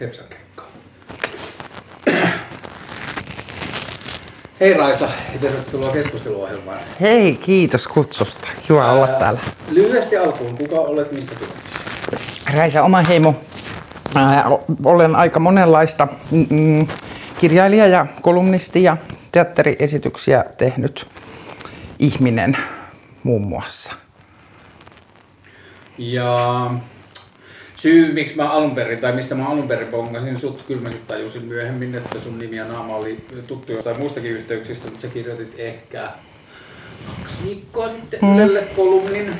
Hepsakekkaa. 0.00 0.66
Hei 4.60 4.74
Raisa 4.74 5.08
ja 5.32 5.38
tervetuloa 5.40 5.90
keskusteluohjelmaan. 5.92 6.78
Hei, 7.00 7.34
kiitos 7.36 7.88
kutsusta. 7.88 8.48
Kiva 8.68 8.92
olla 8.92 9.06
Ää, 9.06 9.18
täällä. 9.18 9.40
Lyhyesti 9.70 10.16
alkuun, 10.16 10.56
kuka 10.58 10.74
olet, 10.74 11.12
mistä 11.12 11.34
tulet? 11.34 11.74
Raisa 12.56 12.82
oma 12.82 13.02
heimo. 13.02 13.34
Ää, 14.14 14.44
Olen 14.84 15.16
aika 15.16 15.40
monenlaista 15.40 16.08
mm, 16.30 16.46
mm, 16.50 16.86
kirjailija 17.38 17.86
ja 17.86 18.06
kolumnisti 18.22 18.82
ja 18.82 18.96
teatteriesityksiä 19.32 20.44
tehnyt 20.58 21.06
ihminen 21.98 22.56
muun 23.22 23.46
muassa. 23.46 23.92
Ja 25.98 26.70
syy, 27.80 28.12
miksi 28.12 28.36
mä 28.36 28.50
alun 28.50 28.74
perin, 28.74 28.98
tai 28.98 29.12
mistä 29.12 29.34
mä 29.34 29.48
alun 29.48 29.68
perin 29.68 29.88
bongasin 29.88 30.38
sut, 30.38 30.62
kyllä 30.62 30.82
mä 30.82 30.90
sitten 30.90 31.08
tajusin 31.08 31.44
myöhemmin, 31.44 31.94
että 31.94 32.20
sun 32.20 32.38
nimi 32.38 32.56
ja 32.56 32.64
naama 32.64 32.96
oli 32.96 33.24
tuttu 33.46 33.72
jostain 33.72 33.98
muistakin 33.98 34.30
yhteyksistä, 34.30 34.84
mutta 34.84 35.00
sä 35.00 35.08
kirjoitit 35.08 35.54
ehkä 35.58 36.10
kaksi 37.06 37.34
viikkoa 37.44 37.88
sitten 37.88 38.20
mm. 38.22 38.36
Ylelle 38.36 38.60
kolumnin 38.76 39.36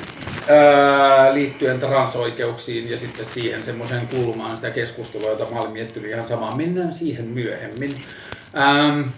ää, 0.48 1.34
liittyen 1.34 1.80
transoikeuksiin 1.80 2.91
ja 2.91 2.98
sitten 2.98 3.27
siihen 3.27 3.64
semmoiseen 3.64 4.09
kulmaan 4.09 4.56
sitä 4.56 4.70
keskustelua, 4.70 5.30
jota 5.30 5.47
mä 5.50 5.61
olin 5.61 5.73
miettinyt 5.73 6.11
ihan 6.11 6.28
samaa. 6.28 6.56
Mennään 6.56 6.92
siihen 6.92 7.25
myöhemmin. 7.25 8.02
Ähm, 8.59 9.09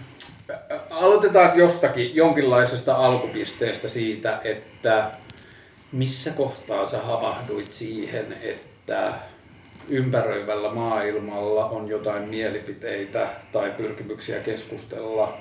aloitetaan 0.89 1.57
jostakin 1.57 2.15
jonkinlaisesta 2.15 2.95
alkupisteestä 2.95 3.87
siitä, 3.87 4.39
että 4.43 5.11
missä 5.91 6.31
kohtaa 6.31 6.87
sä 6.87 6.99
havahduit 6.99 7.71
siihen, 7.71 8.35
että 8.41 8.70
ympäröivällä 9.89 10.73
maailmalla 10.73 11.65
on 11.65 11.87
jotain 11.87 12.29
mielipiteitä 12.29 13.27
tai 13.51 13.71
pyrkimyksiä 13.77 14.39
keskustella 14.39 15.37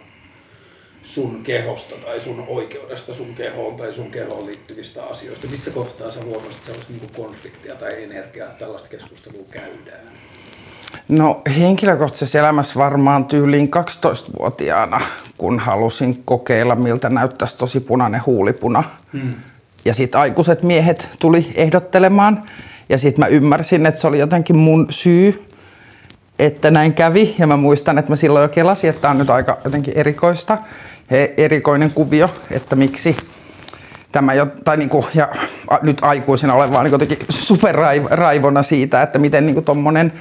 sun 1.02 1.42
kehosta 1.42 1.94
tai 1.94 2.20
sun 2.20 2.44
oikeudesta 2.48 3.14
sun 3.14 3.34
kehoon 3.34 3.76
tai 3.76 3.92
sun 3.92 4.10
kehoon 4.10 4.46
liittyvistä 4.46 5.02
asioista? 5.04 5.46
Missä 5.46 5.70
kohtaa 5.70 6.10
sä 6.10 6.20
huomasit 6.24 6.62
sellaista 6.62 6.92
niin 6.92 7.10
konfliktia 7.16 7.74
tai 7.74 8.02
energiaa, 8.02 8.46
että 8.46 8.58
tällaista 8.58 8.88
keskustelua 8.88 9.44
käydään? 9.50 10.06
No 11.08 11.42
henkilökohtaisessa 11.58 12.38
elämässä 12.38 12.74
varmaan 12.74 13.24
tyyliin 13.24 13.70
12-vuotiaana, 13.76 15.00
kun 15.38 15.58
halusin 15.58 16.22
kokeilla, 16.24 16.76
miltä 16.76 17.08
näyttäisi 17.08 17.58
tosi 17.58 17.80
punainen 17.80 18.22
huulipuna. 18.26 18.84
Hmm. 19.12 19.34
Ja 19.84 19.94
sitten 19.94 20.20
aikuiset 20.20 20.62
miehet 20.62 21.08
tuli 21.18 21.52
ehdottelemaan. 21.54 22.42
Ja 22.90 22.98
sitten 22.98 23.24
mä 23.24 23.26
ymmärsin, 23.26 23.86
että 23.86 24.00
se 24.00 24.06
oli 24.06 24.18
jotenkin 24.18 24.56
mun 24.56 24.86
syy, 24.90 25.44
että 26.38 26.70
näin 26.70 26.94
kävi. 26.94 27.34
Ja 27.38 27.46
mä 27.46 27.56
muistan, 27.56 27.98
että 27.98 28.12
mä 28.12 28.16
silloin 28.16 28.42
jo 28.42 28.48
kelasin, 28.48 28.90
että 28.90 29.02
tämä 29.02 29.10
on 29.10 29.18
nyt 29.18 29.30
aika 29.30 29.58
jotenkin 29.64 29.94
erikoista, 29.96 30.58
erikoinen 31.36 31.90
kuvio, 31.90 32.30
että 32.50 32.76
miksi 32.76 33.16
tämä 34.12 34.34
jo, 34.34 34.46
tai 34.64 34.76
niinku, 34.76 35.06
ja 35.14 35.28
nyt 35.82 35.98
aikuisena 36.02 36.54
olen 36.54 36.72
vaan 36.72 36.84
niinku 36.84 36.94
jotenkin 36.94 37.26
superraivona 37.30 38.62
siitä, 38.62 39.02
että 39.02 39.18
miten 39.18 39.46
niinku 39.46 39.62
tommonen, 39.62 40.12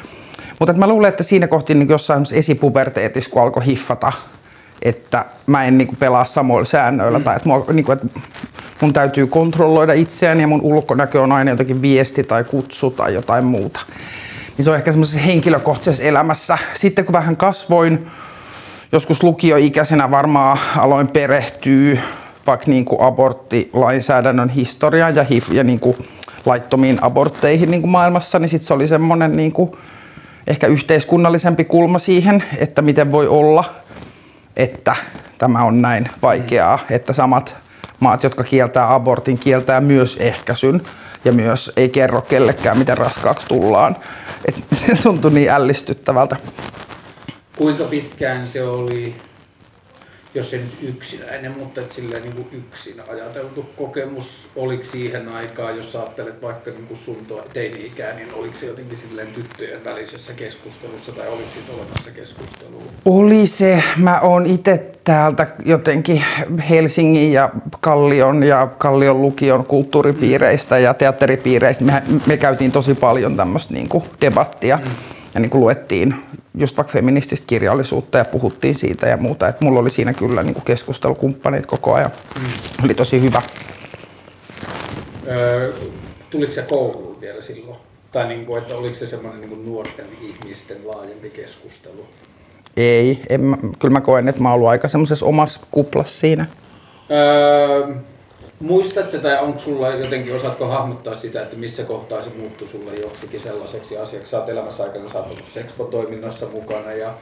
mutta 0.59 0.73
mä 0.73 0.87
luulen, 0.87 1.09
että 1.09 1.23
siinä 1.23 1.47
kohti 1.47 1.75
niin 1.75 1.89
jossain 1.89 2.23
esipuberteetissa, 2.33 3.29
kun 3.29 3.41
alkoi 3.41 3.65
hiffata, 3.65 4.11
että 4.81 5.25
mä 5.45 5.65
en 5.65 5.77
niin 5.77 5.95
pelaa 5.99 6.25
samoilla 6.25 6.65
säännöillä 6.65 7.19
mm. 7.19 7.23
tai 7.23 7.35
että, 7.35 7.49
mua, 7.49 7.65
niin 7.73 7.85
kuin, 7.85 7.97
että 7.97 8.19
mun 8.81 8.93
täytyy 8.93 9.27
kontrolloida 9.27 9.93
itseäni 9.93 10.41
ja 10.41 10.47
mun 10.47 10.61
ulkonäkö 10.61 11.21
on 11.21 11.31
aina 11.31 11.51
jotakin 11.51 11.81
viesti 11.81 12.23
tai 12.23 12.43
kutsu 12.43 12.91
tai 12.91 13.13
jotain 13.13 13.45
muuta. 13.45 13.79
Niin 14.57 14.63
se 14.63 14.69
on 14.69 14.77
ehkä 14.77 14.91
semmoisessa 14.91 15.21
henkilökohtaisessa 15.21 16.03
elämässä. 16.03 16.57
Sitten 16.73 17.05
kun 17.05 17.13
vähän 17.13 17.37
kasvoin, 17.37 18.07
joskus 18.91 19.23
lukioikäisenä 19.23 20.11
varmaan 20.11 20.57
aloin 20.77 21.07
perehtyä 21.07 21.97
vaikka 22.47 22.65
niin 22.67 22.85
kuin 22.85 23.01
aborttilainsäädännön 23.01 24.49
historiaan 24.49 25.15
ja, 25.15 25.23
HIV, 25.23 25.43
ja 25.51 25.63
niin 25.63 25.79
kuin 25.79 25.97
laittomiin 26.45 26.99
abortteihin 27.01 27.71
niin 27.71 27.81
kuin 27.81 27.91
maailmassa, 27.91 28.39
niin 28.39 28.49
sitten 28.49 28.67
se 28.67 28.73
oli 28.73 28.87
semmoinen 28.87 29.35
niin 29.35 29.51
kuin 29.51 29.71
ehkä 30.47 30.67
yhteiskunnallisempi 30.67 31.65
kulma 31.65 31.99
siihen, 31.99 32.43
että 32.57 32.81
miten 32.81 33.11
voi 33.11 33.27
olla, 33.27 33.63
että 34.59 34.95
tämä 35.37 35.63
on 35.63 35.81
näin 35.81 36.09
vaikeaa, 36.21 36.77
mm. 36.77 36.95
että 36.95 37.13
samat 37.13 37.55
maat, 37.99 38.23
jotka 38.23 38.43
kieltää 38.43 38.93
abortin, 38.93 39.37
kieltää 39.37 39.81
myös 39.81 40.17
ehkäisyn 40.17 40.81
ja 41.25 41.31
myös 41.31 41.71
ei 41.77 41.89
kerro 41.89 42.21
kellekään, 42.21 42.77
miten 42.77 42.97
raskaaksi 42.97 43.47
tullaan. 43.47 43.95
Et, 44.45 44.63
se 44.87 45.03
tuntui 45.03 45.31
niin 45.31 45.49
ällistyttävältä. 45.49 46.35
Kuinka 47.57 47.83
pitkään 47.83 48.47
se 48.47 48.63
oli 48.63 49.15
jos 50.33 50.53
ei 50.53 50.59
nyt 50.59 50.77
yksinäinen, 50.81 51.57
mutta 51.57 51.81
että 51.81 51.93
silleen 51.93 52.23
niin 52.23 52.35
kuin 52.35 52.47
yksin 52.51 52.95
ajateltu 53.09 53.65
kokemus, 53.77 54.49
oliko 54.55 54.83
siihen 54.83 55.35
aikaan, 55.35 55.77
jos 55.77 55.95
ajattelet 55.95 56.41
vaikka 56.41 56.71
niin 56.71 56.87
kuin 56.87 56.97
sun 56.97 57.17
teini-ikää, 57.53 58.13
niin 58.13 58.27
oliko 58.33 58.57
se 58.57 58.65
jotenkin 58.65 58.97
silleen 58.97 59.27
tyttöjen 59.27 59.85
välisessä 59.85 60.33
keskustelussa 60.33 61.11
tai 61.11 61.27
oliko 61.27 61.49
siitä 61.53 61.73
olemassa 61.73 62.11
keskustelua? 62.11 62.81
Oli 63.05 63.47
se. 63.47 63.83
Mä 63.97 64.19
oon 64.19 64.45
itse 64.45 64.91
täältä 65.03 65.47
jotenkin 65.65 66.23
Helsingin 66.69 67.33
ja 67.33 67.49
Kallion 67.79 68.43
ja 68.43 68.67
Kallion 68.67 69.21
lukion 69.21 69.65
kulttuuripiireistä 69.65 70.77
ja 70.77 70.93
teatteripiireistä. 70.93 71.85
Me, 71.85 72.03
me 72.25 72.37
käytiin 72.37 72.71
tosi 72.71 72.95
paljon 72.95 73.37
tämmöistä 73.37 73.73
niin 73.73 73.89
debattia. 74.21 74.77
Mm 74.77 75.19
ja 75.33 75.39
niin 75.39 75.49
kuin 75.49 75.61
luettiin 75.61 76.15
just 76.53 76.77
vaikka 76.77 76.93
feminististä 76.93 77.47
kirjallisuutta 77.47 78.17
ja 78.17 78.25
puhuttiin 78.25 78.75
siitä 78.75 79.07
ja 79.07 79.17
muuta. 79.17 79.47
Et 79.47 79.61
mulla 79.61 79.79
oli 79.79 79.89
siinä 79.89 80.13
kyllä 80.13 80.43
niin 80.43 80.53
kuin 80.53 80.65
keskustelukumppanit 80.65 81.65
koko 81.65 81.93
ajan. 81.93 82.11
Mm. 82.39 82.49
Oli 82.85 82.93
tosi 82.93 83.21
hyvä. 83.21 83.41
Öö, 85.27 85.73
tuliko 86.29 86.51
se 86.51 86.61
kouluun 86.61 87.21
vielä 87.21 87.41
silloin? 87.41 87.77
Tai 88.11 88.27
niin 88.27 88.45
kuin, 88.45 88.61
että 88.61 88.75
oliko 88.75 88.95
se 88.95 89.07
semmoinen 89.07 89.41
niin 89.41 89.49
kuin 89.49 89.65
nuorten 89.65 90.05
ihmisten 90.21 90.77
laajempi 90.87 91.29
keskustelu? 91.29 92.05
Ei, 92.77 93.21
en 93.29 93.41
mä, 93.41 93.57
kyllä 93.79 93.93
mä 93.93 94.01
koen, 94.01 94.27
että 94.27 94.41
mä 94.41 94.49
oon 94.49 94.55
ollut 94.55 94.69
aika 94.69 94.87
semmoisessa 94.87 95.25
omassa 95.25 95.59
kuplassa 95.71 96.19
siinä. 96.19 96.45
Öö, 97.11 97.95
Muistatko 98.59 99.17
tai 99.17 99.39
onko 99.39 99.59
sulla 99.59 99.89
jotenkin, 99.89 100.35
osaatko 100.35 100.67
hahmottaa 100.67 101.15
sitä, 101.15 101.41
että 101.41 101.55
missä 101.55 101.83
kohtaa 101.83 102.21
se 102.21 102.29
muuttui 102.37 102.67
sulle 102.67 102.95
joksikin 102.95 103.39
sellaiseksi 103.39 103.97
asiaksi? 103.97 104.31
Sä 104.31 104.39
oot 104.39 104.49
elämässä 104.49 104.83
aikana, 104.83 105.09
sä 105.09 105.19
oot 105.19 105.25
ollut 105.25 106.53
mukana 106.55 106.91
ja 106.91 107.13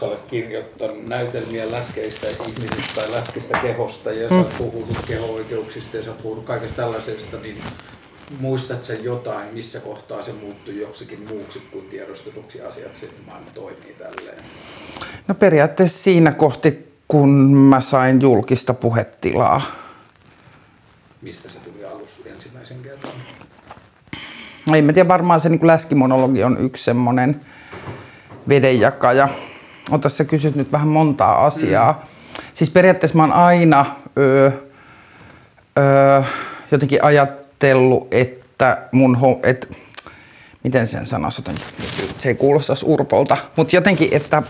sä 0.00 0.06
olet 0.06 0.20
kirjoittanut 0.28 1.06
näytelmiä 1.06 1.70
läskeistä 1.70 2.26
ihmisistä 2.28 2.94
tai 2.94 3.12
läskistä 3.12 3.58
kehosta 3.58 4.12
ja 4.12 4.28
sä 4.28 4.34
oot 4.34 4.52
mm. 4.52 4.58
puhunut 4.58 4.98
keho-oikeuksista 5.06 5.96
ja 5.96 6.02
sä 6.02 6.10
oot 6.10 6.22
puhunut 6.22 6.44
kaikesta 6.44 6.76
tällaisesta, 6.76 7.36
niin 7.42 7.62
muistat 8.40 8.82
sen 8.82 9.04
jotain, 9.04 9.54
missä 9.54 9.80
kohtaa 9.80 10.22
se 10.22 10.32
muuttui 10.32 10.80
joksikin 10.80 11.28
muuksi 11.28 11.62
kuin 11.72 11.84
tiedostetuksi 11.84 12.62
asiaksi, 12.62 13.06
että 13.06 13.22
maailma 13.26 13.50
toimii 13.54 13.96
tälleen? 13.98 14.44
No 15.28 15.34
periaatteessa 15.34 16.02
siinä 16.02 16.32
kohti, 16.32 16.92
kun 17.08 17.30
mä 17.56 17.80
sain 17.80 18.20
julkista 18.20 18.74
puhetilaa 18.74 19.62
mistä 21.22 21.48
se 21.48 21.58
tuli 21.58 21.84
alussa 21.84 22.20
ensimmäisen 22.26 22.82
kerran? 22.82 23.12
Ei 24.74 24.82
mä 24.82 24.92
tiedä, 24.92 25.08
varmaan 25.08 25.40
se 25.40 25.48
niin 25.48 25.66
läskimonologi 25.66 26.44
on 26.44 26.56
yksi 26.60 26.84
semmoinen 26.84 27.40
vedenjakaja. 28.48 29.28
Ota 29.90 30.08
sä 30.08 30.24
kysyt 30.24 30.54
nyt 30.54 30.72
vähän 30.72 30.88
montaa 30.88 31.46
asiaa. 31.46 31.92
Mm. 31.92 32.44
Siis 32.54 32.70
periaatteessa 32.70 33.16
mä 33.16 33.22
oon 33.22 33.32
aina 33.32 33.86
öö, 34.18 34.50
öö, 35.78 36.22
jotenkin 36.70 37.04
ajatellut, 37.04 38.08
että 38.10 38.88
mun 38.92 39.16
ho- 39.16 39.48
et, 39.48 39.78
miten 40.64 40.86
sen 40.86 41.06
sanoisi, 41.06 41.42
se 42.18 42.28
ei 42.28 42.34
kuulostaisi 42.34 42.86
urpolta, 42.86 43.36
mutta 43.56 43.76
jotenkin, 43.76 44.08
että 44.12 44.42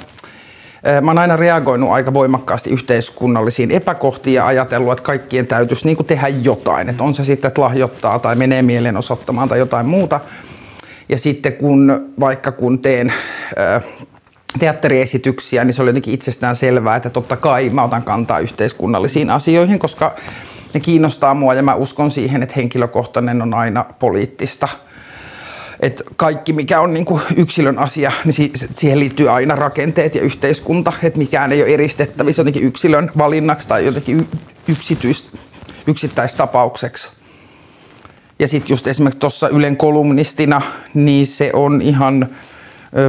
Mä 1.02 1.10
oon 1.10 1.18
aina 1.18 1.36
reagoinut 1.36 1.90
aika 1.90 2.14
voimakkaasti 2.14 2.70
yhteiskunnallisiin 2.70 3.70
epäkohtiin 3.70 4.34
ja 4.34 4.46
ajatellut, 4.46 4.92
että 4.92 5.02
kaikkien 5.02 5.46
täytyisi 5.46 5.86
niin 5.86 6.04
tehdä 6.06 6.28
jotain. 6.28 6.88
Että 6.88 7.04
on 7.04 7.14
se 7.14 7.24
sitten, 7.24 7.48
että 7.48 7.62
lahjoittaa 7.62 8.18
tai 8.18 8.36
menee 8.36 8.62
mielenosoittamaan 8.62 9.48
tai 9.48 9.58
jotain 9.58 9.86
muuta. 9.86 10.20
Ja 11.08 11.18
sitten 11.18 11.52
kun 11.52 12.12
vaikka 12.20 12.52
kun 12.52 12.78
teen 12.78 13.12
teatteriesityksiä, 14.58 15.64
niin 15.64 15.74
se 15.74 15.82
oli 15.82 15.88
jotenkin 15.88 16.14
itsestään 16.14 16.56
selvää, 16.56 16.96
että 16.96 17.10
totta 17.10 17.36
kai 17.36 17.70
mä 17.70 17.84
otan 17.84 18.02
kantaa 18.02 18.38
yhteiskunnallisiin 18.38 19.30
asioihin, 19.30 19.78
koska 19.78 20.14
ne 20.74 20.80
kiinnostaa 20.80 21.34
mua 21.34 21.54
ja 21.54 21.62
mä 21.62 21.74
uskon 21.74 22.10
siihen, 22.10 22.42
että 22.42 22.54
henkilökohtainen 22.56 23.42
on 23.42 23.54
aina 23.54 23.84
poliittista 23.98 24.68
että 25.80 26.04
kaikki 26.16 26.52
mikä 26.52 26.80
on 26.80 26.94
niin 26.94 27.04
kuin 27.04 27.22
yksilön 27.36 27.78
asia, 27.78 28.12
niin 28.24 28.52
siihen 28.74 29.00
liittyy 29.00 29.30
aina 29.30 29.54
rakenteet 29.54 30.14
ja 30.14 30.22
yhteiskunta, 30.22 30.92
että 31.02 31.18
mikään 31.18 31.52
ei 31.52 31.62
ole 31.62 31.74
eristettävissä 31.74 32.40
jotenkin 32.40 32.64
yksilön 32.64 33.10
valinnaksi 33.18 33.68
tai 33.68 33.86
jotenkin 33.86 34.28
yksityis, 34.68 35.28
yksittäistapaukseksi. 35.86 37.10
Ja 38.38 38.48
sitten 38.48 38.72
just 38.72 38.86
esimerkiksi 38.86 39.18
tuossa 39.18 39.48
Ylen 39.48 39.76
kolumnistina, 39.76 40.62
niin 40.94 41.26
se 41.26 41.50
on 41.52 41.82
ihan 41.82 42.28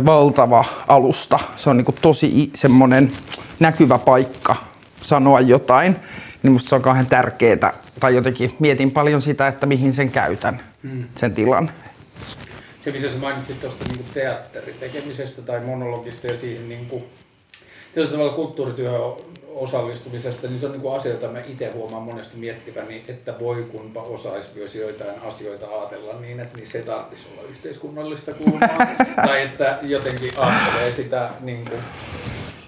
valtava 0.05 0.65
alusta. 0.87 1.39
Se 1.55 1.69
on 1.69 1.77
niinku 1.77 1.95
tosi 2.01 2.51
semmoinen 2.55 3.11
näkyvä 3.59 3.97
paikka 3.97 4.55
sanoa 5.01 5.39
jotain. 5.39 5.95
Niin 6.43 6.51
musta 6.51 6.69
se 6.69 6.75
on 6.75 6.81
kauhean 6.81 7.05
tärkeää. 7.05 7.73
Tai 7.99 8.15
jotenkin 8.15 8.55
mietin 8.59 8.91
paljon 8.91 9.21
sitä, 9.21 9.47
että 9.47 9.65
mihin 9.65 9.93
sen 9.93 10.11
käytän, 10.11 10.61
Mm. 10.83 11.03
sen 11.15 11.33
tilan. 11.33 11.71
Se, 12.81 12.91
mitä 12.91 13.09
sä 13.09 13.17
mainitsit 13.17 13.61
tuosta 13.61 13.85
niin 13.89 14.05
teatteritekemisestä 14.13 15.41
tai 15.41 15.59
monologista 15.59 16.27
ja 16.27 16.37
siihen 16.37 16.69
niin 16.69 16.85
kuin, 16.85 17.03
tietyllä 17.93 18.11
tavalla 18.11 18.33
kulttuurityöhön 18.33 19.01
osallistumisesta, 19.55 20.47
niin 20.47 20.59
se 20.59 20.65
on 20.65 20.71
niin 20.71 20.81
kuin 20.81 20.95
asia, 20.95 21.11
jota 21.11 21.27
mä 21.27 21.39
itse 21.39 21.71
huomaan 21.71 22.03
monesti 22.03 22.37
miettiväni, 22.37 23.03
että 23.07 23.39
voi 23.39 23.67
kunpa 23.71 24.01
osaisi 24.01 24.49
myös 24.55 24.75
joitain 24.75 25.19
asioita 25.21 25.67
ajatella 25.67 26.19
niin, 26.19 26.39
että 26.39 26.57
niissä 26.57 26.77
ei 26.77 26.83
tarvitsisi 26.83 27.27
olla 27.33 27.49
yhteiskunnallista 27.49 28.33
kulmaa. 28.33 28.87
tai 29.27 29.41
että 29.41 29.79
jotenkin 29.81 30.31
ajattelee 30.37 30.91
sitä 30.91 31.29
niin 31.41 31.65
kuin, 31.65 31.79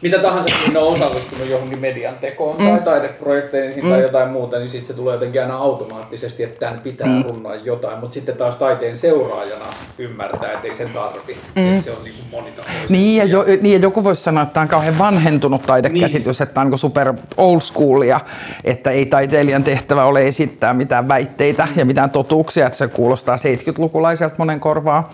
mitä 0.04 0.20
tahansa, 0.20 0.50
kun 0.66 0.74
ne 0.74 0.80
on 0.80 0.94
osallistunut 0.94 1.50
johonkin 1.50 1.80
median 1.80 2.16
tekoon 2.16 2.58
mm. 2.60 2.68
tai 2.68 2.80
taideprojekteihin 2.80 3.84
mm. 3.84 3.90
tai 3.90 4.02
jotain 4.02 4.30
muuta, 4.30 4.60
niin 4.60 4.70
sitten 4.70 4.88
se 4.88 4.94
tulee 4.94 5.14
jotenkin 5.14 5.42
aina 5.42 5.58
automaattisesti, 5.58 6.44
että 6.44 6.60
tämän 6.60 6.80
pitää 6.80 7.08
mm. 7.08 7.24
runnaa 7.24 7.56
jotain, 7.56 8.00
mutta 8.00 8.14
sitten 8.14 8.38
taas 8.38 8.56
taiteen 8.56 8.98
seuraajana 8.98 9.66
ymmärtää, 9.98 10.54
että 10.54 10.68
ei 10.68 10.76
sen 10.76 10.90
tarvi, 10.90 11.38
mm. 11.56 11.74
että 11.74 11.84
se 11.84 11.92
on 11.92 12.04
niin 12.04 12.16
kuin 12.16 12.28
monitahoisesti. 12.32 12.94
Niin 12.94 13.18
ja, 13.18 13.24
jo, 13.24 13.46
niin 13.62 13.74
ja 13.74 13.80
joku 13.80 14.04
voisi 14.04 14.24
sanoa, 14.24 14.44
että 14.44 14.54
tämä 14.54 14.62
on 14.62 14.68
kauhean 14.68 14.98
vanhentunut 14.98 15.62
taidekäsitys, 15.62 16.40
niin. 16.40 16.44
että 16.44 16.54
tämä 16.54 16.66
on 16.66 16.70
niin 16.70 16.80
super 16.80 17.14
old 17.38 17.60
schoolia, 17.60 18.20
että 18.64 18.92
ei 18.92 19.06
taiteilijan 19.06 19.64
tehtävä 19.64 20.06
ole 20.06 20.28
esittää 20.28 20.74
mitään 20.74 21.08
väitteitä 21.08 21.68
ja 21.76 21.86
mitään 21.86 22.10
totuuksia, 22.10 22.66
että 22.66 22.78
se 22.78 22.88
kuulostaa 22.88 23.36
70-lukulaiselta 23.36 24.36
monen 24.38 24.60
korvaa. 24.60 25.14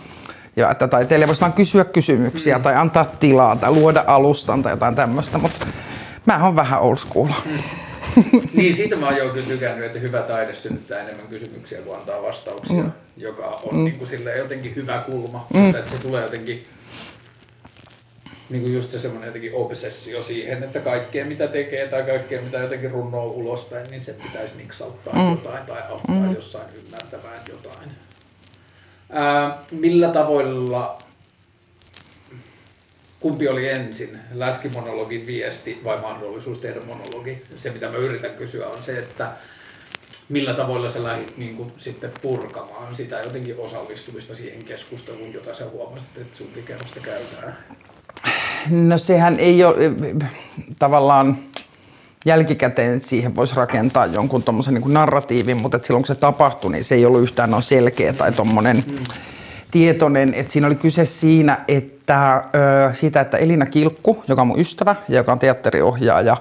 Ja 0.59 0.71
että 0.71 0.87
taiteilija 0.87 1.27
voisi 1.27 1.41
vain 1.41 1.53
kysyä 1.53 1.85
kysymyksiä 1.85 2.57
mm. 2.57 2.63
tai 2.63 2.75
antaa 2.75 3.05
tilaa 3.05 3.55
tai 3.55 3.71
luoda 3.71 4.03
alustan 4.07 4.63
tai 4.63 4.73
jotain 4.73 4.95
tämmöistä, 4.95 5.37
mutta 5.37 5.65
mä 6.25 6.45
oon 6.45 6.55
vähän 6.55 6.81
old 6.81 6.97
school. 6.97 7.27
Mm. 7.45 7.61
niin, 8.53 8.75
siitä 8.75 8.95
mä 8.95 9.05
oon 9.05 9.17
jo 9.17 9.29
kyllä 9.29 9.47
tykännyt, 9.47 9.85
että 9.85 9.99
hyvä 9.99 10.21
taide 10.21 10.53
synnyttää 10.53 10.99
enemmän 10.99 11.27
kysymyksiä 11.27 11.81
kuin 11.81 11.99
antaa 11.99 12.21
vastauksia, 12.21 12.83
mm. 12.83 12.91
joka 13.17 13.45
on 13.45 13.75
mm. 13.75 13.83
niin 13.83 13.97
kuin 13.97 14.07
silleen 14.07 14.39
jotenkin 14.39 14.75
hyvä 14.75 15.03
kulma, 15.05 15.47
mm. 15.53 15.69
että 15.69 15.91
se 15.91 15.97
tulee 15.97 16.23
jotenkin 16.23 16.65
niin 18.49 18.61
kuin 18.61 18.73
just 18.73 18.89
se 18.89 18.99
semmoinen 18.99 19.27
jotenkin 19.27 19.53
obsessio 19.53 20.21
siihen, 20.21 20.63
että 20.63 20.79
kaikkea 20.79 21.25
mitä 21.25 21.47
tekee 21.47 21.87
tai 21.87 22.03
kaikkea 22.03 22.41
mitä 22.41 22.57
jotenkin 22.57 22.91
runnoo 22.91 23.25
ulospäin, 23.25 23.91
niin 23.91 24.01
se 24.01 24.13
pitäisi 24.13 24.57
niksauttaa 24.57 25.13
mm. 25.13 25.31
jotain 25.31 25.65
tai 25.65 25.81
auttaa 25.89 26.15
mm. 26.15 26.35
jossain 26.35 26.65
ymmärtämään 26.75 27.41
jotain. 27.49 27.89
Ää, 29.11 29.57
millä 29.71 30.07
tavoilla, 30.07 30.97
kumpi 33.19 33.47
oli 33.47 33.69
ensin, 33.69 34.19
läskimonologin 34.31 35.27
viesti 35.27 35.81
vai 35.83 36.01
mahdollisuus 36.01 36.57
tehdä 36.57 36.79
monologi? 36.81 37.43
Se 37.57 37.71
mitä 37.71 37.89
mä 37.89 37.97
yritän 37.97 38.31
kysyä 38.31 38.67
on 38.67 38.83
se, 38.83 38.99
että 38.99 39.31
millä 40.29 40.53
tavoilla 40.53 40.89
sä 40.89 41.03
lähdit 41.03 41.37
niin 41.37 41.55
kuin, 41.55 41.71
sitten 41.77 42.11
purkamaan 42.21 42.95
sitä 42.95 43.19
jotenkin 43.19 43.55
osallistumista 43.57 44.35
siihen 44.35 44.63
keskusteluun, 44.63 45.33
jota 45.33 45.53
sä 45.53 45.65
huomasit, 45.65 46.17
että 46.17 46.37
sun 46.37 46.47
kehosta 46.65 46.99
käydään? 46.99 47.57
No 48.69 48.97
sehän 48.97 49.39
ei 49.39 49.63
ole 49.63 49.75
tavallaan 50.79 51.43
jälkikäteen 52.25 53.01
siihen 53.01 53.35
voisi 53.35 53.55
rakentaa 53.55 54.05
jonkun 54.05 54.43
tuommoisen 54.43 54.73
niin 54.73 54.93
narratiivin, 54.93 55.57
mutta 55.57 55.77
et 55.77 55.83
silloin 55.83 56.03
kun 56.03 56.07
se 56.07 56.15
tapahtui, 56.15 56.71
niin 56.71 56.83
se 56.83 56.95
ei 56.95 57.05
ollut 57.05 57.21
yhtään 57.21 57.53
on 57.53 57.61
selkeä 57.61 58.13
tai 58.13 58.31
tuommoinen 58.31 58.83
mm. 58.87 58.97
tietoinen. 59.71 60.33
Että 60.33 60.53
siinä 60.53 60.67
oli 60.67 60.75
kyse 60.75 61.05
siinä, 61.05 61.57
että 61.67 62.43
ö, 62.55 62.93
siitä, 62.93 63.21
että 63.21 63.37
Elina 63.37 63.65
Kilkku, 63.65 64.23
joka 64.27 64.41
on 64.41 64.47
mun 64.47 64.59
ystävä 64.59 64.95
ja 65.09 65.17
joka 65.17 65.31
on 65.31 65.39
teatteriohjaaja, 65.39 66.37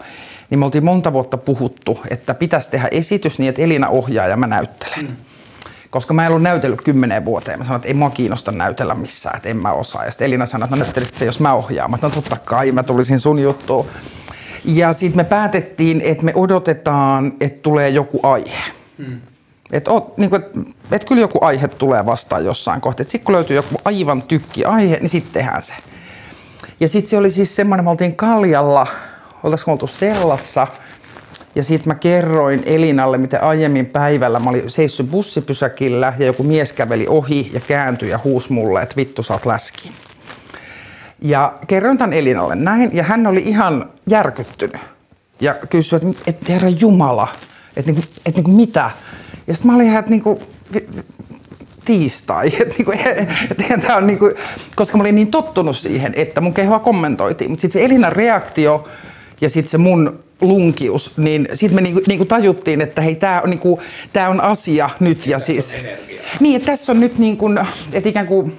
niin 0.51 0.59
me 0.59 0.65
oltiin 0.65 0.85
monta 0.85 1.13
vuotta 1.13 1.37
puhuttu, 1.37 2.01
että 2.11 2.35
pitäisi 2.35 2.71
tehdä 2.71 2.89
esitys 2.91 3.39
niin, 3.39 3.49
että 3.49 3.63
Elina 3.63 3.89
ohjaa 3.89 4.27
ja 4.27 4.37
mä 4.37 4.47
näyttelen. 4.47 5.07
Mm 5.07 5.17
koska 5.91 6.15
mä 6.15 6.23
en 6.23 6.29
ollut 6.29 6.43
näytellyt 6.43 6.83
kymmeneen 6.83 7.25
vuoteen. 7.25 7.59
Mä 7.59 7.65
sanoin, 7.65 7.79
että 7.79 7.89
ei 7.89 7.95
mua 7.95 8.11
kiinnosta 8.11 8.53
näytellä 8.53 8.95
missään, 8.95 9.37
että 9.37 9.49
en 9.49 9.57
mä 9.57 9.73
osaa. 9.73 10.05
Ja 10.05 10.11
sitten 10.11 10.27
Elina 10.27 10.47
sanoi, 10.47 10.67
että 10.67 10.77
no 10.77 10.83
näyttelisit 10.83 11.17
se, 11.17 11.25
jos 11.25 11.41
mä 11.41 11.53
ohjaan. 11.53 11.91
Mä 11.91 11.97
sanoin, 11.97 12.15
no 12.15 12.23
totta 12.23 12.37
kai, 12.45 12.73
mä 12.73 12.83
tulisin 12.83 13.21
sun 13.21 13.39
juttuun. 13.39 13.87
Ja 14.65 14.93
sitten 14.93 15.17
me 15.17 15.25
päätettiin, 15.25 16.01
että 16.01 16.25
me 16.25 16.33
odotetaan, 16.35 17.33
että 17.41 17.63
tulee 17.63 17.89
joku 17.89 18.21
aihe. 18.23 18.59
Hmm. 18.99 19.21
Että 19.73 19.91
niin 20.17 20.35
et, 20.35 20.45
et 20.93 21.05
kyllä 21.05 21.21
joku 21.21 21.39
aihe 21.41 21.69
tulee 21.69 22.07
vastaan 22.07 22.45
jossain 22.45 22.81
kohtaa. 22.81 23.05
Sitten 23.05 23.25
kun 23.25 23.35
löytyy 23.35 23.57
joku 23.57 23.75
aivan 23.85 24.23
tykki 24.23 24.65
aihe, 24.65 24.97
niin 25.01 25.09
sitten 25.09 25.33
tehdään 25.33 25.63
se. 25.63 25.75
Ja 26.81 26.89
sitten 26.89 27.11
se 27.11 27.19
oli 27.19 27.31
siis 27.31 27.57
semmoinen, 27.57 27.85
me 27.85 27.91
oltiin 27.91 28.17
Kaljalla, 28.17 28.87
oltaisiko 29.43 29.73
oltu 29.73 29.87
Sellassa, 29.87 30.67
ja 31.55 31.63
sitten 31.63 31.91
mä 31.91 31.95
kerroin 31.95 32.63
Elinalle, 32.67 33.19
miten 33.19 33.43
aiemmin 33.43 33.87
päivällä 33.87 34.41
mä 34.41 34.51
olin 34.51 34.71
seissyt 34.71 35.11
bussipysäkillä 35.11 36.13
ja 36.19 36.27
joku 36.27 36.43
mies 36.43 36.73
käveli 36.73 37.07
ohi 37.09 37.51
ja 37.53 37.61
kääntyi 37.61 38.11
ja 38.11 38.21
huusi 38.25 38.53
mulle, 38.53 38.83
että 38.83 38.97
vittu 38.97 39.23
sä 39.23 39.35
oot 39.35 39.47
läski. 39.47 39.93
Ja 41.21 41.55
kerroin 41.67 41.99
tämän 41.99 42.13
Elinalle 42.13 42.55
näin 42.55 42.91
ja 42.97 43.03
hän 43.03 43.27
oli 43.27 43.41
ihan 43.41 43.91
järkyttynyt 44.11 44.81
ja 45.41 45.55
kysyi, 45.55 45.97
että, 45.97 46.21
että 46.27 46.53
herra 46.53 46.69
Jumala, 46.69 47.29
että, 47.77 47.93
niinku, 47.93 48.09
että 48.27 48.31
niinku 48.41 48.51
mitä? 48.51 48.91
Ja 49.47 49.55
sitten 49.55 49.71
mä 49.71 49.77
olin 49.77 49.87
ihan, 49.87 49.99
että 49.99 50.11
niinku, 50.11 50.43
tiistai. 51.85 52.47
Et 52.61 52.79
niinku, 52.79 52.93
et, 53.71 53.81
tää 53.81 53.97
on 53.97 54.07
niinku, 54.07 54.31
koska 54.77 54.97
mä 54.97 55.01
olin 55.01 55.15
niin 55.15 55.31
tottunut 55.31 55.77
siihen, 55.77 56.13
että 56.17 56.41
mun 56.41 56.55
kehoa 56.55 56.79
kommentoitiin. 56.79 57.51
Mutta 57.51 57.61
sitten 57.63 57.81
se 57.81 57.85
Elinan 57.87 58.13
reaktio 58.13 58.89
ja 59.41 59.49
sitten 59.49 59.71
se 59.71 59.79
mun 59.79 60.19
lunkius, 60.41 61.13
niin 61.17 61.49
sitten 61.55 61.75
me 61.75 61.81
niinku, 61.81 62.01
niinku 62.07 62.25
tajuttiin, 62.25 62.81
että 62.81 63.03
hei, 63.03 63.15
tämä 63.15 63.41
on, 63.41 63.51
niinku, 63.51 63.81
tää 64.13 64.29
on 64.29 64.41
asia 64.41 64.91
nyt. 65.01 65.27
Ja 65.27 65.39
siis, 65.39 65.77
niin, 66.41 66.57
että 66.57 66.67
tässä 66.67 66.93
on 66.93 67.01
nyt 67.01 67.19
niin 67.19 67.37
kuin, 67.37 67.59
että 67.93 68.09
ikään 68.09 68.27
kuin 68.27 68.59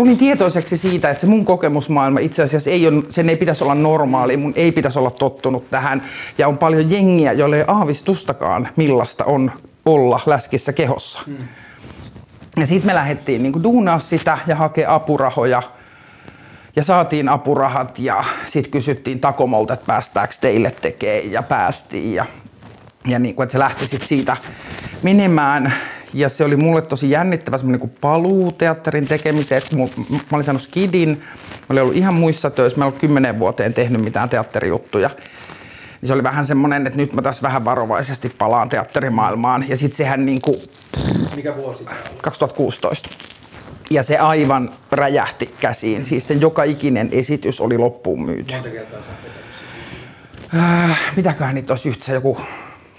tulin 0.00 0.18
tietoiseksi 0.18 0.76
siitä, 0.76 1.10
että 1.10 1.20
se 1.20 1.26
mun 1.26 1.44
kokemusmaailma 1.44 2.20
itse 2.20 2.42
asiassa 2.42 2.70
ei 2.70 2.88
ole, 2.88 3.02
sen 3.10 3.28
ei 3.28 3.36
pitäisi 3.36 3.64
olla 3.64 3.74
normaali, 3.74 4.36
mun 4.36 4.52
ei 4.56 4.72
pitäisi 4.72 4.98
olla 4.98 5.10
tottunut 5.10 5.70
tähän. 5.70 6.02
Ja 6.38 6.48
on 6.48 6.58
paljon 6.58 6.90
jengiä, 6.90 7.32
joille 7.32 7.56
ei 7.56 7.64
aavistustakaan, 7.66 8.68
millaista 8.76 9.24
on 9.24 9.52
olla 9.86 10.20
läskissä 10.26 10.72
kehossa. 10.72 11.20
Hmm. 11.26 11.36
Ja 12.56 12.66
sitten 12.66 12.86
me 12.86 12.94
lähdettiin 12.94 13.42
niin 13.42 13.62
duunaa 13.62 13.98
sitä 13.98 14.38
ja 14.46 14.56
hakea 14.56 14.94
apurahoja. 14.94 15.62
Ja 16.76 16.84
saatiin 16.84 17.28
apurahat 17.28 17.98
ja 17.98 18.24
sitten 18.46 18.72
kysyttiin 18.72 19.20
Takomolta, 19.20 19.74
että 19.74 19.86
päästääkö 19.86 20.34
teille 20.40 20.70
tekemään 20.70 21.32
ja 21.32 21.42
päästiin. 21.42 22.14
Ja, 22.14 22.26
ja 23.06 23.18
niin 23.18 23.34
kuin, 23.34 23.44
että 23.44 23.52
se 23.52 23.58
lähti 23.58 23.86
sitten 23.86 24.08
siitä 24.08 24.36
menemään. 25.02 25.72
Ja 26.14 26.28
se 26.28 26.44
oli 26.44 26.56
mulle 26.56 26.82
tosi 26.82 27.10
jännittävä 27.10 27.58
semmoinen 27.58 27.80
niin 27.80 27.96
paluu 28.00 28.52
teatterin 28.52 29.06
tekemiseen. 29.06 29.62
Mä 30.10 30.18
olin 30.32 30.44
saanut 30.44 30.62
skidin, 30.62 31.08
mä 31.08 31.66
olin 31.68 31.82
ollut 31.82 31.96
ihan 31.96 32.14
muissa 32.14 32.50
töissä, 32.50 32.78
mä 32.78 32.84
en 32.84 32.86
ollut 32.86 33.00
kymmenen 33.00 33.38
vuoteen 33.38 33.74
tehnyt 33.74 34.02
mitään 34.02 34.28
teatterijuttuja. 34.28 35.10
Niin 36.00 36.08
se 36.08 36.12
oli 36.12 36.22
vähän 36.22 36.46
semmoinen, 36.46 36.86
että 36.86 36.96
nyt 36.96 37.12
mä 37.12 37.22
tässä 37.22 37.42
vähän 37.42 37.64
varovaisesti 37.64 38.34
palaan 38.38 38.68
teatterimaailmaan. 38.68 39.64
Ja 39.68 39.76
sitten 39.76 39.96
sehän 39.96 40.26
niin 40.26 40.40
kuin... 40.40 40.56
Mikä 41.36 41.56
vuosi 41.56 41.84
2016. 42.22 43.10
Ja 43.90 44.02
se 44.02 44.18
aivan 44.18 44.70
räjähti 44.92 45.54
käsiin. 45.60 46.04
Siis 46.04 46.26
sen 46.26 46.40
joka 46.40 46.62
ikinen 46.62 47.08
esitys 47.12 47.60
oli 47.60 47.78
loppuun 47.78 48.22
myyty. 48.22 48.54
Monta 48.54 48.70
kertaa 48.70 49.00
äh, 50.54 51.00
Mitäköhän 51.16 51.54
niitä 51.54 51.72
olisi 51.72 51.88
yhteensä 51.88 52.12
joku 52.12 52.38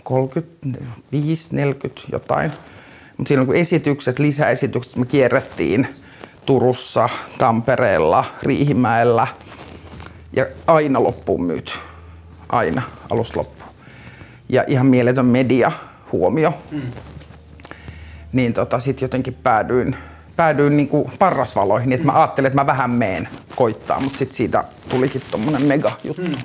35, 0.04 1.56
40 1.56 2.02
jotain. 2.12 2.52
Mutta 3.18 3.28
siinä 3.28 3.42
on 3.42 3.56
esitykset, 3.56 4.20
lisäesitykset, 4.20 4.98
me 4.98 5.06
kierrettiin 5.06 5.88
Turussa, 6.46 7.10
Tampereella, 7.38 8.26
Riihimäellä 8.44 9.28
ja 10.36 10.46
aina 10.68 11.04
loppuun 11.04 11.44
myyty. 11.44 11.74
Aina, 12.50 12.82
alusta 13.12 13.40
loppuun. 13.40 13.72
Ja 14.50 14.64
ihan 14.68 14.86
mieletön 14.86 15.26
media 15.26 15.72
huomio. 16.12 16.54
Mm. 16.72 16.82
Niin 18.32 18.54
tota, 18.54 18.80
sitten 18.80 19.06
jotenkin 19.06 19.34
päädyin, 19.34 19.96
päädyin 20.36 20.78
niinku 20.78 21.12
parrasvaloihin, 21.20 21.90
niin 21.90 21.96
että 22.00 22.12
mä 22.12 22.20
ajattelin, 22.20 22.48
että 22.48 22.62
mä 22.62 22.66
vähän 22.66 22.90
meen 22.90 23.30
koittaa, 23.56 24.00
mutta 24.00 24.18
sitten 24.20 24.38
siitä 24.38 24.64
tulikin 24.90 25.22
tommonen 25.32 25.62
mega 25.62 25.92
juttu. 26.04 26.22
Mm. 26.22 26.36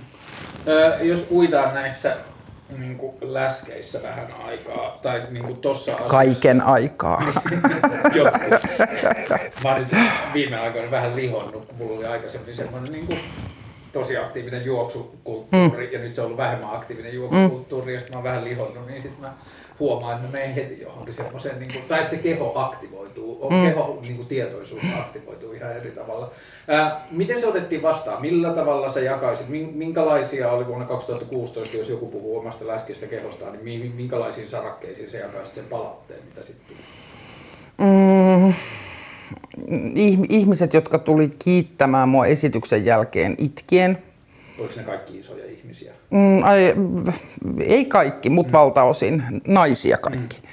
Öö, 0.67 1.03
jos 1.03 1.27
uidaan 1.31 1.75
näissä 1.75 2.17
niin 2.79 2.97
kuin 2.97 3.15
läskeissä 3.21 4.03
vähän 4.03 4.29
aikaa, 4.45 4.99
tai 5.03 5.27
niin 5.31 5.45
kuin 5.45 5.57
tossa 5.57 5.93
asiassa. 5.93 6.09
Kaiken 6.09 6.63
aikaa. 6.63 7.23
Mä 9.65 9.75
oon 9.75 9.87
viime 10.35 10.59
aikoina 10.59 10.91
vähän 10.91 11.17
lihonnut, 11.17 11.67
kun 11.67 11.75
mulla 11.79 11.97
oli 11.97 12.05
aikaisemmin 12.05 12.57
semmoinen 12.57 12.93
niin 12.93 13.07
kuin 13.07 13.19
tosi 13.93 14.17
aktiivinen 14.17 14.65
juoksukulttuuri, 14.65 15.87
mm. 15.87 15.93
ja 15.93 15.99
nyt 15.99 16.15
se 16.15 16.21
on 16.21 16.25
ollut 16.25 16.39
vähemmän 16.39 16.75
aktiivinen 16.75 17.15
juoksukulttuuri, 17.15 17.87
mm. 17.87 17.95
ja 17.95 18.01
sitten 18.01 18.15
mä 18.15 18.19
oon 18.19 18.25
vähän 18.25 18.45
lihonnut, 18.45 18.87
niin 18.87 19.03
sitten 19.03 19.21
mä 19.21 19.33
huomaa, 19.81 20.17
että 20.17 20.29
menee 20.29 20.55
heti 20.55 20.81
johonkin 20.81 21.15
semmoiseen, 21.15 21.59
niin 21.59 21.73
kuin, 21.73 21.85
tai 21.89 21.99
että 22.01 22.11
se 22.11 22.17
keho 22.17 22.53
aktivoituu, 22.55 23.51
mm. 23.51 23.63
keho 23.63 23.99
niin 24.03 24.17
kuin 24.17 24.29
tietoisuus 24.29 24.83
aktivoituu 24.99 25.53
ihan 25.53 25.77
eri 25.77 25.91
tavalla. 25.91 26.31
Ää, 26.69 27.07
miten 27.11 27.41
se 27.41 27.47
otettiin 27.47 27.83
vastaan? 27.83 28.21
Millä 28.21 28.55
tavalla 28.55 28.91
sä 28.91 29.01
jakaisit? 29.01 29.47
Minkälaisia 29.75 30.51
oli 30.51 30.67
vuonna 30.67 30.87
2016, 30.87 31.77
jos 31.77 31.89
joku 31.89 32.07
puhuu 32.07 32.39
omasta 32.39 32.67
läskistä 32.67 33.07
kehostaan, 33.07 33.59
niin 33.63 33.95
minkälaisiin 33.95 34.49
sarakkeisiin 34.49 35.11
se 35.11 35.19
jakaisit 35.19 35.55
sen 35.55 35.65
palautteen, 35.65 36.21
mitä 36.25 36.43
sitten 36.47 36.67
tuli? 36.67 36.79
Mm, 37.79 38.55
ihmiset, 40.29 40.75
jotka 40.75 40.99
tuli 40.99 41.33
kiittämään 41.39 42.09
mua 42.09 42.27
esityksen 42.27 42.85
jälkeen 42.85 43.35
itkien. 43.39 44.06
Oliko 44.59 44.75
ne 44.77 44.83
kaikki 44.83 45.19
isoja 45.19 45.45
ihmisiä? 45.47 45.93
Mm, 46.11 46.43
ai, 46.43 46.75
ei 47.61 47.85
kaikki, 47.85 48.31
mutta 48.31 48.53
mm. 48.53 48.59
valtaosin 48.59 49.23
naisia 49.49 49.99
kaikki. 49.99 50.37
Mm. 50.43 50.49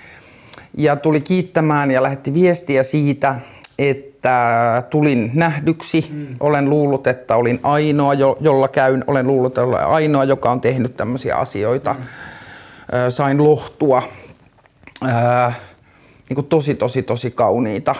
Ja 0.77 0.95
tuli 0.95 1.21
kiittämään 1.21 1.91
ja 1.91 2.03
lähetti 2.03 2.33
viestiä 2.33 2.83
siitä, 2.83 3.35
että 3.79 4.83
tulin 4.89 5.31
nähdyksi. 5.33 6.07
Mm. 6.11 6.35
Olen 6.39 6.69
luullut, 6.69 7.07
että 7.07 7.35
olin 7.35 7.59
ainoa, 7.63 8.13
jolla 8.39 8.67
käyn. 8.67 9.03
Olen 9.07 9.27
luullut, 9.27 9.51
että 9.51 9.61
olen 9.61 9.85
ainoa, 9.85 10.23
joka 10.23 10.51
on 10.51 10.61
tehnyt 10.61 10.97
tämmöisiä 10.97 11.35
asioita. 11.35 11.93
Mm. 11.93 12.01
Sain 13.09 13.43
lohtua. 13.43 14.03
Äh, 15.05 15.59
niin 16.29 16.35
kuin 16.35 16.47
tosi, 16.47 16.75
tosi, 16.75 17.03
tosi 17.03 17.31
kauniita. 17.31 17.95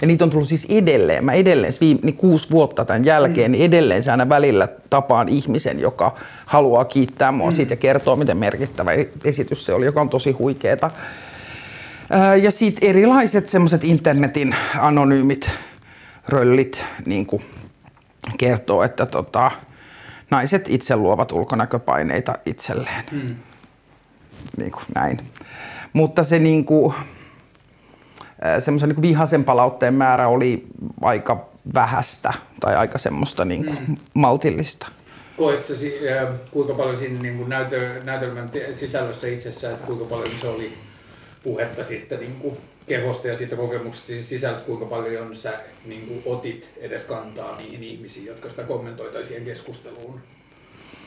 Ja 0.00 0.06
niitä 0.06 0.24
on 0.24 0.30
tullut 0.30 0.48
siis 0.48 0.66
edelleen. 0.68 1.24
Mä 1.24 1.32
edelleen, 1.32 1.72
viime, 1.80 2.00
niin 2.02 2.16
kuusi 2.16 2.50
vuotta 2.50 2.84
tämän 2.84 3.04
jälkeen, 3.04 3.50
mm. 3.50 3.52
niin 3.52 3.64
edelleen 3.64 4.02
se 4.02 4.10
aina 4.10 4.28
välillä 4.28 4.68
tapaan 4.90 5.28
ihmisen, 5.28 5.80
joka 5.80 6.14
haluaa 6.46 6.84
kiittää 6.84 7.32
mua 7.32 7.50
mm. 7.50 7.56
siitä 7.56 7.72
ja 7.72 7.76
kertoo, 7.76 8.16
miten 8.16 8.36
merkittävä 8.36 8.90
esitys 9.24 9.64
se 9.64 9.74
oli, 9.74 9.86
joka 9.86 10.00
on 10.00 10.08
tosi 10.08 10.30
huikeeta. 10.32 10.90
Ja 12.42 12.50
sitten 12.50 12.88
erilaiset 12.88 13.48
semmoiset 13.48 13.84
internetin 13.84 14.54
anonyymit 14.78 15.50
röllit 16.28 16.84
niin 17.06 17.26
kuin 17.26 17.42
kertoo, 18.38 18.82
että 18.82 19.06
tota, 19.06 19.50
naiset 20.30 20.68
itse 20.68 20.96
luovat 20.96 21.32
ulkonäköpaineita 21.32 22.34
itselleen. 22.46 23.04
Mm. 23.12 23.36
Niin 24.56 24.72
kuin 24.72 24.84
näin. 24.94 25.20
Mutta 25.92 26.24
se 26.24 26.38
niin 26.38 26.64
kuin, 26.64 26.94
semmoisen 28.58 28.88
niin 28.88 29.02
vihaisen 29.02 29.44
palautteen 29.44 29.94
määrä 29.94 30.28
oli 30.28 30.66
aika 31.00 31.48
vähästä 31.74 32.32
tai 32.60 32.76
aika 32.76 32.98
semmoista 32.98 33.44
niin 33.44 33.64
kuin 33.64 33.78
mm. 33.88 33.96
maltillista. 34.14 34.88
Koetko 35.36 35.72
kuinka 36.50 36.74
paljon 36.74 36.96
siinä 36.96 37.22
niin 37.22 37.36
kuin 37.36 37.48
näytö, 37.48 38.00
näytelmän 38.04 38.50
sisällössä 38.72 39.28
itsessään, 39.28 39.74
että 39.74 39.86
kuinka 39.86 40.04
paljon 40.04 40.30
se 40.40 40.48
oli 40.48 40.72
puhetta 41.42 41.84
sitten 41.84 42.20
niin 42.20 42.34
kuin 42.34 42.56
kehosta 42.86 43.28
ja 43.28 43.36
siitä 43.36 43.56
kokemuksesta 43.56 44.06
siis 44.06 44.28
sisältö, 44.28 44.62
kuinka 44.62 44.86
paljon 44.86 45.36
sä 45.36 45.60
niin 45.84 46.06
kuin 46.06 46.22
otit 46.26 46.70
edes 46.76 47.04
kantaa 47.04 47.56
niihin 47.56 47.82
ihmisiin, 47.82 48.26
jotka 48.26 48.48
sitä 48.48 48.62
kommentoitaisiin 48.62 49.28
siihen 49.28 49.44
keskusteluun? 49.44 50.20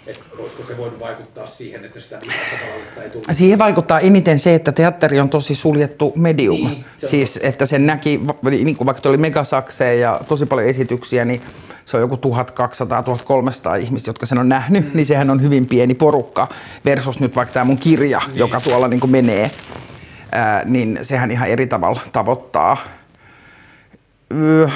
Että 0.07 0.21
voisiko 0.37 0.63
se 0.63 0.77
voinut 0.77 0.99
vaikuttaa 0.99 1.47
siihen, 1.47 1.85
että 1.85 1.99
sitä 1.99 2.19
palautetta 2.61 3.03
ei 3.03 3.09
tullut? 3.09 3.27
Siihen 3.31 3.59
vaikuttaa 3.59 3.99
eniten 3.99 4.39
se, 4.39 4.55
että 4.55 4.71
teatteri 4.71 5.19
on 5.19 5.29
tosi 5.29 5.55
suljettu 5.55 6.13
medium. 6.15 6.59
Niin, 6.59 6.85
se 6.97 7.07
siis, 7.07 7.39
että 7.41 7.65
sen 7.65 7.85
näki, 7.85 8.21
niin 8.49 8.75
kuin 8.75 8.85
vaikka 8.85 9.09
oli 9.09 9.17
megasakseen 9.17 9.99
ja 9.99 10.19
tosi 10.27 10.45
paljon 10.45 10.67
esityksiä, 10.67 11.25
niin 11.25 11.41
se 11.85 11.97
on 11.97 12.01
joku 12.01 12.15
1200-1300 12.15 13.79
ihmistä, 13.79 14.09
jotka 14.09 14.25
sen 14.25 14.37
on 14.37 14.49
nähnyt, 14.49 14.85
mm. 14.85 14.91
niin 14.93 15.05
sehän 15.05 15.29
on 15.29 15.41
hyvin 15.41 15.65
pieni 15.65 15.93
porukka 15.93 16.47
versus 16.85 17.19
nyt 17.19 17.35
vaikka 17.35 17.53
tämä 17.53 17.63
mun 17.63 17.77
kirja, 17.77 18.21
niin. 18.27 18.37
joka 18.37 18.61
tuolla 18.61 18.87
niin 18.87 18.99
kuin 18.99 19.11
menee, 19.11 19.51
ää, 20.31 20.65
niin 20.65 20.99
sehän 21.01 21.31
ihan 21.31 21.47
eri 21.47 21.67
tavalla 21.67 22.01
tavoittaa. 22.11 22.77
Öö, 24.33 24.69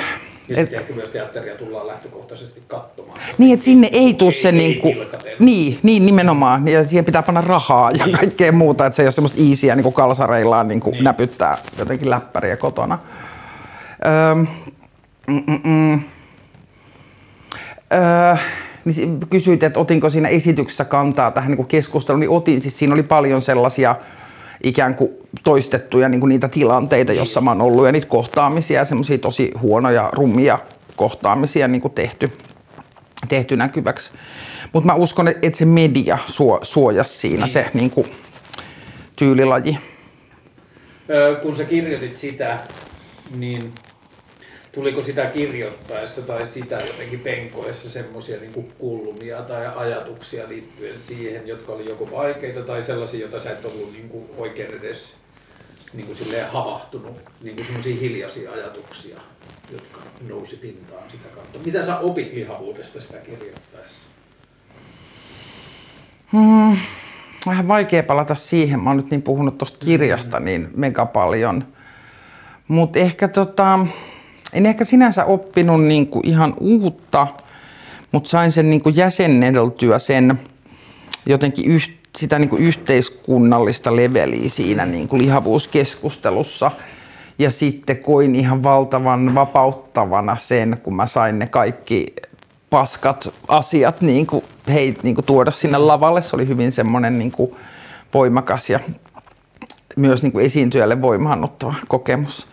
ja 0.48 0.56
sitten 0.56 0.80
ehkä 0.80 0.94
myös 0.94 1.10
teatteria 1.10 1.56
tullaan 1.56 1.88
lähtökohtaisesti 1.88 2.62
katsomaan. 2.68 3.20
Niin, 3.38 3.54
että 3.54 3.64
sinne 3.64 3.90
ei 3.92 4.14
tule 4.14 4.32
se 4.32 4.52
niin 4.52 4.80
kuin, 4.80 4.98
niin, 5.40 5.80
niin, 5.84 6.06
nimenomaan. 6.06 6.68
Ja 6.68 6.84
siihen 6.84 7.06
pitää 7.06 7.24
panna 7.24 7.42
rahaa 7.42 7.92
ja 7.92 8.06
niin. 8.06 8.18
kaikkea 8.18 8.52
muuta, 8.52 8.86
että 8.86 8.96
se 8.96 9.02
ei 9.02 9.06
ole 9.06 9.12
semmoista 9.12 9.42
easyä 9.50 9.76
niin 9.76 9.84
kuin 9.84 9.94
kalsareillaan 9.94 10.68
niin 10.68 10.80
kuin 10.80 10.94
niin. 10.94 11.04
näpyttää 11.04 11.58
jotenkin 11.78 12.10
läppäriä 12.10 12.58
kotona. 12.58 13.00
Öö, 14.06 14.36
mm, 15.28 15.44
mm, 15.48 15.62
mm. 15.64 16.02
Öö, 17.94 18.36
niin 18.86 19.20
kysyit, 19.30 19.64
että 19.64 19.80
otinko 19.80 20.10
siinä 20.10 20.28
esityksessä 20.28 20.86
kantaa 20.86 21.32
tähän 21.32 21.52
niin 21.52 21.66
keskusteluun, 21.66 22.20
niin 22.20 22.30
otin. 22.30 22.62
Siis 22.62 22.80
siinä 22.80 22.94
oli 22.94 23.04
paljon 23.04 23.42
sellaisia 23.42 23.96
ikään 24.64 24.96
kuin 24.96 25.12
toistettuja 25.44 26.10
niin 26.10 26.20
kuin 26.20 26.30
niitä 26.30 26.48
tilanteita, 26.48 27.14
jossa 27.14 27.42
mä 27.42 27.52
oon 27.52 27.62
ollut 27.62 27.86
ja 27.86 27.92
niitä 27.92 28.08
kohtaamisia 28.08 28.80
ja 28.80 28.86
semmoisia 28.86 29.18
tosi 29.18 29.52
huonoja, 29.62 30.10
rummia 30.14 30.60
kohtaamisia 30.96 31.68
niin 31.68 31.82
kuin 31.82 31.94
tehty, 31.94 32.32
tehty 33.30 33.56
näkyväksi. 33.58 34.14
Mutta 34.74 34.88
mä 34.88 34.96
uskon, 34.96 35.28
että 35.28 35.58
se 35.58 35.66
media 35.66 36.18
suo, 36.26 36.60
suojasi 36.62 37.18
siinä 37.18 37.46
niin. 37.46 37.54
se 37.54 37.70
niin 37.74 37.90
kuin, 37.90 38.08
tyylilaji. 39.16 39.78
Öö, 41.10 41.36
kun 41.36 41.56
sä 41.56 41.64
kirjoitit 41.64 42.18
sitä, 42.18 42.60
niin 43.36 43.72
tuliko 44.74 45.02
sitä 45.02 45.26
kirjoittaessa 45.26 46.22
tai 46.22 46.48
sitä 46.48 46.76
jotenkin 46.76 47.20
penkoessa 47.20 47.90
semmoisia 47.90 48.40
niin 48.40 48.74
kulmia 48.78 49.42
tai 49.42 49.68
ajatuksia 49.76 50.50
liittyen 50.50 51.02
siihen, 51.02 51.48
jotka 51.48 51.72
oli 51.72 51.90
joko 51.90 52.12
vaikeita 52.12 52.62
tai 52.62 52.84
sellaisia, 52.84 53.20
joita 53.20 53.40
sä 53.40 53.52
et 53.52 53.66
ollut 53.66 53.94
niin 53.94 54.10
kuin 54.10 54.26
oikein 54.38 54.74
edes 54.74 55.14
niin 55.94 56.06
kuin 56.06 56.16
silleen 56.16 56.50
havahtunut, 56.50 57.22
niin 57.42 57.56
kuin 57.56 57.66
semmoisia 57.66 58.00
hiljaisia 58.00 58.52
ajatuksia, 58.52 59.18
jotka 59.72 60.00
nousi 60.28 60.56
pintaan 60.56 61.12
sitä 61.12 61.28
kautta. 61.36 61.60
Mitä 61.66 61.86
sä 61.86 62.00
opit 62.00 62.34
lihavuudesta 62.34 63.02
sitä 63.02 63.18
kirjoittaessa? 63.18 64.00
Hmm, 66.32 66.78
vähän 67.46 67.68
vaikea 67.68 68.04
palata 68.04 68.36
siihen. 68.36 68.80
Mä 68.80 68.90
oon 68.90 68.98
nyt 68.98 69.12
niin 69.12 69.22
puhunut 69.22 69.58
tuosta 69.58 69.86
kirjasta 69.86 70.40
niin 70.40 70.70
mega 70.76 71.06
paljon. 71.06 71.68
Mutta 72.68 73.00
ehkä 73.00 73.28
tota, 73.28 73.80
en 74.54 74.66
ehkä 74.66 74.84
sinänsä 74.84 75.26
oppinut 75.26 75.84
niin 75.84 76.08
kuin 76.08 76.28
ihan 76.28 76.54
uutta, 76.60 77.28
mutta 78.12 78.30
sain 78.30 78.52
sen 78.52 78.70
niin 78.70 78.82
kuin 78.84 78.96
jäsenneltyä 78.96 80.00
sen 80.00 80.40
jotenkin 81.26 81.72
yht, 81.72 81.92
sitä 82.18 82.40
niin 82.40 82.50
kuin 82.50 82.64
yhteiskunnallista 82.64 83.96
leveliä 83.96 84.50
siinä 84.50 84.86
niin 84.86 85.08
kuin 85.08 85.22
lihavuuskeskustelussa. 85.22 86.72
Ja 87.40 87.52
sitten 87.52 87.98
koin 87.98 88.36
ihan 88.36 88.64
valtavan 88.64 89.36
vapauttavana 89.36 90.36
sen, 90.36 90.78
kun 90.84 90.96
mä 90.96 91.06
sain 91.06 91.40
ne 91.40 91.48
kaikki 91.48 92.14
paskat 92.70 93.34
asiat 93.48 94.02
niin 94.02 94.28
kuin, 94.28 94.44
hei, 94.68 94.96
niin 95.04 95.16
kuin 95.16 95.26
tuoda 95.26 95.52
sinne 95.52 95.78
lavalle. 95.78 96.22
Se 96.22 96.36
oli 96.36 96.48
hyvin 96.48 96.72
semmoinen 96.72 97.20
niin 97.20 97.32
kuin 97.32 97.56
voimakas 98.14 98.70
ja 98.70 98.80
myös 99.96 100.24
niin 100.24 100.32
kuin 100.32 100.46
esiintyjälle 100.46 101.02
voimaannuttava 101.02 101.76
kokemus. 101.88 102.48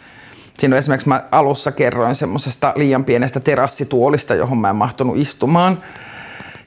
Siinä 0.61 0.75
on 0.75 0.79
esimerkiksi 0.79 1.09
mä 1.09 1.23
alussa 1.31 1.73
kerroin 1.73 2.15
semmoisesta 2.15 2.73
liian 2.77 3.05
pienestä 3.05 3.41
terassituolista, 3.41 4.35
johon 4.35 4.59
mä 4.59 4.71
en 4.71 4.77
mahtunut 4.77 5.17
istumaan. 5.17 5.83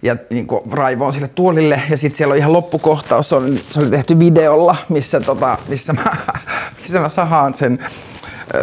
Ja 0.02 0.16
niin 0.30 0.48
raivoon 0.72 1.14
sille 1.14 1.28
tuolille. 1.28 1.82
Ja 1.90 1.98
sitten 1.98 2.18
siellä 2.18 2.32
on 2.32 2.38
ihan 2.38 2.54
loppukohtaus, 2.54 3.30
se 3.30 3.36
oli, 3.36 3.64
se 3.72 3.80
oli 3.80 3.90
tehty 3.90 4.20
videolla, 4.20 4.76
missä, 4.90 5.20
tota, 5.20 5.58
missä, 5.68 5.94
mä, 5.94 6.18
missä 6.80 7.00
mä 7.00 7.10
sahaan 7.10 7.54
sen 7.54 7.80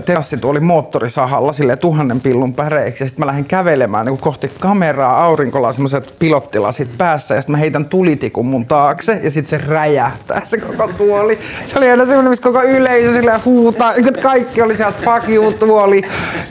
terassituoli 0.04 0.60
moottorisahalla 0.60 1.52
sille 1.52 1.76
tuhannen 1.76 2.20
pillun 2.20 2.54
päreiksi. 2.54 3.04
Ja 3.04 3.08
sitten 3.08 3.22
mä 3.22 3.26
lähdin 3.26 3.44
kävelemään 3.44 4.06
niin 4.06 4.18
kohti 4.18 4.50
kameraa, 4.60 5.24
aurinkolla 5.24 5.72
semmoiset 5.72 6.14
pilottilasit 6.18 6.98
päässä. 6.98 7.34
Ja 7.34 7.40
sitten 7.40 7.52
mä 7.52 7.58
heitän 7.58 7.84
tulitikun 7.84 8.46
mun 8.46 8.66
taakse 8.66 9.20
ja 9.22 9.30
sitten 9.30 9.60
se 9.60 9.66
räjähtää 9.66 10.44
se 10.44 10.58
koko 10.58 10.88
tuoli. 10.88 11.38
Se 11.64 11.78
oli 11.78 11.90
aina 11.90 12.06
semmoinen, 12.06 12.30
missä 12.30 12.42
koko 12.42 12.62
yleisö 12.62 13.12
sillä 13.12 13.40
huutaa. 13.44 13.94
Kaikki 14.22 14.62
oli 14.62 14.76
sieltä 14.76 14.98
fuck 15.04 15.28
you 15.28 15.52
tuoli. 15.52 16.02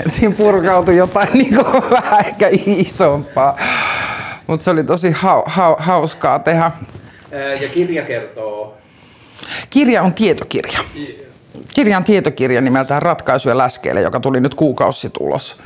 Siinä 0.09 0.35
purkautui 0.35 0.97
jotain 0.97 1.29
niin 1.37 1.55
kuin 1.55 1.89
vähän 1.89 2.25
ehkä 2.25 2.47
isompaa. 2.51 3.57
Mutta 4.47 4.63
se 4.63 4.71
oli 4.71 4.83
tosi 4.83 5.11
hau, 5.11 5.43
hau, 5.45 5.75
hauskaa 5.79 6.39
tehdä. 6.39 6.71
Ja 7.61 7.69
kirja 7.69 8.03
kertoo? 8.03 8.77
Kirja 9.69 10.03
on 10.03 10.13
tietokirja 10.13 10.79
kirjan 11.73 12.03
tietokirja 12.03 12.61
nimeltään 12.61 13.01
Ratkaisuja 13.01 13.57
läskeille, 13.57 14.01
joka 14.01 14.19
tuli 14.19 14.41
nyt 14.41 14.55
kuukausi 14.55 15.09
tulos, 15.09 15.57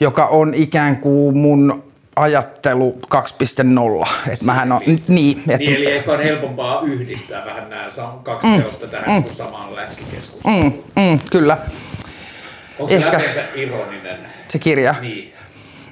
joka 0.00 0.26
on 0.26 0.54
ikään 0.54 0.96
kuin 0.96 1.38
mun 1.38 1.84
ajattelu 2.16 2.98
2.0. 4.04 4.08
Että 4.30 4.44
mähän 4.44 4.72
on, 4.72 4.80
niin, 5.08 5.38
että, 5.38 5.56
niin, 5.56 5.76
eli 5.76 5.92
ehkä 5.92 6.12
on 6.12 6.22
helpompaa 6.22 6.82
yhdistää 6.82 7.44
vähän 7.44 7.70
nämä 7.70 7.88
kaksi 8.22 8.48
mm, 8.48 8.62
teosta 8.62 8.86
tähän 8.86 9.16
mm, 9.16 9.22
kuin 9.22 9.36
samaan 9.36 9.76
läskikeskusteluun. 9.76 10.82
Mm, 10.96 11.02
mm, 11.02 11.18
kyllä. 11.30 11.58
Onko 12.78 12.88
se 12.88 12.96
ehkä, 12.96 13.20
ironinen? 13.54 14.18
Se 14.48 14.58
kirja? 14.58 14.94
Niin. 15.00 15.32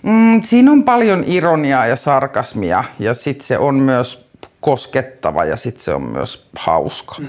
Mm, 0.02 0.42
siinä 0.42 0.72
on 0.72 0.84
paljon 0.84 1.24
ironiaa 1.26 1.86
ja 1.86 1.96
sarkasmia 1.96 2.84
ja 2.98 3.14
sitten 3.14 3.46
se 3.46 3.58
on 3.58 3.74
myös 3.74 4.28
koskettava 4.60 5.44
ja 5.44 5.56
sitten 5.56 5.84
se 5.84 5.94
on 5.94 6.02
myös 6.02 6.48
hauska. 6.56 7.14
Mm 7.18 7.26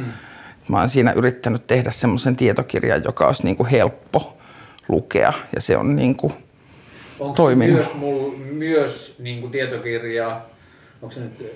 Mä 0.69 0.79
oon 0.79 0.89
siinä 0.89 1.11
yrittänyt 1.11 1.67
tehdä 1.67 1.91
semmoisen 1.91 2.35
tietokirjan, 2.35 3.03
joka 3.03 3.27
olisi 3.27 3.43
niin 3.43 3.55
kuin 3.55 3.69
helppo 3.69 4.37
lukea 4.87 5.33
ja 5.55 5.61
se 5.61 5.77
on 5.77 5.95
niin 5.95 6.15
kuin 6.15 6.33
Onko 7.19 7.35
toiminut. 7.35 7.75
myös, 7.75 7.93
mul, 7.93 8.31
myös 8.37 9.15
niin 9.19 9.41
kuin 9.41 9.51
tietokirja, 9.51 10.41
onko 11.01 11.15
se 11.15 11.19
nyt, 11.19 11.55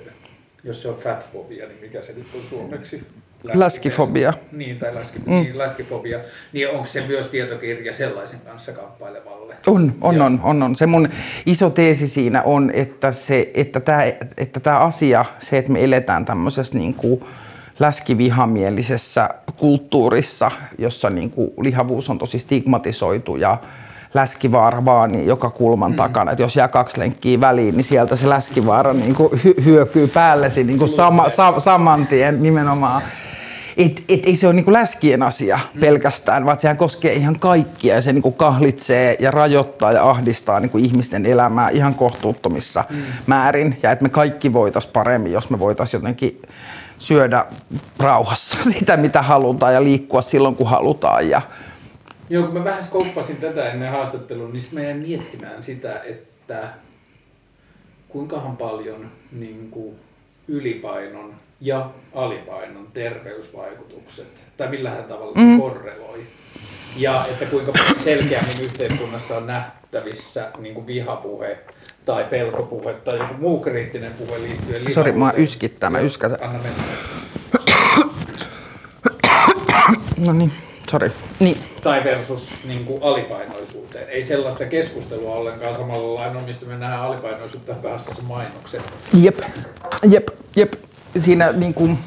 jos 0.63 0.81
se 0.81 0.89
on 0.89 0.97
fatfobia, 0.97 1.67
niin 1.67 1.77
mikä 1.81 2.01
se 2.01 2.13
nyt 2.13 2.27
on 2.35 2.41
suomeksi? 2.49 3.03
Läskifobia. 3.53 4.33
Niin, 4.51 4.79
tai 4.79 4.95
läski, 4.95 5.19
mm. 5.19 5.31
niin, 5.33 5.57
läskifobia. 5.57 6.19
Niin 6.53 6.69
onko 6.69 6.85
se 6.85 7.07
myös 7.07 7.27
tietokirja 7.27 7.93
sellaisen 7.93 8.39
kanssa 8.39 8.71
kamppailevalle? 8.71 9.55
On, 9.67 9.95
on, 10.01 10.15
Joo. 10.15 10.25
on, 10.25 10.39
on, 10.43 10.63
on. 10.63 10.75
Se 10.75 10.85
mun 10.85 11.09
iso 11.45 11.69
teesi 11.69 12.07
siinä 12.07 12.41
on, 12.43 12.71
että, 12.73 13.11
se, 13.11 13.51
että 13.53 13.79
tämä 13.79 14.03
että 14.37 14.59
tää 14.59 14.79
asia, 14.79 15.25
se, 15.39 15.57
että 15.57 15.71
me 15.71 15.83
eletään 15.83 16.25
tämmöisessä 16.25 16.77
niin 16.77 16.93
kuin 16.93 17.23
läskivihamielisessä 17.79 19.29
kulttuurissa, 19.57 20.51
jossa 20.77 21.09
niin 21.09 21.29
kuin 21.29 21.51
lihavuus 21.61 22.09
on 22.09 22.17
tosi 22.17 22.39
stigmatisoitu 22.39 23.35
ja 23.35 23.57
läskivaara 24.13 24.85
vaan 24.85 25.11
niin 25.11 25.27
joka 25.27 25.49
kulman 25.49 25.91
mm. 25.91 25.95
takana. 25.95 26.31
Et 26.31 26.39
jos 26.39 26.55
jää 26.55 26.67
kaksi 26.67 26.99
lenkkiä 26.99 27.39
väliin, 27.39 27.77
niin 27.77 27.83
sieltä 27.83 28.15
se 28.15 28.29
läskivaara 28.29 28.93
niin 28.93 29.15
kuin 29.15 29.31
hy- 29.31 29.63
hyökyy 29.65 30.07
päällesi 30.07 30.63
niin 30.63 30.79
kuin 30.79 30.89
sama, 30.89 31.29
sa, 31.29 31.59
saman 31.59 32.07
tien 32.07 32.43
nimenomaan. 32.43 33.01
Et, 33.77 34.03
et 34.09 34.25
ei 34.25 34.35
se 34.35 34.47
ole 34.47 34.53
niinku 34.53 34.73
läskien 34.73 35.23
asia 35.23 35.59
pelkästään, 35.79 36.45
vaan 36.45 36.59
sehän 36.59 36.77
koskee 36.77 37.13
ihan 37.13 37.39
kaikkia 37.39 37.95
ja 37.95 38.01
se 38.01 38.13
niinku 38.13 38.31
kahlitsee 38.31 39.15
ja 39.19 39.31
rajoittaa 39.31 39.91
ja 39.91 40.09
ahdistaa 40.09 40.59
niinku 40.59 40.77
ihmisten 40.77 41.25
elämää 41.25 41.69
ihan 41.69 41.95
kohtuuttomissa 41.95 42.85
mm. 42.89 42.97
määrin. 43.27 43.79
Ja 43.83 43.91
että 43.91 44.03
me 44.03 44.09
kaikki 44.09 44.53
voitaisiin 44.53 44.93
paremmin, 44.93 45.31
jos 45.31 45.49
me 45.49 45.59
voitaisiin 45.59 45.99
jotenkin 45.99 46.41
syödä 47.03 47.45
rauhassa 47.99 48.57
sitä, 48.73 48.97
mitä 48.97 49.21
halutaan 49.21 49.73
ja 49.73 49.83
liikkua 49.83 50.21
silloin, 50.21 50.55
kun 50.55 50.69
halutaan. 50.69 51.29
Ja 51.29 51.41
Joo, 52.29 52.43
kun 52.45 52.53
mä 52.53 52.63
vähän 52.63 52.83
skouppasin 52.83 53.37
tätä 53.37 53.69
ennen 53.69 53.91
haastattelua, 53.91 54.49
niin 54.49 54.63
mä 54.71 54.81
jäin 54.81 54.97
miettimään 54.97 55.63
sitä, 55.63 56.01
että 56.03 56.69
kuinkahan 58.09 58.57
paljon 58.57 59.11
niin 59.31 59.69
kuin 59.71 59.95
ylipainon 60.47 61.35
ja 61.61 61.89
alipainon 62.15 62.87
terveysvaikutukset, 62.93 64.45
tai 64.57 64.67
millähän 64.67 65.03
tavalla 65.03 65.33
mm. 65.35 65.61
korreloi. 65.61 66.27
Ja 66.97 67.25
että 67.25 67.45
kuinka 67.45 67.71
selkeämmin 68.03 68.61
yhteiskunnassa 68.63 69.37
on 69.37 69.47
nähtävissä 69.47 70.51
niin 70.57 70.73
kuin 70.73 70.87
vihapuhe 70.87 71.59
tai 72.05 72.23
pelkopuhe 72.23 72.93
tai 72.93 73.17
joku 73.17 73.33
muu 73.39 73.59
kriittinen 73.59 74.11
puhe 74.13 74.41
liittyen 74.41 74.93
Sori, 74.93 75.11
lihavuuteen. 75.13 75.43
yskittää, 75.43 75.89
mä 75.89 75.99
yskäsen. 75.99 76.43
Anna 76.43 76.59
mennä. 76.59 76.83
no 80.25 80.33
niin, 80.33 80.51
sori. 80.91 81.11
Niin, 81.39 81.57
tai 81.83 82.03
versus 82.03 82.53
niin 82.67 82.85
kuin 82.85 83.03
alipainoisuuteen. 83.03 84.09
Ei 84.09 84.23
sellaista 84.23 84.65
keskustelua 84.65 85.35
ollenkaan 85.35 85.75
samalla 85.75 86.19
lailla, 86.19 86.41
mistä 86.41 86.65
me 86.65 86.77
nähdään 86.77 87.01
alipainoisuutta 87.01 87.73
päässä 87.73 88.13
se 88.13 88.21
mainoksen. 88.21 88.81
Jep, 89.13 89.39
jep, 90.03 90.27
jep. 90.55 90.73
Siinä 91.19 91.51
niin 91.51 91.73
kuin, 91.73 91.97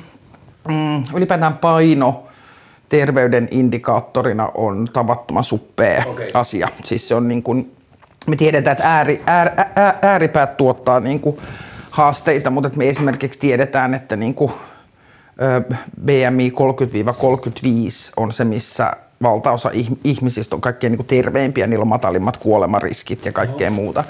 mm, 0.68 1.04
ylipäätään 1.14 1.58
paino 1.58 2.22
terveyden 2.88 3.48
indikaattorina 3.50 4.50
on 4.54 4.88
tavattoman 4.92 5.44
suppea 5.44 6.04
Okei. 6.06 6.30
asia. 6.34 6.68
Siis 6.84 7.08
se 7.08 7.14
on 7.14 7.28
niin 7.28 7.42
kuin, 7.42 7.75
me 8.26 8.36
tiedetään, 8.36 8.72
että 8.72 8.96
ääri, 8.96 9.22
äär, 9.26 9.50
ää, 9.56 9.98
ääripäät 10.02 10.56
tuottaa 10.56 11.00
niin 11.00 11.20
kuin 11.20 11.38
haasteita, 11.90 12.50
mutta 12.50 12.66
että 12.66 12.78
me 12.78 12.88
esimerkiksi 12.88 13.40
tiedetään, 13.40 13.94
että 13.94 14.16
niin 14.16 14.34
kuin, 14.34 14.52
BMI 16.04 16.50
30-35 16.50 18.12
on 18.16 18.32
se, 18.32 18.44
missä 18.44 18.92
valtaosa 19.22 19.70
ih- 19.70 19.98
ihmisistä 20.04 20.56
on 20.56 20.60
kaikkein 20.60 20.90
niin 20.90 20.98
kuin 20.98 21.06
terveimpiä, 21.06 21.66
niillä 21.66 21.82
on 21.82 21.88
matalimmat 21.88 22.36
kuolemariskit 22.36 23.26
ja 23.26 23.32
kaikkea 23.32 23.70
muuta. 23.70 24.04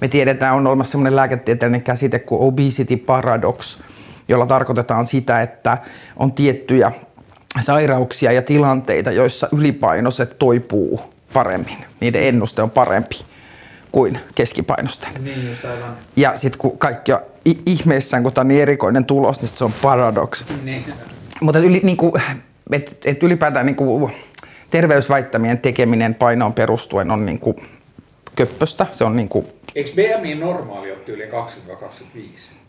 Me 0.00 0.08
tiedetään, 0.08 0.54
on 0.54 0.66
olemassa 0.66 0.90
sellainen 0.90 1.16
lääketieteellinen 1.16 1.82
käsite 1.82 2.18
kuin 2.18 2.40
obesity 2.40 2.96
paradox, 2.96 3.78
jolla 4.28 4.46
tarkoitetaan 4.46 5.06
sitä, 5.06 5.42
että 5.42 5.78
on 6.16 6.32
tiettyjä 6.32 6.92
sairauksia 7.60 8.32
ja 8.32 8.42
tilanteita, 8.42 9.10
joissa 9.10 9.48
ylipainoiset 9.52 10.38
toipuu 10.38 11.00
paremmin. 11.32 11.76
Niiden 12.00 12.22
ennuste 12.22 12.62
on 12.62 12.70
parempi 12.70 13.16
kuin 13.96 14.18
keskipainosten. 14.34 15.24
Niin 15.24 15.48
just 15.48 15.64
aivan. 15.64 15.96
Ja 16.16 16.36
sitten 16.36 16.58
kun 16.58 16.78
kaikki 16.78 17.12
on 17.12 17.20
ihmeissään, 17.66 18.22
kun 18.22 18.32
tämä 18.32 18.42
on 18.42 18.48
niin 18.48 18.62
erikoinen 18.62 19.04
tulos, 19.04 19.40
niin 19.40 19.48
se 19.48 19.64
on 19.64 19.72
paradox. 19.82 20.44
Niin. 20.62 20.84
Mutta 21.40 21.58
yli, 21.58 21.80
niin 21.82 21.96
kuin, 21.96 22.22
et, 22.72 22.96
et 23.04 23.22
ylipäätään 23.22 23.66
niin 23.66 23.76
kuin, 23.76 24.12
terveysväittämien 24.70 25.58
tekeminen 25.58 26.14
painoon 26.14 26.52
perustuen 26.52 27.10
on 27.10 27.26
niin 27.26 27.38
kuin, 27.38 27.56
köppöstä. 28.36 28.86
Se 28.92 29.04
on 29.04 29.16
niin 29.16 29.28
kuin, 29.28 29.46
Eikö 29.74 29.90
BMI 29.90 30.34
normaali 30.34 30.90
ole 30.90 30.98
tyyli 30.98 31.24
20-25? 31.24 31.30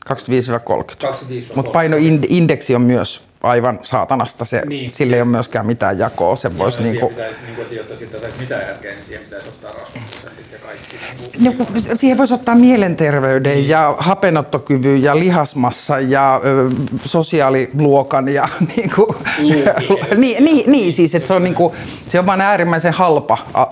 25-30. 0.10 0.14
25-30. 0.14 1.56
Mutta 1.56 1.72
painoindeksi 1.72 2.76
on 2.76 2.82
myös 2.82 3.27
aivan 3.44 3.80
saatanasta. 3.84 4.46
Se, 4.46 4.58
Niin. 4.58 4.70
niin. 4.70 4.92
Sille 4.92 5.16
ei 5.16 5.22
ole 5.22 5.30
myöskään 5.30 5.66
mitään 5.66 6.00
jakoa. 6.00 6.36
Se 6.36 6.58
voisi 6.58 6.78
Siihen 6.78 6.92
niin 6.92 7.00
kuin, 7.02 7.14
pitäisi, 7.14 7.40
niin 7.46 7.56
kuin, 7.56 7.64
että 7.64 7.76
jotta 7.76 7.98
siitä 7.98 8.20
saisi 8.20 8.36
mitään 8.40 8.62
järkeä, 8.68 8.92
niin 8.94 9.06
siihen 9.06 9.24
pitäisi 9.24 9.48
ottaa 9.50 9.72
rasvaprosentit 9.72 10.52
ja 10.52 10.58
kaikki. 10.60 10.96
Niin 11.40 11.58
No, 11.58 11.66
kun 11.66 11.82
siihen 11.96 12.18
voisi 12.18 12.34
ottaa 12.34 12.56
mielenterveyden 12.56 13.54
niin. 13.58 13.70
ja 13.70 13.96
hapenottokyvyn 14.00 15.04
ja 15.04 15.20
lihasmassa 15.20 16.00
ja 16.00 16.42
ö, 16.46 16.70
sosiaaliluokan 17.06 18.28
ja 18.30 18.50
niin 18.76 18.92
kuin, 18.96 19.08
niin, 20.18 20.44
niin, 20.46 20.72
niin, 20.72 20.94
siis 20.94 21.16
että 21.16 21.28
se 21.28 21.34
on, 21.34 21.44
niin 21.44 21.56
kuin, 21.56 21.74
se 22.08 22.20
on 22.20 22.26
vaan 22.26 22.42
äärimmäisen 22.42 22.94
halpa. 22.94 23.38
a- 23.54 23.68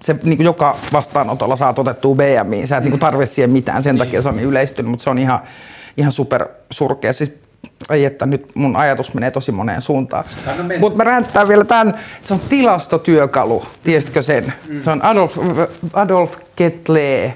Se 0.00 0.16
niin 0.22 0.36
kuin 0.36 0.44
joka 0.44 0.76
vastaanotolla 0.92 1.56
saat 1.56 1.78
otettua 1.78 2.14
BMI. 2.14 2.66
Sä 2.66 2.76
et 2.76 2.84
niin 2.84 2.98
tarvitse 2.98 3.34
siihen 3.34 3.50
mitään, 3.50 3.82
sen 3.82 3.98
takia 3.98 4.22
se 4.22 4.28
on 4.28 4.36
niin 4.36 4.48
yleistynyt, 4.48 4.90
mutta 4.90 5.02
se 5.04 5.10
on 5.10 5.18
ihan, 5.18 5.40
ihan 5.96 6.12
super 6.12 6.48
surkea. 6.70 7.12
Siis, 7.12 7.32
ei, 7.90 8.04
että 8.04 8.26
nyt 8.26 8.50
mun 8.54 8.76
ajatus 8.76 9.14
menee 9.14 9.30
tosi 9.30 9.52
moneen 9.52 9.82
suuntaan. 9.82 10.24
Mutta 10.80 10.96
mä 10.96 11.04
ränttään 11.04 11.48
vielä 11.48 11.64
tämän, 11.64 11.94
se 12.22 12.34
on 12.34 12.40
tilastotyökalu, 12.40 13.64
tiesitkö 13.82 14.22
sen? 14.22 14.52
Mm. 14.68 14.82
Se 14.82 14.90
on 14.90 15.04
Adolf, 15.04 15.38
Adolf 15.92 16.36
Ketlé, 16.36 17.32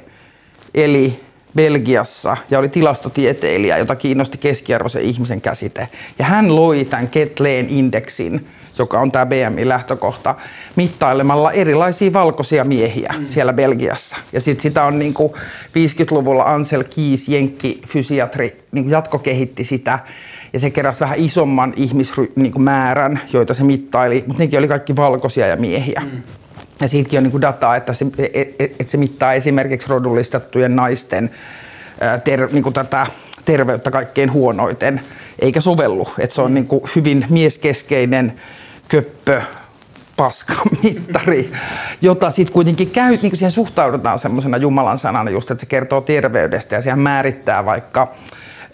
eli 0.74 1.20
Belgiassa 1.56 2.36
ja 2.50 2.58
oli 2.58 2.68
tilastotieteilijä, 2.68 3.78
jota 3.78 3.96
kiinnosti 3.96 4.38
keskiarvoisen 4.38 5.02
ihmisen 5.02 5.40
käsite. 5.40 5.88
Ja 6.18 6.24
hän 6.24 6.56
loi 6.56 6.84
tämän 6.84 7.08
Ketleen 7.08 7.66
indeksin, 7.68 8.46
joka 8.78 9.00
on 9.00 9.12
tämä 9.12 9.26
BMI-lähtökohta, 9.26 10.34
mittailemalla 10.76 11.52
erilaisia 11.52 12.12
valkoisia 12.12 12.64
miehiä 12.64 13.14
mm. 13.18 13.26
siellä 13.26 13.52
Belgiassa. 13.52 14.16
Ja 14.32 14.40
sit 14.40 14.60
sitä 14.60 14.84
on 14.84 14.98
niinku 14.98 15.34
50-luvulla 15.66 16.44
Ansel 16.44 16.84
Keys, 16.84 17.28
jenkkifysiatri, 17.28 18.62
niinku 18.72 18.90
jatkokehitti 18.90 19.64
sitä. 19.64 19.98
Ja 20.52 20.58
se 20.58 20.70
keräsi 20.70 21.00
vähän 21.00 21.18
isomman 21.18 21.74
ihmismäärän, 21.76 23.20
joita 23.32 23.54
se 23.54 23.64
mittaili, 23.64 24.24
mutta 24.26 24.42
nekin 24.42 24.58
oli 24.58 24.68
kaikki 24.68 24.96
valkoisia 24.96 25.46
ja 25.46 25.56
miehiä. 25.56 26.02
Mm. 26.04 26.22
Ja 26.80 26.88
siitäkin 26.88 27.18
on 27.18 27.22
niin 27.22 27.40
dataa, 27.40 27.76
että 27.76 27.92
se, 27.92 28.06
et, 28.60 28.70
et, 28.70 28.80
et 28.80 28.88
se 28.88 28.96
mittaa 28.96 29.32
esimerkiksi 29.32 29.88
rodullistettujen 29.88 30.76
naisten 30.76 31.30
ää, 32.00 32.18
ter, 32.18 32.48
niin 32.52 32.62
kuin 32.62 32.72
tätä 32.72 33.06
terveyttä 33.44 33.90
kaikkein 33.90 34.32
huonoiten, 34.32 35.00
eikä 35.38 35.60
sovellu. 35.60 36.08
Että 36.18 36.34
se 36.34 36.42
on 36.42 36.54
niin 36.54 36.66
kuin 36.66 36.82
hyvin 36.96 37.26
mieskeskeinen 37.28 38.32
köppö 38.88 39.42
paskamittari, 40.16 41.52
jota 42.02 42.30
sitten 42.30 42.52
kuitenkin 42.52 42.90
käy, 42.90 43.10
niin 43.10 43.20
kuin 43.20 43.36
siihen 43.36 43.50
suhtaudutaan 43.50 44.18
semmoisena 44.18 44.56
Jumalan 44.56 44.98
sanana 44.98 45.30
just, 45.30 45.50
että 45.50 45.60
se 45.60 45.66
kertoo 45.66 46.00
terveydestä 46.00 46.74
ja 46.74 46.82
sehän 46.82 46.98
määrittää 46.98 47.64
vaikka 47.64 48.14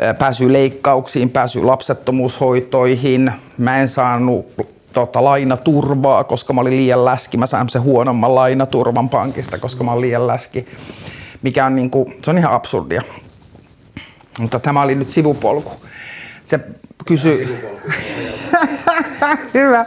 ää, 0.01 0.15
pääsy 0.15 0.53
leikkauksiin, 0.53 1.31
pääsy 1.31 1.63
lapsettomuushoitoihin. 1.63 3.33
Mä 3.59 3.79
en 3.79 3.89
saanut 3.89 4.76
tota, 4.97 5.25
lainaturvaa, 5.25 6.25
koska 6.25 6.53
mä 6.53 6.61
olin 6.61 6.77
liian 6.77 7.05
läski. 7.05 7.37
Mä 7.37 7.47
sain 7.47 7.69
sen 7.69 7.83
huonomman 7.83 8.35
lainaturvan 8.35 9.09
pankista, 9.09 9.59
koska 9.59 9.85
mä 9.85 9.93
olin 9.93 10.01
liian 10.01 10.27
läski. 10.27 10.65
Mikä 11.43 11.67
on, 11.67 11.77
niinku, 11.77 12.13
se 12.23 12.31
on 12.31 12.39
ihan 12.39 12.53
absurdia. 12.53 13.03
Mutta 14.41 14.61
tämä 14.61 14.83
oli 14.83 14.95
nyt 14.95 15.11
sivupolku. 15.11 15.73
Se 16.45 16.61
kysyi... 17.07 17.45
hyvä, 19.55 19.87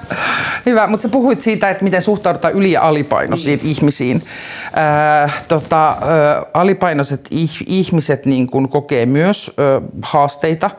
hyvä. 0.66 0.88
mutta 0.88 1.04
sä 1.04 1.10
puhuit 1.10 1.40
siitä, 1.40 1.70
että 1.70 1.84
miten 1.84 2.02
suhtaudutaan 2.02 2.54
yli- 2.54 2.72
ja 2.72 2.82
alipainoisiin 2.82 3.60
niin. 3.60 3.78
ihmisiin. 3.78 4.24
Äh, 5.24 5.44
tota, 5.48 5.90
äh, 5.90 5.98
alipainoiset 6.54 7.30
ih- 7.32 7.64
ihmiset 7.68 8.26
niin 8.26 8.48
kun 8.48 8.70
kokee 8.70 9.06
myös 9.06 9.52
äh, 9.60 9.84
haasteita 10.02 10.70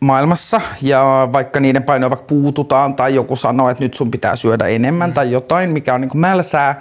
maailmassa 0.00 0.60
ja 0.82 1.28
vaikka 1.32 1.60
niiden 1.60 1.82
painoa 1.82 2.10
vaikka 2.10 2.26
puututaan 2.26 2.94
tai 2.94 3.14
joku 3.14 3.36
sanoo, 3.36 3.70
että 3.70 3.84
nyt 3.84 3.94
sun 3.94 4.10
pitää 4.10 4.36
syödä 4.36 4.66
enemmän 4.66 5.10
mm. 5.10 5.14
tai 5.14 5.32
jotain, 5.32 5.70
mikä 5.70 5.94
on 5.94 6.00
niin 6.00 6.08
kuin 6.08 6.20
mälsää, 6.20 6.80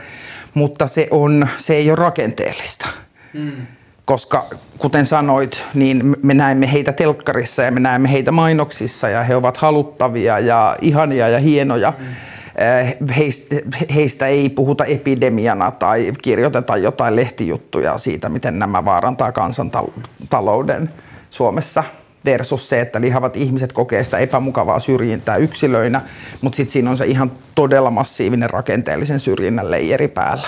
mutta 0.53 0.87
se, 0.87 1.07
on, 1.11 1.47
se 1.57 1.73
ei 1.73 1.89
ole 1.89 1.95
rakenteellista. 1.95 2.89
Mm. 3.33 3.67
koska 4.05 4.45
kuten 4.77 5.05
sanoit, 5.05 5.65
niin 5.73 6.15
me 6.23 6.33
näemme 6.33 6.71
heitä 6.71 6.93
telkkarissa 6.93 7.63
ja 7.63 7.71
me 7.71 7.79
näemme 7.79 8.11
heitä 8.11 8.31
mainoksissa 8.31 9.09
ja 9.09 9.23
he 9.23 9.35
ovat 9.35 9.57
haluttavia 9.57 10.39
ja 10.39 10.77
ihania 10.81 11.29
ja 11.29 11.39
hienoja. 11.39 11.93
Mm. 11.99 13.07
Heistä, 13.17 13.55
heistä 13.95 14.27
ei 14.27 14.49
puhuta 14.49 14.85
epidemiana 14.85 15.71
tai 15.71 16.11
kirjoiteta 16.21 16.77
jotain 16.77 17.15
lehtijuttuja 17.15 17.97
siitä, 17.97 18.29
miten 18.29 18.59
nämä 18.59 18.85
vaarantaa 18.85 19.31
kansantalouden 19.31 20.91
Suomessa 21.29 21.83
versus 22.25 22.69
se, 22.69 22.81
että 22.81 23.01
lihavat 23.01 23.37
ihmiset 23.37 23.73
kokee 23.73 24.03
sitä 24.03 24.17
epämukavaa 24.17 24.79
syrjintää 24.79 25.37
yksilöinä, 25.37 26.01
mutta 26.41 26.55
sitten 26.55 26.73
siinä 26.73 26.89
on 26.89 26.97
se 26.97 27.05
ihan 27.05 27.31
todella 27.55 27.91
massiivinen 27.91 28.49
rakenteellisen 28.49 29.19
syrjinnän 29.19 29.71
leijeri 29.71 30.07
päällä. 30.07 30.47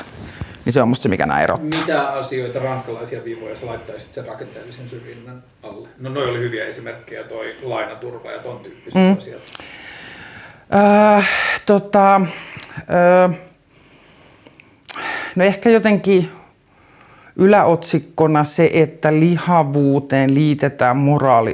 Niin 0.65 0.73
se 0.73 0.81
on 0.81 0.88
musta 0.88 1.03
se, 1.03 1.09
mikä 1.09 1.25
nämä 1.25 1.41
erottaa. 1.41 1.79
Mitä 1.79 2.07
asioita 2.07 2.59
ranskalaisia 2.59 3.23
viivoja 3.23 3.55
sä 3.55 3.65
laittaisit 3.65 4.13
sen 4.13 4.25
rakenteellisen 4.25 4.89
syrjinnän 4.89 5.43
alle? 5.63 5.89
No 5.99 6.09
noi 6.09 6.29
oli 6.29 6.39
hyviä 6.39 6.65
esimerkkejä, 6.65 7.23
toi 7.23 7.55
lainaturva 7.63 8.31
ja 8.31 8.39
ton 8.39 8.59
tyyppiset 8.59 9.01
mm. 9.01 9.17
asiat. 9.17 9.41
Äh, 11.15 11.29
tota, 11.65 12.15
äh, 12.15 13.38
no 15.35 15.43
ehkä 15.43 15.69
jotenkin 15.69 16.29
yläotsikkona 17.35 18.43
se, 18.43 18.69
että 18.73 19.13
lihavuuteen 19.13 20.33
liitetään 20.33 20.97
moraali, 20.97 21.53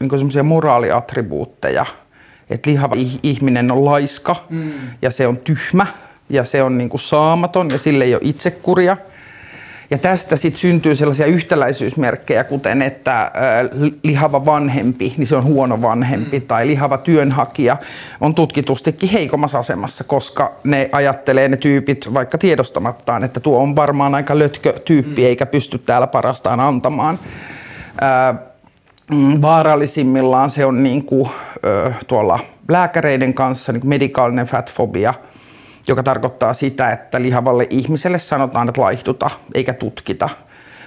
niin 0.00 0.10
semmoisia 0.10 0.42
moraaliattribuutteja. 0.42 1.86
Että 2.50 2.70
lihava 2.70 2.94
ihminen 3.22 3.70
on 3.70 3.84
laiska 3.84 4.36
mm. 4.50 4.70
ja 5.02 5.10
se 5.10 5.26
on 5.26 5.36
tyhmä 5.36 5.86
ja 6.30 6.44
se 6.44 6.62
on 6.62 6.78
niin 6.78 6.88
kuin 6.88 7.00
saamaton 7.00 7.70
ja 7.70 7.78
sille 7.78 8.04
ei 8.04 8.14
ole 8.14 8.22
itsekuria. 8.24 8.96
Ja 9.90 9.98
tästä 9.98 10.36
sitten 10.36 10.60
syntyy 10.60 10.96
sellaisia 10.96 11.26
yhtäläisyysmerkkejä, 11.26 12.44
kuten 12.44 12.82
että 12.82 13.32
lihava 14.02 14.44
vanhempi, 14.44 15.14
niin 15.16 15.26
se 15.26 15.36
on 15.36 15.44
huono 15.44 15.82
vanhempi, 15.82 16.40
mm. 16.40 16.46
tai 16.46 16.66
lihava 16.66 16.98
työnhakija 16.98 17.76
on 18.20 18.34
tutkitustikin 18.34 19.08
heikommassa 19.08 19.58
asemassa, 19.58 20.04
koska 20.04 20.54
ne 20.64 20.88
ajattelee 20.92 21.48
ne 21.48 21.56
tyypit 21.56 22.14
vaikka 22.14 22.38
tiedostamattaan, 22.38 23.24
että 23.24 23.40
tuo 23.40 23.62
on 23.62 23.76
varmaan 23.76 24.14
aika 24.14 24.38
lötkö 24.38 24.72
tyyppi, 24.72 25.22
mm. 25.22 25.26
eikä 25.26 25.46
pysty 25.46 25.78
täällä 25.78 26.06
parastaan 26.06 26.60
antamaan. 26.60 27.18
Mm, 27.22 28.38
vaarallisimmillaan 29.42 30.50
se 30.50 30.64
on 30.64 30.82
niin 30.82 31.04
kuin, 31.04 31.30
tuolla 32.06 32.38
lääkäreiden 32.68 33.34
kanssa 33.34 33.72
niin 33.72 33.80
kuin 33.80 33.88
medikaalinen 33.88 34.46
fatfobia– 34.46 35.14
joka 35.88 36.02
tarkoittaa 36.02 36.52
sitä, 36.52 36.90
että 36.90 37.22
lihavalle 37.22 37.66
ihmiselle 37.70 38.18
sanotaan, 38.18 38.68
että 38.68 38.80
laihduta 38.80 39.30
eikä 39.54 39.72
tutkita. 39.74 40.28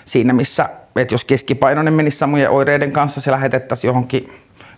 Siinä 0.06 0.34
missä, 0.34 0.70
että 0.96 1.14
jos 1.14 1.26
keskipainoinen 1.26 1.94
menisi 1.94 2.18
samojen 2.18 2.50
oireiden 2.50 2.92
kanssa, 2.92 3.22
se 3.22 3.32
lähetettäisiin 3.32 3.90
johonkin 3.90 4.32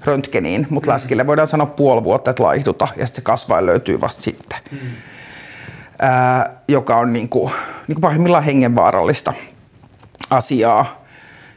röntgeniin, 0.06 0.68
mutta 0.70 0.90
mm. 0.90 0.94
läskille 0.94 1.28
voidaan 1.28 1.48
sanoa 1.48 1.66
puoli 1.66 2.04
vuotta, 2.04 2.32
että 2.32 2.44
laihduta 2.44 2.88
ja 2.98 3.06
sitten 3.06 3.22
se 3.22 3.26
kasvain 3.26 3.66
löytyy 3.66 4.02
vasta 4.02 4.22
sitten. 4.22 4.60
Mm. 4.72 4.78
Ää, 6.00 6.62
joka 6.68 6.98
on 6.98 7.14
niin 7.14 7.30
kuin, 7.30 7.52
niin 7.88 7.96
kuin 7.96 8.02
pahimmillaan 8.02 8.44
hengenvaarallista 8.44 9.34
asiaa. 10.30 11.01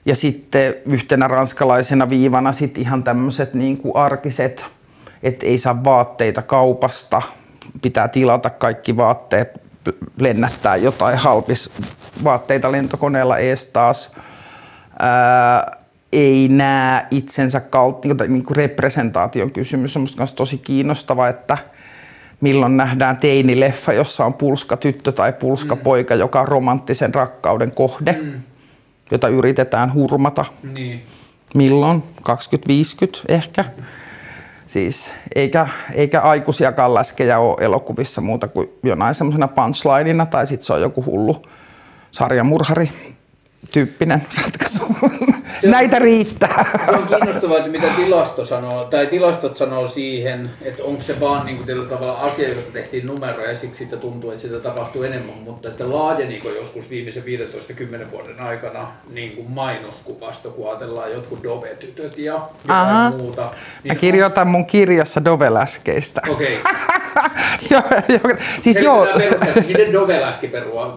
Ja 0.07 0.15
sitten 0.17 0.75
yhtenä 0.91 1.29
ranskalaisena 1.29 2.11
viivana 2.11 2.53
sitten 2.53 2.83
ihan 2.83 3.05
tämmöiset 3.05 3.55
niin 3.55 3.77
kuin 3.77 3.97
arkiset, 3.97 4.65
että 5.23 5.47
ei 5.47 5.59
saa 5.59 5.85
vaatteita 5.85 6.43
kaupasta, 6.43 7.23
pitää 7.83 8.09
tilata 8.09 8.51
kaikki 8.51 8.97
vaatteet, 8.97 9.49
lennättää 10.21 10.77
jotain 10.77 11.19
halpis 11.19 11.71
vaatteita 12.25 12.73
lentokoneella 12.73 13.39
ees 13.39 13.67
taas. 13.67 14.13
Ää, 14.99 15.85
ei 16.13 16.49
näe 16.49 17.07
itsensä 17.11 17.61
kautta, 17.61 18.09
niin 18.29 18.45
kuin 18.45 18.57
representaation 18.57 19.51
kysymys 19.51 19.97
on 19.97 20.03
musta 20.03 20.37
tosi 20.37 20.59
kiinnostava, 20.59 21.29
että 21.29 21.59
milloin 22.41 22.77
nähdään 22.77 23.19
teinileffa, 23.19 23.93
jossa 23.93 24.25
on 24.25 24.35
pulska 24.35 24.77
tyttö 24.77 25.13
tai 25.13 25.33
pulska 25.33 25.75
mm. 25.75 25.81
poika, 25.81 26.15
joka 26.15 26.41
on 26.41 26.49
romanttisen 26.49 27.15
rakkauden 27.15 27.73
kohde, 27.75 28.19
mm. 28.23 28.43
Jota 29.11 29.29
yritetään 29.29 29.95
hurmata. 29.95 30.45
Niin. 30.63 31.07
Milloin? 31.55 32.03
2050 32.23 33.19
ehkä. 33.29 33.65
Siis, 34.67 35.15
eikä, 35.35 35.69
eikä 35.93 36.21
aikuisiakaan 36.21 36.95
läskejä 36.95 37.39
ole 37.39 37.57
elokuvissa 37.61 38.21
muuta 38.21 38.49
kuin 38.49 38.69
jonain 38.83 39.15
semmoisena 39.15 39.49
punchlineina 39.49 40.27
tai 40.27 40.47
sitten 40.47 40.67
se 40.67 40.73
on 40.73 40.81
joku 40.81 41.05
hullu 41.05 41.43
sarjamurhari 42.11 42.91
tyyppinen 43.73 44.27
ratkaisu. 44.43 44.97
Se 45.61 45.69
Näitä 45.69 45.99
riittää. 45.99 46.81
Se 46.87 46.91
on 46.91 47.07
kiinnostavaa, 47.07 47.57
että 47.57 47.71
mitä 47.71 47.87
tilasto 47.97 48.45
sanoo, 48.45 48.85
tai 48.85 49.07
tilastot 49.07 49.57
sanoo 49.57 49.89
siihen, 49.89 50.51
että 50.63 50.83
onko 50.85 51.03
se 51.03 51.21
vaan 51.21 51.47
niin 51.47 51.57
kuin 51.57 51.89
tavalla 51.89 52.13
asia, 52.13 52.49
josta 52.49 52.73
tehtiin 52.73 53.07
numeroja 53.07 53.51
ja 53.51 53.57
siksi 53.57 53.79
siitä 53.79 53.97
tuntuu, 53.97 54.31
että 54.31 54.43
sitä 54.43 54.61
tapahtuu 54.61 55.03
enemmän, 55.03 55.35
mutta 55.45 55.69
että 55.69 55.91
laajeniko 55.91 56.49
joskus 56.49 56.91
viimeisen 56.91 57.23
15-10 57.23 58.11
vuoden 58.11 58.43
aikana 58.43 58.89
niin 59.11 59.37
kuin 59.37 59.51
mainoskuvasta, 59.51 60.49
kun 60.49 60.69
ajatellaan 60.69 61.13
jotkut 61.13 61.43
Dove-tytöt 61.43 62.19
ja 62.19 62.49
Aha. 62.69 63.11
muuta. 63.11 63.43
Niin 63.43 63.95
Mä 63.95 63.95
kirjoitan 63.95 64.47
on... 64.47 64.53
mun 64.53 64.67
kirjassa 64.67 65.25
Dove-läskeistä. 65.25 66.21
Okei. 66.29 66.59
Okay. 67.65 68.37
siis 68.61 68.77
joo. 68.77 69.07
Miten 69.67 69.93
Dove-läski 69.93 70.49
perua, 70.49 70.97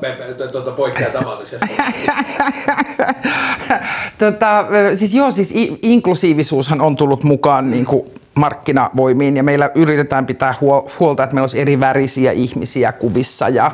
tuota, 0.52 0.72
poikkeaa 0.72 1.12
tavallisesta? 1.12 1.68
tota, 4.20 4.66
siis 4.96 5.14
joo, 5.14 5.32
siis 5.32 5.54
inklusiivisuushan 5.82 6.82
on 6.82 6.96
tullut 6.96 7.24
mukaan 7.24 7.72
niin 7.72 7.86
kuin 7.86 8.12
markkinavoimiin 8.36 9.38
ja 9.38 9.44
meillä 9.44 9.72
yritetään 9.76 10.26
pitää 10.26 10.54
huolta, 11.00 11.24
että 11.24 11.34
meillä 11.34 11.44
olisi 11.44 11.60
eri 11.60 11.80
värisiä 11.80 12.32
ihmisiä 12.32 12.92
kuvissa 12.92 13.50
ja 13.50 13.72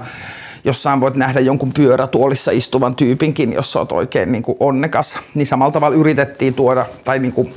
jossain 0.63 1.01
voit 1.01 1.15
nähdä 1.15 1.39
jonkun 1.39 1.73
pyörätuolissa 1.73 2.51
istuvan 2.51 2.95
tyypinkin, 2.95 3.53
jos 3.53 3.75
olet 3.75 3.91
oikein 3.91 4.31
niin 4.31 4.43
kuin 4.43 4.57
onnekas. 4.59 5.19
Niin 5.33 5.47
samalla 5.47 5.71
tavalla 5.71 5.97
yritettiin 5.97 6.53
tuoda, 6.53 6.85
tai 7.05 7.19
niin 7.19 7.33
kuin, 7.33 7.53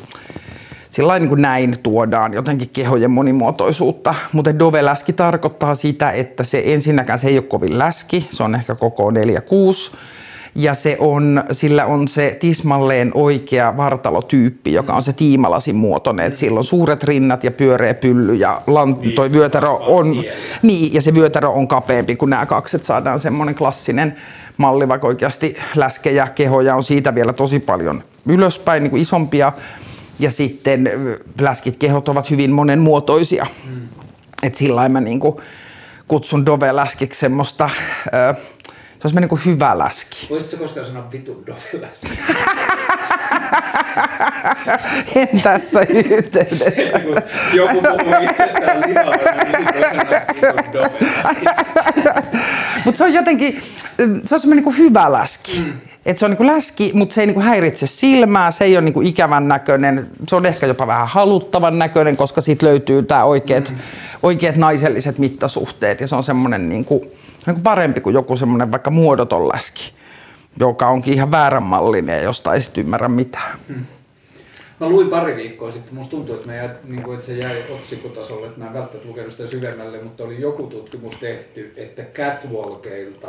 sillä 0.90 1.18
niin 1.18 1.28
kuin 1.28 1.42
näin 1.42 1.78
tuodaan 1.82 2.34
jotenkin 2.34 2.68
kehojen 2.68 3.10
monimuotoisuutta. 3.10 4.14
Mutta 4.32 4.58
Dove-läski 4.58 5.12
tarkoittaa 5.12 5.74
sitä, 5.74 6.10
että 6.10 6.44
se 6.44 6.62
ensinnäkään 6.64 7.18
se 7.18 7.28
ei 7.28 7.38
ole 7.38 7.46
kovin 7.46 7.78
läski, 7.78 8.26
se 8.30 8.42
on 8.42 8.54
ehkä 8.54 8.74
koko 8.74 9.10
4-6 9.10 9.14
ja 10.56 10.74
se 10.74 10.96
on, 11.00 11.44
sillä 11.52 11.86
on 11.86 12.08
se 12.08 12.36
tismalleen 12.40 13.10
oikea 13.14 13.76
vartalotyyppi, 13.76 14.72
joka 14.72 14.92
on 14.92 15.02
se 15.02 15.12
tiimalasin 15.12 15.76
muotoinen. 15.76 16.26
Että 16.26 16.38
sillä 16.38 16.58
on 16.58 16.64
suuret 16.64 17.04
rinnat 17.04 17.44
ja 17.44 17.50
pyöreä 17.50 17.94
pylly 17.94 18.34
ja 18.34 18.62
lant, 18.66 19.00
niin, 19.00 19.14
toi 19.14 19.32
vyötärö 19.32 19.68
on, 19.68 20.24
niin, 20.62 20.94
ja 20.94 21.02
se 21.02 21.14
vyötärö 21.14 21.48
on 21.48 21.68
kapeampi 21.68 22.16
kuin 22.16 22.30
nämä 22.30 22.46
kaksi, 22.46 22.76
että 22.76 22.86
saadaan 22.86 23.20
semmoinen 23.20 23.54
klassinen 23.54 24.14
malli, 24.56 24.88
vaikka 24.88 25.06
oikeasti 25.06 25.56
läskejä, 25.74 26.28
kehoja 26.34 26.74
on 26.74 26.84
siitä 26.84 27.14
vielä 27.14 27.32
tosi 27.32 27.58
paljon 27.58 28.02
ylöspäin, 28.26 28.82
niin 28.82 28.90
kuin 28.90 29.02
isompia. 29.02 29.52
Ja 30.18 30.30
sitten 30.30 30.90
läskit 31.40 31.76
kehot 31.76 32.08
ovat 32.08 32.30
hyvin 32.30 32.52
monenmuotoisia. 32.52 33.46
Mm. 33.70 33.88
Että 34.42 34.58
sillä 34.58 34.88
mä 34.88 35.00
niin 35.00 35.20
kuin 35.20 35.36
kutsun 36.08 36.46
Dove-läskiksi 36.46 37.20
semmoista... 37.20 37.70
Ö, 38.06 38.34
se 38.98 39.08
olisi 39.08 39.20
niin 39.20 39.28
kuin 39.28 39.42
hyvä 39.44 39.78
läski. 39.78 40.26
Voisitko 40.30 40.64
koskaan 40.64 40.86
sanoa 40.86 41.12
vitun 41.12 41.44
doveläski? 41.46 42.08
en 45.16 45.40
tässä 45.42 45.80
yhteydessä. 45.88 47.00
Joku 47.52 47.82
puhuu 47.82 48.14
itsestään 48.30 48.82
lihavana, 48.86 49.44
niin 49.44 49.68
Mutta 52.84 52.98
se 52.98 53.04
on 53.04 53.12
jotenkin, 53.12 53.62
se 54.24 54.34
on 54.34 54.40
semmoinen 54.40 54.64
niin 54.64 54.78
hyvä 54.78 55.12
läski. 55.12 55.60
Mm. 55.60 55.72
Et 56.06 56.18
se 56.18 56.24
on 56.24 56.30
niin 56.30 56.46
läski, 56.46 56.90
mutta 56.94 57.14
se 57.14 57.20
ei 57.20 57.26
niin 57.26 57.40
häiritse 57.40 57.86
silmää, 57.86 58.50
se 58.50 58.64
ei 58.64 58.76
ole 58.76 58.84
niin 58.84 59.06
ikävän 59.06 59.48
näköinen, 59.48 60.10
se 60.28 60.36
on 60.36 60.46
ehkä 60.46 60.66
jopa 60.66 60.86
vähän 60.86 61.08
haluttavan 61.08 61.78
näköinen, 61.78 62.16
koska 62.16 62.40
siitä 62.40 62.66
löytyy 62.66 63.02
tämä 63.02 63.24
oikeat, 63.24 63.70
mm. 63.70 63.76
oikeat 64.22 64.56
naiselliset 64.56 65.18
mittasuhteet 65.18 66.00
ja 66.00 66.06
se 66.06 66.16
on 66.16 66.22
semmoinen 66.22 66.68
niin 66.68 66.84
kuin, 66.84 67.10
niin 67.46 67.54
kuin 67.54 67.62
parempi 67.62 68.00
kuin 68.00 68.14
joku 68.14 68.36
semmoinen 68.36 68.72
vaikka 68.72 68.90
muodoton 68.90 69.48
läski, 69.48 69.92
joka 70.60 70.88
onkin 70.88 71.14
ihan 71.14 71.30
vääränmallinen 71.30 72.16
ja 72.16 72.22
josta 72.22 72.54
ei 72.54 72.60
sitten 72.60 72.84
ymmärrä 72.84 73.08
mitään. 73.08 73.58
Hmm. 73.68 73.84
Mä 74.80 74.88
luin 74.88 75.08
pari 75.08 75.36
viikkoa 75.36 75.70
sitten, 75.70 75.94
musta 75.94 76.10
tuntuu, 76.10 76.34
että, 76.34 76.54
jäi, 76.54 76.68
niin 76.84 77.02
kuin, 77.02 77.14
että 77.14 77.26
se 77.26 77.32
jäi 77.32 77.62
otsikkotasolle, 77.70 78.46
että 78.46 78.60
mä 78.60 78.66
en 78.66 78.74
välttämättä 78.74 79.08
lukenut 79.08 79.32
sitä 79.32 79.46
syvemmälle, 79.46 80.02
mutta 80.02 80.24
oli 80.24 80.40
joku 80.40 80.62
tutkimus 80.62 81.14
tehty, 81.16 81.72
että 81.76 82.02
catwalkeilta 82.02 83.28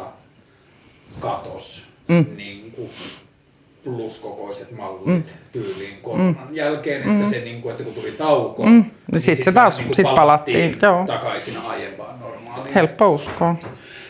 katos 1.20 1.88
mm. 2.08 2.26
niin 2.38 2.72
kuin, 2.72 2.90
pluskokoiset 3.84 4.72
mallit 4.72 5.06
mm. 5.06 5.24
tyyliin 5.52 5.98
koronan 6.02 6.48
mm. 6.50 6.56
jälkeen, 6.56 6.98
että 7.02 7.26
mm. 7.26 7.30
se 7.30 7.40
niin 7.40 7.62
kuin, 7.62 7.72
että 7.72 7.84
kun 7.84 7.94
tuli 7.94 8.12
tauko, 8.12 8.64
mm. 8.64 8.86
niin 9.12 9.20
sitten 9.20 9.36
sit 9.36 9.46
se 9.46 9.52
taas 9.52 9.80
niin 9.80 9.94
sit 9.94 10.08
palattiin, 10.16 10.76
joo. 10.82 11.04
takaisin 11.08 11.58
aiempaan 11.68 12.20
normaaliin. 12.20 12.74
Helppo 12.74 13.10
uskoa. 13.12 13.56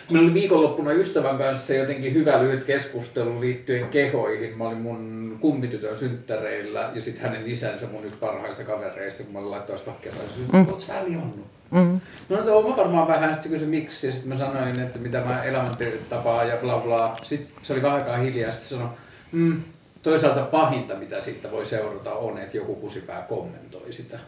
Meillä 0.09 0.25
oli 0.25 0.33
viikonloppuna 0.33 0.91
ystävän 0.91 1.37
kanssa 1.37 1.73
jotenkin 1.73 2.13
hyvä 2.13 2.43
lyhyt 2.43 2.63
keskustelu 2.63 3.41
liittyen 3.41 3.87
kehoihin. 3.87 4.57
Mä 4.57 4.63
olin 4.63 4.77
mun 4.77 5.37
kummitytön 5.39 5.97
synttäreillä 5.97 6.91
ja 6.95 7.01
sitten 7.01 7.23
hänen 7.23 7.47
isänsä 7.47 7.87
mun 7.87 8.05
yksi 8.05 8.17
parhaista 8.19 8.63
kavereista, 8.63 9.23
kun 9.23 9.33
mä 9.33 9.39
olin 9.39 9.51
laittaa 9.51 9.77
sitä 9.77 9.91
kerran. 10.01 10.23
Mm. 10.53 10.59
Ootko 10.59 10.93
välionnut? 10.93 11.47
Mm. 11.71 11.99
No, 12.29 12.43
no 12.43 12.69
mä 12.69 12.77
varmaan 12.77 13.07
vähän, 13.07 13.33
sitten 13.33 13.51
kysyi 13.51 13.67
miksi, 13.67 14.07
ja 14.07 14.13
sitten 14.13 14.29
mä 14.29 14.37
sanoin, 14.37 14.79
että 14.79 14.99
mitä 14.99 15.21
mä 15.21 15.43
elämäntapaa 15.43 16.43
ja 16.43 16.57
bla 16.57 16.77
bla. 16.77 17.15
Sitten 17.23 17.63
se 17.63 17.73
oli 17.73 17.81
vähän 17.81 17.97
aikaa 17.97 18.17
hiljaa, 18.17 18.51
sitten 18.51 18.69
sanoi, 18.69 18.89
mm, 19.31 19.61
toisaalta 20.01 20.41
pahinta, 20.41 20.95
mitä 20.95 21.21
siitä 21.21 21.51
voi 21.51 21.65
seurata, 21.65 22.13
on, 22.13 22.37
että 22.37 22.57
joku 22.57 22.75
kusipää 22.75 23.21
kommentoi 23.21 23.93
sitä. 23.93 24.19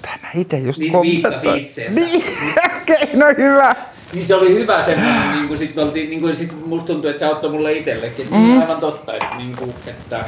Mutta 0.00 0.18
hän 0.22 0.42
itse 0.42 0.58
just 0.58 0.78
Niin 0.78 0.92
kommentoi. 0.92 1.30
viittasi 1.30 1.62
itseensä. 1.62 2.00
Niin, 2.00 2.24
okei, 2.82 3.16
no 3.16 3.26
hyvä. 3.36 3.74
Niin 4.12 4.26
se 4.26 4.34
oli 4.34 4.54
hyvä 4.54 4.82
semmoinen, 4.82 5.32
niin 5.36 5.48
kuin 5.48 5.58
sit 5.58 5.78
oltiin, 5.78 6.10
niin 6.10 6.20
kuin 6.20 6.36
sit 6.36 6.66
musta 6.66 6.86
tuntui, 6.86 7.10
että 7.10 7.20
se 7.20 7.26
auttoi 7.26 7.50
mulle 7.50 7.72
itsellekin. 7.72 8.26
Mm. 8.30 8.38
Niin 8.38 8.60
aivan 8.60 8.80
totta, 8.80 9.12
että, 9.12 9.36
niin 9.36 9.56
kuin, 9.56 9.74
että 9.86 10.24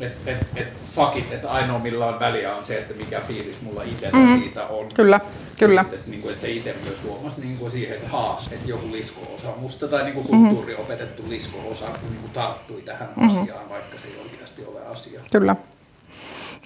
et, 0.00 0.12
et, 0.26 0.46
et, 0.56 0.68
fuck 0.94 1.16
it, 1.16 1.32
että 1.32 1.50
ainoa 1.50 1.78
millä 1.78 2.06
on 2.06 2.20
väliä 2.20 2.56
on 2.56 2.64
se, 2.64 2.78
että 2.78 2.94
mikä 2.94 3.20
fiilis 3.28 3.62
mulla 3.62 3.82
itsellä 3.82 4.18
mm. 4.18 4.40
siitä 4.40 4.66
on. 4.66 4.86
Kyllä, 4.94 5.20
kyllä. 5.58 5.80
Ja 5.80 5.84
sit, 5.84 5.92
että, 5.92 6.10
niin 6.10 6.22
kuin, 6.22 6.30
että 6.30 6.42
se 6.42 6.50
itse 6.50 6.74
myös 6.84 7.02
huomasi 7.02 7.40
niin 7.40 7.56
kuin 7.58 7.70
siihen, 7.70 7.96
että 7.96 8.08
haa, 8.08 8.40
että 8.52 8.68
joku 8.68 8.92
lisko-osa 8.92 9.48
musta 9.60 9.88
tai 9.88 10.04
niin 10.04 10.14
kuin 10.14 10.26
kulttuuri 10.26 10.74
opetettu 10.74 11.22
lisko-osa 11.28 11.86
niin 11.86 12.20
kuin 12.20 12.32
tarttui 12.32 12.82
tähän 12.82 13.08
mm-hmm. 13.16 13.42
asiaan, 13.42 13.68
vaikka 13.68 13.98
se 13.98 14.08
ei 14.08 14.22
oikeasti 14.22 14.64
ole 14.64 14.80
asia. 14.86 15.20
Kyllä. 15.32 15.56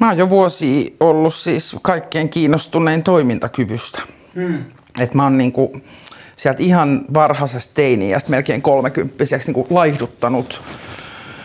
Mä 0.01 0.09
oon 0.09 0.19
jo 0.19 0.31
vuosi 0.31 0.97
ollut 1.01 1.35
siis 1.35 1.77
kaikkein 1.83 2.29
kiinnostunein 2.29 3.03
toimintakyvystä. 3.03 4.03
Hmm. 4.35 4.65
Et 5.01 5.15
mä 5.15 5.23
oon 5.23 5.39
niinku 5.39 5.81
sieltä 6.37 6.63
ihan 6.63 7.05
varhaisesta 7.15 7.75
teiniästä 7.75 8.31
melkein 8.31 8.63
kolmekymppiseksi 8.63 9.49
niinku 9.53 9.67
laihduttanut 9.75 10.63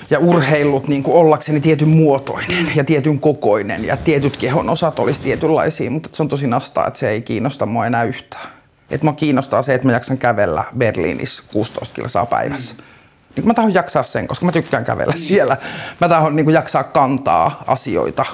ja 0.09 0.19
urheillut 0.19 0.87
niin 0.87 1.03
kuin 1.03 1.17
ollakseni 1.17 1.61
tietyn 1.61 1.87
muotoinen 1.87 2.71
ja 2.75 2.83
tietyn 2.83 3.19
kokoinen 3.19 3.85
ja 3.85 3.97
tietyt 3.97 4.37
kehon 4.37 4.69
osat 4.69 4.99
olisi 4.99 5.21
tietynlaisia, 5.21 5.91
mutta 5.91 6.09
se 6.13 6.23
on 6.23 6.29
tosi 6.29 6.47
nastaa, 6.47 6.87
että 6.87 6.99
se 6.99 7.09
ei 7.09 7.21
kiinnosta 7.21 7.65
mua 7.65 7.85
enää 7.85 8.03
yhtään. 8.03 8.49
Et 8.91 9.03
mä 9.03 9.13
kiinnostaa 9.13 9.61
se, 9.61 9.73
että 9.73 9.87
mä 9.87 9.93
jaksan 9.93 10.17
kävellä 10.17 10.63
Berliinissä 10.77 11.43
16 11.51 11.95
kilsaa 11.95 12.25
päivässä. 12.25 12.75
Mm. 12.75 12.83
Niin 13.35 13.47
mä 13.47 13.53
tahdon 13.53 13.73
jaksaa 13.73 14.03
sen, 14.03 14.27
koska 14.27 14.45
mä 14.45 14.51
tykkään 14.51 14.85
kävellä 14.85 15.13
mm. 15.13 15.19
siellä. 15.19 15.57
Mä 16.01 16.09
tahdon 16.09 16.35
niin 16.35 16.45
kuin 16.45 16.53
jaksaa 16.53 16.83
kantaa 16.83 17.63
asioita. 17.67 18.25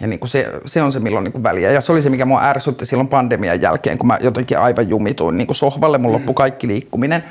Ja 0.00 0.06
niin 0.06 0.20
kuin 0.20 0.28
se, 0.28 0.52
se 0.66 0.82
on 0.82 0.92
se, 0.92 1.00
milloin 1.00 1.24
niin 1.24 1.32
kuin 1.32 1.42
väliä. 1.42 1.70
Ja 1.70 1.80
se 1.80 1.92
oli 1.92 2.02
se, 2.02 2.10
mikä 2.10 2.24
mua 2.24 2.44
ärsytti 2.44 2.86
silloin 2.86 3.08
pandemian 3.08 3.60
jälkeen, 3.60 3.98
kun 3.98 4.06
mä 4.06 4.18
jotenkin 4.20 4.58
aivan 4.58 4.88
jumituin 4.88 5.36
niin 5.36 5.46
kuin 5.46 5.56
sohvalle. 5.56 5.98
Mun 5.98 6.10
mm. 6.10 6.14
loppui 6.14 6.34
kaikki 6.34 6.68
liikkuminen. 6.68 7.24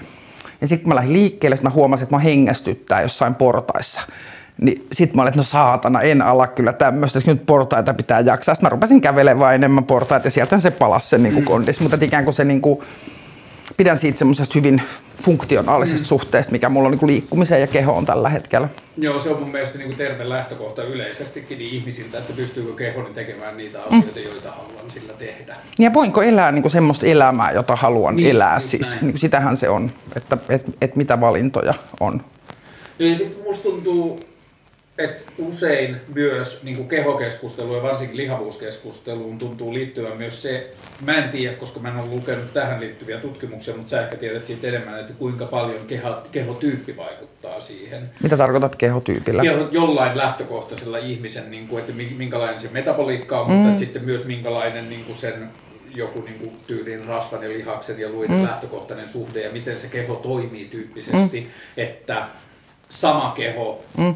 Ja 0.61 0.67
sitten 0.67 0.83
kun 0.83 0.89
mä 0.89 0.95
lähdin 0.95 1.13
liikkeelle, 1.13 1.57
mä 1.61 1.69
huomasin, 1.69 2.03
että 2.03 2.15
mä 2.15 2.19
hengästyttää 2.19 3.01
jossain 3.01 3.35
portaissa. 3.35 4.01
Niin 4.61 4.87
sit 4.91 5.13
mä 5.13 5.21
olin, 5.21 5.29
että 5.29 5.39
no 5.39 5.43
saatana, 5.43 6.01
en 6.01 6.21
ala 6.21 6.47
kyllä 6.47 6.73
tämmöistä, 6.73 7.19
että 7.19 7.31
nyt 7.31 7.45
portaita 7.45 7.93
pitää 7.93 8.19
jaksaa. 8.19 8.55
Sitten 8.55 8.65
mä 8.65 8.69
rupesin 8.69 9.01
kävelemään 9.01 9.55
enemmän 9.55 9.83
portaita 9.83 10.27
ja 10.27 10.31
sieltä 10.31 10.59
se 10.59 10.71
palasi 10.71 11.09
se 11.09 11.17
niin 11.17 11.45
kondis. 11.45 11.79
Mutta 11.79 11.97
ikään 12.01 12.23
kuin 12.23 12.33
se 12.33 12.43
niin 12.43 12.61
kuin, 12.61 12.79
pidän 13.77 13.97
siitä 13.97 14.17
semmoisesta 14.17 14.53
hyvin 14.59 14.81
funktionaalisesta 15.21 16.03
mm. 16.03 16.05
suhteesta, 16.05 16.51
mikä 16.51 16.69
mulla 16.69 16.87
on 16.87 16.91
niin 16.91 16.99
kuin 16.99 17.07
liikkumiseen 17.07 17.61
ja 17.61 17.67
kehoon 17.67 18.05
tällä 18.05 18.29
hetkellä. 18.29 18.69
Joo, 18.97 19.19
se 19.19 19.29
on 19.29 19.39
mun 19.39 19.49
mielestä 19.49 19.77
niin 19.77 19.87
kuin 19.87 19.97
terve 19.97 20.29
lähtökohta 20.29 20.83
yleisestikin 20.83 21.57
niin 21.57 21.71
ihmisiltä, 21.71 22.17
että 22.17 22.33
pystyykö 22.33 22.73
kehoni 22.73 23.13
tekemään 23.13 23.57
niitä 23.57 23.83
asioita, 23.83 24.19
mm. 24.19 24.25
joita 24.25 24.51
haluan 24.51 24.91
sillä 24.91 25.13
tehdä. 25.13 25.55
Ja 25.79 25.93
voinko 25.93 26.21
elää 26.21 26.51
niin 26.51 26.61
kuin 26.61 26.71
semmoista 26.71 27.05
elämää, 27.05 27.51
jota 27.51 27.75
haluan 27.75 28.15
niin, 28.15 28.29
elää, 28.29 28.59
siis 28.59 28.91
niin 29.01 29.11
kuin 29.11 29.19
sitähän 29.19 29.57
se 29.57 29.69
on, 29.69 29.91
että 30.15 30.37
et, 30.49 30.63
et 30.81 30.95
mitä 30.95 31.21
valintoja 31.21 31.73
on. 31.99 32.21
Ja 32.99 33.15
sitten 33.15 33.43
musta 33.43 33.63
tuntuu, 33.63 34.19
että 34.97 35.31
usein 35.37 35.97
myös 36.13 36.63
niin 36.63 36.75
kuin 36.75 36.87
kehokeskusteluun 36.87 37.77
ja 37.77 37.83
varsinkin 37.83 38.17
lihavuuskeskusteluun 38.17 39.37
tuntuu 39.37 39.73
liittyvän 39.73 40.17
myös 40.17 40.41
se, 40.41 40.73
mä 41.05 41.13
en 41.15 41.29
tiedä, 41.29 41.55
koska 41.55 41.79
mä 41.79 41.89
en 41.89 41.97
ole 41.97 42.09
lukenut 42.09 42.53
tähän 42.53 42.79
liittyviä 42.79 43.17
tutkimuksia, 43.17 43.75
mutta 43.75 43.89
sä 43.89 44.01
ehkä 44.01 44.17
tiedät 44.17 44.45
siitä 44.45 44.67
enemmän, 44.67 44.99
että 44.99 45.13
kuinka 45.13 45.45
paljon 45.45 45.85
keho, 45.87 46.15
kehotyyppi 46.31 46.97
vaikuttaa 46.97 47.61
siihen. 47.61 48.09
Mitä 48.23 48.37
tarkoitat 48.37 48.75
kehotyypillä? 48.75 49.41
Keho, 49.41 49.67
jollain 49.71 50.17
lähtökohtaisella 50.17 50.97
ihmisen, 50.97 51.51
niin 51.51 51.67
kuin, 51.67 51.79
että 51.79 51.93
minkälainen 52.17 52.59
se 52.59 52.69
metaboliikka 52.71 53.39
on, 53.39 53.51
mm. 53.51 53.57
mutta 53.57 53.79
sitten 53.79 54.05
myös 54.05 54.25
minkälainen 54.25 54.89
niin 54.89 55.05
kuin 55.05 55.17
sen 55.17 55.49
joku 55.95 56.21
niin 56.21 56.39
kuin 56.39 56.51
tyylin 56.67 57.05
rasvan 57.05 57.43
ja 57.43 57.49
lihaksen 57.49 57.99
ja 57.99 58.09
luiden 58.09 58.37
mm. 58.37 58.43
lähtökohtainen 58.43 59.09
suhde 59.09 59.41
ja 59.41 59.51
miten 59.51 59.79
se 59.79 59.87
keho 59.87 60.15
toimii 60.15 60.65
tyyppisesti, 60.65 61.41
mm. 61.41 61.47
että 61.77 62.23
sama 62.89 63.33
keho 63.35 63.83
mm 63.97 64.15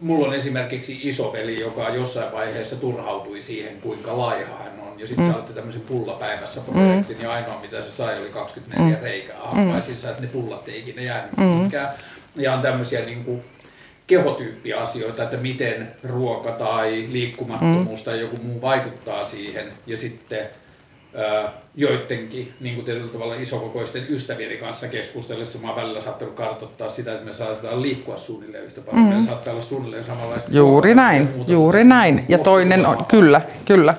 mulla 0.00 0.28
on 0.28 0.34
esimerkiksi 0.34 1.00
isoveli, 1.02 1.60
joka 1.60 1.88
jossain 1.88 2.32
vaiheessa 2.32 2.76
turhautui 2.76 3.42
siihen, 3.42 3.80
kuinka 3.80 4.18
laiha 4.18 4.56
hän 4.56 4.80
on. 4.80 5.00
Ja 5.00 5.06
sitten 5.06 5.26
mm. 5.26 5.32
saatte 5.32 5.52
tämmöisen 5.52 5.80
pullapäivässä 5.80 6.60
projektin, 6.60 7.16
mm. 7.16 7.22
ja 7.22 7.32
ainoa 7.32 7.60
mitä 7.60 7.82
se 7.82 7.90
sai 7.90 8.20
oli 8.20 8.28
24 8.28 8.96
mm. 8.96 9.02
reikää 9.02 9.36
hampaisiinsa, 9.40 10.10
että 10.10 10.22
ne 10.22 10.28
pullat 10.28 10.68
ei 10.68 10.78
ikinä 10.78 11.02
jäänyt 11.02 11.36
mm. 11.36 11.44
mihinkään. 11.44 11.88
Ja 12.36 12.52
on 12.52 12.62
tämmöisiä 12.62 13.04
niin 13.04 13.24
kuin, 13.24 13.44
kehotyyppiasioita, 14.06 15.22
että 15.22 15.36
miten 15.36 15.92
ruoka 16.02 16.50
tai 16.50 17.06
liikkumattomuus 17.10 18.00
mm. 18.00 18.04
tai 18.04 18.20
joku 18.20 18.36
muu 18.42 18.60
vaikuttaa 18.60 19.24
siihen. 19.24 19.72
Ja 19.86 19.96
sitten 19.96 20.48
joidenkin 21.78 22.52
niin 22.60 22.74
kuin 22.74 22.84
tietyllä 22.84 23.08
tavalla 23.08 23.34
isokokoisten 23.34 24.06
ystävieni 24.08 24.56
kanssa 24.56 24.88
keskustellessa 24.88 25.58
mä 25.58 25.66
oon 25.66 25.76
välillä 25.76 26.00
saattanut 26.00 26.34
kartoittaa 26.34 26.88
sitä, 26.88 27.12
että 27.12 27.24
me 27.24 27.32
saatetaan 27.32 27.82
liikkua 27.82 28.16
suunnilleen 28.16 28.64
yhtä 28.64 28.80
paljon. 28.80 29.02
Mm. 29.02 29.08
Meillä 29.08 29.24
saattaa 29.24 29.52
olla 29.52 29.62
suunnilleen 29.62 30.04
samanlaista. 30.04 30.50
Juuri 30.52 30.94
näin, 30.94 31.28
juuri 31.46 31.84
näin. 31.84 32.24
Ja 32.28 32.38
toinen 32.38 32.86
on, 32.86 33.04
kyllä, 33.04 33.40
kyllä. 33.64 33.94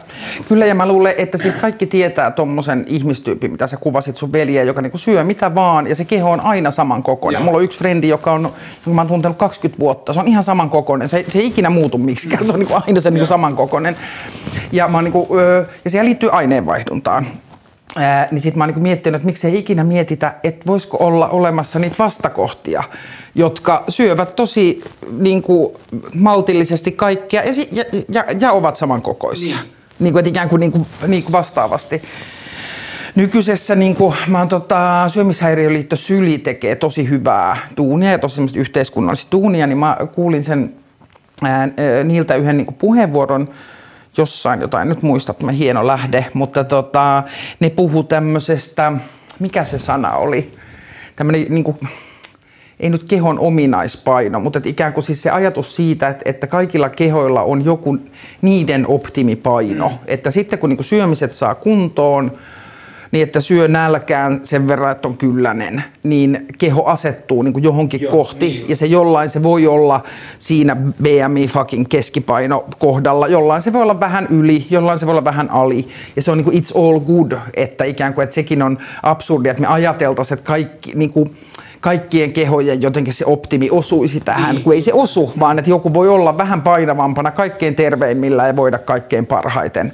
Kyllä 0.50 0.66
ja 0.66 0.76
mä 0.76 0.86
luulen, 0.86 1.14
että 1.18 1.38
siis 1.38 1.56
kaikki 1.56 1.86
tietää 1.86 2.32
tommosen 2.32 2.86
ihmistyypin, 2.88 3.52
mitä 3.52 3.68
sä 3.68 3.78
kuvasit 3.78 4.16
sun 4.16 4.32
veljeä, 4.32 4.64
joka 4.64 4.82
niinku 4.82 4.98
syö 4.98 5.24
mitä 5.24 5.56
vaan 5.56 5.88
ja 5.88 5.96
se 5.96 6.06
keho 6.06 6.32
on 6.32 6.42
aina 6.42 6.72
samankokoinen. 6.72 7.42
Mulla 7.42 7.58
on 7.58 7.64
yksi 7.64 7.78
frendi, 7.78 8.08
joka 8.08 8.32
on, 8.32 8.42
jonka 8.42 8.92
mä 8.92 9.02
oon 9.02 9.08
tuntenut 9.08 9.38
20 9.38 9.80
vuotta, 9.80 10.14
se 10.14 10.20
on 10.20 10.28
ihan 10.28 10.44
samankokoinen. 10.44 11.10
Se, 11.10 11.26
se 11.28 11.40
ei 11.40 11.48
ikinä 11.48 11.70
muutu 11.70 11.98
miksikään, 11.98 12.46
se 12.46 12.54
on 12.54 12.60
niinku 12.60 12.82
aina 12.88 13.02
se 13.02 13.12
niinku 13.12 13.28
samankokoinen. 13.28 13.96
Ja, 14.72 14.88
mä 14.88 14.98
oon 14.98 15.04
niinku, 15.04 15.28
ja 15.86 15.90
siihen 15.90 16.06
liittyy 16.06 16.30
aineenvaihduntaan. 16.32 17.28
Ää, 17.98 18.28
niin 18.32 18.42
sitten 18.42 18.58
mä 18.58 18.64
oon 18.64 18.74
niin 18.74 18.84
miettinyt, 18.84 19.16
että 19.16 19.26
miksei 19.26 19.60
ikinä 19.60 19.84
mietitä, 19.84 20.36
että 20.44 20.66
voisiko 20.68 20.98
olla 21.00 21.30
olemassa 21.30 21.80
niitä 21.80 21.96
vastakohtia, 22.00 22.84
jotka 23.36 23.84
syövät 23.90 24.36
tosi 24.36 24.84
niin 25.20 25.42
kuin, 25.42 25.74
maltillisesti 26.16 26.92
kaikkea 26.92 27.44
ja, 27.44 27.54
ja, 27.72 27.84
ja, 28.14 28.26
ja 28.40 28.52
ovat 28.52 28.76
samankokoisia. 28.76 29.56
Niin. 29.56 29.72
Niin 30.00 30.14
kuin, 30.14 30.20
että 30.20 30.30
ikään 30.30 30.50
kuin, 30.50 30.60
niin 30.60 30.72
kuin, 30.72 30.86
niin 31.08 31.24
kuin 31.24 31.32
vastaavasti. 31.32 32.02
Nykyisessä 33.16 33.76
niin 33.76 33.96
kuin, 33.96 34.16
mä 34.28 34.38
oon, 34.38 34.48
tota, 34.48 35.04
syömishäiriöliitto 35.08 35.96
Syli 35.96 36.38
tekee 36.38 36.76
tosi 36.76 37.10
hyvää 37.10 37.58
tuunia 37.76 38.12
ja 38.12 38.20
tosi 38.20 38.42
yhteiskunnallista 38.56 39.30
tuunia, 39.30 39.68
niin 39.68 39.78
mä 39.78 39.98
kuulin 40.16 40.44
sen 40.44 40.74
ää, 41.44 41.70
niiltä 42.04 42.36
yhden 42.36 42.58
niin 42.58 42.66
kuin 42.66 42.76
puheenvuoron, 42.76 43.50
jossain 44.18 44.62
jotain, 44.62 44.90
nyt 44.90 45.02
muistat, 45.02 45.44
mä 45.44 45.52
hieno 45.52 45.88
lähde, 45.88 46.26
mutta 46.34 46.64
tota, 46.64 47.24
ne 47.60 47.70
puhu 47.70 48.04
tämmöisestä, 48.04 48.92
mikä 49.40 49.64
se 49.64 49.80
sana 49.80 50.12
oli, 50.12 50.54
tämmöinen 51.16 51.46
niin 51.50 51.64
kuin, 51.64 51.78
ei 52.80 52.90
nyt 52.90 53.10
kehon 53.10 53.40
ominaispaino, 53.40 54.40
mutta 54.40 54.60
että 54.60 54.70
ikään 54.70 54.94
kuin 54.94 55.04
siis 55.04 55.24
se 55.24 55.30
ajatus 55.30 55.76
siitä, 55.76 56.08
että, 56.08 56.30
että 56.30 56.48
kaikilla 56.48 56.90
kehoilla 56.90 57.44
on 57.44 57.66
joku 57.66 57.98
niiden 58.42 58.88
optimipaino, 58.88 59.90
mm. 59.90 59.96
että 60.08 60.32
sitten 60.32 60.60
kun 60.60 60.70
niin 60.70 60.78
kuin 60.78 60.86
syömiset 60.86 61.34
saa 61.34 61.56
kuntoon, 61.56 62.32
niin 63.12 63.24
että 63.24 63.42
syö 63.42 63.68
nälkään 63.68 64.40
sen 64.44 64.68
verran, 64.68 64.92
että 64.92 65.08
on 65.08 65.18
kyllänen, 65.18 65.84
niin 66.04 66.46
keho 66.58 66.86
asettuu 66.86 67.42
niin 67.42 67.54
kuin 67.54 67.64
johonkin 67.64 68.02
Joo, 68.02 68.12
kohti. 68.12 68.48
Niin. 68.48 68.70
Ja 68.70 68.76
se 68.76 68.86
jollain 68.86 69.30
se 69.30 69.44
voi 69.44 69.68
olla 69.68 70.04
siinä 70.40 70.76
BMI 70.76 71.48
fucking 71.48 71.86
keskipaino 71.90 72.66
kohdalla, 72.80 73.28
jollain 73.28 73.62
se 73.62 73.74
voi 73.74 73.82
olla 73.82 74.00
vähän 74.00 74.28
yli, 74.30 74.68
jollain 74.70 75.00
se 75.00 75.06
voi 75.06 75.12
olla 75.12 75.24
vähän 75.24 75.52
ali. 75.52 75.88
Ja 76.16 76.22
se 76.22 76.32
on 76.32 76.38
niin 76.38 76.46
kuin 76.46 76.64
it's 76.64 76.80
all 76.80 77.00
good, 77.00 77.32
että 77.54 77.84
ikään 77.84 78.14
kuin 78.14 78.24
että 78.24 78.36
sekin 78.36 78.62
on 78.62 78.78
absurdia, 79.04 79.52
että 79.52 79.62
me 79.62 79.68
ajateltaisiin, 79.68 80.38
että 80.38 80.48
kaikki 80.48 80.92
niin 80.96 81.12
kuin, 81.12 81.36
kaikkien 81.80 82.34
kehojen 82.34 82.82
jotenkin 82.82 83.14
se 83.14 83.26
optimi 83.26 83.70
osuisi 83.72 84.20
tähän, 84.20 84.56
niin. 84.56 84.64
kun 84.64 84.74
ei 84.74 84.82
se 84.82 84.94
osu, 84.94 85.34
vaan 85.40 85.60
että 85.60 85.70
joku 85.70 85.94
voi 85.94 86.10
olla 86.10 86.38
vähän 86.38 86.62
painavampana 86.62 87.32
kaikkein 87.32 87.76
terveimmillä 87.76 88.48
ja 88.48 88.56
voida 88.56 88.78
kaikkein 88.78 89.26
parhaiten. 89.26 89.94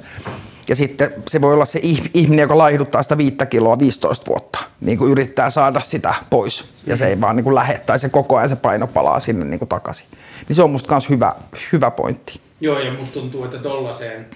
Ja 0.68 0.76
sitten 0.76 1.10
se 1.28 1.40
voi 1.40 1.54
olla 1.54 1.64
se 1.64 1.80
ihminen, 2.14 2.42
joka 2.42 2.58
laihduttaa 2.58 3.02
sitä 3.02 3.18
viittä 3.18 3.46
kiloa 3.46 3.78
15 3.78 4.26
vuotta, 4.28 4.64
niin 4.80 4.98
kuin 4.98 5.10
yrittää 5.10 5.50
saada 5.50 5.80
sitä 5.80 6.14
pois. 6.30 6.68
Ja 6.86 6.96
se 6.96 7.06
ei 7.06 7.20
vaan 7.20 7.36
niin 7.36 7.44
kuin 7.44 7.54
lähde, 7.54 7.78
tai 7.78 7.98
se 7.98 8.08
koko 8.08 8.36
ajan 8.36 8.48
se 8.48 8.56
paino 8.56 8.86
palaa 8.86 9.20
sinne 9.20 9.44
niin 9.44 9.58
kuin 9.58 9.68
takaisin. 9.68 10.06
Niin 10.48 10.56
se 10.56 10.62
on 10.62 10.70
musta 10.70 10.94
myös 10.94 11.08
hyvä, 11.08 11.34
hyvä 11.72 11.90
pointti. 11.90 12.40
Joo, 12.60 12.78
ja 12.78 12.92
musta 12.92 13.14
tuntuu, 13.14 13.44
että 13.44 13.58
tollaiseen 13.58 14.26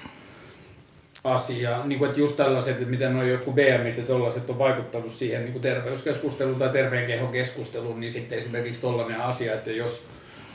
asia, 1.24 1.84
niin 1.84 1.98
kuin, 1.98 2.08
että 2.08 2.20
just 2.20 2.36
tällaiset, 2.36 2.76
että 2.76 2.90
miten 2.90 3.12
nuo 3.12 3.22
jotkut 3.22 3.54
BMit 3.54 3.96
ja 3.96 4.02
tollaiset 4.02 4.50
on 4.50 4.58
vaikuttanut 4.58 5.12
siihen 5.12 5.42
niin 5.42 5.52
kuin 5.52 5.62
terveyskeskusteluun 5.62 6.58
tai 6.58 6.68
terveen 6.68 7.06
kehon 7.06 7.28
keskusteluun, 7.28 8.00
niin 8.00 8.12
sitten 8.12 8.38
esimerkiksi 8.38 8.80
tollainen 8.80 9.20
asia, 9.20 9.54
että 9.54 9.70
jos 9.70 10.04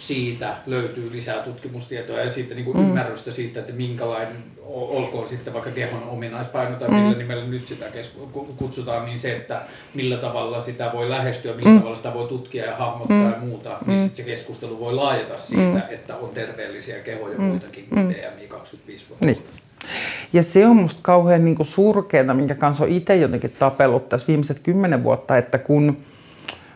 siitä 0.03 0.55
löytyy 0.65 1.11
lisää 1.11 1.39
tutkimustietoa 1.39 2.19
ja 2.19 2.31
siitä 2.31 2.55
niin 2.55 2.65
kuin 2.65 2.77
mm. 2.77 2.83
ymmärrystä 2.83 3.31
siitä, 3.31 3.59
että 3.59 3.73
minkälainen, 3.73 4.37
olkoon 4.65 5.27
sitten 5.27 5.53
vaikka 5.53 5.71
kehon 5.71 6.03
ominaispaino 6.09 6.75
tai 6.75 6.87
mm. 6.89 6.95
millä 6.95 7.17
nimellä 7.17 7.45
nyt 7.45 7.67
sitä 7.67 7.85
kutsutaan, 8.57 9.05
niin 9.05 9.19
se, 9.19 9.35
että 9.35 9.61
millä 9.93 10.17
tavalla 10.17 10.61
sitä 10.61 10.91
voi 10.93 11.09
lähestyä, 11.09 11.55
millä 11.55 11.69
mm. 11.69 11.77
tavalla 11.77 11.95
sitä 11.95 12.13
voi 12.13 12.27
tutkia 12.27 12.65
ja 12.65 12.75
hahmottaa 12.75 13.17
mm. 13.17 13.31
ja 13.31 13.37
muuta, 13.39 13.77
niin 13.85 13.99
mm. 13.99 14.03
sitten 14.03 14.25
se 14.25 14.31
keskustelu 14.31 14.79
voi 14.79 14.93
laajata 14.93 15.37
siitä, 15.37 15.61
mm. 15.87 15.93
että 15.93 16.15
on 16.15 16.29
terveellisiä 16.29 16.99
kehoja 16.99 17.37
mm. 17.37 17.43
muitakin 17.43 17.85
kuin 17.89 18.01
mm. 18.01 18.13
BMI 18.13 18.47
25 18.47 19.05
vuotta. 19.09 19.25
Niin. 19.25 19.37
Ja 20.33 20.43
se 20.43 20.67
on 20.67 20.75
musta 20.75 20.99
kauhean 21.03 21.45
niin 21.45 21.65
surkeaa, 21.65 22.33
minkä 22.33 22.55
kanssa 22.55 22.83
on 22.83 22.89
itse 22.89 23.15
jotenkin 23.15 23.55
tapellut 23.59 24.09
tässä 24.09 24.27
viimeiset 24.27 24.59
kymmenen 24.59 25.03
vuotta, 25.03 25.37
että 25.37 25.57
kun 25.57 25.97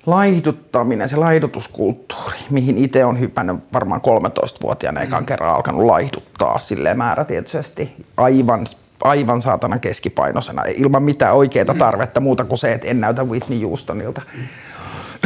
laihduttaminen, 0.08 1.10
se 1.10 1.16
laihdutuskulttuuri, 1.16 2.38
mihin 2.50 2.78
itse 2.78 3.06
on 3.06 3.20
hypännyt 3.20 3.56
varmaan 3.74 4.02
13-vuotiaana 4.02 5.02
ekan 5.02 5.24
mm. 5.24 5.26
kerran 5.26 5.56
alkanut 5.56 5.86
laihduttaa 5.86 6.60
sille 6.60 6.94
määrätietoisesti 6.94 8.06
aivan 8.18 8.66
aivan 9.04 9.42
saatana 9.42 9.80
keskipainoisena, 9.80 10.64
ilman 10.66 11.04
mitään 11.04 11.36
oikeaa 11.36 11.74
mm. 11.74 11.78
tarvetta 11.78 12.20
muuta 12.20 12.46
kuin 12.46 12.58
se, 12.58 12.74
että 12.74 12.88
en 12.88 13.02
näytä 13.02 13.24
Whitney 13.24 13.62
Houstonilta. 13.62 14.22
Mm. 14.34 14.48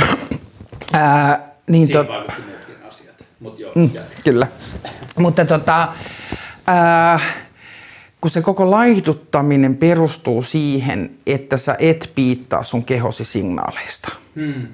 Ää, 0.93 1.49
niin 1.67 1.89
vaikutti 1.93 2.41
muutkin 2.41 2.75
asiat, 2.87 3.15
mutta 3.39 3.61
joo, 3.61 3.71
mm, 3.75 3.89
Kyllä. 4.23 4.47
Mutta 5.17 5.45
tota, 5.45 5.87
ää, 6.67 7.19
kun 8.21 8.31
se 8.31 8.41
koko 8.41 8.71
laihduttaminen 8.71 9.77
perustuu 9.77 10.41
siihen, 10.41 11.11
että 11.27 11.57
sä 11.57 11.75
et 11.79 12.11
piittaa 12.15 12.63
sun 12.63 12.83
kehosi 12.83 13.23
signaaleista. 13.23 14.13
Hmm. 14.35 14.67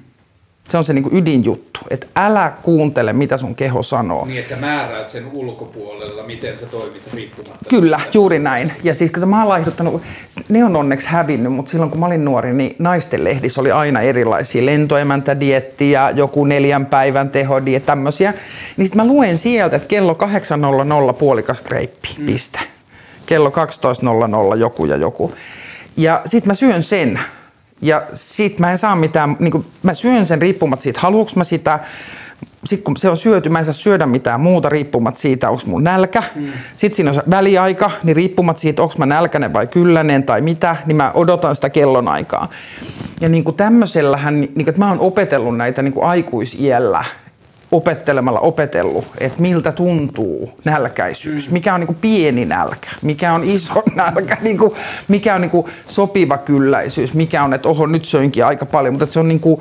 Se 0.68 0.78
on 0.78 0.84
se 0.84 0.92
niinku 0.92 1.10
ydinjuttu, 1.12 1.80
että 1.90 2.06
älä 2.16 2.52
kuuntele, 2.62 3.12
mitä 3.12 3.36
sun 3.36 3.54
keho 3.54 3.82
sanoo. 3.82 4.26
Niin, 4.26 4.38
että 4.38 4.54
sä 4.54 4.60
määräät 4.60 5.08
sen 5.08 5.26
ulkopuolella, 5.32 6.22
miten 6.22 6.58
sä 6.58 6.66
toimit 6.66 7.14
riippumatta. 7.14 7.68
Kyllä, 7.68 8.00
juuri 8.14 8.38
näin. 8.38 8.72
Ja 8.82 8.94
siis 8.94 9.10
kun 9.10 9.28
mä 9.28 9.38
oon 9.38 9.48
laihduttanut, 9.48 10.02
ne 10.48 10.64
on 10.64 10.76
onneksi 10.76 11.06
hävinnyt, 11.06 11.52
mutta 11.52 11.70
silloin 11.70 11.90
kun 11.90 12.00
mä 12.00 12.06
olin 12.06 12.24
nuori, 12.24 12.54
niin 12.54 12.76
naisten 12.78 13.24
lehdissä 13.24 13.60
oli 13.60 13.70
aina 13.70 14.00
erilaisia 14.00 14.66
lentoemäntädiettiä, 14.66 16.10
joku 16.10 16.44
neljän 16.44 16.86
päivän 16.86 17.30
tehodiet, 17.30 17.86
tämmöisiä. 17.86 18.34
Niin 18.76 18.86
sit 18.86 18.94
mä 18.94 19.06
luen 19.06 19.38
sieltä, 19.38 19.76
että 19.76 19.88
kello 19.88 20.18
8.00 21.08 21.12
puolikas 21.12 21.62
greippi, 21.62 22.08
hmm. 22.16 22.26
piste 22.26 22.60
kello 23.28 23.52
12.00 24.52 24.56
joku 24.56 24.84
ja 24.84 24.96
joku. 24.96 25.32
Ja 25.96 26.20
sit 26.26 26.46
mä 26.46 26.54
syön 26.54 26.82
sen. 26.82 27.20
Ja 27.82 28.02
sit 28.12 28.58
mä 28.58 28.70
en 28.70 28.78
saa 28.78 28.96
mitään, 28.96 29.36
niin 29.38 29.50
kuin, 29.50 29.66
mä 29.82 29.94
syön 29.94 30.26
sen 30.26 30.42
riippumatta 30.42 30.82
siitä, 30.82 31.00
haluuks 31.00 31.36
mä 31.36 31.44
sitä, 31.44 31.78
sitten 32.64 32.84
kun 32.84 32.96
se 32.96 33.08
on 33.08 33.16
syöty, 33.16 33.48
mä 33.48 33.58
en 33.58 33.64
saa 33.64 33.74
syödä 33.74 34.06
mitään 34.06 34.40
muuta 34.40 34.68
riippumatta 34.68 35.20
siitä, 35.20 35.50
onko 35.50 35.62
mun 35.66 35.84
nälkä. 35.84 36.22
Mm. 36.34 36.46
Sitten 36.74 36.96
siinä 36.96 37.10
on 37.10 37.14
se 37.14 37.22
väliaika, 37.30 37.90
niin 38.02 38.16
riippumatta 38.16 38.60
siitä, 38.60 38.82
onko 38.82 38.94
mä 38.98 39.06
nälkäinen 39.06 39.52
vai 39.52 39.66
kylläinen 39.66 40.22
tai 40.22 40.40
mitä, 40.40 40.76
niin 40.86 40.96
mä 40.96 41.10
odotan 41.14 41.54
sitä 41.54 41.70
kellonaikaa. 41.70 42.50
Ja 43.20 43.28
niin 43.28 43.44
kuin 43.44 43.56
tämmöisellähän, 43.56 44.40
niin 44.40 44.54
kuin, 44.54 44.68
että 44.68 44.80
mä 44.80 44.88
oon 44.88 45.00
opetellut 45.00 45.56
näitä 45.56 45.82
niin 45.82 45.94
kuin 45.94 46.06
aikuisiellä, 46.06 47.04
opettelemalla 47.72 48.40
opetellut, 48.40 49.06
että 49.18 49.42
miltä 49.42 49.72
tuntuu 49.72 50.52
nälkäisyys, 50.64 51.48
mm. 51.48 51.52
mikä 51.52 51.74
on 51.74 51.80
niin 51.80 51.86
kuin 51.86 51.98
pieni 52.00 52.44
nälkä, 52.44 52.90
mikä 53.02 53.32
on 53.32 53.44
iso 53.44 53.82
nälkä, 53.94 54.36
niin 54.40 54.58
kuin, 54.58 54.72
mikä 55.08 55.34
on 55.34 55.40
niin 55.40 55.50
kuin 55.50 55.66
sopiva 55.86 56.38
kylläisyys, 56.38 57.14
mikä 57.14 57.44
on, 57.44 57.54
että 57.54 57.68
oho 57.68 57.86
nyt 57.86 58.04
söinkin 58.04 58.44
aika 58.44 58.66
paljon, 58.66 58.94
mutta 58.94 59.06
se 59.06 59.20
on 59.20 59.28
niin 59.28 59.40
kuin, 59.40 59.60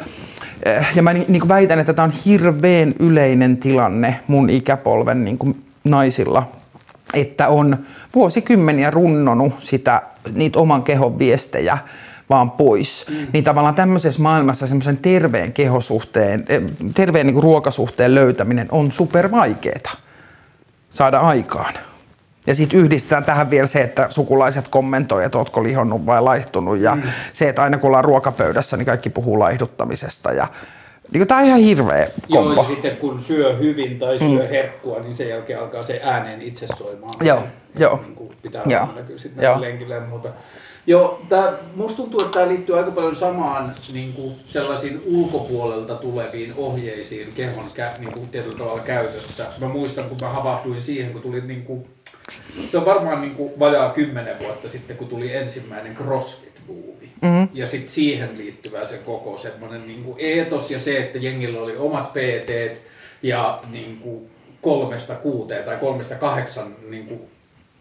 eh, 0.65 0.87
ja 0.95 1.03
mä 1.03 1.13
niin 1.13 1.39
kuin 1.39 1.49
väitän, 1.49 1.79
että 1.79 1.93
tämä 1.93 2.03
on 2.03 2.13
hirveän 2.25 2.93
yleinen 2.99 3.57
tilanne 3.57 4.19
mun 4.27 4.49
ikäpolven 4.49 5.25
niin 5.25 5.37
kuin 5.37 5.63
naisilla, 5.83 6.51
että 7.13 7.47
on 7.47 7.77
vuosikymmeniä 8.15 8.91
runnonut 8.91 9.53
sitä, 9.59 10.01
niitä 10.35 10.59
oman 10.59 10.83
kehon 10.83 11.19
viestejä 11.19 11.77
vaan 12.29 12.51
pois. 12.51 13.05
Mm. 13.09 13.27
Niin 13.33 13.43
tavallaan 13.43 13.75
tämmöisessä 13.75 14.21
maailmassa 14.21 14.67
semmoisen 14.67 14.97
terveen 14.97 15.53
kehosuhteen, 15.53 16.45
eh, 16.49 16.61
terveen 16.93 17.27
niin 17.27 17.43
ruokasuhteen 17.43 18.15
löytäminen 18.15 18.67
on 18.71 18.91
super 18.91 19.31
vaikeeta 19.31 19.97
saada 20.89 21.19
aikaan. 21.19 21.73
Ja 22.47 22.55
sitten 22.55 22.79
yhdistetään 22.79 23.23
tähän 23.23 23.49
vielä 23.49 23.67
se, 23.67 23.81
että 23.81 24.07
sukulaiset 24.09 24.67
kommentoivat, 24.67 25.25
että 25.25 25.37
ootko 25.37 25.63
lihonnut 25.63 26.05
vai 26.05 26.21
laihtunut. 26.21 26.79
Ja 26.79 26.95
mm. 26.95 27.01
se, 27.33 27.49
että 27.49 27.63
aina 27.63 27.77
kun 27.77 27.87
ollaan 27.87 28.05
ruokapöydässä, 28.05 28.77
niin 28.77 28.85
kaikki 28.85 29.09
puhuu 29.09 29.39
laihduttamisesta. 29.39 30.31
Ja 30.31 30.47
niin 31.13 31.27
tämä 31.27 31.41
on 31.41 31.47
ihan 31.47 31.59
hirveä 31.59 32.07
kombo. 32.31 32.53
Joo, 32.53 32.63
ja 32.63 32.69
sitten 32.69 32.97
kun 32.97 33.19
syö 33.19 33.55
hyvin 33.55 33.99
tai 33.99 34.19
syö 34.19 34.43
mm. 34.43 34.49
herkkua, 34.49 34.99
niin 34.99 35.15
sen 35.15 35.29
jälkeen 35.29 35.59
alkaa 35.59 35.83
se 35.83 36.01
ääneen 36.03 36.41
itse 36.41 36.67
soimaan. 36.67 37.25
Joo, 37.25 37.43
joo. 37.79 38.03
Niin 38.05 38.31
pitää 38.41 38.63
joo. 38.65 38.87
kyllä 38.87 39.19
sitten 39.19 39.61
lenkille 39.61 39.95
ja 39.95 40.01
muuta. 40.01 40.29
Joo, 40.87 41.21
tää, 41.29 41.53
musta 41.75 41.97
tuntuu, 41.97 42.21
että 42.21 42.39
tämä 42.39 42.47
liittyy 42.47 42.77
aika 42.77 42.91
paljon 42.91 43.15
samaan 43.15 43.75
niin 43.93 44.13
kuin 44.13 44.33
sellaisiin 44.45 45.01
ulkopuolelta 45.05 45.95
tuleviin 45.95 46.53
ohjeisiin 46.57 47.33
kehon 47.33 47.71
kä, 47.73 47.93
niin 47.99 48.11
kuin 48.11 48.29
tietyllä 48.29 48.57
tavalla 48.57 48.83
käytössä. 48.83 49.45
Mä 49.61 49.67
muistan, 49.67 50.09
kun 50.09 50.17
mä 50.21 50.29
havahduin 50.29 50.81
siihen, 50.81 51.13
kun 51.13 51.21
tuli 51.21 51.41
niin 51.41 51.65
kuin, 51.65 51.87
se 52.71 52.77
on 52.77 52.85
varmaan 52.85 53.21
niin 53.21 53.35
kuin 53.35 53.59
vajaa 53.59 53.89
kymmenen 53.93 54.39
vuotta 54.39 54.69
sitten, 54.69 54.97
kun 54.97 55.07
tuli 55.07 55.35
ensimmäinen 55.35 55.95
CrossFit-buumi. 55.95 57.07
Mm-hmm. 57.21 57.47
Ja 57.53 57.67
sitten 57.67 57.91
siihen 57.91 58.37
liittyvä 58.37 58.85
se 58.85 58.97
koko 58.97 59.37
semmoinen 59.37 59.87
niin 59.87 60.03
kuin 60.03 60.15
eetos 60.19 60.71
ja 60.71 60.79
se, 60.79 60.97
että 60.97 61.17
jengillä 61.17 61.61
oli 61.61 61.77
omat 61.77 62.13
PT 62.13 62.77
ja 63.23 63.63
niin 63.71 63.97
kuin 63.97 64.29
kolmesta 64.61 65.15
kuuteen 65.15 65.63
tai 65.63 65.77
kolmesta 65.77 66.15
kahdeksan 66.15 66.75
niin 66.89 67.07
kuin 67.07 67.21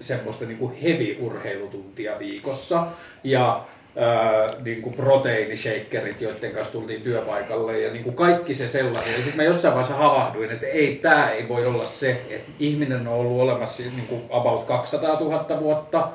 semmoista 0.01 0.45
niin 0.45 0.59
kuin 0.59 0.75
heavy-urheilutuntia 0.83 2.19
viikossa 2.19 2.87
ja 3.25 3.65
ää, 3.97 4.47
niin 4.65 4.83
kuin 4.83 4.95
proteiinishakerit, 4.95 6.21
joiden 6.21 6.53
kanssa 6.53 6.73
tultiin 6.73 7.03
työpaikalle 7.03 7.81
ja 7.81 7.93
niin 7.93 8.05
kuin 8.05 8.17
kaikki 8.17 8.55
se 8.55 8.69
sellainen. 8.69 9.13
Ja 9.13 9.17
sitten 9.17 9.37
mä 9.37 9.43
jossain 9.43 9.75
vaiheessa 9.75 10.03
havahduin, 10.03 10.51
että 10.51 10.67
ei, 10.67 10.97
tämä 10.97 11.31
ei 11.31 11.49
voi 11.49 11.67
olla 11.67 11.85
se, 11.85 12.11
että 12.31 12.53
ihminen 12.59 13.09
on 13.09 13.15
ollut 13.15 13.41
olemassa 13.41 13.83
niin 13.83 14.07
kuin 14.09 14.23
about 14.31 14.65
200 14.65 15.21
000 15.21 15.61
vuotta, 15.61 16.09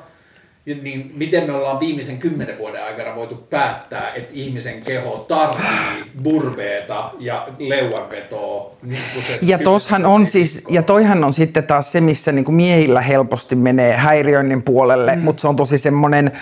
niin 0.66 1.12
miten 1.14 1.46
me 1.46 1.52
ollaan 1.52 1.80
viimeisen 1.80 2.18
kymmenen 2.18 2.58
vuoden 2.58 2.84
aikana 2.84 3.16
voitu 3.16 3.34
päättää, 3.34 4.12
että 4.14 4.30
ihmisen 4.32 4.80
keho 4.80 5.24
tarvitsee 5.28 6.04
burbeeta 6.22 7.10
ja 7.18 7.48
leuanvetoa. 7.58 8.72
Niin 8.82 8.98
ja, 9.42 9.58
toshan 9.58 10.06
on 10.06 10.28
siis, 10.28 10.64
ja 10.68 10.82
toihan 10.82 11.24
on 11.24 11.32
sitten 11.32 11.64
taas 11.64 11.92
se, 11.92 12.00
missä 12.00 12.32
niin 12.32 12.44
kuin 12.44 12.54
miehillä 12.54 13.00
helposti 13.00 13.56
menee 13.56 13.92
häiriöinnin 13.96 14.62
puolelle, 14.62 15.16
mm. 15.16 15.22
mutta 15.22 15.40
se 15.40 15.48
on 15.48 15.56
tosi 15.56 15.78
semmoinen 15.78 16.32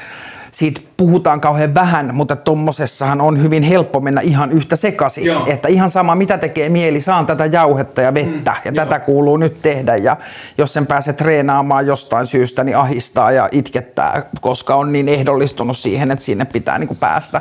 siitä 0.53 0.81
puhutaan 0.97 1.41
kauhean 1.41 1.75
vähän, 1.75 2.15
mutta 2.15 2.37
tuommoisessahan 2.37 3.21
on 3.21 3.43
hyvin 3.43 3.63
helppo 3.63 4.01
mennä 4.01 4.21
ihan 4.21 4.53
yhtä 4.53 4.77
sekaisin. 4.77 5.25
Joo. 5.25 5.47
Että 5.47 5.69
ihan 5.69 5.91
sama 5.91 6.15
mitä 6.15 6.39
tekee 6.39 6.69
mieli, 6.69 7.01
saan 7.01 7.27
tätä 7.27 7.47
jauhetta 7.47 8.03
ja 8.03 8.15
vettä 8.15 8.51
mm, 8.51 8.57
ja 8.65 8.73
joo. 8.75 8.75
tätä 8.75 8.99
kuuluu 8.99 9.37
nyt 9.37 9.63
tehdä. 9.63 9.97
Ja 9.97 10.17
jos 10.59 10.73
sen 10.73 10.87
pääsee 10.87 11.13
treenaamaan 11.13 11.87
jostain 11.87 12.27
syystä, 12.27 12.65
niin 12.65 12.77
ahistaa 12.77 13.33
ja 13.33 13.49
itkettää, 13.53 14.23
koska 14.41 14.75
on 14.75 14.93
niin 14.93 15.09
ehdollistunut 15.09 15.77
siihen, 15.77 16.11
että 16.11 16.25
sinne 16.25 16.45
pitää 16.45 16.79
niin 16.79 16.89
kuin 16.89 16.99
päästä. 16.99 17.41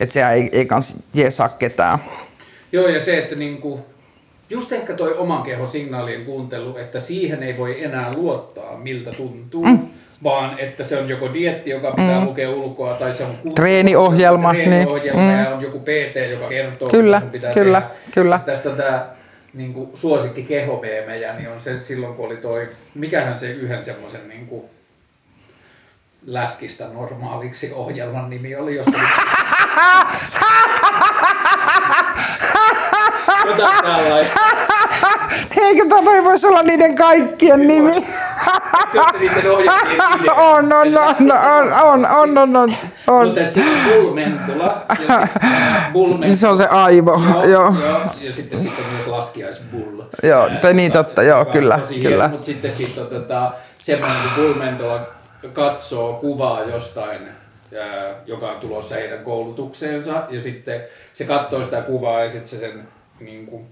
Että 0.00 0.12
se 0.12 0.28
ei, 0.28 0.48
ei 0.52 0.66
kans 0.66 0.96
jeesaa 1.14 1.48
ketään. 1.48 1.98
Joo 2.72 2.88
ja 2.88 3.00
se, 3.00 3.18
että 3.18 3.34
niin 3.34 3.58
kuin 3.58 3.82
just 4.50 4.72
ehkä 4.72 4.94
toi 4.94 5.16
oman 5.16 5.42
kehon 5.42 5.68
signaalien 5.68 6.24
kuuntelu, 6.24 6.76
että 6.76 7.00
siihen 7.00 7.42
ei 7.42 7.58
voi 7.58 7.84
enää 7.84 8.12
luottaa, 8.12 8.76
miltä 8.76 9.10
tuntuu. 9.10 9.64
Mm 9.64 9.78
vaan 10.24 10.58
että 10.58 10.84
se 10.84 10.98
on 10.98 11.08
joko 11.08 11.32
dietti, 11.32 11.70
joka 11.70 11.90
pitää 11.90 12.20
mm. 12.20 12.26
lukea 12.26 12.50
ulkoa, 12.50 12.94
tai 12.94 13.14
se 13.14 13.24
on 13.24 13.38
treeniohjelma, 13.54 14.54
treeniohjelma 14.54 15.20
niin. 15.20 15.38
ja 15.38 15.54
on 15.54 15.62
joku 15.62 15.78
PT, 15.78 16.30
joka 16.30 16.48
kertoo, 16.48 16.88
kyllä, 16.88 17.20
mitä 17.20 17.32
pitää 17.32 17.52
kyllä, 17.52 17.80
tehdä. 17.80 17.94
Kyllä. 18.14 18.40
Tästä 18.46 18.70
tämä 18.70 19.06
niin 19.54 19.74
kuin 19.74 19.90
suosikki 19.94 20.42
kehomeemejä, 20.42 21.34
niin 21.34 21.48
on 21.48 21.60
se 21.60 21.80
silloin, 21.80 22.14
kun 22.14 22.26
oli 22.26 22.36
toi, 22.36 22.68
mikähän 22.94 23.38
se 23.38 23.50
yhden 23.50 23.84
semmoisen 23.84 24.28
niin 24.28 24.46
kuin 24.46 24.62
läskistä 26.26 26.86
normaaliksi 26.92 27.72
ohjelman 27.74 28.30
nimi 28.30 28.56
oli, 28.56 28.76
jos 28.76 28.86
oli... 28.86 28.96
Eikö 35.56 35.86
toi 35.88 36.24
voisi 36.24 36.46
olla 36.46 36.62
niiden 36.62 36.94
kaikkien 36.96 37.68
nimi? 37.68 37.92
on, 40.36 40.72
on, 40.72 40.98
on, 40.98 41.32
on, 41.32 42.06
on, 42.06 42.06
on, 42.06 42.38
on, 42.56 42.56
on. 43.06 43.26
Mutta 43.26 43.40
sitten 43.50 43.64
bulmentula 43.94 44.86
bulmentula. 45.92 46.34
Se 46.40 46.48
on 46.48 46.56
se 46.56 46.66
aivo, 46.66 47.20
joo. 47.40 47.44
joo. 47.54 47.74
ja 48.20 48.32
sitten, 48.32 48.60
sitten 48.60 48.84
myös 48.92 49.06
laskiaisbulla. 49.06 50.06
Joo, 50.22 50.50
tai 50.60 50.74
niin 50.74 50.92
totta, 50.92 51.22
joo, 51.22 51.44
kyllä. 51.44 51.80
kyllä. 52.02 52.28
Mutta 52.28 52.46
sitten, 52.46 52.72
sitten 52.72 53.06
tota, 53.06 53.52
semmoinen, 53.78 54.18
kun 54.22 54.44
bulmentula 54.44 55.00
katsoo 55.52 56.12
kuvaa 56.12 56.62
jostain 56.62 57.28
joka 58.26 58.50
on 58.50 58.60
tulossa 58.60 58.94
heidän 58.94 59.24
koulutukseensa 59.24 60.22
ja 60.30 60.42
sitten 60.42 60.80
se 61.12 61.24
katsoo 61.24 61.64
sitä 61.64 61.80
kuvaa 61.80 62.20
ja 62.20 62.30
sitten 62.30 62.48
se 62.48 62.58
sen 62.58 62.88
niin 63.20 63.46
kuin, 63.46 63.66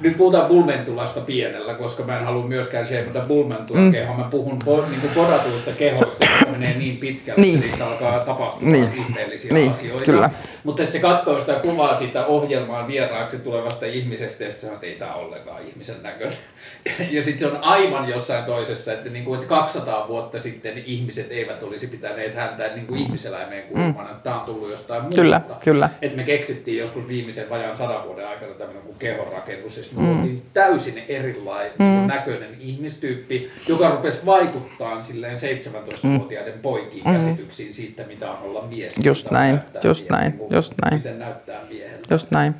nyt 0.00 0.16
puhutaan 0.16 0.46
bulmentulasta 0.46 1.20
pienellä, 1.20 1.74
koska 1.74 2.02
mä 2.02 2.18
en 2.18 2.24
halua 2.24 2.46
myöskään 2.46 2.86
sheimata 2.86 3.22
bulmentulan 3.28 3.82
mm. 3.82 3.92
kehoa. 3.92 4.16
Mä 4.16 4.28
puhun 4.30 4.58
po, 4.64 4.84
niin 4.90 5.00
kuin 5.00 5.12
podatuista 5.14 5.72
kehosta, 5.72 6.26
kun 6.44 6.52
menee 6.52 6.78
niin 6.78 6.96
pitkälle, 6.96 7.40
niin. 7.40 7.54
että 7.54 7.66
niissä 7.66 7.86
alkaa 7.86 8.18
tapahtua 8.18 8.68
niin. 8.68 8.92
ihmeellisiä 8.96 9.52
niin. 9.52 9.70
asioita. 9.70 10.04
Kyllä. 10.04 10.30
Mutta 10.64 10.82
että 10.82 10.92
se 10.92 10.98
katsoo 10.98 11.40
sitä 11.40 11.54
kuvaa 11.54 11.94
sitä 11.94 12.26
ohjelmaan 12.26 12.86
vieraaksi 12.86 13.38
tulevasta 13.38 13.86
ihmisestä 13.86 14.44
ja 14.44 14.50
sitten 14.50 14.60
sanoo, 14.60 14.74
että 14.74 14.86
ei 14.86 14.94
tämä 14.94 15.14
ollenkaan 15.14 15.62
ihmisen 15.68 16.02
näköinen. 16.02 16.38
Ja 17.10 17.24
sitten 17.24 17.48
se 17.48 17.54
on 17.54 17.64
aivan 17.64 18.08
jossain 18.08 18.44
toisessa, 18.44 18.92
että, 18.92 19.10
niin 19.10 19.24
kuin, 19.24 19.34
että 19.40 19.48
200 19.48 20.08
vuotta 20.08 20.40
sitten 20.40 20.82
ihmiset 20.86 21.26
eivät 21.30 21.62
olisi 21.62 21.86
pitäneet 21.86 22.34
häntä 22.34 22.70
niin 22.74 22.86
kuin 22.86 23.00
ihmiseläimeen 23.00 23.62
kuulumana. 23.62 24.12
Mm. 24.12 24.20
Tämä 24.22 24.40
on 24.40 24.46
tullut 24.46 24.70
jostain 24.70 25.02
muuta. 25.02 25.16
Kyllä, 25.16 25.40
kyllä. 25.64 25.90
Että 26.02 26.16
me 26.16 26.22
keksittiin 26.22 26.78
joskus 26.78 27.08
viimeisen 27.08 27.50
vajaan 27.50 27.76
sadan 27.76 28.04
vuoden 28.04 28.28
aikana 28.28 28.52
tämmöinen 28.52 28.82
kuin 28.82 28.96
kehorakennus 28.98 29.78
90-luvulla, 29.92 30.14
mm. 30.14 30.22
niin 30.22 30.42
täysin 30.54 31.02
erilainen 31.08 31.72
mm. 31.78 32.06
näköinen 32.06 32.56
ihmistyyppi, 32.60 33.50
joka 33.68 33.90
rupesi 33.90 34.26
vaikuttaa 34.26 35.02
silleen 35.02 35.38
17-vuotiaiden 35.38 36.54
mm. 36.54 36.60
poikien 36.60 37.06
mm. 37.06 37.12
käsityksiin 37.12 37.74
siitä, 37.74 38.04
mitä 38.04 38.30
on 38.30 38.42
olla 38.42 38.62
mies. 38.70 38.94
Just 39.04 39.30
näin, 39.30 39.60
just 39.84 40.10
miehen, 40.10 40.22
näin, 40.22 40.38
niin 40.38 40.54
just 40.54 40.72
miten 40.72 40.90
näin. 40.90 40.94
Miten 40.94 41.18
näyttää 41.18 41.60
miehen. 41.68 42.00
Just 42.10 42.30
näin. 42.30 42.54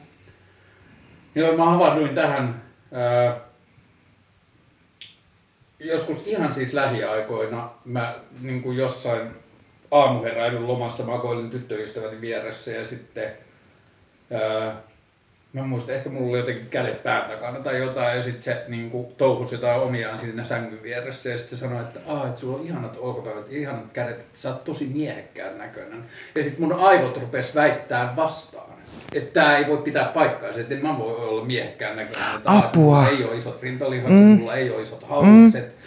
Joo, 1.34 1.56
mä 1.56 1.64
havainnoin 1.64 2.14
tähän 2.14 2.62
äh, 3.28 3.34
joskus 5.78 6.26
ihan 6.26 6.52
siis 6.52 6.72
lähiaikoina. 6.72 7.70
Mä 7.84 8.14
niin 8.42 8.62
kuin 8.62 8.76
jossain 8.76 9.30
aamuheräilyn 9.90 10.68
lomassa 10.68 11.04
makoilin 11.04 11.50
tyttöystäväni 11.50 12.20
vieressä 12.20 12.70
ja 12.70 12.86
sitten... 12.86 13.32
Äh, 14.32 14.74
Mä 15.52 15.62
muistan, 15.62 15.94
ehkä 15.94 16.10
mulla 16.10 16.30
oli 16.30 16.38
jotenkin 16.38 16.66
kädet 16.66 17.02
pään 17.02 17.30
takana 17.30 17.58
tai 17.58 17.78
jotain, 17.78 18.16
ja 18.16 18.22
sitten 18.22 18.42
se 18.42 18.64
niin 18.68 18.90
kuin, 18.90 19.06
touhusi 19.18 19.54
jotain 19.54 19.80
omiaan 19.80 20.18
siinä 20.18 20.44
sängyn 20.44 20.82
vieressä, 20.82 21.28
ja 21.28 21.38
sitten 21.38 21.58
se 21.58 21.64
sanoi, 21.64 21.82
että, 21.82 22.00
Aa, 22.06 22.28
että 22.28 22.40
sulla 22.40 22.58
on 22.58 22.66
ihanat 22.66 22.96
olkapäivät, 23.00 23.52
ihanat 23.52 23.92
kädet, 23.92 24.18
että 24.18 24.38
sä 24.38 24.48
oot 24.48 24.64
tosi 24.64 24.90
miehekkään 24.94 25.58
näköinen. 25.58 26.04
Ja 26.34 26.42
sitten 26.42 26.60
mun 26.60 26.72
aivot 26.72 27.16
rupes 27.16 27.54
väittää 27.54 28.16
vastaan. 28.16 28.78
Että 29.14 29.40
tämä 29.40 29.56
ei 29.56 29.66
voi 29.66 29.76
pitää 29.76 30.04
paikkaansa, 30.04 30.60
että 30.60 30.74
mä 30.74 30.98
voi 30.98 31.16
olla 31.16 31.44
miehekkään 31.44 31.96
näköinen. 31.96 32.36
Että 32.36 32.58
Apua. 32.58 32.96
Mulla 32.96 33.08
ei 33.08 33.24
ole 33.24 33.36
isot 33.36 33.62
rintalihakset, 33.62 34.18
mm. 34.18 34.38
mulla 34.38 34.54
ei 34.54 34.70
ole 34.70 34.82
isot 34.82 35.02
haulukset. 35.02 35.64
Mm 35.64 35.78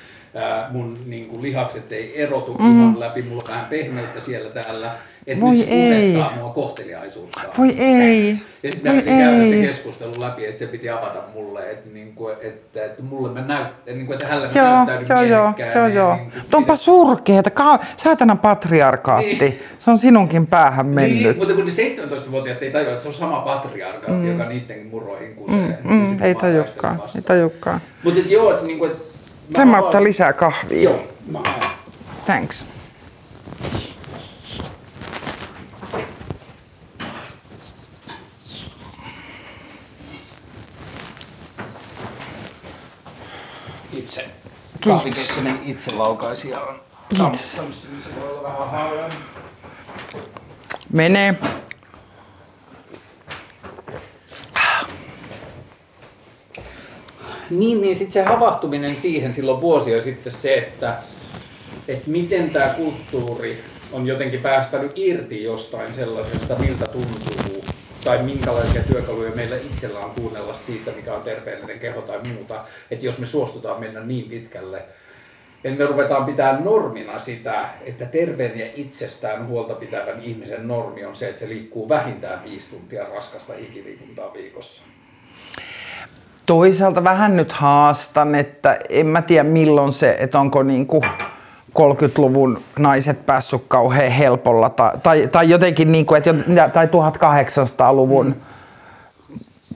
mun 0.70 0.98
niin 1.06 1.28
kuin, 1.28 1.42
lihakset 1.42 1.92
ei 1.92 2.22
erotu 2.22 2.54
mm. 2.54 2.80
ihan 2.80 3.00
läpi, 3.00 3.22
mulla 3.22 3.42
on 3.46 3.50
vähän 3.50 3.66
pehmeyttä 3.66 4.20
siellä 4.20 4.50
täällä. 4.50 4.92
Että 5.28 5.46
Voi 5.46 5.56
nyt 5.56 5.68
se 5.68 5.72
ei. 5.74 6.24
mua 6.40 6.50
kohteliaisuutta. 6.50 7.42
Voi 7.58 7.76
ei. 7.78 8.38
Ja 8.64 8.72
sitten 8.72 8.96
me 8.96 9.02
käydä 9.02 9.40
se 9.40 9.62
keskustelu 9.68 10.12
läpi, 10.20 10.46
että 10.46 10.60
se 10.60 10.68
piti 10.68 10.90
avata 10.90 11.20
mulle, 11.34 11.72
että, 11.72 11.90
niin 11.90 12.16
kuin, 12.16 12.36
että, 12.42 12.86
että 12.86 13.04
mulle 13.04 13.32
mä 13.34 13.42
näyt, 13.42 13.68
niin 13.86 14.06
kuin, 14.06 14.14
että 14.14 14.28
hänellä 14.28 14.48
mä 14.48 14.62
joo, 14.62 14.86
näyttäydyn 14.86 15.30
joo, 15.30 15.54
joo, 15.76 15.88
joo. 15.88 16.16
Niin 16.16 16.32
kuin, 16.32 16.44
Onpa 16.54 16.76
surkeeta, 16.76 17.50
ka- 17.50 17.80
saatana 17.98 18.36
patriarkaatti. 18.36 19.38
Niin. 19.40 19.60
Se 19.80 19.92
on 19.92 19.98
sinunkin 19.98 20.48
päähän 20.48 20.86
niin, 20.86 20.96
mennyt. 20.96 21.24
Niin, 21.24 21.38
mutta 21.38 21.54
kun 21.54 21.66
ne 21.66 21.72
17-vuotiaat 22.16 22.64
ei 22.64 22.72
tajua, 22.72 22.92
että 22.92 23.02
se 23.04 23.08
on 23.08 23.14
sama 23.14 23.40
patriarkaatti, 23.42 24.12
mm. 24.12 24.32
joka 24.32 24.50
niiden 24.50 24.86
murroihin 24.86 25.36
kusee. 25.36 25.78
Mm, 25.84 25.96
mm, 25.96 26.18
ei 26.22 26.36
tajukaan, 26.36 27.04
ei 27.16 27.22
tajukaan. 27.22 27.82
Mutta 28.04 28.20
joo, 28.30 28.52
että, 28.54 28.66
niin 28.66 28.80
kuin, 28.80 28.92
että 28.92 29.04
Sen 29.56 29.68
mä 29.68 29.80
ottaa 29.80 30.04
lisää 30.04 30.34
kahvia. 30.34 30.84
Joo, 30.84 31.04
mä 31.32 31.40
Thanks. 32.26 32.66
Itse. 43.94 44.26
Kahvikeskeinen 44.86 45.60
itse 45.66 45.96
laukaisija 45.96 46.62
on 46.62 46.80
Kiitos. 47.10 47.56
se 47.56 47.62
voi 48.20 48.30
olla 48.30 48.44
vähän 48.44 48.70
halvempi. 48.70 49.16
Menee. 50.94 51.36
Niin, 57.50 57.82
niin 57.82 57.96
sitten 57.96 58.14
se 58.14 58.24
havahtuminen 58.24 58.98
siihen 58.98 59.34
silloin 59.34 59.62
vuosia 59.62 60.02
sitten 60.02 60.34
se, 60.34 60.54
että, 60.54 60.98
että 61.88 62.10
miten 62.10 62.50
tämä 62.50 62.70
kulttuuri 62.70 63.64
on 63.92 64.08
jotenkin 64.08 64.40
päästänyt 64.40 64.92
irti 64.96 65.44
jostain 65.44 65.96
sellaisesta, 65.96 66.56
miltä 66.56 66.86
tuntuu, 66.86 67.41
tai 68.04 68.24
minkälaisia 68.24 68.84
työkaluja 68.84 69.32
meillä 69.32 69.56
itsellä 69.56 70.00
on 70.00 70.12
kuunnella 70.12 70.54
siitä, 70.54 70.92
mikä 70.92 71.14
on 71.14 71.22
terveellinen 71.22 71.80
keho 71.80 72.02
tai 72.02 72.20
muuta, 72.34 72.66
että 72.92 73.06
jos 73.06 73.18
me 73.18 73.26
suostutaan 73.26 73.80
mennä 73.80 74.00
niin 74.00 74.30
pitkälle, 74.30 74.84
että 75.64 75.80
me 75.80 75.86
ruvetaan 75.86 76.26
pitää 76.26 76.60
normina 76.60 77.20
sitä, 77.20 77.66
että 77.86 78.06
terveen 78.06 78.60
ja 78.60 78.66
itsestään 78.76 79.48
huolta 79.48 79.74
pitävän 79.74 80.22
ihmisen 80.22 80.68
normi 80.68 81.06
on 81.06 81.16
se, 81.16 81.30
että 81.30 81.40
se 81.40 81.50
liikkuu 81.50 81.90
vähintään 81.90 82.44
viisi 82.44 82.70
tuntia 82.70 83.04
raskasta 83.04 83.54
hikiliikuntaa 83.54 84.34
viikossa. 84.34 84.84
Toisaalta 86.46 87.04
vähän 87.04 87.36
nyt 87.36 87.54
haastan, 87.54 88.36
että 88.36 88.80
en 88.90 89.08
mä 89.08 89.22
tiedä 89.22 89.44
milloin 89.44 89.94
se, 89.94 90.16
että 90.20 90.40
onko 90.40 90.64
niin 90.64 90.88
kuin 90.88 91.04
30-luvun 91.80 92.62
naiset 92.80 93.26
päässyt 93.26 93.62
kauhean 93.68 94.12
helpolla 94.12 94.70
tai, 94.70 94.92
tai, 95.04 95.28
tai 95.32 95.50
jotenkin 95.50 95.92
niin 95.92 96.06
kuin, 96.06 96.18
että, 96.18 96.70
tai 96.74 96.86
1800-luvun 96.86 98.26
mm. 98.26 98.36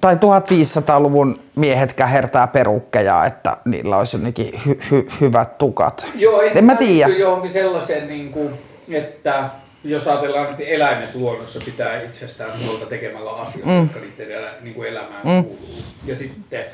tai 0.02 0.16
1500-luvun 0.16 1.40
miehet 1.56 1.94
kähertää 1.94 2.48
perukkeja, 2.48 3.26
että 3.26 3.58
niillä 3.66 3.98
olisi 3.98 4.18
jotenkin 4.18 4.62
hy, 4.66 4.80
hy, 4.92 5.08
hyvät 5.22 5.58
tukat. 5.58 6.08
Joo, 6.16 6.42
en 6.42 6.66
mä 6.66 6.76
tiedä. 6.76 7.14
johonkin 7.14 7.52
sellaisen, 7.52 8.08
niin 8.08 8.32
kuin, 8.32 8.54
että 8.90 9.50
jos 9.84 10.08
ajatellaan, 10.08 10.50
että 10.50 10.64
eläimet 10.64 11.16
luonnossa 11.16 11.60
pitää 11.66 12.02
itsestään 12.02 12.52
huolta 12.66 12.86
tekemällä 12.86 13.32
asioita, 13.32 13.70
mm. 13.70 13.82
jotka 13.82 14.00
niiden 14.00 14.32
elä, 14.32 14.52
niin 14.62 14.76
kuin 14.76 14.90
elämään 14.90 15.28
mm. 15.28 15.44
kuuluu. 15.44 15.84
Ja 16.06 16.16
sitten 16.16 16.66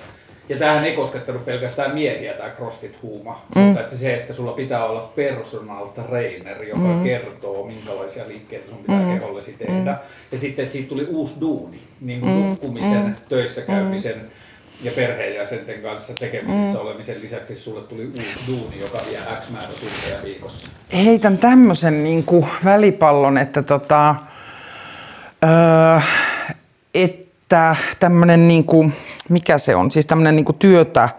ja 0.52 0.58
tämähän 0.58 0.86
ei 0.86 0.96
koskettanut 0.96 1.46
pelkästään 1.46 1.94
miehiä 1.94 2.34
tämä 2.34 2.50
CrossFit-huuma, 2.50 3.42
mm. 3.56 3.62
mutta 3.62 3.82
että 3.82 3.96
se, 3.96 4.14
että 4.14 4.34
sulla 4.34 4.52
pitää 4.52 4.86
olla 4.86 5.12
personal 5.16 5.88
trainer, 5.88 6.64
joka 6.64 6.80
mm. 6.80 7.04
kertoo, 7.04 7.68
minkälaisia 7.68 8.28
liikkeitä 8.28 8.70
sun 8.70 8.78
pitää 8.78 9.02
mm. 9.02 9.20
kehollesi 9.20 9.56
tehdä. 9.60 9.92
Mm. 9.92 9.98
Ja 10.32 10.38
sitten, 10.38 10.64
että 10.64 10.74
siitä 10.74 10.90
tuli 10.90 11.06
uusi 11.06 11.36
duuni, 11.42 11.80
niin 12.02 12.20
kuin 12.20 12.34
mm. 12.34 12.40
nukkumisen, 12.40 13.06
mm. 13.06 13.16
töissä 13.30 13.62
käymisen, 13.62 14.16
mm 14.16 14.28
ja 14.84 14.92
perheenjäsenten 14.92 15.82
kanssa 15.82 16.14
tekemisissä 16.14 16.78
mm. 16.78 16.86
olemisen 16.86 17.22
lisäksi 17.22 17.56
sulle 17.56 17.82
tuli 17.82 18.06
uusi 18.06 18.40
duuni, 18.48 18.80
joka 18.80 18.98
vie 19.10 19.20
X 19.40 19.50
määrä 19.50 19.68
tunteja 19.68 20.24
viikossa? 20.24 20.68
Heitän 20.94 21.38
tämmöisen 21.38 22.04
niin 22.04 22.24
kuin 22.24 22.46
välipallon, 22.66 23.38
että, 23.38 23.62
tota, 23.62 24.16
öö, 25.44 26.00
että 26.94 27.31
tämmöinen, 28.00 28.48
niin 28.48 28.64
kuin, 28.64 28.94
mikä 29.30 29.58
se 29.58 29.76
on, 29.76 29.92
siis 29.92 30.06
tämmöinen 30.06 30.36
niin 30.36 30.46
kuin 30.46 30.58
työtä, 30.58 31.10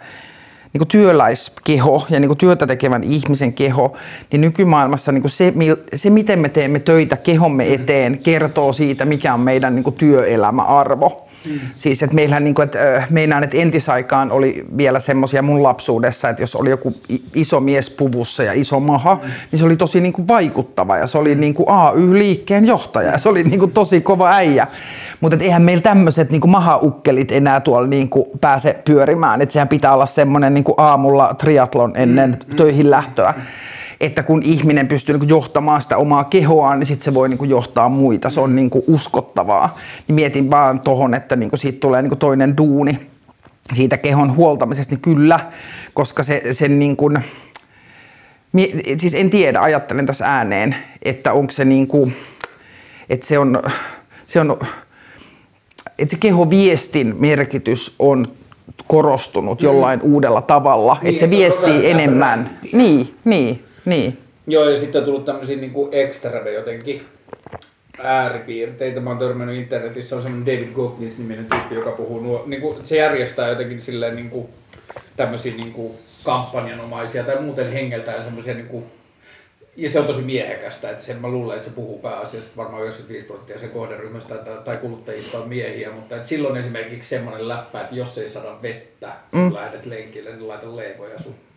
niin 0.72 0.78
kuin 0.78 0.88
työläiskeho 0.88 2.06
ja 2.10 2.20
niin 2.20 2.28
kuin 2.28 2.38
työtä 2.38 2.66
tekevän 2.66 3.04
ihmisen 3.04 3.52
keho, 3.52 3.96
niin 4.32 4.40
nykymaailmassa 4.40 5.12
niin 5.12 5.22
kuin 5.22 5.30
se, 5.30 5.52
se, 5.94 6.10
miten 6.10 6.38
me 6.38 6.48
teemme 6.48 6.78
töitä 6.78 7.16
kehomme 7.16 7.74
eteen, 7.74 8.18
kertoo 8.18 8.72
siitä, 8.72 9.04
mikä 9.04 9.34
on 9.34 9.40
meidän 9.40 9.74
niin 9.74 9.84
kuin 9.84 9.96
työelämäarvo. 9.96 11.28
Mm. 11.44 11.60
Siis, 11.76 12.02
että 12.02 12.14
meillähän, 12.14 12.44
niin 12.44 12.54
kuin, 12.54 12.64
että, 12.64 13.02
meinaan, 13.10 13.44
että 13.44 13.56
entisaikaan 13.56 14.32
oli 14.32 14.64
vielä 14.76 15.00
semmoisia 15.00 15.42
mun 15.42 15.62
lapsuudessa, 15.62 16.28
että 16.28 16.42
jos 16.42 16.56
oli 16.56 16.70
joku 16.70 16.94
iso 17.34 17.60
mies 17.60 17.90
puvussa 17.90 18.42
ja 18.42 18.52
iso 18.52 18.80
maha, 18.80 19.14
mm. 19.14 19.30
niin 19.52 19.58
se 19.58 19.66
oli 19.66 19.76
tosi 19.76 20.00
niin 20.00 20.12
kuin 20.12 20.28
vaikuttava 20.28 20.96
ja 20.96 21.06
se 21.06 21.18
oli 21.18 21.34
niin 21.34 21.54
kuin 21.54 21.66
AY-liikkeen 21.68 22.66
johtaja 22.66 23.12
ja 23.12 23.18
se 23.18 23.28
oli 23.28 23.42
niin 23.42 23.58
kuin 23.58 23.72
tosi 23.72 24.00
kova 24.00 24.30
äijä. 24.30 24.66
Mutta 25.20 25.36
eihän 25.40 25.62
meillä 25.62 25.82
tämmöiset 25.82 26.30
niin 26.30 26.50
mahaukkelit 26.50 27.32
enää 27.32 27.60
tuolla 27.60 27.86
niin 27.86 28.08
kuin 28.08 28.26
pääse 28.40 28.80
pyörimään, 28.84 29.42
että 29.42 29.52
sehän 29.52 29.68
pitää 29.68 29.94
olla 29.94 30.06
semmoinen 30.06 30.54
niin 30.54 30.64
kuin 30.64 30.74
aamulla 30.76 31.34
triatlon 31.38 31.92
ennen 31.96 32.30
mm. 32.30 32.56
töihin 32.56 32.90
lähtöä. 32.90 33.34
Mm 33.36 33.42
että 34.02 34.22
kun 34.22 34.42
ihminen 34.42 34.88
pystyy 34.88 35.18
niin 35.18 35.28
johtamaan 35.28 35.82
sitä 35.82 35.96
omaa 35.96 36.24
kehoaan, 36.24 36.78
niin 36.78 36.86
sitten 36.86 37.04
se 37.04 37.14
voi 37.14 37.28
niin 37.28 37.50
johtaa 37.50 37.88
muita. 37.88 38.30
Se 38.30 38.40
on 38.40 38.56
niin 38.56 38.70
uskottavaa. 38.86 39.76
Niin 40.08 40.14
mietin 40.14 40.50
vaan 40.50 40.80
tuohon, 40.80 41.14
että 41.14 41.36
niin 41.36 41.50
siitä 41.54 41.80
tulee 41.80 42.02
niin 42.02 42.18
toinen 42.18 42.56
duuni 42.56 42.98
siitä 43.74 43.98
kehon 43.98 44.36
huoltamisesta, 44.36 44.94
niin 44.94 45.02
kyllä, 45.02 45.40
koska 45.94 46.22
se, 46.22 46.42
sen 46.52 46.78
niin 46.78 46.96
kuin, 46.96 47.18
siis 48.98 49.14
en 49.14 49.30
tiedä, 49.30 49.60
ajattelen 49.60 50.06
tässä 50.06 50.26
ääneen, 50.26 50.76
että 51.02 51.32
onko 51.32 51.52
se 51.52 51.64
niin 51.64 51.86
kuin, 51.86 52.16
että 53.10 53.26
se 53.26 53.38
on, 53.38 53.62
se 54.26 54.40
on, 54.40 54.58
että 55.98 56.10
se 56.10 56.16
kehoviestin 56.20 57.14
merkitys 57.18 57.94
on 57.98 58.28
korostunut 58.86 59.62
jollain 59.62 60.00
mm. 60.00 60.12
uudella 60.12 60.42
tavalla, 60.42 60.96
niin, 61.02 61.08
että 61.08 61.20
se 61.20 61.30
viestii 61.30 61.90
enemmän. 61.90 62.58
Niin, 62.72 63.14
niin. 63.24 63.64
Niin. 63.84 64.18
Joo, 64.46 64.68
ja 64.68 64.80
sitten 64.80 64.98
on 64.98 65.04
tullut 65.04 65.24
tämmöisiä 65.24 65.56
niin 65.56 65.72
ekstrade 65.92 66.52
jotenkin 66.52 67.06
ääripiirteitä. 68.02 69.00
Mä 69.00 69.10
oon 69.10 69.18
törmännyt 69.18 69.56
internetissä, 69.56 70.16
on 70.16 70.22
semmoinen 70.22 70.54
David 70.54 70.72
Goggins 70.74 71.18
niminen 71.18 71.46
tyyppi, 71.46 71.74
joka 71.74 71.90
puhuu 71.90 72.20
nuo, 72.20 72.42
niin 72.46 72.60
kuin, 72.60 72.86
se 72.86 72.96
järjestää 72.96 73.48
jotenkin 73.48 73.80
silleen 73.80 74.16
niin 74.16 74.30
kuin, 74.30 74.48
tämmöisiä 75.16 75.54
niin 75.54 75.72
kuin, 75.72 75.92
kampanjanomaisia 76.24 77.24
tai 77.24 77.42
muuten 77.42 77.72
hengeltään 77.72 78.24
semmoisia 78.24 78.54
niin 78.54 78.66
kuin, 78.66 78.84
ja 79.76 79.90
se 79.90 80.00
on 80.00 80.06
tosi 80.06 80.22
miehekästä, 80.22 80.90
että 80.90 81.04
sen 81.04 81.20
mä 81.20 81.28
luulen, 81.28 81.56
että 81.56 81.68
se 81.68 81.74
puhuu 81.74 81.98
pääasiassa 81.98 82.52
varmaan 82.56 82.82
95 82.82 83.26
prosenttia 83.26 83.58
sen 83.58 83.70
kohderyhmästä 83.70 84.34
tai, 84.34 84.58
tai 84.64 84.76
kuluttajista 84.76 85.38
on 85.38 85.48
miehiä, 85.48 85.92
mutta 85.92 86.16
että 86.16 86.28
silloin 86.28 86.56
esimerkiksi 86.56 87.08
semmoinen 87.08 87.48
läppä, 87.48 87.80
että 87.80 87.94
jos 87.94 88.18
ei 88.18 88.28
saada 88.28 88.62
vettä, 88.62 89.12
kun 89.30 89.40
mm. 89.40 89.54
lähdet 89.54 89.86
lenkille, 89.86 90.30
niin 90.30 90.48
laita 90.48 90.76
leikoja 90.76 91.18
sukkiin 91.18 91.51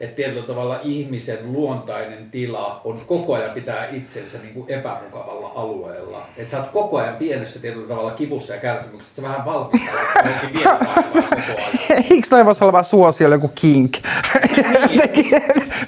että 0.00 0.16
tietyllä 0.16 0.42
tavalla 0.42 0.80
ihmisen 0.82 1.38
luontainen 1.52 2.30
tila 2.30 2.80
on 2.84 3.00
koko 3.06 3.34
ajan 3.34 3.50
pitää 3.50 3.88
itsensä 3.88 4.38
niin 4.38 4.54
kuin 4.54 4.70
epämukavalla 4.70 5.52
alueella. 5.54 6.26
Että 6.36 6.50
sä 6.50 6.58
oot 6.58 6.70
koko 6.70 6.98
ajan 6.98 7.16
pienessä 7.16 7.60
tietyllä 7.60 7.88
tavalla 7.88 8.10
kivussa 8.10 8.54
ja 8.54 8.60
kärsimyksessä, 8.60 9.12
että 9.12 9.22
sä 9.22 9.28
vähän 9.28 9.44
valmistelet. 9.44 10.00
Eikö 12.10 12.28
toi 12.30 12.44
voisi 12.44 12.64
olla 12.64 12.82
suosio 12.82 13.28
joku 13.28 13.50
kink? 13.54 13.92
Niin. 14.88 15.30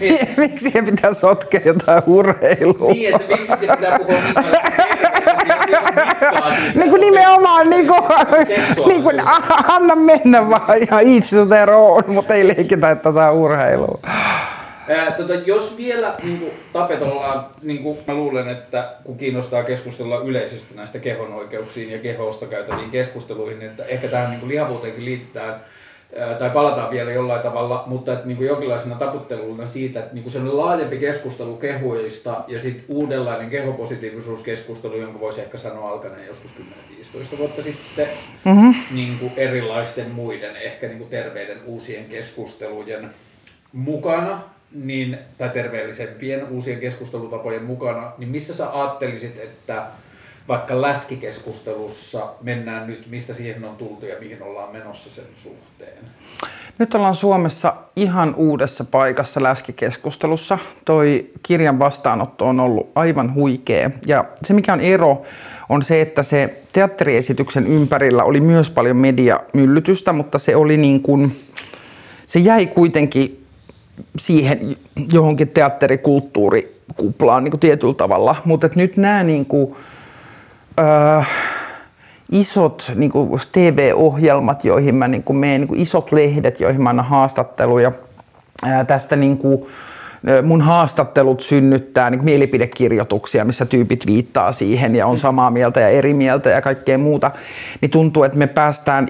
niin. 0.01 0.29
miksi 0.37 0.71
se 0.71 0.83
pitää 0.83 1.15
sotkea 1.15 1.61
jotain 1.65 2.03
urheilua? 2.07 2.93
Niin, 2.93 3.15
että 3.15 3.29
miksi 3.29 3.47
se 3.47 3.57
pitää 3.57 3.99
puhua 3.99 4.21
niin 4.21 4.72
niin 6.75 6.91
kuin 6.91 7.01
nimenomaan, 7.01 7.71
niin 7.71 7.87
kuin, 7.87 8.03
niin 8.87 9.03
kuin, 9.03 9.17
anna 9.69 9.97
mennä 9.97 10.51
vaan 10.51 10.81
ja 10.91 11.01
each 11.01 11.49
their 11.49 11.71
own, 11.71 12.03
mutta 12.07 12.35
ei 12.35 12.49
leikitä 12.49 12.95
tätä 12.95 13.31
urheilua. 13.31 13.99
Ää, 14.89 15.11
tota, 15.11 15.35
jos 15.35 15.77
vielä 15.77 16.15
niin 16.23 16.39
kuin, 16.39 16.51
tapetolla, 16.73 17.51
niin 17.63 17.83
kuin 17.83 17.99
mä 18.07 18.15
luulen, 18.15 18.49
että 18.49 18.93
kun 19.05 19.19
kiinnostaa 19.19 19.63
keskustella 19.63 20.19
yleisesti 20.19 20.75
näistä 20.75 20.99
kehon 20.99 21.33
oikeuksiin 21.33 21.91
ja 21.91 21.99
kehosta 21.99 22.47
käytäviin 22.47 22.91
keskusteluihin, 22.91 23.59
niin 23.59 23.71
että 23.71 23.85
ehkä 23.85 24.09
tähän 24.09 24.31
niin 24.31 24.49
lihavuuteenkin 24.49 25.05
liitetään 25.05 25.61
tai 26.39 26.51
palataan 26.51 26.91
vielä 26.91 27.13
jollain 27.13 27.43
tavalla, 27.43 27.85
mutta 27.87 28.13
että 28.13 28.27
niin 28.27 28.37
kuin 28.37 28.47
jonkinlaisena 28.47 28.95
taputteluna 28.95 29.67
siitä, 29.67 30.01
että 30.01 30.15
niin 30.15 30.23
kuin 30.23 30.33
sellainen 30.33 30.59
laajempi 30.59 30.99
keskustelu 30.99 31.57
kehuista 31.57 32.45
ja 32.49 32.61
sitten 32.61 32.85
uudenlainen 32.89 33.51
kehopositiivisuuskeskustelu, 33.51 34.97
jonka 34.97 35.21
voisi 35.21 35.41
ehkä 35.41 35.59
sanoa 35.59 35.91
alkaneen 35.91 36.27
joskus 36.27 36.51
10-15 37.35 37.39
vuotta 37.39 37.63
sitten, 37.63 38.09
mm-hmm. 38.45 38.75
niin 38.95 39.19
kuin 39.19 39.33
erilaisten 39.37 40.11
muiden 40.11 40.57
ehkä 40.57 40.87
niin 40.87 40.99
kuin 40.99 41.11
terveiden 41.11 41.59
uusien 41.67 42.05
keskustelujen 42.05 43.11
mukana, 43.73 44.43
niin, 44.73 45.19
tai 45.39 45.49
terveellisempien 45.49 46.49
uusien 46.49 46.81
keskustelutapojen 46.81 47.65
mukana, 47.65 48.13
niin 48.19 48.29
missä 48.29 48.55
sä 48.55 48.81
ajattelisit, 48.81 49.39
että 49.39 49.83
vaikka 50.49 50.83
läskikeskustelussa 50.83 52.29
mennään 52.43 52.87
nyt, 52.87 53.07
mistä 53.11 53.35
siihen 53.35 53.65
on 53.65 53.77
tultu 53.77 54.07
ja 54.07 54.21
mihin 54.21 54.43
ollaan 54.43 54.73
menossa 54.73 55.11
sen 55.11 55.25
suhteen? 55.43 55.99
Nyt 56.79 56.95
ollaan 56.95 57.15
Suomessa 57.15 57.75
ihan 57.97 58.35
uudessa 58.35 58.85
paikassa 58.85 59.43
läskikeskustelussa. 59.43 60.59
Toi 60.85 61.31
kirjan 61.43 61.79
vastaanotto 61.79 62.47
on 62.47 62.61
ollut 62.61 62.91
aivan 62.95 63.35
huikea. 63.35 63.91
Ja 64.07 64.25
se 64.45 64.55
mikä 64.55 64.73
on 64.73 64.81
ero 64.81 65.23
on 65.69 65.83
se, 65.83 66.01
että 66.01 66.23
se 66.23 66.63
teatteriesityksen 66.73 67.67
ympärillä 67.67 68.25
oli 68.25 68.41
myös 68.41 68.71
paljon 68.71 68.97
mediamyllytystä, 68.97 70.13
mutta 70.13 70.39
se 70.39 70.57
oli 70.57 70.77
niin 70.77 71.03
kuin, 71.03 71.41
se 72.27 72.39
jäi 72.39 72.67
kuitenkin 72.67 73.47
siihen 74.19 74.77
johonkin 75.13 75.49
teatterikulttuurikuplaan 75.49 77.45
niin 77.45 77.51
kuin 77.51 77.61
tietyllä 77.61 77.95
tavalla. 77.95 78.37
Mutta 78.45 78.69
nyt 78.75 78.97
nämä 78.97 79.23
niin 79.23 79.47
kuin, 79.47 79.75
öö, 80.79 81.23
isot 82.33 82.93
niin 82.95 83.11
kuin 83.11 83.41
TV-ohjelmat, 83.53 84.65
joihin 84.65 84.95
mä 84.95 85.09
niin 85.09 85.23
kuin 85.23 85.37
menen, 85.37 85.61
niin 85.61 85.69
kuin 85.69 85.81
isot 85.81 86.13
lehdet, 86.13 86.61
joihin 86.61 86.83
mä 86.83 86.91
annan 86.91 87.07
haastatteluja. 87.07 87.93
Ää, 88.63 88.85
tästä 88.85 89.17
niin 89.17 89.39
kuin, 89.39 89.67
mun 90.43 90.61
haastattelut 90.61 91.41
synnyttää 91.41 92.11
niin 92.11 92.25
mielipidekirjoituksia, 92.25 93.45
missä 93.45 93.67
tyypit 93.67 94.07
viittaa 94.07 94.53
siihen 94.53 94.97
ja 94.97 95.07
on 95.07 95.19
samaa 95.19 95.51
mieltä 95.51 95.81
ja 95.81 95.89
eri 95.89 96.15
mieltä 96.15 96.51
ja 96.51 96.61
kaikkea 96.61 96.99
muuta, 96.99 97.31
niin 97.81 97.91
tuntuu, 97.91 98.25
että 98.25 98.39
me 98.39 98.47
päästään, 98.47 99.09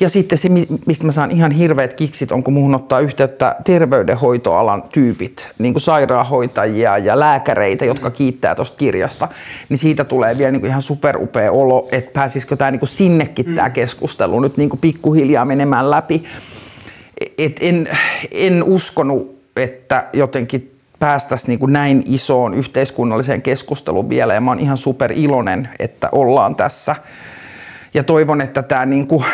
ja 0.00 0.08
sitten 0.08 0.38
se, 0.38 0.48
mistä 0.86 1.06
mä 1.06 1.12
saan 1.12 1.30
ihan 1.30 1.50
hirveät 1.50 1.94
kiksit, 1.94 2.32
on 2.32 2.42
kun 2.42 2.54
muuhun 2.54 2.74
ottaa 2.74 3.00
yhteyttä 3.00 3.56
terveydenhoitoalan 3.64 4.82
tyypit, 4.82 5.48
niin 5.58 5.74
kuin 5.74 5.82
sairaanhoitajia 5.82 6.98
ja 6.98 7.20
lääkäreitä, 7.20 7.84
jotka 7.84 8.10
kiittää 8.10 8.54
tuosta 8.54 8.76
kirjasta, 8.76 9.28
niin 9.68 9.78
siitä 9.78 10.04
tulee 10.04 10.38
vielä 10.38 10.50
niin 10.50 10.60
kuin 10.60 10.70
ihan 10.70 10.82
superupea 10.82 11.52
olo, 11.52 11.88
että 11.92 12.10
pääsisikö 12.12 12.56
tämä 12.56 12.70
niin 12.70 12.80
kuin 12.80 12.88
sinnekin 12.88 13.48
mm. 13.48 13.54
tämä 13.54 13.70
keskustelu 13.70 14.40
nyt 14.40 14.56
niin 14.56 14.70
kuin 14.70 14.80
pikkuhiljaa 14.80 15.44
menemään 15.44 15.90
läpi. 15.90 16.24
Et 17.38 17.56
en, 17.60 17.88
en 18.30 18.62
uskonut 18.64 19.39
että 19.62 20.06
jotenkin 20.12 20.80
päästäisiin 20.98 21.48
niin 21.48 21.58
kuin 21.58 21.72
näin 21.72 22.02
isoon 22.06 22.54
yhteiskunnalliseen 22.54 23.42
keskusteluun 23.42 24.08
vielä 24.08 24.34
ja 24.34 24.40
mä 24.40 24.50
oon 24.50 24.60
ihan 24.60 24.76
super 24.76 25.12
iloinen, 25.12 25.68
että 25.78 26.08
ollaan 26.12 26.56
tässä. 26.56 26.96
Ja 27.94 28.04
toivon, 28.04 28.40
että 28.40 28.62
tämä 28.62 28.86
niin 28.86 29.06
kuin 29.06 29.24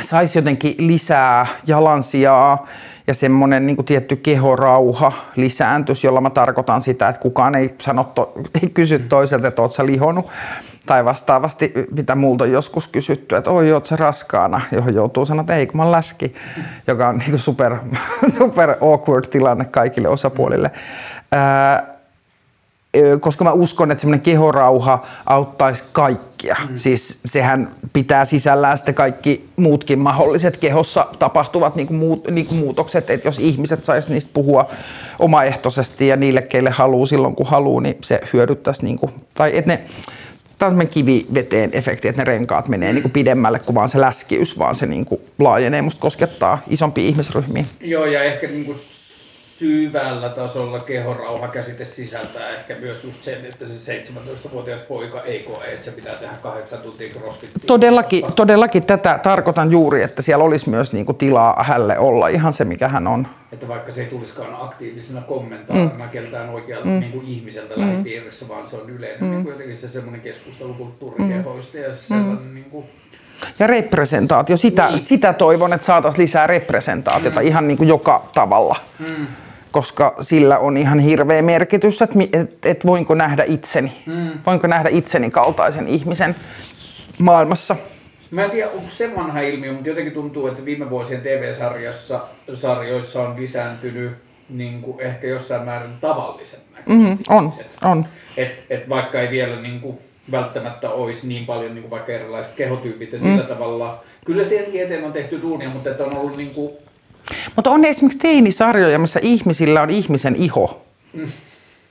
saisi 0.00 0.38
jotenkin 0.38 0.74
lisää 0.78 1.46
jalansijaa 1.66 2.66
ja 3.06 3.14
semmoinen 3.14 3.66
niin 3.66 3.84
tietty 3.84 4.16
kehorauha 4.16 5.12
lisääntyisi, 5.36 6.06
jolla 6.06 6.20
mä 6.20 6.30
tarkoitan 6.30 6.82
sitä, 6.82 7.08
että 7.08 7.20
kukaan 7.20 7.54
ei, 7.54 7.74
sano 7.80 8.04
to, 8.04 8.32
ei 8.62 8.70
kysy 8.70 8.98
toiselta, 8.98 9.48
että 9.48 9.62
oot 9.62 9.72
sä 9.72 9.86
lihonut, 9.86 10.28
tai 10.86 11.04
vastaavasti, 11.04 11.72
mitä 11.90 12.14
multa 12.14 12.44
on 12.44 12.52
joskus 12.52 12.88
kysytty, 12.88 13.36
että 13.36 13.50
oi, 13.50 13.72
oot 13.72 13.86
sä 13.86 13.96
raskaana, 13.96 14.60
johon 14.72 14.94
joutuu 14.94 15.26
sanoa, 15.26 15.40
että 15.40 15.56
ei, 15.56 15.66
kun 15.66 15.76
mä 15.76 15.90
läski, 15.90 16.34
joka 16.86 17.08
on 17.08 17.18
niin 17.18 17.38
super, 17.38 17.76
super 18.38 18.70
awkward 18.80 19.24
tilanne 19.30 19.64
kaikille 19.64 20.08
osapuolille. 20.08 20.70
Ää, 21.32 21.99
koska 23.20 23.44
mä 23.44 23.52
uskon, 23.52 23.90
että 23.90 24.00
semmoinen 24.00 24.22
kehorauha 24.22 25.06
auttaisi 25.26 25.84
kaikkia. 25.92 26.56
Mm. 26.68 26.76
Siis 26.76 27.18
sehän 27.24 27.70
pitää 27.92 28.24
sisällään 28.24 28.76
sitten 28.76 28.94
kaikki 28.94 29.48
muutkin 29.56 29.98
mahdolliset 29.98 30.56
kehossa 30.56 31.06
tapahtuvat 31.18 31.76
niin 31.76 31.86
kuin 31.86 31.96
muut, 31.96 32.30
niin 32.30 32.46
kuin 32.46 32.58
muutokset. 32.58 33.10
Että 33.10 33.28
jos 33.28 33.38
ihmiset 33.38 33.84
sais 33.84 34.08
niistä 34.08 34.30
puhua 34.34 34.68
omaehtoisesti 35.18 36.08
ja 36.08 36.16
niille, 36.16 36.42
keille 36.42 36.70
haluaa 36.70 37.06
silloin 37.06 37.36
kun 37.36 37.46
haluaa, 37.46 37.80
niin 37.80 37.98
se 38.04 38.20
hyödyttäisi. 38.32 38.84
Niin 38.84 38.98
kuin, 38.98 39.12
tai 39.34 39.56
että 39.56 39.70
ne, 39.70 39.80
tämä 40.58 40.80
on 40.80 40.88
kiviveteen 40.88 41.70
efekti, 41.72 42.08
että 42.08 42.20
ne 42.20 42.24
renkaat 42.24 42.68
menee 42.68 42.92
niin 42.92 43.02
kuin 43.02 43.12
pidemmälle 43.12 43.58
kuin 43.58 43.74
vaan 43.74 43.88
se 43.88 44.00
läskiys, 44.00 44.58
vaan 44.58 44.74
se 44.74 44.86
niin 44.86 45.04
kuin 45.04 45.20
laajenee. 45.38 45.82
Musta 45.82 46.00
koskettaa 46.00 46.62
isompia 46.68 47.04
ihmisryhmiä. 47.04 47.64
Joo, 47.80 48.06
ja 48.06 48.22
ehkä 48.22 48.46
niin 48.46 48.64
kuin 48.64 48.78
syvällä 49.60 50.28
tasolla 50.28 50.78
kehorauha 50.78 51.48
käsite 51.48 51.84
sisältää 51.84 52.50
ehkä 52.50 52.74
myös 52.80 53.04
just 53.04 53.22
sen, 53.22 53.38
että 53.44 53.66
se 53.66 54.02
17-vuotias 54.04 54.80
poika 54.80 55.22
ei 55.22 55.42
koe, 55.42 55.64
että 55.64 55.84
se 55.84 55.90
pitää 55.90 56.14
tehdä 56.14 56.34
kahdeksan 56.42 56.78
tuntia 56.78 57.08
crossfittiä. 57.08 57.62
Todellakin, 57.66 58.32
todellakin 58.36 58.82
tätä 58.82 59.20
tarkoitan 59.22 59.70
juuri, 59.70 60.02
että 60.02 60.22
siellä 60.22 60.44
olisi 60.44 60.70
myös 60.70 60.92
niinku 60.92 61.12
tilaa 61.12 61.56
hälle 61.62 61.98
olla 61.98 62.28
ihan 62.28 62.52
se, 62.52 62.64
mikä 62.64 62.88
hän 62.88 63.06
on. 63.06 63.26
Että 63.52 63.68
vaikka 63.68 63.92
se 63.92 64.00
ei 64.00 64.06
tulisikaan 64.06 64.56
aktiivisena 64.60 65.20
kommentaarina 65.20 66.04
mm. 66.04 66.10
keltään 66.10 66.50
oikealta 66.50 66.88
mm. 66.88 67.00
niin 67.00 67.12
kuin 67.12 67.26
ihmiseltä 67.26 67.74
mm. 67.76 67.82
lähipiirissä, 67.82 68.48
vaan 68.48 68.68
se 68.68 68.76
on 68.76 68.90
yleinen 68.90 69.24
mm. 69.24 69.30
niin 69.30 69.42
kuin 69.42 69.52
jotenkin 69.52 69.76
se 69.76 69.88
semmoinen 69.88 70.20
keskustelukulttuuri 70.20 71.24
mm. 71.24 71.28
kehoista 71.28 71.78
ja 71.78 71.94
se 71.94 72.02
sellainen 72.02 72.46
mm. 72.46 72.54
niin 72.54 72.70
kuin 72.70 72.86
ja 73.58 73.66
representaatio, 73.66 74.56
sitä, 74.56 74.88
niin. 74.88 74.98
sitä 74.98 75.32
toivon, 75.32 75.72
että 75.72 75.86
saataisiin 75.86 76.22
lisää 76.22 76.46
representaatiota 76.46 77.40
mm. 77.40 77.46
ihan 77.46 77.68
niin 77.68 77.78
kuin 77.78 77.88
joka 77.88 78.28
tavalla. 78.34 78.76
Mm 78.98 79.26
koska 79.70 80.14
sillä 80.20 80.58
on 80.58 80.76
ihan 80.76 80.98
hirveä 80.98 81.42
merkitys, 81.42 82.02
että 82.02 82.18
et, 82.32 82.66
et 82.66 82.86
voinko 82.86 83.14
nähdä 83.14 83.44
itseni, 83.46 84.02
mm. 84.06 84.30
voinko 84.46 84.66
nähdä 84.66 84.88
itseni 84.88 85.30
kaltaisen 85.30 85.88
ihmisen 85.88 86.36
maailmassa. 87.18 87.76
Mä 88.30 88.44
en 88.44 88.50
tiedä, 88.50 88.70
onko 88.70 88.90
se 88.90 89.16
vanha 89.16 89.40
ilmiö, 89.40 89.72
mutta 89.72 89.88
jotenkin 89.88 90.14
tuntuu, 90.14 90.46
että 90.46 90.64
viime 90.64 90.90
vuosien 90.90 91.20
TV-sarjassa 91.20 92.20
sarjoissa 92.54 93.22
on 93.22 93.40
lisääntynyt 93.40 94.12
niin 94.48 94.82
kuin 94.82 95.00
ehkä 95.00 95.26
jossain 95.26 95.62
määrin 95.62 95.90
tavallisen 96.00 96.60
mm, 96.88 97.18
on, 97.28 97.52
on. 97.82 98.06
Et, 98.36 98.64
et 98.70 98.88
vaikka 98.88 99.20
ei 99.20 99.30
vielä 99.30 99.60
niin 99.60 99.80
kuin 99.80 99.98
välttämättä 100.30 100.90
olisi 100.90 101.26
niin 101.28 101.46
paljon 101.46 101.74
niin 101.74 101.82
kuin 101.82 101.90
vaikka 101.90 102.12
erilaiset 102.12 102.52
kehotyypit 102.52 103.12
ja 103.12 103.18
mm. 103.18 103.22
sillä 103.22 103.44
tavalla. 103.44 103.98
Kyllä 104.24 104.44
sielläkin 104.44 104.82
eteen 104.82 105.04
on 105.04 105.12
tehty 105.12 105.42
duunia, 105.42 105.68
mutta 105.68 105.90
että 105.90 106.04
on 106.04 106.18
ollut 106.18 106.36
niin 106.36 106.54
kuin 106.54 106.72
mutta 107.56 107.70
on 107.70 107.84
esimerkiksi 107.84 108.18
teinisarjoja, 108.18 108.98
missä 108.98 109.20
ihmisillä 109.22 109.82
on 109.82 109.90
ihmisen 109.90 110.36
iho. 110.36 110.82
Mm. 111.12 111.26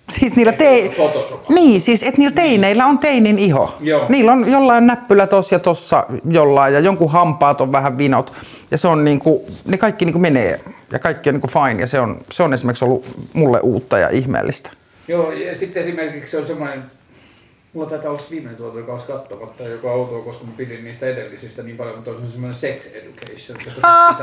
Siis 0.10 0.36
niillä 0.36 0.52
tei... 0.52 0.90
Photoshop. 0.90 1.50
Niin, 1.50 1.82
siis 1.82 2.04
että 2.04 2.18
niillä 2.18 2.36
teineillä 2.36 2.86
on 2.86 3.00
teinin 3.00 3.40
iho. 3.40 3.78
Joo. 3.80 4.06
Niillä 4.10 4.32
on 4.32 4.52
jollain 4.52 4.88
näppylä 4.88 5.28
tossa 5.28 5.56
ja 5.56 5.60
tossa 5.60 6.06
jollain 6.30 6.74
ja 6.74 6.80
jonkun 6.80 7.12
hampaat 7.12 7.62
on 7.62 7.72
vähän 7.72 7.98
vinot. 7.98 8.34
Ja 8.72 8.78
se 8.78 8.88
on 8.88 9.06
niinku, 9.06 9.48
ne 9.66 9.78
kaikki 9.78 10.06
niinku 10.06 10.20
menee 10.20 10.62
ja 10.92 11.00
kaikki 11.00 11.30
on 11.30 11.34
niinku 11.34 11.48
fine 11.48 11.82
ja 11.82 11.88
se 11.88 12.00
on, 12.00 12.20
se 12.32 12.44
on 12.44 12.54
esimerkiksi 12.54 12.86
ollut 12.86 13.06
mulle 13.34 13.60
uutta 13.60 13.98
ja 13.98 14.10
ihmeellistä. 14.10 14.72
Joo, 15.08 15.32
ja 15.32 15.56
sitten 15.56 15.84
esimerkiksi 15.84 16.32
se 16.32 16.38
on 16.38 16.46
semmoinen, 16.46 16.84
mulla 17.74 17.90
taitaa 17.90 18.12
olla 18.12 18.22
viimeinen 18.32 18.58
tuote, 18.58 18.78
joka 18.80 18.92
olisi 18.92 19.06
katsomatta 19.06 19.64
joka 19.64 19.92
autoa, 19.92 20.22
koska 20.22 20.46
mä 20.46 20.52
pidin 20.58 20.84
niistä 20.84 21.06
edellisistä 21.06 21.64
niin 21.64 21.78
paljon, 21.78 21.96
mutta 21.96 22.12
se 22.12 22.18
on 22.18 22.32
semmoinen 22.32 22.56
sex 22.56 22.86
education. 22.86 23.58
Se 23.64 23.72
Ah, 23.84 24.20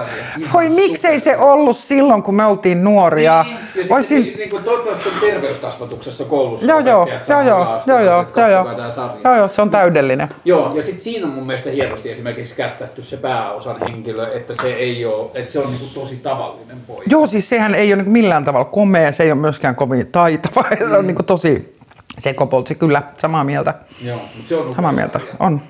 voi 0.53 0.69
miksei 0.69 1.21
se 1.21 1.37
ollut 1.39 1.77
silloin, 1.77 2.23
kun 2.23 2.35
me 2.35 2.45
oltiin 2.45 2.85
nuoria. 2.85 3.43
Niin, 3.43 3.53
ja 3.55 3.59
sitten 3.67 3.93
Oisin... 3.97 4.23
niin, 4.23 4.39
niin 4.39 4.51
kuin 4.51 4.65
toivottavasti 4.65 5.09
on 5.09 5.15
terveyskasvatuksessa 5.21 6.25
koulussa. 6.25 6.67
Joo, 6.67 6.79
joo, 6.79 7.09
joo, 7.29 7.43
joo, 7.43 7.43
joo, 7.43 7.83
joo, 7.87 8.01
joo, 8.01 8.49
joo, 8.51 9.19
joo, 9.25 9.37
joo, 9.37 9.49
se 9.49 9.63
on 9.63 9.71
täydellinen. 9.71 10.29
Joo, 10.45 10.73
ja 10.77 10.83
sitten 10.83 11.03
siinä 11.03 11.27
on 11.27 11.33
mun 11.33 11.47
mielestä 11.47 11.71
hienosti 11.71 12.11
esimerkiksi 12.11 12.55
kästetty 12.55 13.03
se 13.03 13.17
pääosan 13.17 13.81
henkilö, 13.81 14.33
että 14.33 14.55
se 14.63 14.75
ei 14.75 15.05
ole, 15.05 15.31
että 15.35 15.53
se 15.53 15.59
on 15.59 15.71
niinku 15.71 15.87
tosi 15.95 16.17
tavallinen 16.17 16.77
poika. 16.87 17.05
Joo, 17.11 17.27
siis 17.27 17.49
sehän 17.49 17.75
ei 17.75 17.89
ole 17.93 17.97
niinku 17.97 18.13
millään 18.13 18.45
tavalla 18.45 18.65
komea, 18.65 19.13
se 19.13 19.23
ei 19.23 19.33
ole 19.33 19.41
myöskään 19.41 19.77
kovin 19.77 20.07
taitava. 20.07 20.65
Se 20.91 20.97
on 20.97 21.07
niinku 21.07 21.23
tosi 21.23 21.76
sekopoltsi, 22.19 22.75
kyllä, 22.75 23.03
samaa 23.19 23.45
mieltä. 23.45 23.75
Joo, 24.05 24.21
mutta 24.37 24.49
se 24.49 24.57
on 24.57 24.75
Samaa 24.75 24.93
mieltä, 24.93 25.21
on. 25.41 25.61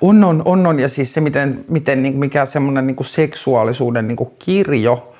On, 0.00 0.24
on, 0.24 0.42
on, 0.44 0.66
on. 0.66 0.80
Ja 0.80 0.88
siis 0.88 1.14
se, 1.14 1.20
miten, 1.20 1.64
miten 1.68 2.02
niin 2.02 2.16
mikä 2.16 2.46
semmoinen 2.46 2.86
niin 2.86 2.96
seksuaalisuuden 3.04 4.08
niin 4.08 4.18
kirjo, 4.38 5.14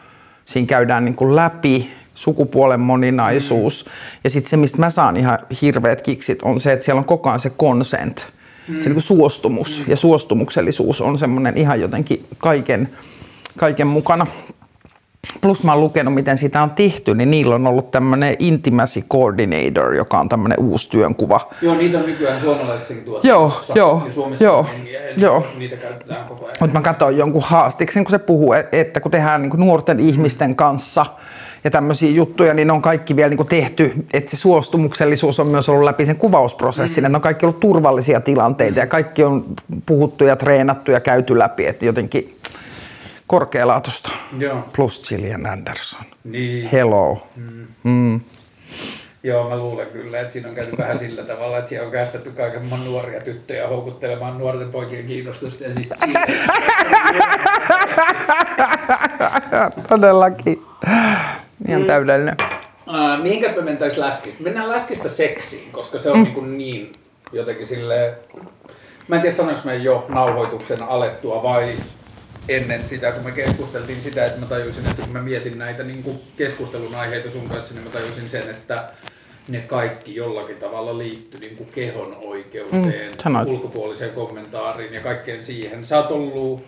siinä 0.45 0.67
käydään 0.67 1.05
niin 1.05 1.15
kuin 1.15 1.37
läpi 1.37 1.91
sukupuolen 2.15 2.81
moninaisuus. 2.81 3.85
Mm. 3.85 3.93
Ja 4.25 4.31
sitten 4.31 4.51
se, 4.51 4.57
mistä 4.57 4.79
mä 4.79 4.91
saan 4.91 5.17
ihan 5.17 5.39
hirveät 5.63 6.03
kiksit, 6.03 6.43
on 6.43 6.61
se, 6.61 6.73
että 6.73 6.85
siellä 6.85 6.99
on 6.99 7.05
koko 7.05 7.29
ajan 7.29 7.41
se 7.41 7.51
consent, 7.51 8.27
mm. 8.69 8.75
se 8.75 8.89
niin 8.89 8.93
kuin 8.93 9.03
suostumus. 9.03 9.83
Mm. 9.87 9.91
Ja 9.91 9.97
suostumuksellisuus 9.97 11.01
on 11.01 11.19
semmoinen 11.19 11.57
ihan 11.57 11.81
jotenkin 11.81 12.27
kaiken, 12.39 12.89
kaiken 13.57 13.87
mukana. 13.87 14.27
Plus 15.41 15.63
mä 15.63 15.73
oon 15.73 15.81
lukenut, 15.81 16.15
miten 16.15 16.39
sitä 16.39 16.63
on 16.63 16.71
tehty, 16.71 17.15
niin 17.15 17.31
niillä 17.31 17.55
on 17.55 17.67
ollut 17.67 17.91
tämmöinen 17.91 18.37
intimacy 18.39 19.03
coordinator, 19.13 19.95
joka 19.95 20.19
on 20.19 20.29
tämmöinen 20.29 20.61
uusi 20.61 20.91
työnkuva. 20.91 21.41
Joo, 21.63 21.75
niitä 21.75 21.99
on 21.99 22.07
nykyään 22.07 22.41
suomalaisissakin 22.41 23.05
Joo, 23.23 23.49
tuotteissa. 23.49 23.73
joo, 23.77 24.03
ja 24.07 24.13
Suomessa 24.13 24.45
joo, 24.45 24.59
on 24.59 24.67
jengiä, 24.73 25.01
ja 25.01 25.15
joo. 25.17 25.47
niitä- 25.59 25.77
käytetään 25.77 26.29
koko 26.29 26.45
ajan. 26.45 26.57
Mutta 26.61 26.79
mä 26.79 26.83
katsoin 26.83 27.17
jonkun 27.19 27.43
haastiksen, 27.47 28.05
kun 28.05 28.11
se 28.11 28.19
puhuu, 28.19 28.53
et- 28.53 28.75
että 28.75 29.01
kun 29.01 29.11
tehdään 29.11 29.43
niin 29.43 29.53
nuorten 29.57 30.01
ihmisten 30.01 30.57
kanssa 30.57 31.07
ja 31.65 31.71
tämmöisiä 31.71 32.11
juttuja, 32.11 32.55
niin 32.55 32.67
ne 32.69 32.73
on 32.73 32.83
kaikki 32.83 33.17
vielä 33.17 33.29
niin 33.35 33.47
tehty, 33.47 33.93
että 34.13 34.31
se 34.31 34.37
suostumuksellisuus 34.37 35.41
on 35.41 35.47
myös 35.47 35.69
ollut 35.69 35.85
läpi 35.85 36.07
sen 36.07 36.17
kuvausprosessin, 36.17 37.03
mm. 37.03 37.07
että 37.07 37.09
ne 37.13 37.17
on 37.17 37.23
kaikki 37.23 37.47
ollut 37.47 37.61
turvallisia 37.61 38.21
tilanteita 38.21 38.79
ja 38.81 38.87
kaikki 38.87 39.25
on 39.25 39.45
puhuttu 39.87 40.25
ja 40.25 40.37
treenattu 40.37 40.91
ja 40.91 41.01
käyty 41.01 41.39
läpi, 41.39 41.67
että 41.67 41.87
jotenkin 41.87 42.37
korkealaatusta. 43.27 44.11
Joo, 44.39 44.63
Plus 44.77 45.09
Gillian 45.09 45.47
Anderson. 45.47 46.05
niin. 46.25 46.69
Hello. 46.69 47.27
Mm. 47.85 48.21
Joo, 49.23 49.49
mä 49.49 49.57
luulen 49.57 49.87
kyllä, 49.87 50.21
että 50.21 50.33
siinä 50.33 50.49
on 50.49 50.55
käyty 50.55 50.79
vähän 50.79 50.99
sillä 50.99 51.23
tavalla, 51.23 51.59
että 51.59 51.69
siellä 51.69 51.87
on 51.87 51.93
kästetty 51.93 52.31
kaiken 52.31 52.71
nuoria 52.85 53.21
tyttöjä 53.21 53.69
houkuttelemaan 53.69 54.39
nuorten 54.39 54.73
poikien 54.73 55.07
kiinnostusta 55.07 55.65
ja 55.65 55.75
sitten 55.75 55.99
Todellakin. 59.89 60.63
Ihan 61.69 61.85
täydellinen. 61.85 62.37
Uh, 62.87 63.23
mihinkäs 63.23 63.57
me 63.57 63.63
mentäis 63.63 63.97
läskistä? 63.97 64.43
Mennään 64.43 64.69
läskistä 64.69 65.09
seksiin, 65.09 65.73
koska 65.73 65.99
se 65.99 66.11
on 66.11 66.19
mm. 66.19 66.25
niin, 66.25 66.35
kuin 66.35 66.59
niin 66.59 66.93
jotenkin 67.33 67.67
sille 67.67 68.15
Mä 69.09 69.17
en 69.17 69.23
tiedä 69.23 69.37
sanoinko 69.37 69.63
mä 69.65 69.75
jo 69.75 70.07
nauhoituksen 70.09 70.83
alettua 70.83 71.43
vai 71.43 71.77
ennen 72.49 72.89
sitä, 72.89 73.13
kun 73.13 73.25
me 73.25 73.33
keskusteltiin 73.33 74.03
sitä, 74.03 74.25
että 74.25 74.41
mä 74.41 74.47
tajusin, 74.47 74.87
että 74.87 75.03
kun 75.03 75.13
mä 75.13 75.23
mietin 75.23 75.59
näitä 75.59 75.83
niin 75.83 76.03
kuin 76.03 76.21
keskustelun 76.37 76.95
aiheita 76.95 77.31
sun 77.31 77.49
kanssa, 77.49 77.75
niin 77.75 77.85
mä 77.85 77.91
tajusin 77.91 78.29
sen, 78.29 78.51
että 78.51 78.85
ne 79.49 79.59
kaikki 79.61 80.15
jollakin 80.15 80.57
tavalla 80.57 80.99
liittyy 80.99 81.41
niin 81.41 81.57
kuin 81.57 81.69
kehon 81.75 82.17
oikeuteen, 82.21 82.83
Mm, 83.11 83.19
sanoit. 83.23 83.49
ulkopuoliseen 83.49 84.11
kommentaariin 84.13 84.95
ja 84.95 85.01
kaikkeen 85.01 85.45
siihen. 85.45 85.87
Sä 85.87 85.97
oot 85.99 86.11
ollut 86.11 86.65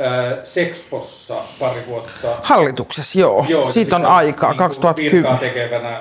äh, 0.00 0.38
Sexpossa 0.44 1.42
pari 1.58 1.82
vuotta 1.86 2.36
Hallituksessa, 2.42 3.18
joo. 3.20 3.46
joo 3.48 3.72
Siitä 3.72 3.96
on 3.96 4.06
aikaa, 4.06 4.50
niinku 4.50 4.62
2010. 4.62 5.12
Virkaa 5.12 5.36
tekevänä 5.36 6.00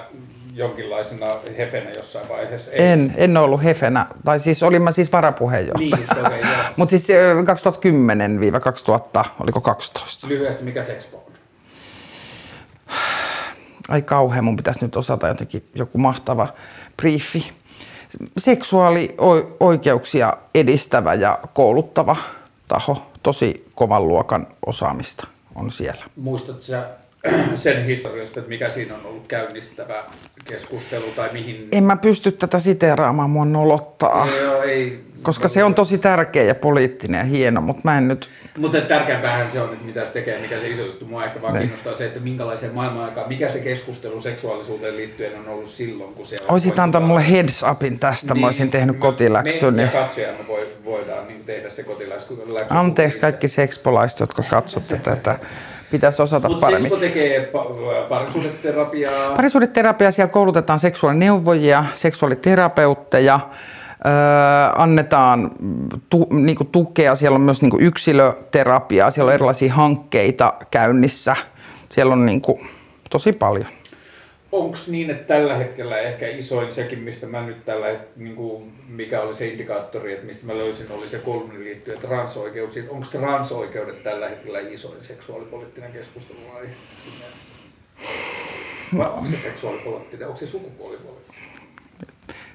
jonkinlaisena 0.58 1.26
hefenä 1.58 1.90
jossain 1.90 2.30
vaiheessa. 2.30 2.72
Ei. 2.72 2.88
En, 2.88 3.14
en 3.18 3.38
ollut 3.38 3.64
hefenä, 3.64 4.08
tai 4.26 4.40
siis 4.40 4.64
olin 4.64 4.82
mä 4.82 4.92
siis 4.92 5.12
varapuheenjohtaja. 5.12 5.90
Niin, 5.90 6.00
just, 6.00 6.12
joo. 6.16 6.30
Mutta 6.78 6.90
siis 6.90 7.10
ö, 7.10 7.34
2010-2000, 9.24 9.30
oliko 9.40 9.62
12? 9.62 10.28
Lyhyesti, 10.28 10.64
mikä 10.64 10.84
Sexpo 10.84 11.18
on? 11.18 11.24
Ai 13.88 14.02
kauhean, 14.02 14.46
mun 14.46 14.56
pitäisi 14.56 14.86
nyt 14.86 14.96
osata 14.96 15.28
jotenkin 15.28 15.70
joku 15.76 15.98
mahtava 15.98 16.48
briefi. 16.98 17.52
Seksuaalioikeuksia 18.38 20.34
edistävä 20.56 21.14
ja 21.14 21.40
kouluttava 21.54 22.16
taho, 22.68 23.12
tosi 23.24 23.72
kovan 23.76 24.08
luokan 24.08 24.48
osaamista 24.66 25.28
on 25.56 25.72
siellä. 25.72 26.06
Muistatko 26.16 26.62
sä 26.62 26.90
sen 27.56 27.86
historiasta, 27.86 28.40
että 28.40 28.50
mikä 28.50 28.70
siinä 28.70 28.96
on 28.96 29.06
ollut 29.06 29.28
käynnistävä 29.28 30.04
keskustelu 30.50 31.06
tai 31.16 31.30
mihin? 31.34 31.68
En 31.72 31.84
mä 31.84 31.96
pysty 31.96 32.32
tätä 32.32 32.60
siteeraamaan, 32.60 33.30
mua 33.30 33.46
nolottaa, 33.46 34.28
Joo, 34.42 34.62
ei. 34.62 35.04
koska 35.24 35.48
se 35.48 35.64
on 35.64 35.76
tosi 35.76 35.98
tärkeä 35.98 36.44
ja 36.44 36.56
poliittinen 36.56 37.20
ja 37.20 37.24
hieno, 37.26 37.62
mutta 37.62 37.82
mä 37.86 37.98
en 37.98 38.08
nyt... 38.08 38.30
Mutta 38.58 38.82
tärkeämpäähän 38.82 39.52
se 39.52 39.62
on, 39.62 39.74
että 39.74 39.86
mitä 39.86 40.06
se 40.06 40.12
tekee, 40.12 40.40
mikä 40.42 40.60
se 40.60 40.68
iso 40.68 40.82
juttu. 40.86 41.06
Mua 41.06 41.26
ehkä 41.26 41.42
vaan 41.42 41.54
Niin. 41.54 41.62
kiinnostaa 41.62 41.96
se, 41.96 42.06
että 42.06 42.20
minkälaiseen 42.20 42.74
maailmanaikaan, 42.74 43.28
mikä 43.28 43.50
se 43.50 43.60
keskustelu 43.60 44.22
seksuaalisuuteen 44.22 44.98
liittyen 44.98 45.40
on 45.40 45.48
ollut 45.48 45.70
silloin, 45.70 46.14
kun 46.14 46.26
se. 46.26 46.36
Oisit 46.48 46.80
antanut 46.80 47.08
mulle 47.08 47.32
heads 47.32 47.64
upin 47.72 48.00
tästä, 48.00 48.34
niin, 48.34 48.42
mä 48.42 48.48
olisin 48.48 48.70
tehnyt 48.70 48.96
me- 48.96 49.00
kotiläksyn. 49.00 49.76
Me 49.76 49.82
ja 49.82 49.88
katsojamme 49.88 50.48
voi, 50.48 50.68
voidaan 50.86 51.28
niin 51.28 51.44
tehdä 51.44 51.70
se 51.70 51.84
kotiläksy. 51.84 52.38
Anteeksi 52.70 53.20
kaikki 53.20 53.48
sekspolaiset, 53.48 54.20
jotka 54.20 54.44
katsotte 54.44 54.98
tätä. 54.98 55.40
Pitäisi 55.92 56.22
osata 56.22 56.50
Mutta 56.50 56.66
paremmin. 56.66 56.90
Sexpo 56.92 57.08
tekee 57.08 57.52
pa- 57.54 58.08
parisuudeterapiaa. 58.10 59.36
Parisuudeterapiaa 59.36 60.12
siellä 60.12 60.32
koulutetaan 60.32 60.80
seksuaalineuvojia, 60.80 61.86
seksuaaliterapeutteja, 61.94 63.40
öö, 64.06 64.12
annetaan 64.76 65.52
tu, 66.10 66.28
niinku 66.32 66.64
tukea, 66.64 67.16
siellä 67.16 67.36
on 67.36 67.42
myös 67.42 67.62
niinku 67.62 67.78
yksilöterapiaa, 67.82 69.12
siellä 69.12 69.30
on 69.30 69.34
erilaisia 69.34 69.74
hankkeita 69.74 70.54
käynnissä, 70.72 71.36
siellä 71.90 72.14
on 72.14 72.26
niinku 72.26 72.60
tosi 73.10 73.34
paljon. 73.34 73.77
Onko 74.52 74.78
niin, 74.88 75.10
että 75.10 75.34
tällä 75.34 75.56
hetkellä 75.56 76.00
ehkä 76.00 76.28
isoin 76.28 76.72
sekin, 76.72 77.00
mistä 77.00 77.28
mä 77.28 77.46
nyt 77.46 77.66
tällä 77.66 77.94
het- 77.94 78.08
niin 78.16 78.36
kuin, 78.36 78.74
mikä 78.88 79.22
oli 79.22 79.36
se 79.36 79.48
indikaattori, 79.48 80.14
että 80.14 80.26
mistä 80.26 80.46
mä 80.46 80.54
löysin, 80.58 80.92
oli 80.92 81.10
se 81.10 81.18
kolumni 81.18 81.60
liittyen 81.60 82.00
transoikeuksiin. 82.00 82.90
Onko 82.90 83.08
transoikeudet 83.12 84.04
tällä 84.04 84.30
hetkellä 84.30 84.60
isoin 84.60 85.04
seksuaalipoliittinen 85.04 85.92
sun 85.94 86.36
mielestä? 86.40 87.48
Vai 88.98 89.10
onko 89.12 89.26
se 89.26 89.38
seksuaalipoliittinen, 89.38 90.28
onko 90.28 90.40
se 90.40 90.48
sukupuolipoliittinen? 90.48 91.42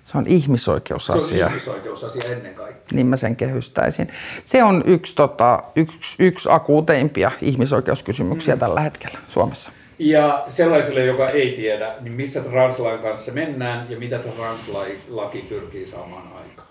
Se 0.05 0.19
on 0.19 0.25
Se 0.25 0.31
on 0.31 0.37
ihmisoikeusasia, 0.37 1.47
ihmisoikeusasia 1.47 2.33
ennen 2.33 2.55
kaikkea. 2.55 2.97
niin 2.97 3.07
mä 3.07 3.17
sen 3.17 3.37
kehystäisin. 3.37 4.09
Se 4.45 4.65
on 4.65 4.83
yksi, 4.87 5.17
tota, 5.17 5.63
yksi, 5.77 6.17
yksi 6.19 6.49
akuuteimpia 6.53 7.31
ihmisoikeuskysymyksiä 7.43 8.55
mm. 8.55 8.59
tällä 8.59 8.81
hetkellä 8.81 9.19
Suomessa. 9.29 9.73
Ja 10.05 10.45
sellaiselle, 10.49 11.05
joka 11.05 11.29
ei 11.29 11.53
tiedä, 11.57 11.95
niin 12.01 12.15
missä 12.15 12.41
translain 12.41 12.99
kanssa 12.99 13.33
mennään 13.33 13.87
ja 13.91 13.99
mitä 13.99 14.19
translaki 14.19 15.39
pyrkii 15.49 15.87
saamaan 15.87 16.23
aikaan? 16.27 16.69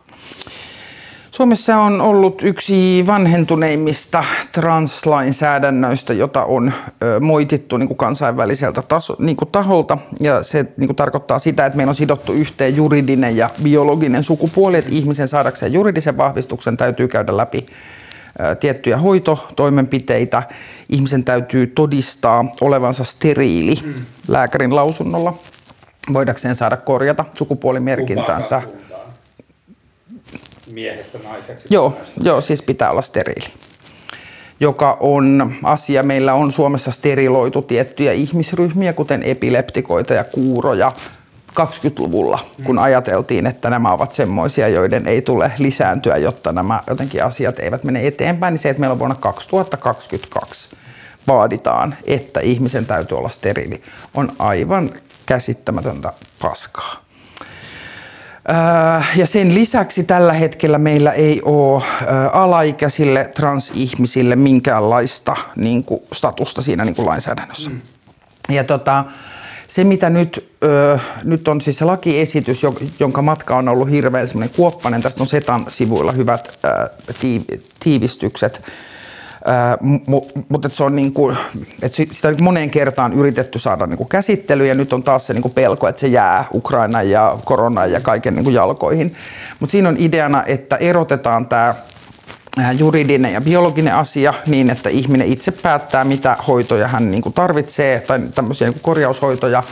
Suomessa 1.32 1.78
on 1.78 2.02
ollut 2.02 2.42
yksi 2.44 3.04
vanhentuneimmista 3.08 4.24
translainsäädännöistä, 4.52 6.14
jota 6.14 6.46
on 6.46 6.74
moitittu 7.22 7.78
niin 7.78 7.88
kuin 7.88 7.98
kansainväliseltä 7.98 8.82
taso, 8.82 9.16
niin 9.20 9.36
kuin 9.38 9.50
taholta. 9.52 9.98
Ja 10.20 10.44
se 10.44 10.66
niin 10.78 10.88
kuin 10.88 10.96
tarkoittaa 10.96 11.40
sitä, 11.40 11.66
että 11.66 11.78
meillä 11.78 11.92
on 11.92 11.96
sidottu 11.96 12.34
yhteen 12.34 12.76
juridinen 12.76 13.38
ja 13.38 13.50
biologinen 13.64 14.24
sukupuoli, 14.24 14.78
että 14.78 14.92
ihmisen 14.94 15.28
saadakseen 15.28 15.74
juridisen 15.74 16.18
vahvistuksen 16.18 16.78
täytyy 16.78 17.08
käydä 17.08 17.38
läpi 17.38 17.66
tiettyjä 18.60 18.98
hoitotoimenpiteitä. 18.98 20.44
Ihmisen 20.90 21.24
täytyy 21.24 21.68
todistaa 21.68 22.46
olevansa 22.62 23.04
steriili 23.04 23.76
lääkärin 24.28 24.76
lausunnolla, 24.76 25.38
voidakseen 26.14 26.56
saada 26.56 26.78
korjata 26.78 27.26
sukupuolimerkintänsä. 27.38 28.62
Miehestä 30.72 31.18
naiseksi. 31.24 31.68
Joo, 31.72 31.98
joo, 32.22 32.42
siis 32.42 32.62
pitää 32.62 32.92
olla 32.92 33.02
steriili. 33.02 33.54
Joka 34.60 34.98
on 35.00 35.56
asia, 35.64 36.04
meillä 36.04 36.34
on 36.34 36.52
Suomessa 36.52 36.92
steriloitu 36.92 37.62
tiettyjä 37.62 38.12
ihmisryhmiä, 38.12 38.94
kuten 38.94 39.24
epileptikoita 39.24 40.14
ja 40.14 40.24
kuuroja, 40.24 40.92
20-luvulla, 41.60 42.40
kun 42.64 42.80
ajateltiin, 42.80 43.48
että 43.48 43.70
nämä 43.70 43.92
ovat 43.92 44.14
semmoisia, 44.14 44.68
joiden 44.68 45.08
ei 45.08 45.22
tule 45.22 45.52
lisääntyä, 45.58 46.18
jotta 46.18 46.52
nämä 46.52 46.80
jotenkin 46.88 47.24
asiat 47.24 47.60
eivät 47.60 47.84
mene 47.84 48.08
eteenpäin, 48.08 48.52
niin 48.52 48.60
se, 48.60 48.70
että 48.70 48.80
meillä 48.80 48.94
on 48.94 49.00
vuonna 49.00 49.16
2022 49.16 50.70
vaaditaan, 51.28 51.96
että 52.04 52.40
ihmisen 52.40 52.86
täytyy 52.86 53.18
olla 53.18 53.30
steriili, 53.30 53.84
on 54.14 54.32
aivan 54.40 54.90
käsittämätöntä 55.26 56.14
paskaa. 56.42 57.02
Ja 59.16 59.28
sen 59.28 59.56
lisäksi 59.56 60.04
tällä 60.04 60.34
hetkellä 60.34 60.78
meillä 60.78 61.12
ei 61.12 61.42
ole 61.46 61.84
alaikäisille 62.34 63.32
transihmisille 63.36 64.36
minkäänlaista 64.36 65.36
niin 65.56 65.84
kuin, 65.84 66.02
statusta 66.14 66.62
siinä 66.62 66.86
niin 66.86 66.96
kuin 66.96 67.06
lainsäädännössä. 67.06 67.70
Mm. 67.70 67.82
Ja 68.50 68.64
tota, 68.64 69.06
se, 69.72 69.84
mitä 69.84 70.10
nyt, 70.10 70.50
ö, 70.64 71.00
nyt 71.24 71.48
on 71.48 71.62
siis 71.62 71.78
se 71.78 71.86
lakiesitys, 71.86 72.62
jonka 73.00 73.22
matka 73.22 73.58
on 73.58 73.68
ollut 73.68 73.90
hirveän 73.90 74.28
semmoinen 74.28 74.56
kuoppainen, 74.56 75.02
tästä 75.02 75.24
on 75.24 75.28
Setan 75.28 75.66
sivuilla 75.68 76.12
hyvät 76.12 76.60
ö, 76.66 76.90
tiivistykset, 77.80 78.62
mutta 80.50 80.70
se 80.70 80.84
on 80.84 80.96
niin 80.96 81.14
kuin, 81.14 81.38
että 81.82 81.96
sitä 82.12 82.28
on 82.28 82.36
moneen 82.42 82.70
kertaan 82.70 83.14
yritetty 83.14 83.60
saada 83.60 83.88
niin 83.88 83.98
kuin 83.98 84.10
käsittely 84.10 84.68
ja 84.68 84.76
nyt 84.76 84.94
on 84.94 85.04
taas 85.04 85.28
se 85.28 85.34
niin 85.34 85.52
pelko, 85.52 85.88
että 85.88 86.02
se 86.02 86.08
jää 86.08 86.46
Ukraina 86.54 87.02
ja 87.02 87.38
korona 87.46 87.86
ja 87.86 88.00
kaiken 88.00 88.36
niin 88.36 88.54
jalkoihin. 88.54 89.14
Mutta 89.60 89.72
siinä 89.72 89.90
on 89.90 89.98
ideana, 90.00 90.44
että 90.46 90.76
erotetaan 90.76 91.48
tämä 91.48 91.76
juridinen 92.78 93.34
ja 93.34 93.42
biologinen 93.42 93.96
asia 93.96 94.34
niin, 94.46 94.70
että 94.70 94.90
ihminen 94.90 95.28
itse 95.28 95.52
päättää, 95.52 96.04
mitä 96.04 96.38
hoitoja 96.48 96.88
hän 96.88 97.12
niin 97.12 97.22
kuin 97.22 97.34
tarvitsee 97.34 98.00
tai 98.00 98.20
tämmöisiä 98.36 98.68
niin 98.68 98.74
kuin 98.74 98.84
korjaushoitoja 98.84 99.64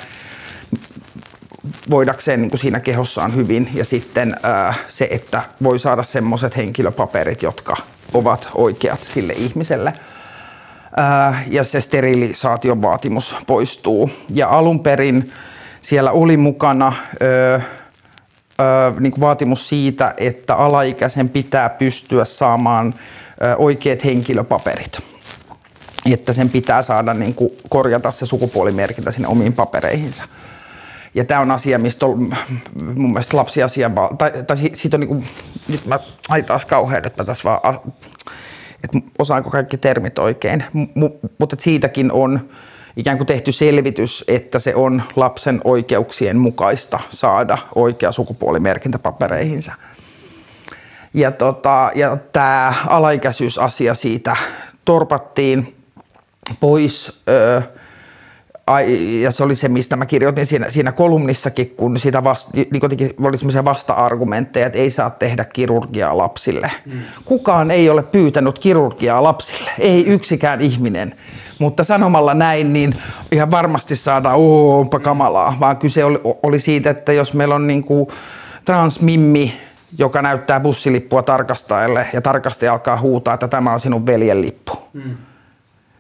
voidakseen 1.90 2.42
niin 2.42 2.50
kuin 2.50 2.60
siinä 2.60 2.80
kehossaan 2.80 3.36
hyvin 3.36 3.70
ja 3.74 3.86
sitten 3.86 4.36
ää, 4.44 4.74
se, 4.88 5.08
että 5.12 5.42
voi 5.64 5.80
saada 5.80 6.04
semmoiset 6.04 6.58
henkilöpaperit, 6.58 7.42
jotka 7.42 7.76
ovat 8.14 8.50
oikeat 8.56 9.04
sille 9.04 9.34
ihmiselle. 9.34 9.94
Ää, 10.98 11.44
ja 11.48 11.64
se 11.64 11.82
sterilisaation 11.82 12.82
vaatimus 12.82 13.36
poistuu. 13.48 14.10
Ja 14.34 14.50
alun 14.50 14.80
perin 14.80 15.32
siellä 15.82 16.12
oli 16.12 16.38
mukana 16.38 16.94
ää, 17.20 17.62
niin 19.00 19.12
kuin 19.12 19.22
vaatimus 19.22 19.70
siitä, 19.70 20.14
että 20.18 20.56
alaikäisen 20.56 21.30
pitää 21.30 21.70
pystyä 21.70 22.26
saamaan 22.26 22.94
oikeat 23.58 24.06
henkilöpaperit. 24.06 25.00
Että 26.12 26.34
sen 26.34 26.50
pitää 26.50 26.82
saada 26.82 27.14
niin 27.14 27.34
kuin 27.34 27.52
korjata 27.70 28.12
se 28.12 28.26
sukupuolimerkintä 28.26 29.12
sinne 29.12 29.28
omiin 29.28 29.54
papereihinsa. 29.54 30.24
Ja 31.16 31.26
tämä 31.26 31.40
on 31.40 31.52
asia, 31.52 31.80
mistä 31.80 32.06
on 32.06 32.36
mun 32.96 33.10
mielestä 33.10 33.38
lapsiasia, 33.38 33.92
tai, 34.18 34.32
tai 34.48 34.58
siitä 34.74 34.98
on 34.98 35.02
niin 35.02 35.08
kuin, 35.08 35.28
nyt 35.68 35.86
mä 35.86 36.00
ai 36.30 36.44
taas 36.44 36.66
kauhean, 36.66 37.08
että 37.08 37.24
mä 37.24 37.26
tässä 37.26 37.50
vaan, 37.50 37.80
että 38.84 38.98
osaanko 39.20 39.50
kaikki 39.50 39.78
termit 39.78 40.20
oikein, 40.20 40.64
mutta 41.40 41.56
siitäkin 41.60 42.12
on 42.12 42.50
ikään 42.98 43.18
kuin 43.18 43.28
tehty 43.28 43.52
selvitys, 43.52 44.24
että 44.28 44.60
se 44.60 44.76
on 44.76 45.04
lapsen 45.16 45.62
oikeuksien 45.64 46.38
mukaista 46.38 47.00
saada 47.10 47.58
oikea 47.76 48.12
sukupuolimerkintä 48.12 49.00
papereihinsa. 49.00 49.72
Ja, 51.14 51.32
tota, 51.32 51.92
ja 51.96 52.18
tämä 52.34 52.74
alaikäisyysasia 52.88 53.94
siitä 53.96 54.36
torpattiin 54.86 55.76
pois. 56.60 57.22
Öö, 57.30 57.62
ja 59.22 59.32
se 59.32 59.44
oli 59.44 59.56
se, 59.56 59.68
mistä 59.68 59.96
mä 59.96 60.06
kirjoitin 60.06 60.46
siinä, 60.46 60.70
siinä 60.70 60.92
kolumnissakin, 60.92 61.74
kun 61.78 62.00
sitä 62.00 62.24
vasta, 62.24 62.52
niin 62.54 63.16
oli 63.28 63.38
sellaisia 63.38 63.66
vasta-argumentteja, 63.66 64.66
että 64.66 64.80
ei 64.80 64.92
saa 64.92 65.10
tehdä 65.10 65.46
kirurgiaa 65.46 66.18
lapsille. 66.18 66.72
Mm. 66.86 67.00
Kukaan 67.26 67.72
ei 67.72 67.90
ole 67.90 68.04
pyytänyt 68.04 68.60
kirurgiaa 68.60 69.24
lapsille, 69.24 69.72
ei 69.80 70.08
yksikään 70.08 70.62
ihminen. 70.62 71.16
Mutta 71.60 71.84
sanomalla 71.84 72.34
näin, 72.34 72.74
niin 72.74 72.96
ihan 73.32 73.52
varmasti 73.52 73.96
saadaan, 73.96 74.36
onpa 74.40 75.00
kamalaa, 75.00 75.58
vaan 75.60 75.78
kyse 75.78 76.06
oli, 76.06 76.18
oli 76.44 76.60
siitä, 76.60 76.90
että 76.90 77.14
jos 77.14 77.34
meillä 77.34 77.56
on 77.56 77.68
niin 77.68 77.84
kuin 77.84 78.08
transmimmi, 78.66 79.54
joka 79.98 80.22
näyttää 80.22 80.60
bussilippua 80.60 81.22
tarkastajalle 81.22 82.08
ja 82.14 82.22
tarkastaja 82.22 82.72
alkaa 82.72 83.02
huutaa, 83.02 83.34
että 83.34 83.48
tämä 83.48 83.74
on 83.74 83.80
sinun 83.80 84.06
veljen 84.06 84.42
lippu. 84.42 84.74
Mm. 84.94 85.18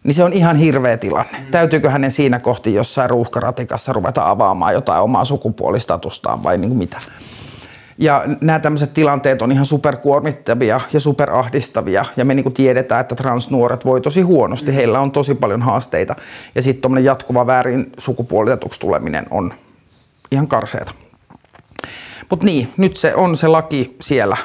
Niin 0.03 0.13
se 0.13 0.23
on 0.23 0.33
ihan 0.33 0.55
hirveä 0.55 0.97
tilanne. 0.97 1.39
Mm. 1.39 1.51
Täytyykö 1.51 1.89
hänen 1.89 2.11
siinä 2.11 2.39
kohti 2.39 2.73
jossain 2.73 3.09
ruuhkaratikassa 3.09 3.93
ruveta 3.93 4.29
avaamaan 4.29 4.73
jotain 4.73 5.01
omaa 5.01 5.25
sukupuolistatustaan 5.25 6.43
vai 6.43 6.57
niin 6.57 6.69
kuin 6.69 6.77
mitä? 6.77 6.97
Ja 7.97 8.23
nämä 8.41 8.59
tämmöiset 8.59 8.93
tilanteet 8.93 9.41
on 9.41 9.51
ihan 9.51 9.65
superkuormittavia 9.65 10.81
ja 10.93 10.99
superahdistavia. 10.99 12.05
Ja 12.17 12.25
me 12.25 12.33
niin 12.33 12.53
tiedetään, 12.53 13.01
että 13.01 13.15
transnuoret 13.15 13.85
voi 13.85 14.01
tosi 14.01 14.21
huonosti. 14.21 14.71
Mm. 14.71 14.75
Heillä 14.75 14.99
on 14.99 15.11
tosi 15.11 15.35
paljon 15.35 15.61
haasteita. 15.61 16.15
Ja 16.55 16.61
sitten 16.61 16.81
tuommoinen 16.81 17.05
jatkuva 17.05 17.47
väärin 17.47 17.91
sukupuolitetuksi 17.97 18.79
tuleminen 18.79 19.25
on 19.29 19.53
ihan 20.31 20.47
karseeta. 20.47 20.93
Mutta 22.29 22.45
niin, 22.45 22.73
nyt 22.77 22.95
se 22.95 23.15
on 23.15 23.37
se 23.37 23.47
laki 23.47 23.95
siellä 24.01 24.37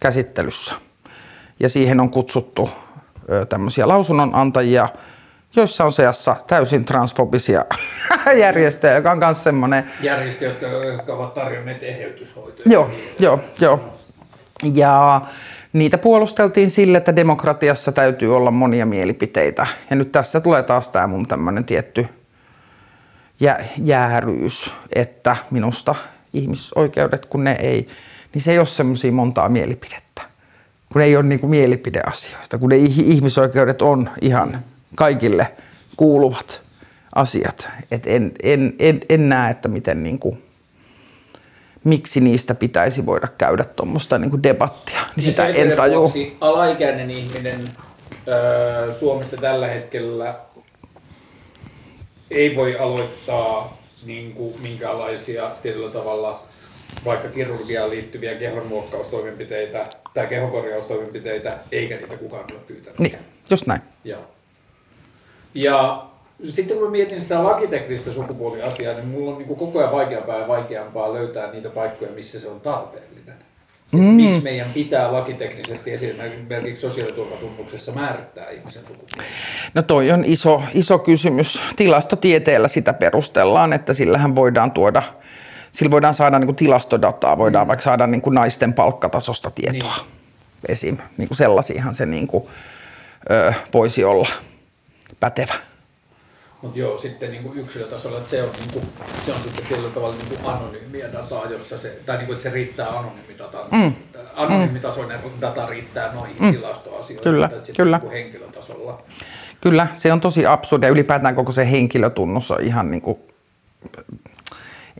käsittelyssä. 0.00 0.74
Ja 1.60 1.68
siihen 1.68 2.00
on 2.00 2.10
kutsuttu 2.10 2.70
tämmöisiä 3.48 3.88
lausunnonantajia– 3.88 4.88
joissa 5.56 5.84
on 5.84 5.92
seassa 5.92 6.36
täysin 6.46 6.84
transfobisia 6.84 7.64
järjestöjä, 8.44 8.94
joka 8.94 9.10
on 9.10 9.18
myös 9.18 9.42
semmoinen... 9.42 9.84
Järjestöjä, 10.02 10.50
jotka, 10.50 10.66
jotka 10.66 11.14
ovat 11.14 11.34
tarjonneet 11.34 11.82
eheytyshoitoja. 11.82 12.64
Joo, 12.66 12.90
joo, 13.18 13.40
joo. 13.60 13.80
Ja 14.74 15.20
niitä 15.72 15.98
puolusteltiin 15.98 16.70
sille, 16.70 16.98
että 16.98 17.16
demokratiassa 17.16 17.92
täytyy 17.92 18.36
olla 18.36 18.50
monia 18.50 18.86
mielipiteitä. 18.86 19.66
Ja 19.90 19.96
nyt 19.96 20.12
tässä 20.12 20.40
tulee 20.40 20.62
taas 20.62 20.88
tämä 20.88 21.06
mun 21.06 21.26
tämmöinen 21.26 21.64
tietty 21.64 22.06
jä, 23.40 23.58
jääryys, 23.78 24.74
että 24.92 25.36
minusta 25.50 25.94
ihmisoikeudet, 26.32 27.26
kun 27.26 27.44
ne 27.44 27.52
ei, 27.60 27.88
niin 28.34 28.42
se 28.42 28.52
ei 28.52 28.58
ole 28.58 28.66
semmoisia 28.66 29.12
montaa 29.12 29.48
mielipidettä. 29.48 30.22
Kun 30.94 31.02
ei 31.02 31.16
ole 31.16 31.22
niinku 31.24 31.46
mielipideasioita, 31.46 32.58
kun 32.58 32.68
ne 32.70 32.76
ihmisoikeudet 32.76 33.82
on 33.82 34.10
ihan 34.20 34.64
kaikille 34.94 35.52
kuuluvat 35.96 36.62
asiat. 37.14 37.68
Et 37.90 38.06
en, 38.06 38.32
en, 38.42 38.74
en, 38.78 39.00
en 39.08 39.28
näe, 39.28 39.50
että 39.50 39.68
miten 39.68 40.02
niin 40.02 40.18
kuin, 40.18 40.42
miksi 41.84 42.20
niistä 42.20 42.54
pitäisi 42.54 43.06
voida 43.06 43.28
käydä 43.38 43.64
tuommoista 43.64 44.18
niin 44.18 44.42
debattia. 44.42 45.00
Niin, 45.00 45.10
niin 45.16 45.24
sitä 45.24 45.46
en 45.46 45.76
tajua. 45.76 46.12
Alaikäinen 46.40 47.10
ihminen 47.10 47.68
öö, 48.28 48.92
Suomessa 48.92 49.36
tällä 49.36 49.68
hetkellä 49.68 50.34
ei 52.30 52.56
voi 52.56 52.78
aloittaa 52.78 53.78
niin 54.06 54.34
kuin, 54.34 54.54
minkälaisia 54.62 55.50
tietyllä 55.62 55.90
tavalla 55.90 56.42
vaikka 57.04 57.28
kirurgiaan 57.28 57.90
liittyviä 57.90 58.34
kehonmuokkaustoimenpiteitä 58.34 59.86
tai 60.14 60.26
kehonkorjaustoimenpiteitä, 60.26 61.58
eikä 61.72 61.96
niitä 61.96 62.16
kukaan 62.16 62.44
ole 62.52 62.60
pyytänyt. 62.66 62.98
Niin, 62.98 63.18
just 63.50 63.66
näin. 63.66 63.80
Joo. 64.04 64.20
Ja 65.54 66.06
sitten 66.48 66.76
kun 66.76 66.86
mä 66.86 66.90
mietin 66.90 67.22
sitä 67.22 67.44
lakiteknistä 67.44 68.12
sukupuoliasiaa, 68.12 68.94
niin 68.94 69.08
mulla 69.08 69.30
on 69.30 69.38
niin 69.38 69.56
koko 69.56 69.78
ajan 69.78 69.92
vaikeampaa 69.92 70.38
ja 70.38 70.48
vaikeampaa 70.48 71.12
löytää 71.12 71.52
niitä 71.52 71.70
paikkoja, 71.70 72.12
missä 72.12 72.40
se 72.40 72.48
on 72.48 72.60
tarpeellinen. 72.60 73.34
Mm. 73.92 74.00
Miksi 74.00 74.40
meidän 74.40 74.70
pitää 74.72 75.12
lakiteknisesti 75.12 75.92
esimerkiksi 75.92 76.80
sosiaaliturvatunnuksessa 76.80 77.92
määrittää 77.92 78.50
ihmisen 78.50 78.82
sukupuoli? 78.82 79.28
No 79.74 79.82
toi 79.82 80.10
on 80.10 80.24
iso, 80.24 80.62
iso 80.74 80.98
kysymys. 80.98 81.62
Tilastotieteellä 81.76 82.68
sitä 82.68 82.92
perustellaan, 82.92 83.72
että 83.72 83.94
sillähän 83.94 84.36
voidaan 84.36 84.70
tuoda, 84.70 85.02
sillä 85.74 85.90
voidaan 85.90 86.14
saada 86.14 86.38
niin 86.38 86.46
kuin 86.46 86.56
tilastodataa, 86.56 87.38
voidaan 87.38 87.66
mm. 87.66 87.68
vaikka 87.68 87.82
saada 87.82 88.06
niin 88.06 88.22
kuin 88.22 88.34
naisten 88.34 88.72
palkkatasosta 88.72 89.50
tietoa. 89.50 89.96
Niin. 89.96 90.06
Esim. 90.68 90.98
Niin 91.16 91.28
kuin 91.28 91.38
sellaisiahan 91.38 91.94
se 91.94 92.06
niin 92.06 92.26
kuin, 92.26 92.44
ö, 93.30 93.52
voisi 93.74 94.04
olla 94.04 94.28
pätevä. 95.20 95.54
Mutta 96.62 96.78
joo, 96.78 96.98
sitten 96.98 97.30
niin 97.30 97.42
kuin 97.42 97.58
yksilötasolla, 97.58 98.18
että 98.18 98.30
se 98.30 98.42
on, 98.42 98.50
niin 98.58 98.70
kuin, 98.72 98.84
se 99.26 99.32
on 99.32 99.38
sitten 99.40 99.66
tietyllä 99.66 99.90
tavalla 99.90 100.16
niin 100.16 100.28
kuin 100.28 100.40
anonyymiä 100.54 101.12
dataa, 101.12 101.46
jossa 101.46 101.78
se, 101.78 101.98
tai 102.06 102.16
niin 102.16 102.26
kuin, 102.26 102.36
että 102.36 102.42
se 102.42 102.54
riittää 102.54 102.88
anonyymidataan. 102.88 103.66
Mm. 103.72 103.92
Anonyymitasoinen 104.36 105.18
mm. 105.24 105.40
data 105.40 105.66
riittää 105.66 106.12
noihin 106.12 106.36
mm. 106.40 106.52
tilastoasioihin, 106.52 107.22
kyllä, 107.22 107.46
että 107.46 107.72
kyllä. 107.76 107.98
Niin 108.02 108.12
henkilötasolla. 108.12 109.02
Kyllä, 109.60 109.86
se 109.92 110.12
on 110.12 110.20
tosi 110.20 110.46
absurdia. 110.46 110.88
Ylipäätään 110.88 111.34
koko 111.34 111.52
se 111.52 111.70
henkilötunnus 111.70 112.50
on 112.50 112.60
ihan 112.60 112.90
niin 112.90 113.02
kuin, 113.02 113.18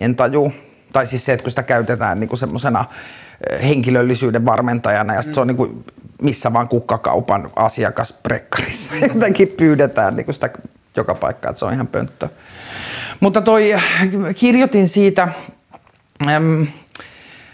en 0.01 0.17
taju. 0.17 0.53
Tai 0.93 1.07
siis 1.07 1.25
se, 1.25 1.33
että 1.33 1.43
kun 1.43 1.51
sitä 1.51 1.63
käytetään 1.63 2.21
niin 2.21 2.39
semmoisena 2.39 2.85
henkilöllisyyden 3.63 4.45
varmentajana 4.45 5.15
ja 5.15 5.21
mm. 5.27 5.33
se 5.33 5.41
on 5.41 5.47
niin 5.47 5.57
kuin 5.57 5.85
missä 6.23 6.53
vaan 6.53 6.69
kukkakaupan 6.69 7.51
asiakasprekkarissa 7.57 8.95
jotenkin 8.97 9.49
pyydetään 9.49 10.17
niin 10.17 10.25
kuin 10.25 10.35
sitä 10.35 10.51
joka 10.97 11.15
paikkaan, 11.15 11.51
että 11.51 11.59
se 11.59 11.65
on 11.65 11.73
ihan 11.73 11.87
pönttö. 11.87 12.29
Mutta 13.21 13.41
toi, 13.41 13.75
kirjoitin 14.37 14.89
siitä, 14.89 15.29
äm, 16.27 16.67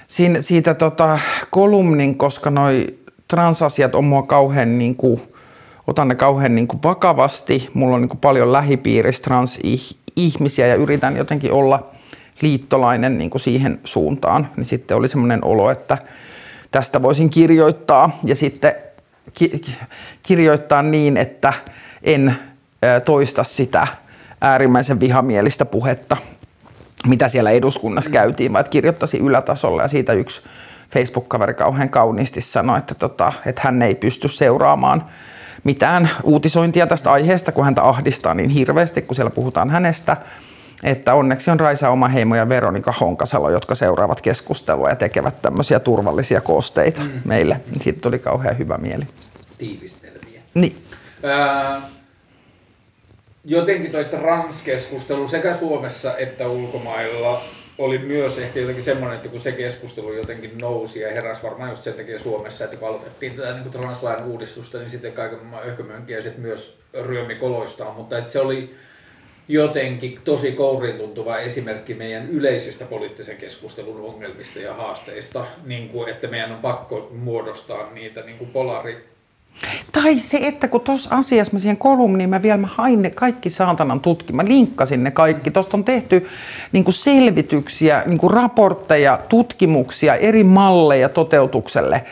siitä, 0.09 0.43
siitä 0.43 0.74
tota, 0.74 1.18
kolumnin, 1.51 2.18
koska 2.18 2.51
noi 2.51 2.86
transasiat 3.28 3.95
on 3.95 4.05
mua 4.05 4.22
kauhean 4.22 4.78
niin 4.78 4.97
kuin, 4.97 5.22
otan 5.86 6.09
ne 6.09 6.14
kauhean 6.14 6.55
niin 6.55 6.68
kuin 6.68 6.82
vakavasti. 6.82 7.70
Mulla 7.74 7.95
on 7.95 8.03
niin 8.03 8.09
kuin 8.09 8.20
paljon 8.20 8.53
lähipiirissä 8.53 9.22
transihmisiä 9.22 10.66
ja 10.66 10.74
yritän 10.74 11.16
jotenkin 11.16 11.53
olla 11.53 11.91
liittolainen 12.41 13.18
niin 13.18 13.30
kuin 13.30 13.41
siihen 13.41 13.80
suuntaan. 13.84 14.51
Niin 14.57 14.64
sitten 14.64 14.97
oli 14.97 15.09
semmoinen 15.09 15.45
olo, 15.45 15.70
että 15.70 15.99
tästä 16.70 17.03
voisin 17.03 17.30
kirjoittaa 17.30 18.18
ja 18.24 18.36
sitten 18.36 18.74
ki- 19.34 19.62
kirjoittaa 20.22 20.82
niin, 20.82 21.16
että 21.16 21.53
en 22.03 22.34
toista 23.05 23.45
sitä 23.45 23.86
äärimmäisen 24.41 25.01
vihamielistä 25.01 25.64
puhetta, 25.64 26.16
mitä 27.07 27.28
siellä 27.28 27.51
eduskunnassa 27.51 28.11
käytiin, 28.11 28.53
vaan 28.53 28.64
kirjoittaisi 28.70 29.18
ylätasolla 29.18 29.82
ja 29.82 29.88
siitä 29.88 30.12
yksi 30.12 30.43
Facebook-kaveri 30.93 31.55
kauhean 31.55 31.88
kauniisti 31.88 32.41
sanoi, 32.41 32.78
että, 32.78 32.95
tota, 32.95 33.32
että 33.47 33.62
hän 33.64 33.82
ei 33.82 33.95
pysty 33.95 34.28
seuraamaan 34.28 35.05
mitään 35.64 36.11
uutisointia 36.22 36.86
tästä 36.86 37.12
aiheesta, 37.12 37.53
kun 37.53 37.64
häntä 37.64 37.82
ahdistaa 37.82 38.34
niin 38.34 38.51
hirveästi, 38.51 39.03
kun 39.03 39.16
siellä 39.16 39.30
puhutaan 39.30 39.70
hänestä. 39.70 40.16
Että 40.83 41.14
onneksi 41.14 41.51
on 41.51 41.61
Raisa 41.61 41.91
oma 41.91 42.09
heimo 42.09 42.37
ja 42.37 42.49
Veronika 42.49 42.93
Honkasalo, 42.93 43.51
jotka 43.51 43.74
seuraavat 43.74 44.20
keskustelua 44.20 44.89
ja 44.89 44.97
tekevät 44.97 45.43
tämmöisiä 45.43 45.81
turvallisia 45.81 46.41
koosteita 46.41 47.01
mm. 47.01 47.11
meille. 47.24 47.61
Siitä 47.81 48.01
tuli 48.01 48.18
kauhean 48.18 48.59
hyvä 48.59 48.78
mieli. 48.78 49.07
Tiivistelmiä. 49.59 50.41
Niin. 50.55 50.76
Ää, 51.22 51.83
jotenkin 53.45 53.93
toi 53.93 54.05
transkeskustelu 54.05 55.28
sekä 55.28 55.55
Suomessa 55.55 56.16
että 56.16 56.49
ulkomailla 56.49 57.43
oli 57.78 57.99
myös 57.99 58.39
ehkä 58.39 58.61
jotenkin 58.61 58.85
semmoinen, 58.85 59.16
että 59.16 59.28
kun 59.28 59.41
se 59.41 59.53
keskustelu 59.53 60.12
jotenkin 60.12 60.59
nousi 60.59 61.01
ja 61.01 61.12
heräsi 61.12 61.43
varmaan 61.43 61.70
just 61.70 61.83
sen 61.83 61.95
takia 61.95 62.18
Suomessa, 62.18 62.64
että 62.64 62.76
kun 62.76 62.89
aloitettiin 62.89 63.35
tätä 63.35 63.53
niin 63.53 63.70
translain 63.70 64.24
uudistusta, 64.24 64.78
niin 64.78 64.91
sitten 64.91 65.12
kaiken 65.12 65.39
öhkömönkiäiset 65.66 66.39
myös 66.39 66.78
ryömi 67.03 67.35
koloistaan, 67.35 67.95
mutta 67.95 68.18
että 68.18 68.31
se 68.31 68.41
oli 68.41 68.74
jotenkin 69.53 70.18
tosi 70.24 70.53
kourin 70.53 70.96
tuntuva 70.96 71.38
esimerkki 71.38 71.94
meidän 71.94 72.28
yleisistä 72.28 72.84
poliittisen 72.84 73.36
keskustelun 73.36 74.01
ongelmista 74.01 74.59
ja 74.59 74.74
haasteista, 74.74 75.44
niin 75.64 75.88
kuin, 75.88 76.09
että 76.09 76.28
meidän 76.28 76.53
on 76.53 76.59
pakko 76.59 77.11
muodostaa 77.14 77.90
niitä 77.92 78.20
niin 78.20 78.38
kuin 78.38 78.51
polari 78.51 79.11
tai 79.92 80.18
se, 80.18 80.38
että 80.42 80.68
kun 80.68 80.80
tuossa 80.80 81.16
asiassa 81.16 81.53
mä 81.53 81.59
siihen 81.59 81.76
kolumniin, 81.76 82.30
mä 82.30 82.42
vielä 82.42 82.57
mä 82.57 82.68
hain 82.74 83.03
ne 83.03 83.11
kaikki 83.11 83.51
saatanan 83.51 84.01
tutki, 84.01 84.32
mä 84.32 84.44
linkkasin 84.44 85.05
ne 85.05 85.11
kaikki. 85.11 85.51
Tuosta 85.51 85.76
on 85.76 85.84
tehty 85.84 86.26
niin 86.72 86.84
kuin 86.84 86.94
selvityksiä, 86.94 88.03
niin 88.07 88.18
kuin 88.18 88.30
raportteja, 88.30 89.18
tutkimuksia, 89.28 90.14
eri 90.14 90.44
malleja 90.44 91.09
toteutukselle. 91.09 92.05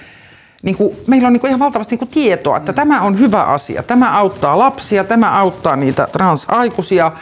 Niin 0.63 0.77
kuin, 0.77 0.97
meillä 1.07 1.27
on 1.27 1.33
niin 1.33 1.41
kuin 1.41 1.49
ihan 1.49 1.61
valtavasti 1.61 1.93
niin 1.93 1.99
kuin 1.99 2.09
tietoa, 2.09 2.57
että 2.57 2.73
tämä 2.73 3.03
on 3.03 3.19
hyvä 3.19 3.43
asia. 3.43 3.83
Tämä 3.83 4.19
auttaa 4.19 4.59
lapsia, 4.59 5.05
tämä 5.05 5.39
auttaa 5.39 5.77
niitä 5.77 6.09
transaikuisia, 6.13 7.13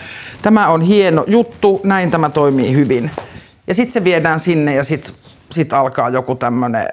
tämä 0.42 0.68
on 0.68 0.82
hieno 0.82 1.24
juttu, 1.26 1.80
näin 1.84 2.10
tämä 2.10 2.30
toimii 2.30 2.74
hyvin. 2.74 3.10
Ja 3.66 3.74
sitten 3.74 3.92
se 3.92 4.04
viedään 4.04 4.40
sinne 4.40 4.74
ja 4.74 4.84
sitten 4.84 5.14
sit 5.50 5.72
alkaa 5.72 6.08
joku 6.08 6.34
tämmöinen 6.34 6.88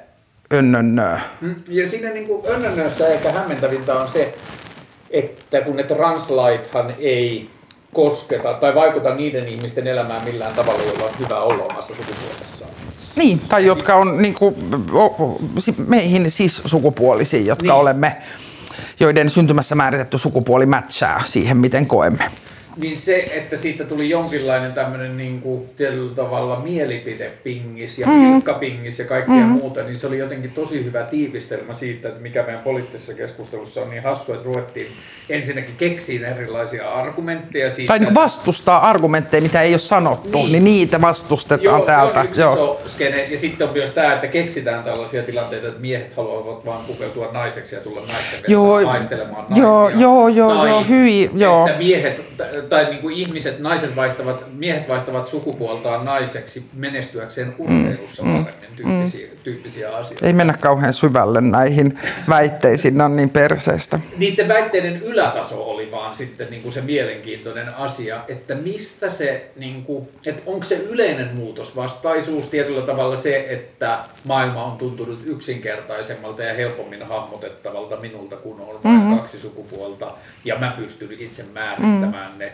önnönnö. 0.53 1.17
Mm, 1.41 1.55
ja 1.67 1.89
siinä 1.89 2.09
niin 2.09 2.27
kuin 2.27 2.43
önnönnössä 2.47 3.07
ehkä 3.07 3.31
hämmentävintä 3.31 3.93
on 3.93 4.07
se, 4.07 4.35
että 5.11 5.61
kun 5.61 5.75
ne 5.75 5.83
translaithan 5.83 6.95
ei 6.99 7.49
kosketa 7.93 8.53
tai 8.53 8.75
vaikuta 8.75 9.15
niiden 9.15 9.47
ihmisten 9.47 9.87
elämään 9.87 10.23
millään 10.25 10.53
tavalla, 10.53 10.83
jolla 10.83 11.03
on 11.03 11.19
hyvä 11.19 11.39
olla 11.39 11.63
omassa 11.63 11.95
sukupuolessaan. 11.95 12.62
Niin, 13.15 13.39
tai 13.39 13.65
jotka 13.65 13.95
on 13.95 14.21
niin 14.21 14.33
kuin, 14.33 14.55
meihin 15.87 16.31
siis 16.31 16.61
sukupuolisia, 16.65 17.41
jotka 17.41 17.63
niin. 17.63 17.73
olemme, 17.73 18.17
joiden 18.99 19.29
syntymässä 19.29 19.75
määritetty 19.75 20.17
sukupuoli 20.17 20.65
mätsää 20.65 21.21
siihen, 21.25 21.57
miten 21.57 21.87
koemme. 21.87 22.31
Niin 22.77 22.97
se, 22.97 23.31
että 23.33 23.57
siitä 23.57 23.83
tuli 23.83 24.09
jonkinlainen 24.09 24.73
tämmöinen 24.73 25.17
niin 25.17 25.41
kuin, 25.41 25.69
tietyllä 25.75 26.15
tavalla 26.15 26.59
mielipidepingis 26.59 27.99
ja 27.99 28.07
mm. 28.07 28.31
pilkkapingis 28.31 28.99
ja 28.99 29.05
kaikkea 29.05 29.35
mm. 29.35 29.49
muuta, 29.49 29.83
niin 29.83 29.97
se 29.97 30.07
oli 30.07 30.17
jotenkin 30.17 30.51
tosi 30.51 30.85
hyvä 30.85 31.03
tiivistelmä 31.03 31.73
siitä, 31.73 32.07
että 32.07 32.21
mikä 32.21 32.43
meidän 32.43 32.61
poliittisessa 32.61 33.13
keskustelussa 33.13 33.81
on 33.81 33.89
niin 33.89 34.03
hassu, 34.03 34.33
että 34.33 34.45
ruvettiin 34.45 34.87
ensinnäkin 35.29 35.75
keksiin 35.75 36.25
erilaisia 36.25 36.89
argumentteja 36.89 37.71
siitä. 37.71 37.87
Tai 37.87 37.99
niin 37.99 38.15
vastustaa 38.15 38.89
argumentteja, 38.89 39.41
mitä 39.41 39.61
ei 39.61 39.73
ole 39.73 39.77
sanottu, 39.77 40.37
niin, 40.37 40.51
niin 40.51 40.63
niitä 40.63 41.01
vastustetaan 41.01 41.63
Joo, 41.63 41.85
täältä. 41.85 42.13
Se 42.13 42.19
on 42.19 42.27
yksi 42.29 42.41
Joo. 42.41 42.81
skene. 42.87 43.23
Ja 43.23 43.39
sitten 43.39 43.67
on 43.67 43.73
myös 43.73 43.91
tämä, 43.91 44.13
että 44.13 44.27
keksitään 44.27 44.83
tällaisia 44.83 45.23
tilanteita, 45.23 45.67
että 45.67 45.79
miehet 45.79 46.13
haluavat 46.15 46.65
vaan 46.65 46.85
pukeutua 46.85 47.29
naiseksi 47.31 47.75
ja 47.75 47.81
tulla 47.81 48.01
naisten 48.01 48.39
joo, 48.47 48.81
maistelemaan 48.81 49.45
naisia. 49.49 49.63
Joo, 49.63 49.89
joo, 49.89 50.27
joo, 50.27 50.67
joo, 50.67 50.83
hyvin, 50.83 51.29
joo. 51.39 51.67
Että 51.67 51.79
miehet 51.79 52.21
tai 52.69 52.85
niin 52.85 53.01
kuin 53.01 53.15
ihmiset, 53.15 53.59
naiset 53.59 53.95
vaihtavat, 53.95 54.45
miehet 54.53 54.89
vaihtavat 54.89 55.27
sukupuoltaan 55.27 56.05
naiseksi 56.05 56.65
menestyäkseen 56.73 57.55
urheilussa 57.57 58.23
mm, 58.23 58.45
paremmin 58.45 58.69
tyyppisiä, 58.75 59.27
mm. 59.27 59.37
tyyppisiä 59.43 59.95
asioita. 59.95 60.25
Ei 60.25 60.33
mennä 60.33 60.53
kauhean 60.53 60.93
syvälle 60.93 61.41
näihin 61.41 61.99
väitteisiin, 62.29 62.97
ne 62.97 63.03
on 63.03 63.15
niin 63.15 63.29
perseistä. 63.29 63.99
Niiden 64.17 64.47
väitteiden 64.47 65.01
ylätaso 65.01 65.63
oli 65.69 65.91
vaan 65.91 66.15
sitten 66.15 66.47
niin 66.49 66.61
kuin 66.61 66.71
se 66.71 66.81
mielenkiintoinen 66.81 67.75
asia, 67.75 68.17
että 68.27 68.55
mistä 68.55 69.09
se, 69.09 69.51
niin 69.55 69.83
kuin, 69.83 70.09
että 70.25 70.43
onko 70.45 70.63
se 70.63 70.75
yleinen 70.75 71.35
muutosvastaisuus 71.35 72.47
tietyllä 72.47 72.81
tavalla 72.81 73.15
se, 73.15 73.45
että 73.49 73.99
maailma 74.27 74.63
on 74.63 74.77
tuntunut 74.77 75.19
yksinkertaisemmalta 75.25 76.43
ja 76.43 76.53
helpommin 76.53 77.03
hahmotettavalta 77.03 77.97
minulta, 77.97 78.35
kun 78.35 78.61
on 78.61 78.83
vain 78.83 78.97
mm-hmm. 78.97 79.17
kaksi 79.17 79.39
sukupuolta 79.39 80.11
ja 80.45 80.57
mä 80.59 80.73
pystyn 80.77 81.09
itse 81.19 81.43
määrittämään 81.53 82.31
mm. 82.31 82.39
ne 82.39 82.52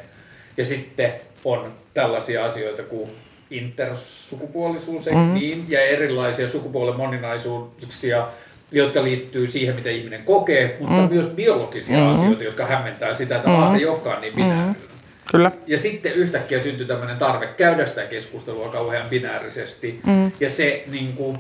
ja 0.60 0.66
sitten 0.66 1.14
on 1.46 1.72
tällaisia 1.94 2.46
asioita 2.46 2.84
kuin 2.84 3.10
intersukupuolisuus, 3.52 5.08
eikö 5.08 5.20
mm-hmm. 5.20 5.34
niin? 5.34 5.66
Ja 5.70 5.82
erilaisia 5.82 6.50
sukupuolen 6.50 6.96
moninaisuuksia, 6.96 8.28
jotka 8.72 9.04
liittyy 9.04 9.48
siihen, 9.48 9.76
mitä 9.76 9.90
ihminen 9.90 10.24
kokee, 10.24 10.78
mutta 10.80 10.96
mm-hmm. 10.96 11.14
myös 11.14 11.28
biologisia 11.28 11.98
mm-hmm. 11.98 12.12
asioita, 12.12 12.44
jotka 12.44 12.66
hämmentää 12.66 13.14
sitä, 13.14 13.36
että 13.36 13.50
mm-hmm. 13.50 13.72
se 13.72 13.78
ei 13.78 13.86
olekaan 13.86 14.22
niin 14.22 14.36
binäärinen. 14.36 14.66
Mm-hmm. 14.66 14.90
Kyllä. 15.32 15.52
Ja 15.68 15.80
sitten 15.80 16.14
yhtäkkiä 16.14 16.60
syntyi 16.60 16.86
tämmöinen 16.88 17.18
tarve 17.18 17.48
käydä 17.48 17.86
sitä 17.86 18.04
keskustelua 18.04 18.70
kauhean 18.70 19.10
binäärisesti. 19.10 20.00
Mm. 20.06 20.32
Ja 20.40 20.50
se 20.50 20.84
niin 20.92 21.14
kuin, 21.14 21.38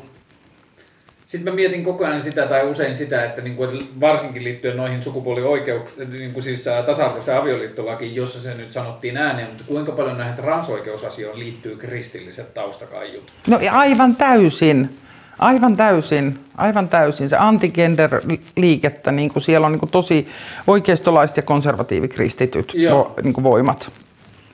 sitten 1.30 1.54
mä 1.54 1.56
mietin 1.56 1.84
koko 1.84 2.06
ajan 2.06 2.22
sitä 2.22 2.48
tai 2.48 2.64
usein 2.70 2.96
sitä, 2.96 3.26
että, 3.26 3.42
niin 3.42 3.56
kuin, 3.56 3.90
varsinkin 4.00 4.44
liittyen 4.44 4.78
noihin 4.78 5.04
sukupuolioikeuksiin, 5.04 6.12
niin 6.12 6.34
kuin 6.34 6.44
siis 6.44 6.66
tasa-arvoisen 6.86 7.38
avioliittolakiin, 7.38 8.16
jossa 8.16 8.42
se 8.42 8.56
nyt 8.56 8.72
sanottiin 8.72 9.18
ääneen, 9.18 9.48
mutta 9.48 9.64
kuinka 9.68 9.92
paljon 9.92 10.18
näihin 10.18 10.36
transoikeusasioihin 10.36 11.40
liittyy 11.40 11.76
kristilliset 11.76 12.54
taustakaiut? 12.54 13.32
No 13.48 13.60
aivan 13.72 14.16
täysin. 14.16 14.98
Aivan 15.40 15.78
täysin, 15.78 16.40
aivan 16.58 16.90
täysin. 16.90 17.30
Se 17.30 17.38
antigender-liikettä, 17.38 19.12
niin 19.12 19.30
kuin 19.34 19.44
siellä 19.44 19.66
on 19.66 19.72
niin 19.72 19.80
kuin 19.80 19.92
tosi 19.92 20.28
oikeistolaiset 20.68 21.38
ja 21.38 21.44
konservatiivikristityt 21.44 22.74
vo, 22.92 23.14
niin 23.24 23.34
kuin 23.34 23.44
voimat 23.44 23.92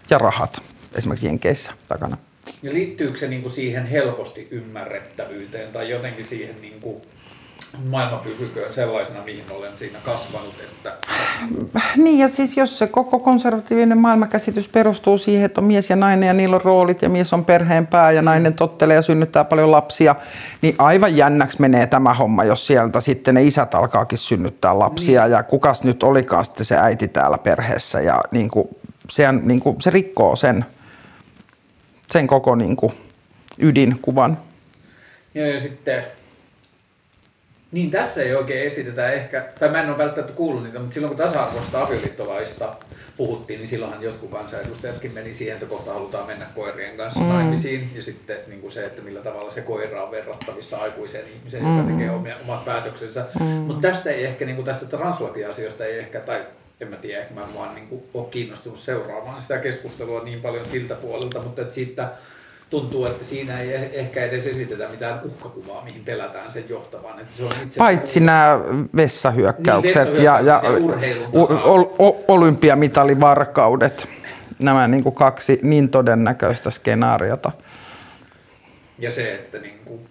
ja 0.09 0.17
rahat 0.17 0.61
esimerkiksi 0.95 1.27
Jenkeissä 1.27 1.71
takana. 1.87 2.17
Ja 2.65 2.73
liittyykö 2.73 3.17
se 3.17 3.27
niin 3.27 3.41
kuin 3.41 3.51
siihen 3.51 3.85
helposti 3.85 4.47
ymmärrettävyyteen 4.51 5.71
tai 5.73 5.89
jotenkin 5.89 6.25
siihen 6.25 6.55
niin 6.61 6.79
kuin 6.81 7.01
maailma 7.83 8.17
pysyköön 8.17 8.73
sellaisena, 8.73 9.23
mihin 9.25 9.43
olen 9.51 9.77
siinä 9.77 9.99
kasvanut. 10.03 10.53
Että... 10.63 10.93
Niin 11.97 12.19
ja 12.19 12.27
siis 12.27 12.57
jos 12.57 12.77
se 12.79 12.87
koko 12.87 13.19
konservatiivinen 13.19 13.97
maailmakäsitys 13.97 14.67
perustuu 14.67 15.17
siihen, 15.17 15.45
että 15.45 15.61
on 15.61 15.65
mies 15.65 15.89
ja 15.89 15.95
nainen 15.95 16.27
ja 16.27 16.33
niillä 16.33 16.55
on 16.55 16.61
roolit 16.61 17.01
ja 17.01 17.09
mies 17.09 17.33
on 17.33 17.45
perheen 17.45 17.87
pää 17.87 18.11
ja 18.11 18.21
nainen 18.21 18.53
tottelee 18.53 18.95
ja 18.95 19.01
synnyttää 19.01 19.43
paljon 19.43 19.71
lapsia, 19.71 20.15
niin 20.61 20.75
aivan 20.77 21.17
jännäksi 21.17 21.61
menee 21.61 21.87
tämä 21.87 22.13
homma, 22.13 22.43
jos 22.43 22.67
sieltä 22.67 23.01
sitten 23.01 23.35
ne 23.35 23.43
isät 23.43 23.75
alkaakin 23.75 24.17
synnyttää 24.17 24.79
lapsia 24.79 25.21
niin. 25.21 25.31
ja 25.31 25.43
kukas 25.43 25.83
nyt 25.83 26.03
olikaan 26.03 26.45
sitten 26.45 26.65
se 26.65 26.77
äiti 26.77 27.07
täällä 27.07 27.37
perheessä 27.37 28.01
ja 28.01 28.21
niin 28.31 28.49
kuin, 28.49 28.67
se, 29.09 29.31
niin 29.31 29.59
kuin, 29.59 29.81
se 29.81 29.89
rikkoo 29.89 30.35
sen 30.35 30.65
sen 32.11 32.27
koko 32.27 32.55
niin 32.55 32.75
kuin, 32.75 32.93
ydinkuvan. 33.59 34.37
Ja, 35.35 35.47
ja 35.47 35.59
sitten, 35.59 36.03
niin 37.71 37.91
tässä 37.91 38.23
ei 38.23 38.35
oikein 38.35 38.67
esitetä 38.67 39.07
ehkä, 39.07 39.45
tai 39.59 39.69
mä 39.69 39.81
en 39.81 39.89
ole 39.89 39.97
välttämättä 39.97 40.33
kuullut 40.33 40.63
niitä, 40.63 40.79
mutta 40.79 40.93
silloin 40.93 41.15
kun 41.15 41.25
tasa-arvoista 41.25 41.81
avioliittolaista 41.81 42.75
puhuttiin, 43.17 43.59
niin 43.59 43.67
silloinhan 43.67 44.03
jotkut 44.03 44.31
kansanedustajatkin 44.31 45.13
meni 45.13 45.33
siihen, 45.33 45.53
että 45.53 45.65
kohta 45.65 45.93
halutaan 45.93 46.27
mennä 46.27 46.45
koirien 46.55 46.97
kanssa 46.97 47.19
mm. 47.19 47.25
naimisiin. 47.25 47.91
Ja 47.95 48.03
sitten 48.03 48.37
niin 48.47 48.61
kuin 48.61 48.71
se, 48.71 48.85
että 48.85 49.01
millä 49.01 49.21
tavalla 49.21 49.51
se 49.51 49.61
koira 49.61 50.03
on 50.03 50.11
verrattavissa 50.11 50.77
aikuiseen 50.77 51.25
ihmiseen, 51.27 51.63
mm. 51.63 51.77
joka 51.77 51.91
tekee 51.91 52.11
omia, 52.11 52.37
omat 52.37 52.65
päätöksensä. 52.65 53.25
Mm. 53.39 53.45
Mutta 53.45 53.87
tästä 53.87 54.09
ei 54.09 54.25
ehkä, 54.25 54.45
niin 54.45 54.55
kuin 54.55 54.65
tästä 54.65 54.85
translakiasioista 54.85 55.85
ei 55.85 55.99
ehkä, 55.99 56.19
tai 56.19 56.45
en 56.81 56.87
mä 56.87 56.95
tiedä, 56.95 57.21
ehkä 57.21 57.33
mä 57.33 57.41
en 57.41 57.55
vaan 57.55 57.75
niin 57.75 57.87
kuin, 57.87 58.03
ole 58.13 58.25
kiinnostunut 58.31 58.79
seuraamaan 58.79 59.41
sitä 59.41 59.57
keskustelua 59.57 60.23
niin 60.23 60.41
paljon 60.41 60.65
siltä 60.65 60.95
puolelta, 60.95 61.41
mutta 61.41 61.61
että 61.61 61.73
siitä 61.73 62.11
tuntuu, 62.69 63.05
että 63.05 63.25
siinä 63.25 63.59
ei 63.59 63.77
eh- 63.77 63.89
ehkä 63.93 64.23
edes 64.25 64.45
esitetä 64.45 64.87
mitään 64.87 65.21
uhkakuvaa, 65.23 65.83
mihin 65.83 66.03
pelätään 66.05 66.51
sen 66.51 66.63
johtavan. 66.69 67.19
Että 67.19 67.33
se 67.37 67.43
on 67.43 67.51
itse 67.63 67.77
Paitsi 67.77 68.19
nämä 68.19 68.59
vessahyökkäykset 68.95 70.13
Niin, 70.13 70.23
ja, 70.23 70.39
ja 70.39 70.61
ja 70.63 70.71
o- 71.33 71.95
o- 71.99 72.23
olympiamitalivarkaudet. 72.27 74.07
Nämä 74.59 74.87
niin 74.87 75.03
kuin 75.03 75.15
kaksi 75.15 75.59
niin 75.63 75.89
todennäköistä 75.89 76.69
skenaariota. 76.69 77.51
Ja 78.99 79.11
se, 79.11 79.35
että, 79.35 79.57
niin 79.57 79.79
kuin, 79.85 80.07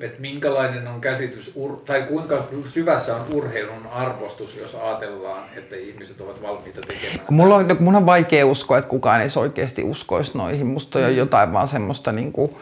että 0.00 0.20
minkälainen 0.20 0.86
on 0.86 1.00
käsitys, 1.00 1.52
ur, 1.56 1.76
tai 1.76 2.02
kuinka 2.02 2.48
syvässä 2.64 3.16
on 3.16 3.22
urheilun 3.32 3.86
arvostus, 3.86 4.56
jos 4.56 4.74
ajatellaan, 4.74 5.44
että 5.56 5.76
ihmiset 5.76 6.20
ovat 6.20 6.42
valmiita 6.42 6.80
tekemään. 6.80 7.26
Mulla 7.30 7.56
on, 7.56 7.66
kun 7.68 7.82
mun 7.82 7.96
on 7.96 8.06
vaikea 8.06 8.46
uskoa, 8.46 8.78
että 8.78 8.88
kukaan 8.88 9.20
ei 9.20 9.28
oikeasti 9.36 9.82
uskoisi 9.82 10.38
noihin. 10.38 10.66
Musta 10.66 10.98
on 10.98 11.16
jotain 11.16 11.52
vaan 11.52 11.68
semmoista 11.68 12.12
niin 12.12 12.32
kuin 12.32 12.56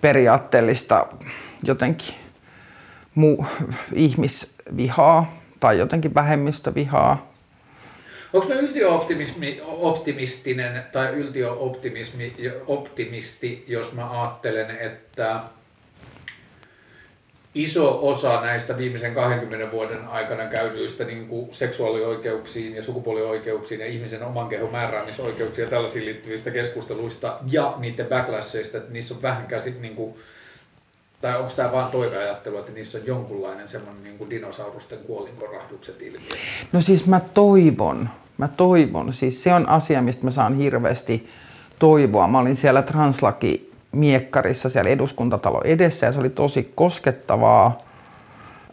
periaatteellista 0.00 1.06
jotenkin 1.64 2.14
mu, 3.14 3.44
ihmisvihaa 3.92 5.40
tai 5.60 5.78
jotenkin 5.78 6.14
vähemmistövihaa. 6.14 7.32
Onko 8.32 8.48
mä 8.48 8.54
yltiöoptimismi, 8.54 9.60
optimistinen 9.66 10.84
tai 10.92 11.08
yltiöoptimismi, 11.12 12.32
optimisti, 12.66 13.64
jos 13.68 13.92
mä 13.92 14.20
ajattelen, 14.20 14.70
että 14.70 15.40
iso 17.56 17.98
osa 18.08 18.40
näistä 18.40 18.78
viimeisen 18.78 19.14
20 19.14 19.72
vuoden 19.72 20.08
aikana 20.08 20.44
käydyistä 20.44 21.04
niin 21.04 21.28
kuin 21.28 21.48
seksuaalioikeuksiin 21.50 22.74
ja 22.74 22.82
sukupuolioikeuksiin 22.82 23.80
ja 23.80 23.86
ihmisen 23.86 24.22
oman 24.22 24.48
kehon 24.48 24.72
määräämisoikeuksiin 24.72 25.64
ja 25.64 25.70
tällaisiin 25.70 26.04
liittyvistä 26.04 26.50
keskusteluista 26.50 27.38
ja 27.50 27.74
niiden 27.78 28.06
backlasheista, 28.06 28.78
että 28.78 28.92
niissä 28.92 29.14
on 29.14 29.22
vähän 29.22 29.46
käsit, 29.46 29.80
niin 29.80 29.94
kuin, 29.94 30.14
tai 31.20 31.38
onko 31.38 31.52
tämä 31.56 31.72
vaan 31.72 31.90
toiveajattelu, 31.90 32.58
että 32.58 32.72
niissä 32.72 32.98
on 32.98 33.06
jonkunlainen 33.06 33.68
semmoinen 33.68 34.04
niin 34.04 34.18
kuin 34.18 34.30
dinosaurusten 34.30 34.98
kuolinkorahdukset 34.98 36.02
ilmiö? 36.02 36.36
No 36.72 36.80
siis 36.80 37.06
mä 37.06 37.20
toivon, 37.34 38.08
mä 38.38 38.48
toivon. 38.48 39.12
Siis 39.12 39.42
se 39.42 39.54
on 39.54 39.68
asia, 39.68 40.02
mistä 40.02 40.24
mä 40.24 40.30
saan 40.30 40.56
hirveästi 40.56 41.28
toivoa. 41.78 42.28
Mä 42.28 42.38
olin 42.38 42.56
siellä 42.56 42.82
translaki 42.82 43.65
miekkarissa 43.96 44.68
siellä 44.68 44.90
eduskuntatalo 44.90 45.60
edessä 45.64 46.06
ja 46.06 46.12
se 46.12 46.18
oli 46.18 46.30
tosi 46.30 46.72
koskettavaa. 46.74 47.78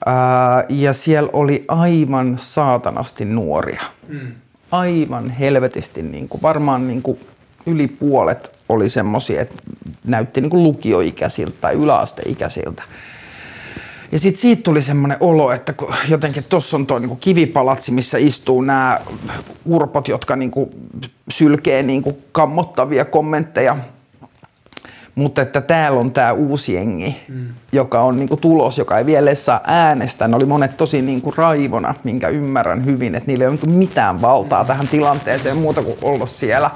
Ää, 0.06 0.66
ja 0.70 0.94
siellä 0.94 1.30
oli 1.34 1.66
aivan 1.68 2.38
saatanasti 2.38 3.26
nuoria. 3.26 3.82
Mm. 4.08 4.32
Aivan 4.72 5.30
helvetisti, 5.30 6.04
niin 6.04 6.30
kuin, 6.30 6.42
varmaan 6.42 6.88
niin 6.88 7.02
kuin 7.02 7.20
yli 7.66 7.88
puolet 7.88 8.52
oli 8.70 8.90
semmoisia, 8.90 9.42
että 9.42 9.56
näytti 10.06 10.42
niin 10.42 10.50
kuin 10.50 10.64
lukioikäisiltä 10.64 11.58
tai 11.62 11.74
yläasteikäisiltä. 11.74 12.84
Ja 14.12 14.20
sitten 14.20 14.42
siitä 14.42 14.64
tuli 14.64 14.82
semmoinen 14.82 15.18
olo, 15.20 15.52
että 15.52 15.74
kun 15.74 15.94
jotenkin 16.10 16.44
tuossa 16.44 16.78
on 16.78 16.88
tuo 16.88 17.00
niinku 17.00 17.16
kivipalatsi, 17.16 17.92
missä 17.92 18.18
istuu 18.18 18.62
nämä 18.62 19.00
urpot, 19.66 20.08
jotka 20.08 20.36
niinku 20.36 20.74
sylkee 21.30 21.84
niinku 21.84 22.18
kammottavia 22.32 23.06
kommentteja. 23.06 23.78
Mutta 25.16 25.41
että 25.41 25.61
täällä 25.61 25.99
on 25.99 26.11
tämä 26.11 26.32
uusi 26.32 26.74
jengi, 26.74 27.22
mm. 27.30 27.47
joka 27.72 28.01
on 28.01 28.16
niinku 28.16 28.38
tulos, 28.38 28.78
joka 28.78 28.97
ei 28.97 29.05
vielä 29.05 29.36
saa 29.36 29.61
äänestää. 29.64 30.28
Ne 30.28 30.36
oli 30.36 30.45
monet 30.45 30.78
tosi 30.78 31.01
niinku 31.01 31.34
raivona, 31.38 31.93
minkä 32.03 32.28
ymmärrän 32.28 32.86
hyvin, 32.86 33.16
että 33.16 33.28
niillä 33.28 33.43
ei 33.43 33.47
ole 33.47 33.57
niinku 33.64 33.80
mitään 33.80 34.22
valtaa 34.22 34.64
mm. 34.64 34.68
tähän 34.68 34.88
tilanteeseen 34.88 35.57
muuta 35.57 35.84
kuin 35.84 35.97
olla 36.01 36.26
siellä. 36.26 36.72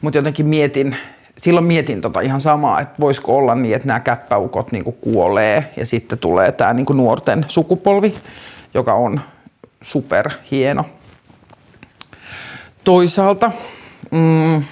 Mutta 0.00 0.18
jotenkin 0.18 0.46
mietin, 0.46 0.96
silloin 1.38 1.66
mietin 1.66 2.00
tota 2.00 2.20
ihan 2.20 2.40
samaa, 2.40 2.80
että 2.80 2.94
voisiko 3.00 3.36
olla 3.36 3.54
niin, 3.54 3.76
että 3.76 3.88
nämä 3.88 4.00
käppäukot 4.00 4.72
niinku 4.72 4.92
kuolee 4.92 5.70
ja 5.76 5.86
sitten 5.86 6.18
tulee 6.18 6.52
tämä 6.52 6.72
niinku 6.72 6.92
nuorten 6.92 7.44
sukupolvi, 7.48 8.14
joka 8.74 8.94
on 8.94 9.20
super 9.82 10.30
hieno. 10.50 10.84
Toisaalta 12.84 13.50
mm, 14.10 14.64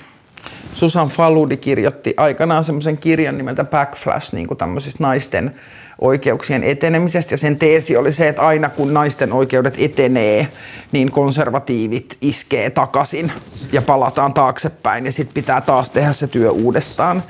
Susan 0.75 1.09
Faludi 1.09 1.57
kirjoitti 1.57 2.14
aikanaan 2.16 2.64
semmoisen 2.64 2.99
kirjan 2.99 3.39
nimeltä 3.39 3.64
Backflash 3.64 4.35
niin 4.35 4.47
kuin 4.47 4.59
tämmöisistä 4.59 5.03
naisten 5.03 5.55
oikeuksien 6.01 6.64
etenemisestä. 6.64 7.35
Ja 7.35 7.39
sen 7.39 7.59
teesi 7.59 7.97
oli 7.97 8.12
se, 8.12 8.29
että 8.29 8.47
aina 8.47 8.69
kun 8.69 8.95
naisten 8.95 9.33
oikeudet 9.33 9.75
etenee, 9.79 10.49
niin 10.93 11.11
konservatiivit 11.11 12.16
iskee 12.21 12.71
takaisin 12.71 13.33
ja 13.73 13.83
palataan 13.83 14.35
taaksepäin 14.35 15.07
ja 15.07 15.12
sitten 15.12 15.35
pitää 15.35 15.61
taas 15.61 15.91
tehdä 15.91 16.12
se 16.12 16.27
työ 16.27 16.51
uudestaan. 16.51 17.23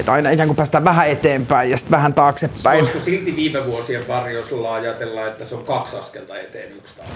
Että 0.00 0.12
aina 0.12 0.30
ikään 0.30 0.48
kuin 0.48 0.56
päästään 0.56 0.84
vähän 0.84 1.08
eteenpäin 1.08 1.70
ja 1.70 1.76
sitten 1.76 1.90
vähän 1.90 2.14
taaksepäin. 2.14 2.78
Voisiko 2.78 3.00
silti 3.00 3.36
viime 3.36 3.66
vuosien 3.66 4.08
varjolla 4.08 4.74
ajatella, 4.74 5.26
että 5.26 5.44
se 5.44 5.54
on 5.54 5.64
kaksi 5.64 5.96
askelta 5.96 6.38
eteen 6.38 6.72
yksi 6.72 6.96
taakse? 6.96 7.14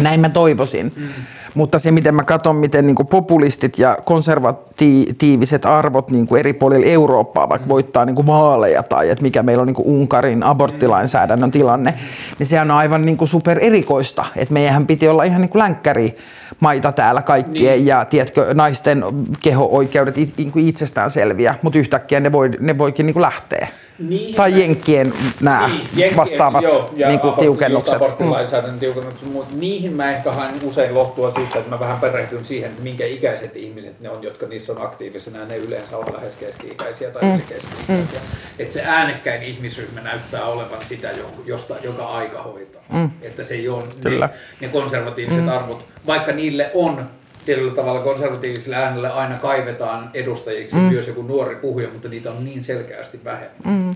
Näin 0.00 0.20
mä 0.20 0.28
toivoisin. 0.28 0.92
Mm. 0.96 1.08
Mutta 1.54 1.78
se, 1.78 1.90
miten 1.90 2.14
mä 2.14 2.24
katson, 2.24 2.56
miten 2.56 2.86
niin 2.86 2.96
populistit 3.10 3.78
ja 3.78 3.98
konservatiiviset 4.04 5.66
arvot 5.66 6.10
niin 6.10 6.26
kuin 6.26 6.38
eri 6.38 6.52
puolilla 6.52 6.86
Eurooppaa 6.86 7.48
vaikka 7.48 7.66
mm. 7.66 7.68
voittaa 7.68 8.04
niin 8.04 8.16
kuin 8.16 8.26
vaaleja 8.26 8.82
tai 8.82 9.10
että 9.10 9.22
mikä 9.22 9.42
meillä 9.42 9.60
on 9.60 9.66
niin 9.66 9.74
kuin 9.74 9.88
Unkarin 9.88 10.42
aborttilainsäädännön 10.42 11.50
tilanne, 11.50 11.94
niin 12.38 12.46
se 12.46 12.60
on 12.60 12.70
aivan 12.70 13.02
niin 13.02 13.16
kuin 13.16 13.28
super 13.28 13.58
erikoista. 13.60 14.24
Että 14.36 14.54
meidän 14.54 14.86
piti 14.86 15.08
olla 15.08 15.24
ihan 15.24 15.40
niin 15.40 15.48
kuin 15.48 15.60
länkkärimaita 15.60 16.92
täällä 16.92 17.22
kaikkien 17.22 17.76
niin. 17.76 17.86
ja 17.86 18.04
tiedätkö, 18.04 18.54
naisten 18.54 19.04
keho-oikeudet 19.40 20.16
niin 20.16 20.50
kuin 20.50 20.68
itsestään 20.68 21.10
selviä, 21.10 21.54
mutta 21.62 21.78
yhtäkkiä 21.78 22.11
ne, 22.20 22.32
voi, 22.32 22.50
ne 22.60 22.78
voikin 22.78 23.06
niin 23.06 23.14
kuin 23.14 23.22
lähteä. 23.22 23.68
Niin, 23.98 24.34
tai 24.34 24.60
Jenkkien 24.60 25.12
nämä 25.40 25.68
niin, 25.68 25.80
jenkkien, 25.80 26.16
vastaavat 26.16 26.62
joo, 26.62 26.90
ja 26.96 27.08
niin 27.08 27.20
kuin 27.20 27.34
tiukennukset. 27.34 27.94
aborttilainsäädännön 27.94 28.78
tiukennukset, 28.78 29.32
mutta 29.32 29.54
niihin 29.56 29.92
mä 29.92 30.10
ehkä 30.10 30.32
haen 30.32 30.54
usein 30.64 30.94
lohtua 30.94 31.30
siitä, 31.30 31.58
että 31.58 31.70
mä 31.70 31.80
vähän 31.80 32.00
perehdyn 32.00 32.44
siihen, 32.44 32.70
että 32.70 32.82
minkä 32.82 33.06
ikäiset 33.06 33.56
ihmiset 33.56 34.00
ne 34.00 34.10
on, 34.10 34.22
jotka 34.22 34.46
niissä 34.46 34.72
on 34.72 34.82
aktiivisena, 34.82 35.38
ja 35.38 35.44
ne 35.44 35.56
yleensä 35.56 35.98
on 35.98 36.14
lähes 36.14 36.36
keski-ikäisiä 36.36 37.10
tai 37.10 37.22
mm. 37.22 37.40
keski-ikäisiä. 37.40 38.20
Mm. 38.20 38.26
Että 38.58 38.74
se 38.74 38.82
äänekkäin 38.84 39.42
ihmisryhmä 39.42 40.00
näyttää 40.00 40.44
olevan 40.44 40.84
sitä, 40.84 41.08
josta, 41.44 41.74
joka 41.82 42.04
aika 42.04 42.42
hoitaa. 42.42 42.82
Mm. 42.92 43.10
Että 43.22 43.44
se 43.44 43.54
ei 43.54 43.68
ole 43.68 43.84
ne, 44.04 44.28
ne 44.60 44.68
konservatiiviset 44.68 45.42
mm. 45.42 45.48
arvot, 45.48 45.86
vaikka 46.06 46.32
niille 46.32 46.70
on 46.74 47.06
tietyllä 47.44 47.74
tavalla 47.74 48.00
konservatiivisille 48.00 48.76
äänelle 48.76 49.10
aina 49.10 49.38
kaivetaan 49.38 50.10
edustajiksi 50.14 50.76
mm. 50.76 50.82
myös 50.82 51.08
joku 51.08 51.22
nuori 51.22 51.56
puhuja, 51.56 51.88
mutta 51.88 52.08
niitä 52.08 52.30
on 52.30 52.44
niin 52.44 52.64
selkeästi 52.64 53.24
vähemmän. 53.24 53.60
Mm. 53.64 53.94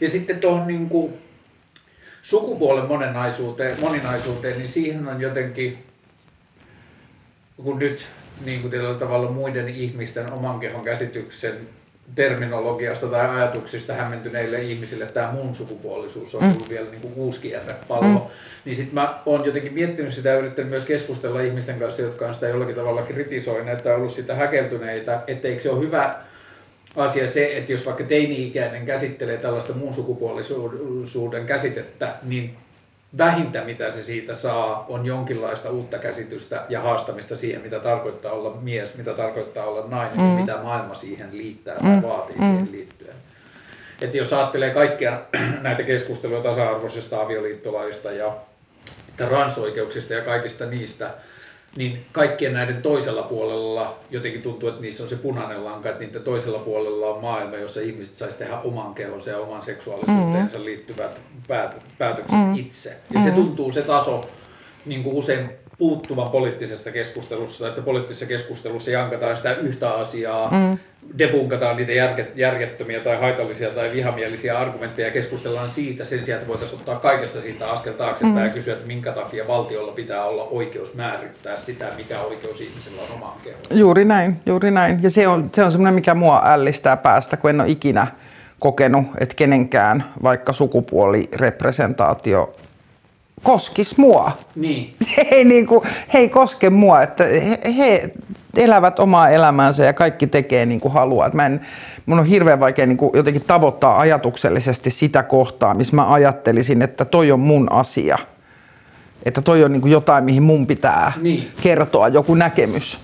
Ja 0.00 0.10
sitten 0.10 0.40
tuohon 0.40 0.66
niin 0.66 0.88
kuin 0.88 1.14
sukupuolen 2.22 2.86
moninaisuuteen, 2.86 3.80
moninaisuuteen, 3.80 4.58
niin 4.58 4.68
siihen 4.68 5.08
on 5.08 5.20
jotenkin, 5.20 5.78
kun 7.56 7.78
nyt 7.78 8.06
niin 8.44 8.60
kuin 8.60 8.70
tietyllä 8.70 8.98
tavalla 8.98 9.30
muiden 9.30 9.68
ihmisten 9.68 10.32
oman 10.32 10.60
kehon 10.60 10.84
käsityksen 10.84 11.68
terminologiasta 12.14 13.06
tai 13.06 13.28
ajatuksista 13.28 13.92
hämmentyneille 13.92 14.62
ihmisille 14.62 15.06
tämä 15.06 15.32
muun 15.32 15.54
sukupuolisuus 15.54 16.34
on 16.34 16.40
tullut 16.40 16.68
mm. 16.68 16.74
vielä 16.74 16.90
niin 16.90 17.00
kuin 17.00 17.14
uusi 17.16 17.40
kierrepallo. 17.40 18.18
Mm. 18.18 18.20
Niin 18.64 18.76
sitten 18.76 18.94
mä 18.94 19.18
oon 19.26 19.44
jotenkin 19.44 19.74
miettinyt 19.74 20.14
sitä 20.14 20.28
ja 20.28 20.38
yrittänyt 20.38 20.70
myös 20.70 20.84
keskustella 20.84 21.40
ihmisten 21.40 21.78
kanssa, 21.78 22.02
jotka 22.02 22.26
on 22.26 22.34
sitä 22.34 22.48
jollakin 22.48 22.74
tavalla 22.74 23.02
kritisoineet 23.02 23.82
tai 23.82 23.94
ollut 23.94 24.12
sitä 24.12 24.34
häkeltyneitä, 24.34 25.20
etteikö 25.26 25.62
se 25.62 25.70
ole 25.70 25.80
hyvä 25.80 26.14
asia 26.96 27.28
se, 27.28 27.56
että 27.56 27.72
jos 27.72 27.86
vaikka 27.86 28.04
teini-ikäinen 28.04 28.86
käsittelee 28.86 29.36
tällaista 29.36 29.72
muun 29.72 29.94
sukupuolisuuden 29.94 31.46
käsitettä, 31.46 32.14
niin 32.22 32.56
vähintä 33.18 33.64
mitä 33.64 33.90
se 33.90 34.02
siitä 34.02 34.34
saa 34.34 34.86
on 34.88 35.06
jonkinlaista 35.06 35.70
uutta 35.70 35.98
käsitystä 35.98 36.62
ja 36.68 36.80
haastamista 36.80 37.36
siihen, 37.36 37.62
mitä 37.62 37.80
tarkoittaa 37.80 38.32
olla 38.32 38.58
mies, 38.60 38.96
mitä 38.96 39.12
tarkoittaa 39.12 39.64
olla 39.64 39.86
nainen 39.88 40.20
mm. 40.20 40.30
ja 40.30 40.36
mitä 40.36 40.58
maailma 40.62 40.94
siihen 40.94 41.28
liittää 41.32 41.74
tai 41.74 41.96
mm. 41.96 42.02
vaatii 42.02 42.36
mm. 42.36 42.44
siihen 42.44 42.68
liittyen. 42.72 43.14
Että 44.02 44.16
jos 44.16 44.32
ajattelee 44.32 44.70
kaikkia 44.70 45.20
näitä 45.62 45.82
keskusteluja 45.82 46.40
tasa-arvoisesta 46.40 47.20
avioliittolaista 47.20 48.12
ja 48.12 48.36
transoikeuksista 49.16 50.14
ja 50.14 50.24
kaikista 50.24 50.66
niistä, 50.66 51.10
niin 51.76 52.06
kaikkien 52.12 52.52
näiden 52.52 52.82
toisella 52.82 53.22
puolella 53.22 53.98
jotenkin 54.10 54.42
tuntuu, 54.42 54.68
että 54.68 54.80
niissä 54.80 55.02
on 55.02 55.08
se 55.08 55.16
punainen 55.16 55.64
lanka, 55.64 55.88
että 55.88 56.04
niiden 56.04 56.22
toisella 56.22 56.58
puolella 56.58 57.06
on 57.06 57.22
maailma, 57.22 57.56
jossa 57.56 57.80
ihmiset 57.80 58.14
saisi 58.14 58.38
tehdä 58.38 58.58
oman 58.58 58.94
kehonsa 58.94 59.30
ja 59.30 59.38
oman 59.38 59.62
seksuaalisuuteensa 59.62 60.58
mm. 60.58 60.64
liittyvät 60.64 61.20
päät- 61.48 61.84
päätökset 61.98 62.38
mm. 62.38 62.54
itse. 62.54 62.96
Ja 63.14 63.20
mm. 63.20 63.24
se 63.24 63.30
tuntuu 63.30 63.72
se 63.72 63.82
taso 63.82 64.20
niin 64.86 65.02
kuin 65.02 65.16
usein 65.16 65.50
puuttuvan 65.78 66.30
poliittisesta 66.30 66.90
keskustelusta, 66.90 67.68
että 67.68 67.82
poliittisessa 67.82 68.26
keskustelussa 68.26 68.90
jankataan 68.90 69.36
sitä 69.36 69.54
yhtä 69.54 69.90
asiaa, 69.90 70.50
mm. 70.50 70.78
debunkataan 71.18 71.76
niitä 71.76 71.92
järjettömiä 72.34 73.00
tai 73.00 73.16
haitallisia 73.16 73.70
tai 73.70 73.92
vihamielisiä 73.92 74.58
argumentteja 74.58 75.08
ja 75.08 75.12
keskustellaan 75.12 75.70
siitä 75.70 76.04
sen 76.04 76.24
sijaan, 76.24 76.40
että 76.40 76.48
voitaisiin 76.48 76.80
ottaa 76.80 76.98
kaikesta 76.98 77.40
siitä 77.40 77.70
askel 77.70 77.92
taaksepäin 77.92 78.34
mm. 78.34 78.44
ja 78.44 78.48
kysyä, 78.48 78.74
että 78.74 78.86
minkä 78.86 79.12
takia 79.12 79.46
valtiolla 79.46 79.92
pitää 79.92 80.24
olla 80.24 80.44
oikeus 80.44 80.94
määrittää 80.94 81.56
sitä, 81.56 81.86
mikä 81.96 82.20
oikeus 82.20 82.60
ihmisellä 82.60 83.02
on 83.02 83.08
omaan 83.14 83.40
kehoon. 83.44 83.62
Juuri 83.70 84.04
näin, 84.04 84.36
juuri 84.46 84.70
näin. 84.70 85.02
Ja 85.02 85.10
se 85.10 85.28
on, 85.28 85.50
se 85.52 85.64
on 85.64 85.72
semmoinen, 85.72 85.94
mikä 85.94 86.14
mua 86.14 86.42
ällistää 86.44 86.96
päästä, 86.96 87.36
kun 87.36 87.50
en 87.50 87.60
ole 87.60 87.70
ikinä 87.70 88.06
kokenut, 88.58 89.06
että 89.18 89.34
kenenkään 89.34 90.04
vaikka 90.22 90.52
sukupuolirepresentaatio 90.52 92.56
koskis 93.42 93.98
mua. 93.98 94.32
Niin. 94.54 94.94
Se 95.14 95.20
ei, 95.30 95.44
niin 95.44 95.66
kuin, 95.66 95.80
he 96.12 96.18
ei 96.18 96.28
koske 96.28 96.70
mua, 96.70 97.02
että 97.02 97.24
he, 97.24 97.58
he 97.76 98.10
elävät 98.56 98.98
omaa 98.98 99.28
elämäänsä 99.28 99.84
ja 99.84 99.92
kaikki 99.92 100.26
tekee 100.26 100.66
niin 100.66 100.80
kuin 100.80 100.94
haluaa. 100.94 101.30
Mä 101.32 101.46
en, 101.46 101.60
mun 102.06 102.18
on 102.18 102.26
hirveän 102.26 102.60
vaikea 102.60 102.86
niin 102.86 102.96
kuin 102.96 103.10
jotenkin 103.14 103.44
tavoittaa 103.46 104.00
ajatuksellisesti 104.00 104.90
sitä 104.90 105.22
kohtaa, 105.22 105.74
missä 105.74 105.96
mä 105.96 106.12
ajattelisin, 106.12 106.82
että 106.82 107.04
toi 107.04 107.32
on 107.32 107.40
mun 107.40 107.72
asia. 107.72 108.18
Että 109.22 109.42
toi 109.42 109.64
on 109.64 109.72
niin 109.72 109.82
kuin 109.82 109.92
jotain, 109.92 110.24
mihin 110.24 110.42
mun 110.42 110.66
pitää 110.66 111.12
niin. 111.22 111.48
kertoa, 111.62 112.08
joku 112.08 112.34
näkemys. 112.34 113.00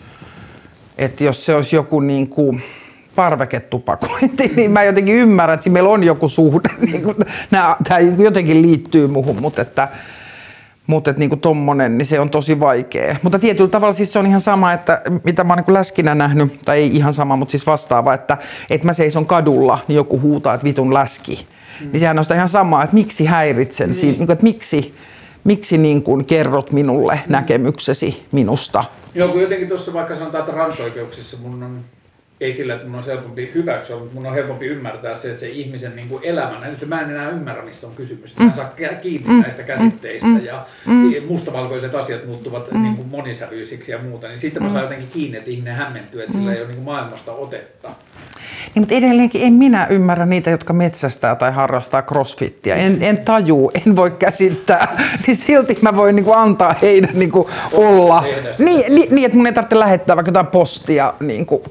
Että 0.99 1.25
jos 1.25 1.47
se 1.47 1.55
olisi 1.55 1.77
joku 1.77 2.01
niin 2.01 2.29
kuin, 2.29 2.63
parveketupakointi, 3.17 4.53
niin 4.57 4.71
mä 4.71 4.85
jotenkin 4.85 5.15
ymmärrän, 5.15 5.55
että 5.55 5.71
meillä 5.71 5.91
on 5.91 6.05
joku 6.05 6.29
suhde. 6.29 6.69
Niin 6.87 7.03
kuin, 7.03 7.17
tämä 7.51 7.99
jotenkin 8.19 8.63
liittyy 8.63 9.07
muhun, 9.07 9.41
mutta 9.41 9.63
että, 9.63 9.89
mutta 10.87 11.15
niin 11.17 11.41
tommonen, 11.41 11.99
niin 11.99 12.07
se 12.07 12.21
on 12.21 12.31
tosi 12.31 12.61
vaikea. 12.61 13.17
Mutta 13.23 13.39
tietyllä 13.39 13.71
tavalla 13.71 13.95
siis 13.95 14.13
se 14.13 14.19
on 14.19 14.27
ihan 14.27 14.41
sama, 14.41 14.73
että 14.73 15.03
mitä 15.25 15.45
mä 15.45 15.53
oon 15.53 15.65
niin 15.67 15.75
läskinä 15.75 16.15
nähnyt, 16.15 16.61
tai 16.65 16.79
ei 16.79 16.97
ihan 16.97 17.15
sama, 17.15 17.37
mutta 17.37 17.51
siis 17.51 17.67
vastaava, 17.67 18.15
että, 18.15 18.37
että 18.71 18.87
mä 18.87 18.93
seison 18.93 19.27
kadulla, 19.27 19.79
niin 19.89 19.97
joku 19.97 20.21
huutaa, 20.21 20.55
että 20.55 20.65
vitun 20.65 20.95
läski. 20.95 21.47
Mm. 21.81 21.89
Niin 21.93 22.01
sehän 22.01 22.19
on 22.19 22.25
sitä 22.25 22.35
ihan 22.35 22.49
samaa, 22.49 22.85
että 22.85 22.95
miksi 22.95 23.25
häiritsen, 23.25 23.87
niin. 23.87 23.95
Siinä, 23.95 24.19
niin 24.19 24.27
kuin, 24.27 24.33
että 24.33 24.45
miksi, 24.45 24.95
miksi 25.45 25.79
niin 25.79 26.03
kuin 26.03 26.25
kerrot 26.25 26.73
minulle 26.73 27.15
mm. 27.15 27.33
näkemyksesi 27.33 28.27
minusta. 28.33 28.85
Joo, 29.15 29.29
kun 29.29 29.41
jotenkin 29.41 29.69
tuossa 29.69 29.93
vaikka 29.93 30.17
sanotaan, 30.17 30.45
että 30.45 30.57
ransoikeuksissa 30.57 31.37
mun 31.43 31.63
on 31.63 31.81
ei 32.43 32.53
sillä, 32.53 32.75
että 32.75 32.87
mun 32.87 32.99
on 32.99 33.05
helpompi 33.05 33.51
hyväksyä, 33.55 33.97
mutta 33.97 34.15
mun 34.15 34.27
on 34.27 34.35
helpompi 34.35 34.67
ymmärtää 34.67 35.17
se, 35.17 35.29
että 35.29 35.41
se 35.41 35.49
ihmisen 35.49 35.97
niin 35.97 36.09
kuin 36.09 36.25
elämä, 36.25 36.67
että 36.67 36.87
mä 36.87 37.01
en 37.01 37.11
enää 37.11 37.29
ymmärrä, 37.29 37.63
mistä 37.63 37.87
on 37.87 37.95
kysymys. 37.95 38.39
Mä 38.39 38.45
en 38.45 38.55
saa 38.55 38.73
kiinni 39.03 39.29
mm. 39.29 39.41
näistä 39.41 39.63
käsitteistä 39.63 40.27
mm. 40.27 40.45
ja 40.45 40.67
mm. 40.87 41.13
mustavalkoiset 41.29 41.95
asiat 41.95 42.27
muuttuvat 42.27 42.73
mm. 42.73 42.83
niin 42.83 42.97
kuin 42.97 43.09
monisävyisiksi 43.09 43.93
ja 43.93 43.99
muuta, 43.99 44.29
niin 44.29 44.39
sitten 44.39 44.63
mä 44.63 44.69
saan 44.69 44.83
jotenkin 44.83 45.09
kiinni, 45.13 45.39
että 45.39 45.51
ihminen 45.51 45.75
hämmentyy, 45.75 46.23
että 46.23 46.33
sillä 46.33 46.53
ei 46.53 46.59
ole 46.59 46.67
niin 46.67 46.77
kuin 46.77 46.85
maailmasta 46.85 47.33
otetta. 47.33 47.89
Niin, 48.75 48.83
mutta 48.83 48.95
edelleenkin 48.95 49.43
en 49.43 49.53
minä 49.53 49.87
ymmärrä 49.91 50.27
niitä, 50.27 50.51
jotka 50.51 50.73
metsästää 50.73 51.35
tai 51.35 51.53
harrastaa 51.53 52.03
crossfittiä. 52.03 52.75
En, 52.75 52.99
en 53.01 53.19
taju, 53.19 53.71
en 53.87 53.97
voi 53.97 54.11
käsittää. 54.11 54.97
Niin 55.27 55.37
silti 55.37 55.79
mä 55.83 55.97
voin 55.97 56.17
niin 56.17 56.25
kuin 56.25 56.39
antaa 56.39 56.75
heidän 56.83 57.11
niin 57.15 57.31
kuin 57.31 57.49
olla. 57.73 58.25
Niin, 58.59 58.95
niin, 58.95 59.15
niin, 59.15 59.25
että 59.25 59.37
mun 59.37 59.47
ei 59.47 59.53
tarvitse 59.53 59.79
lähettää 59.79 60.17
vaikka 60.17 60.29
jotain 60.29 60.47
postia 60.47 61.15
niin 61.21 61.47
kuin 61.47 61.63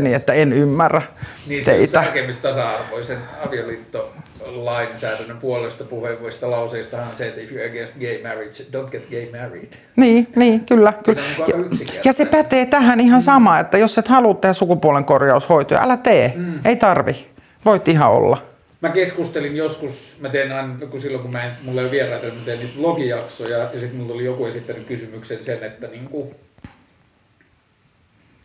kertoakseni, 0.00 0.14
että 0.14 0.32
en 0.32 0.52
ymmärrä 0.52 1.02
niin, 1.46 1.64
teitä. 1.64 2.04
Niin 2.14 2.34
se 2.34 2.40
tasa-arvoisen 2.40 3.18
avioliitto 3.46 4.12
lainsäädännön 4.46 5.36
puolesta 5.36 5.84
puheenvuoroista 5.84 6.50
lauseistahan 6.50 7.16
se, 7.16 7.28
että 7.28 7.40
if 7.40 7.50
you're 7.50 7.70
against 7.70 7.98
gay 7.98 8.22
marriage, 8.22 8.64
don't 8.72 8.90
get 8.90 9.10
gay 9.10 9.30
married. 9.40 9.72
Niin, 9.96 10.26
niin 10.36 10.66
kyllä. 10.66 10.92
kyllä. 11.04 11.22
Se 11.36 11.42
ja, 11.42 12.00
ja 12.04 12.12
se 12.12 12.24
pätee 12.24 12.66
tähän 12.66 13.00
ihan 13.00 13.20
mm. 13.20 13.24
sama, 13.24 13.58
että 13.58 13.78
jos 13.78 13.98
et 13.98 14.08
halua 14.08 14.34
tehdä 14.34 14.52
sukupuolen 14.52 15.04
korjaushoitoja, 15.04 15.82
älä 15.82 15.96
tee. 15.96 16.32
Mm. 16.36 16.60
Ei 16.64 16.76
tarvi. 16.76 17.26
Voit 17.64 17.88
ihan 17.88 18.10
olla. 18.10 18.42
Mä 18.80 18.88
keskustelin 18.88 19.56
joskus, 19.56 20.16
mä 20.20 20.28
teen 20.28 20.52
aina, 20.52 20.86
kun 20.90 21.00
silloin 21.00 21.22
kun 21.22 21.32
mä 21.32 21.44
en, 21.44 21.50
mulla 21.62 21.80
ei 21.80 21.84
ole 21.84 21.90
vieraita, 21.90 22.26
mä 22.26 22.32
teen 22.44 22.58
niitä 22.58 22.74
blogijaksoja, 22.78 23.58
ja 23.58 23.80
sitten 23.80 23.96
mulla 23.96 24.14
oli 24.14 24.24
joku 24.24 24.44
esittänyt 24.44 24.86
kysymyksen 24.86 25.44
sen, 25.44 25.64
että 25.64 25.86
niin 25.86 26.08
kuin, 26.08 26.34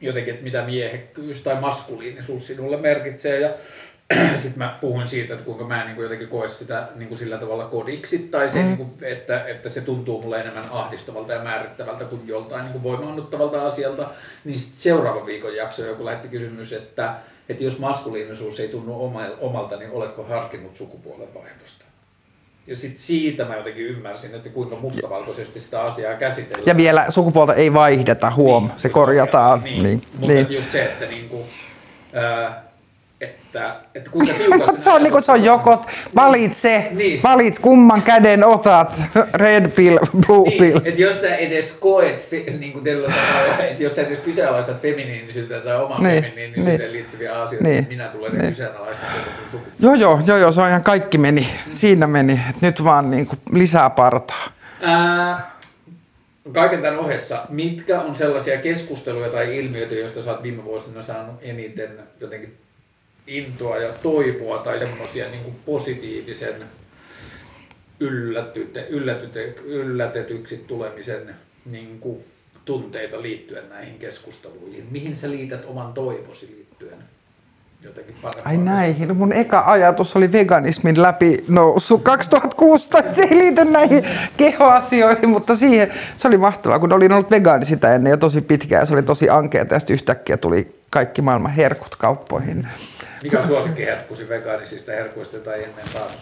jotenkin, 0.02 0.34
että 0.34 0.44
mitä 0.44 0.62
miehekkyys 0.62 1.42
tai 1.42 1.62
maskuliinisuus 1.62 2.48
sinulle 2.48 2.78
merkitsee, 2.78 3.40
ja 3.40 3.50
sitten 4.42 4.58
mä 4.58 4.78
puhuin 4.82 5.08
siitä, 5.08 5.34
että 5.34 5.46
kuinka 5.46 5.64
mä 5.64 5.80
en 5.80 5.86
niin 5.86 5.96
kuin 5.96 6.04
jotenkin 6.04 6.28
koe 6.28 6.48
sitä 6.48 6.88
niin 6.96 7.08
kuin 7.08 7.18
sillä 7.18 7.38
tavalla 7.38 7.66
kodiksi, 7.66 8.20
tai 8.20 8.50
se, 8.50 8.60
mm. 8.60 8.66
niin 8.66 8.78
kuin, 8.78 8.90
että, 9.02 9.46
että 9.46 9.70
se 9.70 9.82
tuntuu 9.82 10.22
mulle 10.22 10.40
enemmän 10.40 10.70
ahdistavalta 10.72 11.34
ja 11.34 11.44
määrittävältä 11.44 12.06
kuin 12.06 12.28
joltain 12.28 12.62
niin 12.62 12.72
kuin 12.72 12.84
voimaannuttavalta 12.84 13.68
asialta. 13.68 14.10
Niin 14.46 14.60
sitten 14.60 14.78
seuraavan 14.78 15.26
viikon 15.26 15.56
jakso 15.56 15.86
joku 15.86 16.06
lähetti 16.06 16.28
kysymys, 16.28 16.74
että, 16.74 17.16
että 17.50 17.64
jos 17.64 17.80
maskuliinisuus 17.80 18.60
ei 18.60 18.68
tunnu 18.68 19.06
omalta, 19.40 19.78
niin 19.78 19.92
oletko 19.92 20.24
harkinnut 20.24 20.76
sukupuolen 20.76 21.34
vaihdosta? 21.34 21.86
Ja 22.68 22.76
sitten 22.78 23.02
siitä 23.02 23.46
mä 23.46 23.56
jotenkin 23.56 23.86
ymmärsin, 23.86 24.36
että 24.36 24.50
kuinka 24.50 24.76
mustavalkoisesti 24.76 25.60
sitä 25.60 25.82
asiaa 25.82 26.14
käsitellään. 26.14 26.68
Ja 26.68 26.78
vielä 26.78 27.06
sukupuolta 27.10 27.54
ei 27.54 27.74
vaihdeta, 27.74 28.32
huom, 28.32 28.68
niin, 28.68 28.80
se 28.80 28.90
korjataan. 28.90 29.64
Niin, 29.64 29.84
niin, 29.84 30.02
mutta 30.14 30.32
niin. 30.32 30.54
just 30.54 30.72
se, 30.72 30.84
että 30.84 31.06
niinku, 31.06 31.46
ää, 32.14 32.65
että, 33.56 33.76
että 33.96 34.12
kuinka 34.12 34.34
tiukasti... 34.38 34.82
se 34.82 34.90
on, 34.90 35.04
niin 35.04 35.12
kuin, 35.12 35.24
se 35.24 35.32
on 35.32 35.44
joko 35.44 35.86
valitse, 36.16 36.88
niin. 36.92 37.24
valit 37.24 37.60
kumman 37.60 38.02
käden 38.02 38.44
otat, 38.44 39.02
red 39.34 39.68
pill, 39.68 39.98
blue 40.28 40.50
niin, 40.50 40.60
pill. 40.60 40.78
Että 40.78 41.02
jos 41.02 41.22
sä 41.22 41.36
edes 41.36 41.72
koet, 41.72 42.28
niin 42.60 42.74
kuin 42.74 42.84
teillä, 42.84 43.14
että 43.60 43.84
jos 43.84 43.96
sä 43.96 44.02
edes 44.02 44.22
kyseenalaistat 44.22 44.82
feminiinisyyttä 44.82 45.60
tai 45.60 45.82
oman 45.82 46.04
niin. 46.04 46.24
feminiinisyyteen 46.24 46.80
niin. 46.80 46.92
liittyviä 46.92 47.42
asioita, 47.42 47.68
niin. 47.68 47.88
minä 47.90 48.08
tulen 48.08 48.32
niin. 48.32 48.50
kyseenalaistaa 48.50 49.10
sun 49.52 49.60
Joo, 49.80 49.94
joo, 49.94 50.20
joo, 50.28 50.38
joo, 50.38 50.52
se 50.52 50.62
on 50.62 50.68
ihan 50.68 50.84
kaikki 50.84 51.18
meni, 51.18 51.48
siinä 51.72 52.08
meni, 52.08 52.40
nyt 52.62 52.84
vaan 52.84 53.12
niin 53.12 53.28
kuin 53.28 53.40
lisää 53.52 53.90
partaa. 53.90 54.46
Ää, 54.82 55.56
kaiken 56.52 56.82
tämän 56.82 57.00
ohessa, 57.00 57.46
mitkä 57.50 58.02
on 58.02 58.16
sellaisia 58.16 58.58
keskusteluja 58.58 59.30
tai 59.30 59.58
ilmiöitä, 59.58 59.96
joista 59.96 60.24
sä 60.24 60.32
oot 60.32 60.44
viime 60.44 60.64
vuosina 60.64 61.04
saanut 61.04 61.36
eniten 61.42 62.00
jotenkin 62.20 62.58
intoa 63.28 63.78
ja 63.78 63.94
toivoa 64.04 64.58
tai 64.58 64.80
semmoisia 64.80 65.30
niin 65.30 65.56
positiivisen 65.66 66.64
yllätyte, 68.00 68.88
yllätyte, 68.90 69.56
yllätetyksi 69.66 70.64
tulemisen 70.68 71.36
niin 71.66 72.00
kuin 72.00 72.24
tunteita 72.66 73.22
liittyen 73.22 73.70
näihin 73.70 74.00
keskusteluihin. 74.00 74.88
Mihin 74.92 75.16
sä 75.16 75.30
liität 75.32 75.66
oman 75.66 75.94
toivosi 75.94 76.48
liittyen? 76.56 76.98
Jotenkin 77.84 78.16
Ai 78.46 78.58
näihin. 78.58 79.08
No 79.08 79.14
mun 79.14 79.34
eka 79.34 79.64
ajatus 79.66 80.16
oli 80.16 80.32
veganismin 80.32 81.02
läpi 81.02 81.44
noussut 81.48 82.04
2016. 82.04 83.04
Se 83.14 83.24
ei 83.24 83.38
liity 83.38 83.66
näihin 83.66 84.04
kehoasioihin, 84.38 85.30
mutta 85.30 85.56
siihen 85.56 85.92
se 86.18 86.28
oli 86.28 86.38
mahtavaa, 86.38 86.80
kun 86.80 86.94
olin 86.94 87.12
ollut 87.12 87.32
vegaani 87.32 87.66
sitä 87.66 87.96
ennen 87.96 88.12
jo 88.12 88.18
tosi 88.18 88.42
pitkään 88.42 88.82
ja 88.82 88.86
se 88.86 88.94
oli 88.94 89.04
tosi 89.04 89.30
ankeaa 89.30 89.66
ja 89.72 89.80
sitten 89.80 89.94
yhtäkkiä 89.94 90.38
tuli 90.38 90.76
kaikki 90.90 91.22
maailman 91.22 91.52
herkut 91.52 91.96
kauppoihin. 91.96 92.68
Mikä 93.26 93.40
on 93.40 93.48
suosikkiherkkusi 93.48 94.30
vegaanisista 94.30 94.92
herkuista 94.92 95.38
tai 95.38 95.64
ennen 95.64 95.86
taas? 95.94 96.18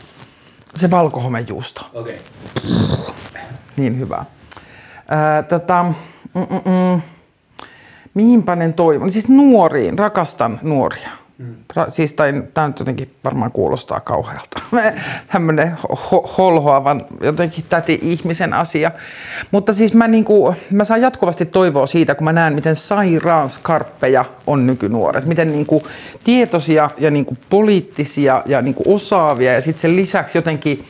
Se 0.75 0.91
valkohomejuusto. 0.91 1.89
Okei. 1.93 2.21
Okay. 2.55 3.41
Niin 3.77 3.99
hyvä. 3.99 4.25
Ää, 5.07 5.43
tota, 5.43 5.83
mm, 6.33 6.41
mm, 6.49 6.71
mm. 6.71 7.01
mihin 8.13 8.43
panen 8.43 8.73
toivon? 8.73 9.11
Siis 9.11 9.27
nuoriin, 9.29 9.99
rakastan 9.99 10.59
nuoria. 10.61 11.09
Mm. 11.37 11.55
Ra- 11.77 11.91
siis 11.91 12.13
tämä 12.13 12.31
nyt 12.31 12.79
jotenkin 12.79 13.15
varmaan 13.23 13.51
kuulostaa 13.51 13.99
kauhealta. 13.99 14.61
Tämmöinen 15.31 15.77
ho- 15.89 16.27
holhoavan 16.37 17.05
jotenkin 17.23 17.65
täti 17.69 17.99
ihmisen 18.01 18.53
asia. 18.53 18.91
Mutta 19.51 19.73
siis 19.73 19.93
mä, 19.93 20.07
niinku, 20.07 20.55
mä 20.71 20.83
saan 20.83 21.01
jatkuvasti 21.01 21.45
toivoa 21.45 21.87
siitä, 21.87 22.15
kun 22.15 22.25
mä 22.25 22.33
näen, 22.33 22.53
miten 22.53 22.75
sairaan 22.75 23.49
skarppeja 23.49 24.25
on 24.47 24.67
nykynuoret. 24.67 25.25
Miten 25.25 25.51
niinku 25.51 25.83
tietoisia 26.23 26.89
ja 26.97 27.11
niinku 27.11 27.37
poliittisia 27.49 28.43
ja 28.45 28.61
niinku 28.61 28.83
osaavia 28.95 29.53
ja 29.53 29.61
sitten 29.61 29.81
sen 29.81 29.95
lisäksi 29.95 30.37
jotenkin 30.37 30.85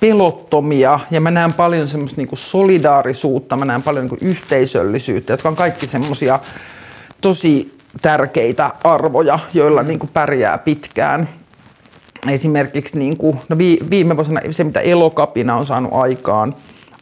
pelottomia 0.00 1.00
ja 1.10 1.20
mä 1.20 1.30
näen 1.30 1.52
paljon 1.52 1.88
semmoista 1.88 2.16
niinku 2.16 2.36
solidaarisuutta, 2.36 3.56
mä 3.56 3.64
näen 3.64 3.82
paljon 3.82 4.04
niinku 4.04 4.24
yhteisöllisyyttä, 4.24 5.32
jotka 5.32 5.48
on 5.48 5.56
kaikki 5.56 5.86
semmoisia 5.86 6.40
tosi 7.20 7.75
tärkeitä 8.02 8.70
arvoja, 8.84 9.38
joilla 9.54 9.82
niin 9.82 9.98
kuin 9.98 10.10
pärjää 10.12 10.58
pitkään. 10.58 11.28
Esimerkiksi 12.30 12.98
niin 12.98 13.16
kuin, 13.16 13.40
no 13.48 13.58
viime 13.90 14.16
vuosina 14.16 14.40
se, 14.50 14.64
mitä 14.64 14.80
elokapina 14.80 15.56
on 15.56 15.66
saanut 15.66 15.92
aikaan, 15.94 16.54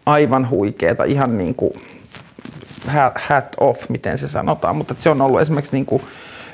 aivan 0.07 0.51
huikeeta, 0.51 1.05
ihan 1.05 1.39
niin 1.39 1.55
kuin 1.55 1.73
hat 3.29 3.55
off, 3.61 3.89
miten 3.89 4.19
se 4.19 4.29
sanotaan, 4.29 4.77
mutta 4.77 4.95
se 4.99 5.11
on 5.11 5.21
ollut 5.21 5.41
esimerkiksi 5.41 5.77
niin 5.77 5.87
kuin 5.87 6.03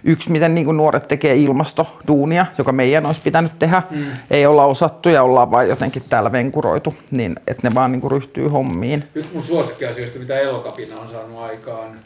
yksi, 0.05 0.31
miten 0.31 0.55
niin 0.55 0.65
kuin 0.65 0.77
nuoret 0.77 1.09
tekee 1.09 1.37
ilmastoduunia, 1.37 2.47
joka 2.59 2.73
meidän 2.73 3.07
olisi 3.07 3.21
pitänyt 3.21 3.53
tehdä. 3.59 3.83
Mm. 3.91 4.05
Ei 4.31 4.47
olla 4.47 4.65
osattu 4.65 5.09
ja 5.09 5.23
ollaan 5.23 5.51
vain 5.51 5.69
jotenkin 5.69 6.03
täällä 6.09 6.33
venkuroitu, 6.33 6.95
niin 7.11 7.37
että 7.47 7.69
ne 7.69 7.75
vaan 7.75 7.93
niin 7.93 8.01
kuin 8.01 8.11
ryhtyy 8.11 8.49
hommiin. 8.49 9.05
Yksi 9.15 9.31
mun 9.35 9.43
suosikkiasioista, 9.43 10.19
mitä 10.19 10.39
Elokapina 10.39 11.01
on 11.01 11.09
saanut 11.09 11.39
aikaan, 11.39 11.99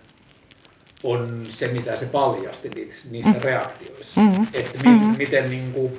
on 1.05 1.43
se, 1.49 1.69
mitä 1.69 1.97
se 1.97 2.07
paljasti 2.07 2.71
niissä 3.11 3.33
mm. 3.33 3.43
reaktioissa. 3.43 4.21
Mm-hmm. 4.21 4.47
Että 4.55 4.79
mi- 4.85 4.91
mm-hmm. 4.91 5.15
miten 5.19 5.51
niin 5.51 5.73
kuin, 5.73 5.93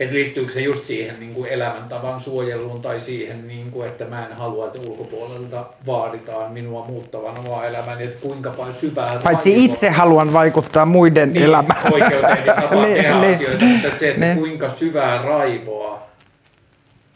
että 0.00 0.14
liittyykö 0.14 0.52
se 0.52 0.60
just 0.60 0.84
siihen 0.84 1.20
niin 1.20 1.34
kuin 1.34 1.50
elämäntavan 1.50 2.20
suojeluun 2.20 2.82
tai 2.82 3.00
siihen, 3.00 3.48
niin 3.48 3.70
kuin, 3.70 3.88
että 3.88 4.04
mä 4.04 4.26
en 4.26 4.36
halua, 4.36 4.66
että 4.66 4.80
ulkopuolelta 4.80 5.66
vaaditaan 5.86 6.52
minua 6.52 6.86
muuttavan 6.86 7.38
omaa 7.38 7.66
elämäni, 7.66 8.04
että 8.04 8.20
kuinka 8.20 8.50
paljon 8.50 8.74
syvää... 8.74 9.20
Paitsi 9.24 9.50
raivoa, 9.50 9.64
itse 9.64 9.90
haluan 9.90 10.32
vaikuttaa 10.32 10.84
muiden 10.86 11.32
niin, 11.32 11.44
elämään. 11.44 11.92
Oikeuteen 11.92 12.46
ja 12.46 12.54
niin, 12.70 12.94
tehdä 12.94 13.20
niin, 13.20 13.34
asioita, 13.34 13.64
mutta 13.64 13.98
se, 13.98 14.08
että 14.08 14.20
niin. 14.20 14.38
kuinka 14.38 14.68
syvää 14.68 15.22
raivoa 15.22 16.02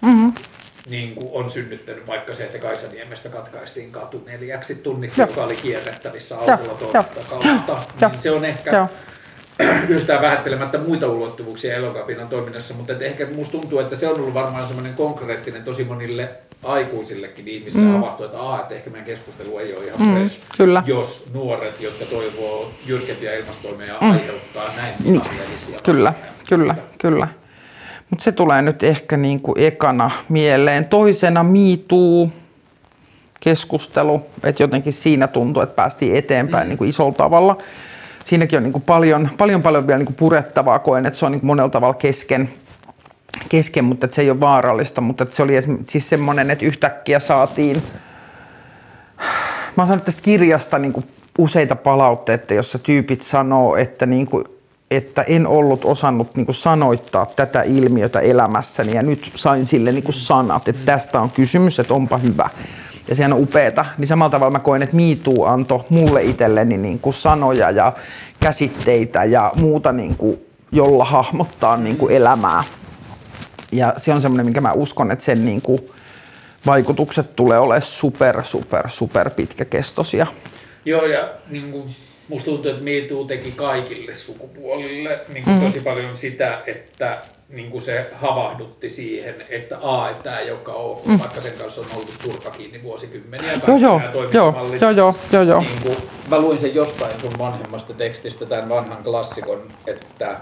mm-hmm. 0.03 0.33
Niin 0.87 1.15
kuin 1.15 1.29
on 1.33 1.51
synnyttänyt 1.51 2.07
vaikka 2.07 2.35
se, 2.35 2.45
että 2.45 2.59
Kaisaniemestä 2.59 3.29
katkaistiin 3.29 3.93
katu 3.93 4.23
neljäksi 4.27 4.75
tunniksi, 4.75 5.21
ja. 5.21 5.27
joka 5.27 5.45
oli 5.45 5.57
kierrettävissä 5.57 6.39
autolla 6.39 6.75
toista 6.75 7.21
kautta, 7.31 7.79
niin 8.01 8.21
se 8.21 8.31
on 8.31 8.45
ehkä... 8.45 8.71
Ja 8.71 8.89
yhtään 9.89 10.23
vähättelemättä 10.23 10.79
muita 10.79 11.09
ulottuvuuksia 11.09 11.75
elokapinan 11.75 12.29
toiminnassa, 12.29 12.75
mutta 12.75 12.93
että 12.93 13.05
ehkä 13.05 13.27
musta 13.37 13.53
tuntuu, 13.53 13.79
että 13.79 13.97
se 13.97 14.09
on 14.09 14.21
ollut 14.21 14.35
varmaan 14.35 14.67
semmoinen 14.67 14.95
konkreettinen 14.95 15.65
tosi 15.65 15.85
monille 15.85 16.31
aikuisillekin 16.63 17.49
ihmisille 17.49 17.87
mm. 17.87 17.93
havahtua, 17.93 18.27
että, 18.27 18.59
että 18.63 18.75
ehkä 18.75 18.91
meidän 18.91 19.07
keskustelu 19.07 19.59
ei 19.59 19.77
ole 19.77 19.85
ihan 19.85 20.03
mm, 20.03 20.15
fresh, 20.15 20.41
kyllä. 20.57 20.83
jos 20.87 21.25
nuoret, 21.35 21.81
jotka 21.81 22.05
toivoo 22.05 22.73
jyrkempiä 22.87 23.35
ilmastoimia 23.35 23.95
mm. 24.01 24.11
aiheuttaa 24.11 24.77
näin 24.77 24.95
niin. 25.05 25.23
Kyllä, 25.83 26.15
kyllä, 26.49 26.75
kyllä. 26.99 27.29
Mutta 28.11 28.25
se 28.25 28.33
tulee 28.33 28.63
nyt 28.63 28.83
ehkä 28.83 29.17
niin 29.17 29.41
kuin 29.41 29.59
ekana 29.59 30.11
mieleen. 30.29 30.85
Toisena 30.85 31.43
miituu 31.43 32.33
keskustelu, 33.41 34.27
että 34.43 34.63
jotenkin 34.63 34.93
siinä 34.93 35.27
tuntuu, 35.27 35.63
että 35.63 35.77
päästiin 35.77 36.17
eteenpäin 36.17 36.67
mm. 36.67 36.69
niin 36.69 36.79
kuin 36.79 36.91
isolla 36.91 37.13
tavalla 37.13 37.59
siinäkin 38.25 38.57
on 38.57 38.63
niin 38.63 38.73
kuin 38.73 38.83
paljon, 38.83 39.31
paljon, 39.39 39.63
paljon 39.63 39.87
vielä 39.87 39.99
niin 39.99 40.07
kuin 40.07 40.17
purettavaa. 40.17 40.79
Koen, 40.79 41.07
että 41.07 41.19
se 41.19 41.27
on 41.27 41.33
niin 41.33 41.41
kuin 41.41 41.47
monella 41.47 41.71
tavalla 41.71 41.95
kesken, 41.95 42.51
kesken 43.49 43.85
mutta 43.85 44.07
että 44.07 44.15
se 44.15 44.23
ei 44.23 44.31
ole 44.31 44.41
vaarallista. 44.41 45.01
Mutta 45.01 45.25
että 45.25 45.37
se 45.37 45.43
oli 45.43 45.55
siis 45.89 46.09
semmoinen, 46.09 46.51
että 46.51 46.65
yhtäkkiä 46.65 47.21
saatiin, 47.21 47.83
mä 49.77 49.83
oon 49.83 49.87
saanut 49.87 50.05
tästä 50.05 50.23
kirjasta 50.23 50.79
niin 50.79 50.93
kuin 50.93 51.07
useita 51.39 51.77
palautteita, 51.77 52.55
jossa 52.55 52.79
tyypit 52.79 53.23
sanoo, 53.23 53.77
että, 53.77 54.07
niin 54.07 54.27
kuin, 54.27 54.45
että 54.97 55.23
en 55.23 55.47
ollut 55.47 55.85
osannut 55.85 56.35
niin 56.35 56.47
kuin 56.47 56.55
sanoittaa 56.55 57.27
tätä 57.27 57.63
ilmiötä 57.63 58.21
elämässäni 58.21 58.95
ja 58.95 59.03
nyt 59.03 59.33
sain 59.35 59.67
sille 59.67 59.93
niin 59.93 60.05
kuin 60.05 60.15
sanat, 60.15 60.69
että 60.69 60.87
tästä 60.87 61.21
on 61.21 61.31
kysymys, 61.31 61.79
että 61.79 61.95
onpa 61.95 62.19
hyvä 62.19 62.49
ja 63.09 63.15
sehän 63.15 63.33
on 63.33 63.41
upeeta, 63.43 63.85
niin 63.99 64.09
samalla 64.09 64.31
tavalla 64.31 64.51
mä 64.51 64.59
koen, 64.59 64.83
että 64.83 64.97
MeToo 64.97 65.47
antoi 65.47 65.85
mulle 65.89 66.23
itselleni 66.23 66.77
niin 66.77 66.99
kuin 66.99 67.15
sanoja 67.15 67.71
ja 67.71 67.93
käsitteitä 68.41 69.25
ja 69.25 69.53
muuta, 69.57 69.93
niin 69.93 70.17
kuin, 70.17 70.47
jolla 70.73 71.05
hahmottaa 71.05 71.77
niin 71.77 71.97
kuin 71.97 72.15
elämää. 72.15 72.65
Ja 73.73 73.95
se 73.97 74.15
on 74.15 74.23
semmoinen, 74.23 74.47
minkä 74.47 74.61
mä 74.61 74.73
uskon, 74.73 75.11
että 75.11 75.25
sen 75.25 75.45
niin 75.45 75.63
kuin, 75.63 75.81
vaikutukset 76.67 77.37
tulee 77.37 77.59
olemaan 77.59 77.83
super, 77.83 78.45
super, 78.45 78.91
super 78.91 79.31
pitkäkestoisia. 79.31 80.27
Joo, 80.85 81.05
ja 81.05 81.29
niin 81.51 81.73
kuin, 81.73 81.91
musta 82.29 82.51
tuntuu, 82.51 82.71
että 82.71 82.85
MeToo 82.85 83.25
teki 83.25 83.53
kaikille 83.53 84.15
sukupuolille 84.15 85.21
niin 85.29 85.45
kuin 85.45 85.57
mm. 85.57 85.67
tosi 85.67 85.81
paljon 85.81 86.17
sitä, 86.17 86.63
että 86.67 87.23
niin 87.49 87.71
kuin 87.71 87.83
se 87.83 88.11
havahdutti 88.13 88.91
siihen, 88.91 89.35
että 89.49 89.79
a, 89.83 90.11
että 90.11 90.23
tämä 90.23 90.39
ei 90.39 90.51
olekaan 90.51 90.79
ok, 90.79 91.07
mm. 91.07 91.19
vaikka 91.19 91.41
sen 91.41 91.53
kanssa 91.59 91.81
on 91.81 91.87
ollut 91.95 92.15
turka 92.23 92.51
kiinni 92.51 92.83
vuosikymmeniä. 92.83 93.53
Joo, 93.67 93.77
joo, 93.77 94.01
joo, 94.33 94.55
joo, 94.81 94.91
joo, 94.91 95.15
joo, 95.33 95.43
joo. 95.43 95.61
Niin 95.61 95.83
kuin, 95.83 95.97
mä 96.31 96.39
luin 96.39 96.59
sen 96.59 96.75
jostain 96.75 97.21
sun 97.21 97.39
vanhemmasta 97.39 97.95
tekstistä, 97.95 98.47
tämän 98.47 98.69
vanhan 98.69 99.05
klassikon, 99.05 99.73
että 99.87 100.41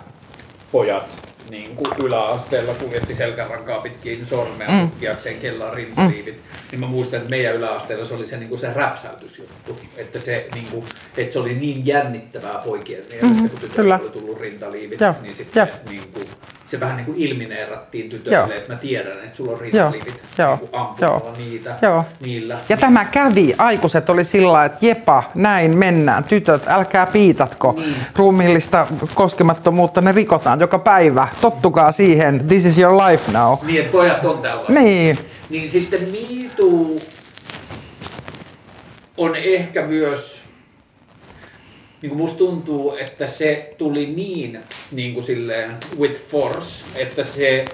pojat 0.73 1.32
niin 1.51 1.77
kuin 1.77 1.93
yläasteella 1.98 2.74
kuljetti 2.74 3.14
selkärankaa 3.14 3.81
pitkin 3.81 4.27
sormea 4.27 4.70
mm. 4.70 4.90
tutkiakseen 4.90 5.39
kellaan 5.39 5.74
rintaliivit. 5.74 6.35
Mm. 6.35 6.43
Niin 6.70 6.81
mä 6.81 6.86
muistan, 6.86 7.19
että 7.19 7.31
meidän 7.31 7.56
yläasteella 7.56 8.05
se 8.05 8.14
oli 8.14 8.27
se, 8.27 8.36
niin 8.36 8.48
kuin 8.48 8.59
se 8.59 8.73
räpsäytysjuttu. 8.73 9.81
Että 9.97 10.19
se, 10.19 10.48
niin 10.55 10.66
kuin, 10.66 10.85
että 11.16 11.32
se 11.32 11.39
oli 11.39 11.55
niin 11.55 11.86
jännittävää 11.86 12.59
poikien 12.64 13.05
mielestä, 13.09 13.43
mm. 13.43 13.51
kun 13.51 13.60
tytöillä 13.60 13.98
oli 14.02 14.10
tullut 14.10 14.40
rintaliivit. 14.40 15.01
Joo. 15.01 15.14
Niin 15.23 15.35
sitten 15.35 15.69
niin 15.89 16.09
kuin, 16.12 16.28
se 16.73 16.81
vähän 16.81 16.97
niin 16.97 17.07
kuin 17.07 17.19
ilmineerattiin 17.19 18.11
tytöille, 18.11 18.39
Joo. 18.39 18.57
että 18.57 18.73
mä 18.73 18.78
tiedän, 18.78 19.12
että 19.12 19.36
sulla 19.36 19.53
on 19.53 19.61
rintalivit 19.61 20.23
Joo. 20.39 20.59
Niin 20.62 20.70
Joo. 21.01 21.32
niitä 21.39 21.74
Joo. 21.82 22.05
niillä. 22.20 22.55
Ja 22.55 22.61
niin. 22.69 22.78
tämä 22.78 23.05
kävi, 23.05 23.55
aikuiset 23.59 24.11
oli 24.11 24.24
sillä 24.24 24.65
että 24.65 24.86
jepa, 24.86 25.23
näin 25.35 25.78
mennään, 25.78 26.24
tytöt, 26.24 26.69
älkää 26.69 27.07
piitatko, 27.07 27.74
niin. 27.77 27.94
ruumiillista 28.16 28.86
koskemattomuutta, 29.15 30.01
ne 30.01 30.12
rikotaan 30.12 30.61
joka 30.61 30.78
päivä, 30.78 31.28
tottukaa 31.40 31.93
siihen, 31.93 32.49
this 32.49 32.66
is 32.66 32.78
your 32.78 32.97
life 32.97 33.32
now. 33.32 33.59
Niin, 33.62 33.81
että 33.81 33.93
pojat 33.93 34.24
on 34.24 34.39
tällaisia. 34.39 34.81
Niin. 34.81 35.19
Niin 35.51 35.70
sitten 35.70 36.09
miituu 36.09 37.03
on 39.16 39.36
ehkä 39.36 39.86
myös 39.86 40.41
niin 42.03 42.11
kuin 42.11 42.19
musta 42.19 42.39
tuntuu, 42.39 42.97
että 42.97 43.27
se 43.27 43.74
tuli 43.79 44.07
niin, 44.07 44.61
niin 44.93 45.15
kuin 45.15 45.24
silleen 45.24 45.77
with 45.99 46.20
force, 46.20 46.85
että 46.97 47.24
se 47.24 47.65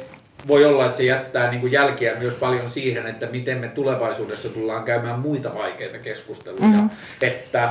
voi 0.48 0.64
olla, 0.64 0.86
että 0.86 0.96
se 0.96 1.04
jättää 1.04 1.50
niin 1.50 1.60
kuin 1.60 1.72
jälkiä 1.72 2.14
myös 2.14 2.34
paljon 2.34 2.70
siihen, 2.70 3.06
että 3.06 3.26
miten 3.26 3.58
me 3.58 3.68
tulevaisuudessa 3.68 4.48
tullaan 4.48 4.84
käymään 4.84 5.20
muita 5.20 5.54
vaikeita 5.54 5.98
keskusteluja. 5.98 6.64
Mm-hmm. 6.64 6.90
Että 7.22 7.70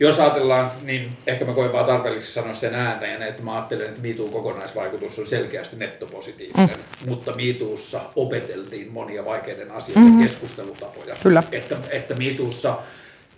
jos 0.00 0.20
ajatellaan, 0.20 0.70
niin 0.82 1.10
ehkä 1.26 1.44
mä 1.44 1.52
koen 1.52 1.72
vaan 1.72 1.84
tarpeelliseksi 1.84 2.32
sanoa 2.32 2.54
sen 2.54 2.74
ääneen, 2.74 3.22
että 3.22 3.42
mä 3.42 3.54
ajattelen, 3.54 3.88
että 3.88 4.02
MeToo 4.02 4.28
kokonaisvaikutus 4.28 5.18
on 5.18 5.26
selkeästi 5.26 5.76
nettopositiivinen, 5.76 6.68
mm. 6.68 7.08
mutta 7.08 7.32
MeToossa 7.36 8.00
opeteltiin 8.16 8.92
monia 8.92 9.24
vaikeiden 9.24 9.70
asioiden 9.70 10.04
mm-hmm. 10.04 10.22
keskustelutapoja. 10.22 11.14
Kyllä. 11.22 11.42
Että, 11.52 11.76
että 11.90 12.14
MeToossa 12.14 12.78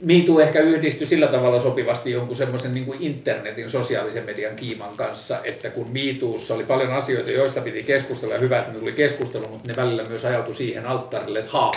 MeToo 0.00 0.40
ehkä 0.40 0.60
yhdistyi 0.60 1.06
sillä 1.06 1.26
tavalla 1.26 1.60
sopivasti 1.60 2.10
jonkun 2.10 2.36
semmoisen 2.36 2.74
niin 2.74 2.86
kuin 2.86 3.02
internetin 3.02 3.70
sosiaalisen 3.70 4.24
median 4.24 4.56
kiiman 4.56 4.96
kanssa, 4.96 5.40
että 5.44 5.70
kun 5.70 5.90
MeToossa 5.92 6.54
oli 6.54 6.64
paljon 6.64 6.92
asioita, 6.92 7.30
joista 7.30 7.60
piti 7.60 7.82
keskustella 7.82 8.34
ja 8.34 8.40
hyvä, 8.40 8.58
että 8.58 8.72
ne 8.72 8.78
tuli 8.78 8.92
keskustelu, 8.92 9.48
mutta 9.48 9.68
ne 9.68 9.76
välillä 9.76 10.04
myös 10.04 10.24
ajautui 10.24 10.54
siihen 10.54 10.86
alttarille, 10.86 11.38
että 11.38 11.52
haa, 11.52 11.72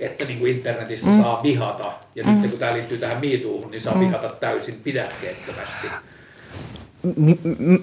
että 0.00 0.24
niin 0.24 0.38
kuin 0.38 0.52
internetissä 0.52 1.10
mm. 1.10 1.22
saa 1.22 1.42
vihata, 1.42 1.92
ja 2.14 2.24
mm. 2.24 2.42
nyt 2.42 2.50
kun 2.50 2.60
tämä 2.60 2.72
liittyy 2.72 2.98
tähän 2.98 3.20
MeToohun, 3.20 3.70
niin 3.70 3.80
saa 3.80 3.94
mm. 3.94 4.00
vihata 4.00 4.28
täysin 4.28 4.80
pidäkkeettömästi 4.84 5.86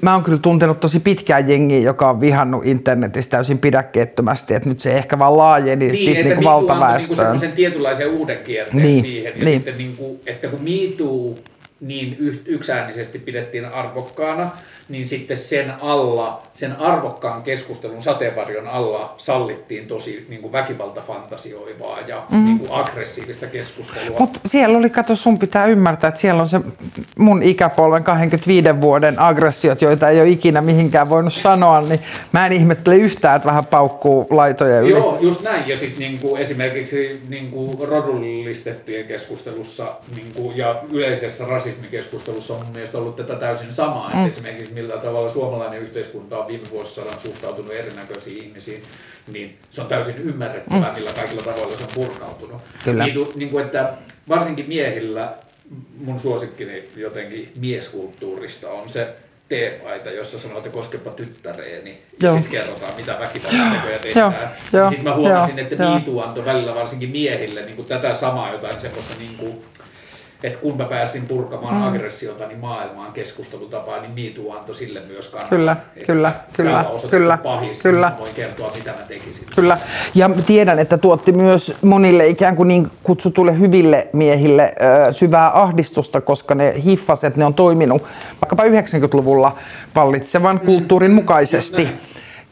mä 0.01 0.13
oon 0.13 0.23
kyllä 0.23 0.37
tuntenut 0.37 0.79
tosi 0.79 0.99
pitkään 0.99 1.49
jengiä, 1.49 1.79
joka 1.79 2.09
on 2.09 2.21
vihannut 2.21 2.65
internetissä 2.65 3.31
täysin 3.31 3.57
pidäkkeettömästi, 3.57 4.53
että 4.53 4.69
nyt 4.69 4.79
se 4.79 4.93
ehkä 4.93 5.19
vaan 5.19 5.37
laajeni 5.37 5.85
niin, 5.85 5.97
sitten 5.97 6.13
niin, 6.13 6.27
niin 6.27 6.43
valtaväestöön. 6.43 7.33
Niin, 7.33 7.43
että 7.43 7.55
tietynlaisen 7.55 8.09
uuden 8.09 8.37
kierteen 8.37 8.83
niin, 8.83 9.03
siihen. 9.03 9.33
Ja 9.35 9.45
niin. 9.45 9.57
sitten 9.57 9.77
niin 9.77 9.95
kuin, 9.97 10.19
että 10.25 10.47
kun 10.47 10.59
MeToo 10.61 11.35
niin 11.79 12.41
yksäännisesti 12.45 13.19
pidettiin 13.19 13.65
arvokkaana, 13.65 14.49
niin 14.93 15.07
sitten 15.07 15.37
sen 15.37 15.73
alla, 15.81 16.41
sen 16.55 16.79
arvokkaan 16.79 17.43
keskustelun 17.43 18.03
sateenvarjon 18.03 18.67
alla 18.67 19.15
sallittiin 19.17 19.87
tosi 19.87 20.25
niin 20.29 20.41
kuin 20.41 20.51
väkivaltafantasioivaa 20.51 21.99
ja 21.99 22.23
mm. 22.31 22.45
niin 22.45 22.59
kuin 22.59 22.71
aggressiivista 22.71 23.47
keskustelua. 23.47 24.19
Mutta 24.19 24.39
siellä 24.45 24.77
oli, 24.77 24.89
kato 24.89 25.15
sun 25.15 25.39
pitää 25.39 25.65
ymmärtää, 25.65 26.07
että 26.07 26.19
siellä 26.19 26.41
on 26.41 26.49
se 26.49 26.61
mun 27.17 27.43
ikäpolven 27.43 28.03
25 28.03 28.81
vuoden 28.81 29.19
aggressiot, 29.19 29.81
joita 29.81 30.09
ei 30.09 30.21
ole 30.21 30.29
ikinä 30.29 30.61
mihinkään 30.61 31.09
voinut 31.09 31.33
sanoa, 31.33 31.81
niin 31.81 31.99
mä 32.31 32.45
en 32.45 32.51
ihmettele 32.51 32.95
yhtään, 32.95 33.35
että 33.35 33.49
vähän 33.49 33.65
paukkuu 33.65 34.27
laitoja 34.29 34.81
yli. 34.81 34.89
Joo, 34.89 35.17
just 35.21 35.41
näin. 35.41 35.67
Ja 35.67 35.77
siis 35.77 35.97
niin 35.97 36.19
kuin 36.19 36.41
esimerkiksi 36.41 37.21
niin 37.29 37.51
kuin 37.51 37.87
rodullistettujen 37.87 39.05
keskustelussa 39.05 39.95
niin 40.15 40.33
kuin, 40.35 40.57
ja 40.57 40.83
yleisessä 40.91 41.45
rasismikeskustelussa 41.45 42.53
on 42.53 42.59
mun 42.63 42.73
mielestä 42.73 42.97
ollut 42.97 43.15
tätä 43.15 43.35
täysin 43.35 43.73
samaa. 43.73 44.09
Mm. 44.09 44.25
Että 44.25 44.39
esimerkiksi 44.39 44.73
millä 44.84 44.97
tavalla 44.97 45.30
suomalainen 45.30 45.81
yhteiskunta 45.81 46.38
on 46.38 46.47
viime 46.47 46.69
vuosisadan 46.72 47.19
suhtautunut 47.19 47.73
erinäköisiin 47.73 48.43
ihmisiin, 48.43 48.84
niin 49.34 49.57
se 49.69 49.81
on 49.81 49.88
täysin 49.88 50.18
ymmärrettävää, 50.18 50.89
mm. 50.89 50.95
millä 50.95 51.14
kaikilla 51.14 51.41
tavoilla 51.41 51.77
se 51.77 51.84
on 51.84 51.89
purkautunut. 51.93 52.61
Kyllä. 52.84 53.05
Niin, 53.05 53.27
niin 53.35 53.49
kuin, 53.49 53.65
että 53.65 53.93
varsinkin 54.30 54.68
miehillä, 54.68 55.34
mun 55.97 56.19
suosikkini 56.19 56.89
jotenkin 56.95 57.51
mieskulttuurista 57.60 58.69
on 58.69 58.89
se 58.89 59.07
teepaita, 59.49 60.10
jossa 60.10 60.39
sanoo, 60.39 60.57
että 60.57 60.69
koskepa 60.69 61.10
tyttäreeni, 61.10 62.01
ja 62.22 62.34
sitten 62.34 62.51
kerrotaan, 62.51 62.95
mitä 62.95 63.18
väkivaltatekoja 63.19 63.99
tehdään. 63.99 64.51
Sitten 64.64 65.03
mä 65.03 65.15
huomasin, 65.15 65.60
että 65.60 65.89
Miitu 65.89 66.19
antoi 66.19 66.45
välillä 66.45 66.76
varsinkin 66.76 67.10
miehille 67.10 67.61
niin 67.61 67.76
kuin 67.76 67.88
tätä 67.88 68.15
samaa 68.15 68.51
jotain 68.51 68.81
semmoista 68.81 69.14
niin 69.19 69.38
kuin, 69.38 69.65
että 70.43 70.59
kun 70.59 70.77
mä 70.77 70.85
pääsin 70.85 71.25
purkamaan 71.27 71.75
mm. 71.75 71.83
aggressiotani 71.83 72.55
maailmaan 72.55 73.11
keskustelutapaa, 73.13 74.01
niin 74.01 74.11
MeToo 74.11 74.57
antoi 74.57 74.75
sille 74.75 75.01
myös 75.07 75.27
kannan. 75.27 75.49
Kyllä, 75.49 75.71
Että 75.71 76.05
kyllä, 76.05 76.33
kyllä, 76.53 76.85
kyllä, 77.09 77.37
pahis, 77.37 77.81
kyllä. 77.81 78.09
Niin 78.09 78.19
voin 78.19 78.33
kertoa, 78.35 78.71
mitä 78.75 78.91
mä 78.91 78.97
tekisin. 79.07 79.45
Kyllä. 79.55 79.77
Ja 80.15 80.29
tiedän, 80.45 80.79
että 80.79 80.97
tuotti 80.97 81.31
myös 81.31 81.75
monille 81.81 82.27
ikään 82.27 82.55
kuin 82.55 82.67
niin 82.67 82.87
kutsutuille 83.03 83.59
hyville 83.59 84.07
miehille 84.13 84.73
ö, 85.07 85.13
syvää 85.13 85.61
ahdistusta, 85.61 86.21
koska 86.21 86.55
ne 86.55 86.73
hiffas, 86.85 87.23
että 87.23 87.39
ne 87.39 87.45
on 87.45 87.53
toiminut 87.53 88.03
vaikkapa 88.41 88.63
90-luvulla 88.63 89.57
vallitsevan 89.95 90.59
kulttuurin 90.59 91.11
mukaisesti. 91.11 91.83
näin. 91.83 91.99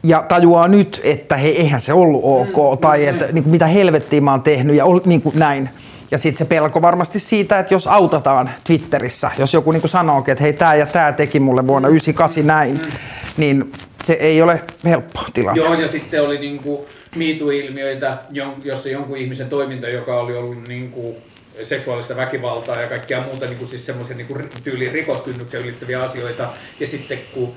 Ja 0.04 0.22
tajuaa 0.28 0.68
nyt, 0.68 1.00
että 1.04 1.36
he, 1.36 1.48
eihän 1.48 1.80
se 1.80 1.92
ollut 1.92 2.20
ok, 2.24 2.80
tai 2.80 3.06
että 3.06 3.26
niin 3.32 3.44
kuin, 3.44 3.50
mitä 3.50 3.66
helvettiä 3.66 4.20
mä 4.20 4.30
oon 4.30 4.42
tehnyt 4.42 4.76
ja 4.76 4.84
ol- 4.84 5.00
niin 5.04 5.22
kuin 5.22 5.38
näin. 5.38 5.70
Ja 6.12 6.18
sitten 6.18 6.38
se 6.38 6.44
pelko 6.44 6.82
varmasti 6.82 7.18
siitä, 7.20 7.58
että 7.58 7.74
jos 7.74 7.86
autataan 7.86 8.50
Twitterissä, 8.64 9.30
jos 9.38 9.54
joku 9.54 9.72
niin 9.72 9.80
kuin 9.80 9.90
sanookin, 9.90 10.32
että 10.32 10.44
hei, 10.44 10.52
tämä 10.52 10.74
ja 10.74 10.86
tämä 10.86 11.12
teki 11.12 11.40
mulle 11.40 11.66
vuonna 11.66 11.88
98 11.88 12.46
näin, 12.46 12.80
niin 13.36 13.72
se 14.04 14.12
ei 14.12 14.42
ole 14.42 14.62
helppo 14.84 15.20
tilanne. 15.32 15.62
Joo, 15.62 15.74
ja 15.74 15.88
sitten 15.88 16.22
oli 16.22 16.38
niinku 16.38 16.86
MeToo-ilmiöitä, 17.16 18.18
jon- 18.30 18.60
jossa 18.64 18.88
jonkun 18.88 19.16
ihmisen 19.16 19.48
toiminta, 19.48 19.88
joka 19.88 20.20
oli 20.20 20.36
ollut 20.36 20.68
niinku 20.68 21.16
seksuaalista 21.62 22.16
väkivaltaa 22.16 22.80
ja 22.80 22.88
kaikkea 22.88 23.20
muuta 23.20 23.46
niinku 23.46 23.66
siis 23.66 23.86
semmoisen 23.86 24.16
niinku 24.16 24.34
ri- 24.34 24.60
tyyliin 24.64 24.92
rikoskynnyksen 24.92 25.60
ylittäviä 25.60 26.02
asioita. 26.02 26.48
Ja 26.80 26.86
sitten 26.86 27.18
kun 27.34 27.56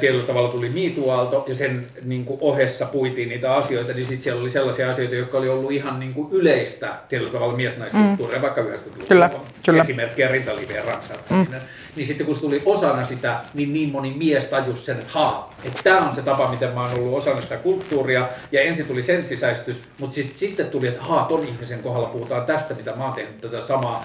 tietyllä 0.00 0.26
tavalla 0.26 0.48
tuli 0.48 0.68
MeToo-aalto 0.68 1.44
ja 1.48 1.54
sen 1.54 1.86
niinku 2.02 2.38
ohessa 2.40 2.86
puitiin 2.86 3.28
niitä 3.28 3.54
asioita, 3.54 3.92
niin 3.92 4.06
sitten 4.06 4.22
siellä 4.22 4.40
oli 4.40 4.50
sellaisia 4.50 4.90
asioita, 4.90 5.14
jotka 5.14 5.38
oli 5.38 5.48
ollut 5.48 5.72
ihan 5.72 6.00
niinku 6.00 6.28
yleistä 6.32 6.94
tietyllä 7.08 7.32
tavalla 7.32 7.56
miesnaiskulttuuria, 7.56 8.38
mm. 8.38 8.42
vaikka 8.42 8.60
90-luvulla. 8.60 9.04
Kyllä, 9.08 9.30
kyllä. 9.64 9.82
Esimerkkiä 9.82 10.28
rintalivien 10.28 10.84
raksattaminen. 10.84 11.60
Mm. 11.60 11.66
Niin 11.96 12.06
sitten 12.06 12.26
kun 12.26 12.34
se 12.34 12.40
tuli 12.40 12.62
osana 12.64 13.04
sitä, 13.04 13.40
niin 13.54 13.72
niin 13.72 13.88
moni 13.88 14.14
mies 14.16 14.46
tajusi 14.46 14.84
sen, 14.84 14.98
että 14.98 15.10
haa, 15.12 15.54
että 15.64 15.82
tämä 15.82 15.98
on 15.98 16.14
se 16.14 16.22
tapa, 16.22 16.50
miten 16.50 16.72
mä 16.72 16.82
oon 16.82 16.94
ollut 16.94 17.18
osana 17.18 17.40
sitä 17.40 17.56
kulttuuria. 17.56 18.28
Ja 18.52 18.60
ensin 18.62 18.86
tuli 18.86 19.02
sen 19.02 19.24
sisäistys, 19.24 19.82
mutta 19.98 20.14
sit, 20.14 20.36
sitten 20.36 20.66
tuli, 20.66 20.88
että 20.88 21.02
haa, 21.02 21.24
ton 21.24 21.44
ihmisen 21.44 21.82
kohdalla 21.82 22.08
puhutaan 22.08 22.46
tästä, 22.46 22.74
mitä 22.74 22.96
mä 22.96 23.04
oon 23.04 23.12
tehnyt 23.12 23.40
tätä 23.40 23.60
samaa. 23.60 24.04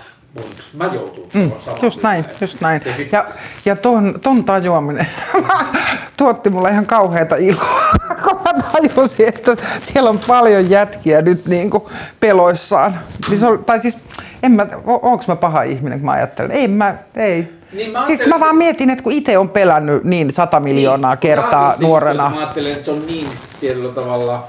Mä 0.74 0.86
joutua 0.94 1.28
mm, 1.34 1.52
Just 1.82 2.04
näin, 2.04 2.16
liikkeelle? 2.18 2.38
just 2.42 2.62
näin. 2.62 2.82
Ja 2.86 2.94
sit, 2.94 3.12
Ja, 3.12 3.26
ja 3.66 3.76
ton, 3.76 4.20
ton 4.24 4.44
tajuaminen 4.44 5.08
tuotti 6.18 6.50
mulle 6.50 6.70
ihan 6.70 6.86
kauheata 6.86 7.36
iloa, 7.36 7.82
kun 8.24 8.40
mä 8.46 8.54
tajusin, 8.72 9.28
että 9.28 9.58
siellä 9.84 10.10
on 10.10 10.20
paljon 10.28 10.70
jätkiä 10.70 11.22
nyt 11.22 11.46
niin 11.46 11.70
kuin 11.70 11.84
peloissaan. 12.20 13.00
Niin 13.30 13.40
se 13.40 13.46
oli, 13.48 13.58
tai 13.58 13.80
siis, 13.80 13.98
en 14.44 14.52
mä, 14.52 14.68
o- 14.88 15.00
onks 15.12 15.28
mä 15.28 15.36
paha 15.36 15.62
ihminen, 15.64 16.00
kun 16.00 16.06
mä 16.06 16.12
ajattelen? 16.12 16.52
Ei 16.52 16.68
mä, 16.68 16.96
ei. 17.16 17.58
Niin 17.74 17.92
mä 17.92 18.04
siis 18.06 18.20
mä 18.20 18.30
vaan 18.30 18.42
että- 18.42 18.54
mietin, 18.54 18.90
että 18.90 19.04
kun 19.04 19.14
itse 19.14 19.38
on 19.38 19.50
pelännyt 19.50 20.04
niin 20.04 20.32
sata 20.34 20.60
miljoonaa 20.60 21.14
Niin, 21.14 21.20
kertaa 21.20 21.68
on 21.74 21.76
nuorena. 21.80 22.30
Mä 22.30 22.38
ajattelen, 22.38 22.72
että 22.72 22.86
se 22.86 22.92
on 22.92 23.06
niin 23.08 23.30
tietyllä 23.60 23.94
tavalla... 23.94 24.48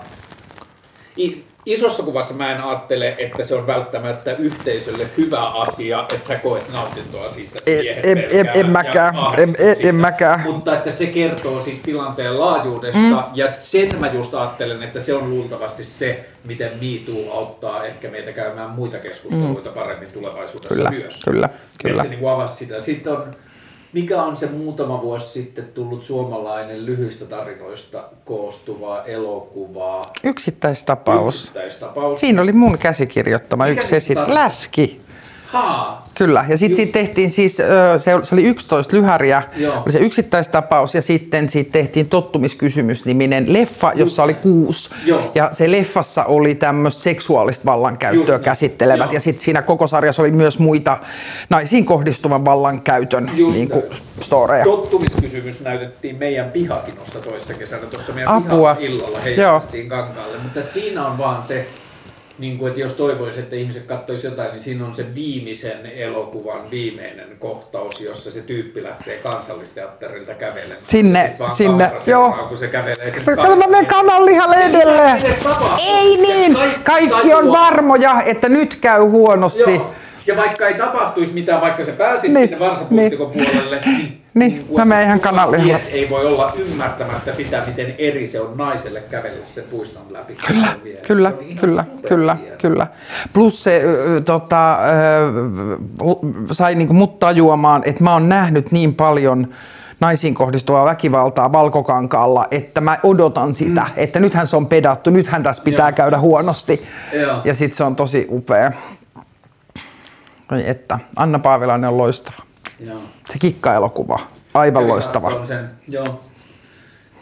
I, 1.18 1.44
isossa 1.68 2.02
kuvassa 2.02 2.34
mä 2.34 2.52
en 2.52 2.60
ajattele, 2.60 3.14
että 3.18 3.44
se 3.44 3.54
on 3.54 3.66
välttämättä 3.66 4.32
yhteisölle 4.32 5.06
hyvä 5.16 5.40
asia, 5.48 6.06
että 6.14 6.26
sä 6.26 6.36
koet 6.36 6.72
nautintoa 6.72 7.30
siitä, 7.30 7.58
että 7.66 8.10
En- 8.10 8.24
en- 8.30 8.50
en- 8.54 8.70
mäkään. 8.70 9.14
En- 9.38 9.56
en- 9.58 9.76
en 9.88 9.94
mäkään. 9.94 10.40
Mutta 10.40 10.74
että 10.74 10.90
se 10.90 11.06
kertoo 11.06 11.62
siitä 11.62 11.80
tilanteen 11.84 12.40
laajuudesta, 12.40 12.98
mm. 12.98 13.16
ja 13.34 13.48
sen 13.52 14.00
mä 14.00 14.06
just 14.06 14.34
ajattelen, 14.34 14.82
että 14.82 15.00
se 15.00 15.14
on 15.14 15.30
luultavasti 15.30 15.84
se, 15.84 16.24
miten 16.44 16.70
MeToo 16.80 17.38
auttaa 17.38 17.84
ehkä 17.84 18.10
meitä 18.10 18.32
käymään 18.32 18.70
muita 18.70 18.98
keskusteluita 18.98 19.70
mm. 19.70 19.74
paremmin 19.74 20.12
tulevaisuudessa 20.12 20.74
Kyllä, 20.74 20.90
myös. 20.90 21.20
kyllä, 21.24 21.48
kyllä. 21.82 22.02
Että 22.02 22.14
se 22.14 22.20
niin 22.20 22.30
avasi 22.30 22.56
sitä. 22.56 22.80
Sitten 22.80 23.12
on, 23.12 23.36
mikä 23.92 24.22
on 24.22 24.36
se 24.36 24.46
muutama 24.46 25.02
vuosi 25.02 25.28
sitten 25.28 25.64
tullut 25.64 26.04
suomalainen 26.04 26.86
lyhyistä 26.86 27.24
tarinoista 27.24 28.04
koostuva 28.24 29.02
elokuva? 29.04 30.02
Yksittäistapaus. 30.24 31.34
Yksittäistapaus. 31.34 32.20
Siinä 32.20 32.42
oli 32.42 32.52
mun 32.52 32.78
käsikirjoittama 32.78 33.64
Mikä 33.64 33.80
yksi 33.80 33.88
se 33.88 33.96
esit. 33.96 34.14
tarkoittaa? 34.14 34.44
Läski. 34.44 35.00
Haa. 35.52 36.08
Kyllä, 36.14 36.44
ja 36.48 36.58
sitten 36.58 36.76
siitä 36.76 36.92
tehtiin 36.92 37.30
siis, 37.30 37.56
se, 37.96 38.14
oli 38.32 38.42
11 38.44 38.96
lyhäriä, 38.96 39.42
Joo. 39.56 39.82
oli 39.82 39.92
se 39.92 39.98
yksittäistapaus, 39.98 40.94
ja 40.94 41.02
sitten 41.02 41.48
siitä 41.48 41.72
tehtiin 41.72 42.08
Tottumiskysymys-niminen 42.08 43.52
leffa, 43.52 43.92
jossa 43.94 44.22
oli 44.22 44.34
kuusi. 44.34 44.90
Joo. 45.06 45.32
Ja 45.34 45.48
se 45.52 45.70
leffassa 45.70 46.24
oli 46.24 46.54
tämmöistä 46.54 47.02
seksuaalista 47.02 47.64
vallankäyttöä 47.64 48.34
Just 48.34 48.44
käsittelevät, 48.44 49.06
Joo. 49.06 49.14
ja 49.14 49.20
sitten 49.20 49.44
siinä 49.44 49.62
koko 49.62 49.86
sarjassa 49.86 50.22
oli 50.22 50.30
myös 50.30 50.58
muita 50.58 50.98
naisiin 51.50 51.84
kohdistuvan 51.84 52.44
vallankäytön 52.44 53.30
Just 53.34 53.56
niin 53.56 53.68
kuin, 53.68 53.84
storeja. 54.20 54.64
Tottumiskysymys 54.64 55.60
näytettiin 55.60 56.16
meidän 56.16 56.50
pihakinossa 56.50 57.18
toista 57.18 57.54
kesänä. 57.54 57.82
Tuossa 57.86 58.12
meidän 58.12 58.34
Apua. 58.34 58.74
piha-illalla 58.74 59.18
heijastettiin 59.18 59.88
kankaalle. 59.88 60.38
Mutta 60.42 60.60
siinä 60.70 61.06
on 61.06 61.18
vaan 61.18 61.44
se, 61.44 61.66
niin 62.38 62.58
kuin, 62.58 62.68
että 62.68 62.80
jos 62.80 62.92
toivoisi, 62.92 63.40
että 63.40 63.56
ihmiset 63.56 63.84
katsoisi 63.84 64.26
jotain, 64.26 64.50
niin 64.50 64.62
siinä 64.62 64.86
on 64.86 64.94
se 64.94 65.14
viimeisen 65.14 65.86
elokuvan 65.86 66.70
viimeinen 66.70 67.36
kohtaus, 67.38 68.00
jossa 68.00 68.30
se 68.30 68.40
tyyppi 68.40 68.82
lähtee 68.82 69.16
kansallisteatterilta 69.16 70.34
kävelemään. 70.34 70.78
Sinne, 70.80 71.34
vaan 71.38 71.50
sinne, 71.50 71.90
joo. 72.06 72.32
Kun 72.48 72.58
se 72.58 72.68
kävelee 72.68 73.10
sen 73.10 73.24
Kato, 73.36 73.56
mä 73.56 73.66
menen 73.66 73.86
kananlihalle 73.86 74.56
edelleen. 74.56 75.22
Ei 75.88 76.16
niin, 76.16 76.58
kaikki 76.84 77.18
kaikki 77.28 77.34
on 77.34 77.52
varmoja, 77.52 78.22
että 78.26 78.48
nyt 78.48 78.78
käy 78.80 79.02
huonosti. 79.02 79.74
Joo. 79.74 79.92
Ja 80.26 80.36
vaikka 80.36 80.68
ei 80.68 80.74
tapahtuisi 80.74 81.32
mitään, 81.32 81.60
vaikka 81.60 81.84
se 81.84 81.92
pääsisi 81.92 82.34
Niin, 82.34 82.48
sinne 82.48 82.58
varsapuistikon 82.58 83.30
puolelle, 83.30 83.80
niin, 83.86 84.17
Niin, 84.38 84.66
mä 84.76 84.84
menen 84.84 85.04
ihan 85.04 85.20
kananlihalle. 85.20 85.72
mies 85.72 85.88
ei 85.88 86.10
voi 86.10 86.26
olla 86.26 86.52
ymmärtämättä 86.56 87.34
sitä, 87.34 87.62
miten 87.66 87.94
eri 87.98 88.26
se 88.26 88.40
on 88.40 88.56
naiselle 88.56 89.00
kävellä 89.00 89.46
sen 89.46 89.64
puiston 89.70 90.02
läpi. 90.10 90.36
Kyllä, 90.46 90.68
kyllä, 91.06 91.32
kyllä, 91.60 91.84
kyllä, 92.08 92.36
kyllä. 92.58 92.86
Plus 93.32 93.64
se 93.64 93.82
tota, 94.24 94.74
ö, 94.74 95.32
sai 96.52 96.74
niinku 96.74 96.94
mut 96.94 97.18
tajuamaan, 97.18 97.82
että 97.84 98.04
mä 98.04 98.12
oon 98.12 98.28
nähnyt 98.28 98.72
niin 98.72 98.94
paljon 98.94 99.48
naisiin 100.00 100.34
kohdistuvaa 100.34 100.84
väkivaltaa 100.84 101.52
valkokankaalla, 101.52 102.46
että 102.50 102.80
mä 102.80 102.98
odotan 103.02 103.54
sitä, 103.54 103.80
mm. 103.80 103.92
että 103.96 104.20
nythän 104.20 104.46
se 104.46 104.56
on 104.56 104.66
pedattu, 104.66 105.10
nythän 105.10 105.42
tässä 105.42 105.62
pitää 105.62 105.88
Joo. 105.88 105.96
käydä 105.96 106.18
huonosti. 106.18 106.82
Joo. 107.12 107.40
Ja 107.44 107.54
sitten 107.54 107.76
se 107.76 107.84
on 107.84 107.96
tosi 107.96 108.26
upea. 108.30 108.72
Että, 110.64 110.98
Anna 111.16 111.38
Paavilainen 111.38 111.90
on 111.90 111.98
loistava. 111.98 112.47
Joo. 112.80 113.00
Se 113.30 113.38
kikka-elokuva, 113.38 114.20
aivan 114.54 114.82
Kävin 114.82 114.88
loistava. 114.88 115.46
Sen, 115.46 115.70
joo. 115.88 116.20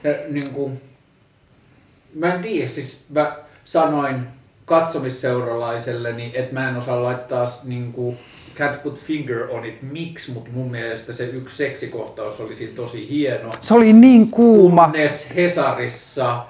Ja, 0.04 0.12
niin 0.28 0.50
kuin, 0.50 0.80
mä 2.14 2.34
en 2.34 2.42
tiedä, 2.42 2.68
siis 2.68 3.04
mä 3.08 3.36
sanoin 3.64 4.26
katsomisseuralaiselleni, 4.64 6.32
että 6.34 6.54
mä 6.54 6.68
en 6.68 6.76
osaa 6.76 7.02
laittaa 7.02 7.46
niin 7.64 7.92
kuin, 7.92 8.18
can't 8.56 8.78
put 8.82 9.00
finger 9.00 9.50
on 9.50 9.64
it, 9.64 9.82
miksi, 9.82 10.32
mutta 10.32 10.50
mun 10.52 10.70
mielestä 10.70 11.12
se 11.12 11.24
yksi 11.24 11.56
seksikohtaus 11.56 12.40
oli 12.40 12.56
siinä 12.56 12.72
tosi 12.76 13.08
hieno. 13.10 13.50
Se 13.60 13.74
oli 13.74 13.92
niin 13.92 14.30
kuuma. 14.30 14.84
Kunnes 14.84 15.28
Hesarissa 15.36 16.46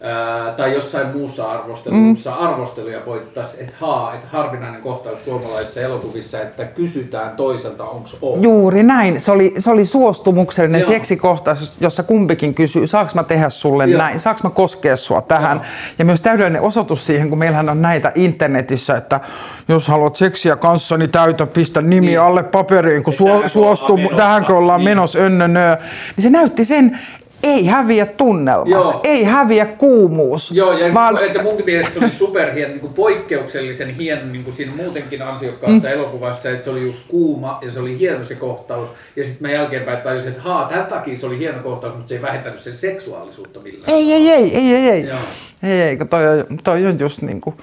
ää, 0.00 0.52
tai 0.56 0.74
jossain 0.74 1.06
muussa 1.16 1.50
arvostelussa 1.50 2.30
mm. 2.30 2.46
arvosteluja 2.46 3.06
voittaisi, 3.06 3.56
että 3.60 3.72
haa, 3.80 4.14
että 4.14 4.26
harvinainen 4.32 4.80
kohtaus 4.80 5.24
suomalaisissa 5.24 5.80
elokuvissa, 5.80 6.40
että 6.40 6.64
kysytään 6.64 7.36
toiselta, 7.36 7.84
onko 7.84 8.08
ok. 8.22 8.42
Juuri 8.42 8.82
näin. 8.82 9.20
Se 9.20 9.32
oli, 9.32 9.54
se 9.58 9.70
oli 9.70 9.84
suostumuksellinen 9.84 10.80
Joo. 10.80 10.90
seksikohtaus, 10.90 11.76
jossa 11.80 12.02
kumpikin 12.02 12.54
kysyy, 12.54 12.86
saaks 12.86 13.14
mä 13.14 13.22
tehdä 13.22 13.48
sulle 13.48 13.86
Joo. 13.86 13.98
näin, 13.98 14.20
saaks 14.20 14.42
mä 14.42 14.50
koskea 14.50 14.96
sua 14.96 15.22
tähän. 15.22 15.56
Joo. 15.56 15.64
Ja 15.98 16.04
myös 16.04 16.20
täydellinen 16.20 16.62
osoitus 16.62 17.06
siihen, 17.06 17.28
kun 17.28 17.38
meillähän 17.38 17.68
on 17.68 17.82
näitä 17.82 18.12
internetissä, 18.14 18.96
että 18.96 19.20
jos 19.68 19.88
haluat 19.88 20.16
seksiä 20.16 20.56
kanssani 20.56 21.08
täytä, 21.08 21.46
pistä 21.46 21.82
nimi 21.82 22.06
Niin. 22.06 22.20
alle 22.20 22.42
paperiin, 22.42 23.02
kun 23.02 23.12
Että 23.14 23.24
tähänkö 23.24 23.48
suo, 23.48 23.62
suostuu, 23.62 23.86
ollaan 23.94 24.00
menossa. 24.02 24.16
tähänkö 24.16 24.56
ollaan 24.56 24.80
Niin. 24.80 24.90
menossa, 24.90 25.18
önnönö. 25.18 25.76
Niin 26.16 26.22
se 26.22 26.30
näytti 26.30 26.64
sen, 26.64 26.98
ei 27.42 27.66
häviä 27.66 28.06
tunnelma, 28.06 28.70
Joo. 28.70 29.00
ei 29.04 29.24
häviä 29.24 29.66
kuumuus. 29.66 30.52
Joo, 30.52 30.72
ja 30.78 30.94
vaan, 30.94 31.24
että 31.24 31.42
munkin 31.42 31.64
mielestä 31.66 31.92
se 31.92 31.98
oli 31.98 32.10
superhieno, 32.10 32.70
niin 32.72 32.80
kuin 32.80 32.92
poikkeuksellisen 32.92 33.94
hieno 33.94 34.22
niin 34.32 34.44
kuin 34.44 34.56
siinä 34.56 34.72
muutenkin 34.76 35.22
ansiokkaassa 35.22 35.88
mm. 35.88 35.94
elokuvassa, 35.94 36.50
että 36.50 36.64
se 36.64 36.70
oli 36.70 36.82
just 36.82 37.02
kuuma 37.08 37.58
ja 37.62 37.72
se 37.72 37.80
oli 37.80 37.98
hieno 37.98 38.24
se 38.24 38.34
kohtaus. 38.34 38.88
Ja 39.16 39.24
sitten 39.24 39.48
mä 39.48 39.54
jälkeenpäin 39.54 39.98
tajusin, 40.00 40.30
että 40.30 40.42
haa, 40.42 40.68
tämän 40.68 40.86
takia 40.86 41.18
se 41.18 41.26
oli 41.26 41.38
hieno 41.38 41.62
kohtaus, 41.62 41.94
mutta 41.94 42.08
se 42.08 42.14
ei 42.14 42.22
vähentänyt 42.22 42.58
sen 42.58 42.76
seksuaalisuutta 42.76 43.60
millään. 43.60 43.90
ei, 43.94 44.12
ei, 44.12 44.30
ei, 44.30 44.56
ei, 44.56 44.74
ei, 44.74 44.88
ei. 44.90 45.06
Joo. 45.08 45.18
Ei, 45.62 45.80
ei, 45.80 45.96
kun 45.96 46.08
toi, 46.08 46.28
on- 46.28 46.46
toi 46.64 46.86
on 46.86 46.98
just 46.98 47.22
niin 47.22 47.40
kuin, 47.40 47.56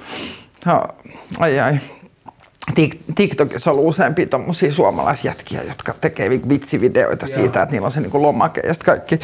ai 1.39 1.59
ai. 1.59 1.73
TikTokissa 3.15 3.71
on 3.71 3.79
useampi 3.79 4.25
tommosia 4.25 4.73
suomalaisjätkiä, 4.73 5.61
jotka 5.63 5.93
tekee 6.01 6.29
vitsivideoita 6.29 7.25
Joo. 7.25 7.35
siitä, 7.35 7.61
että 7.61 7.73
niillä 7.73 7.85
on 7.85 7.91
se 7.91 8.01
niinku 8.01 8.21
lomake. 8.21 8.61
Ja 8.67 8.73
sitten 8.73 8.85
kaikki 8.85 9.19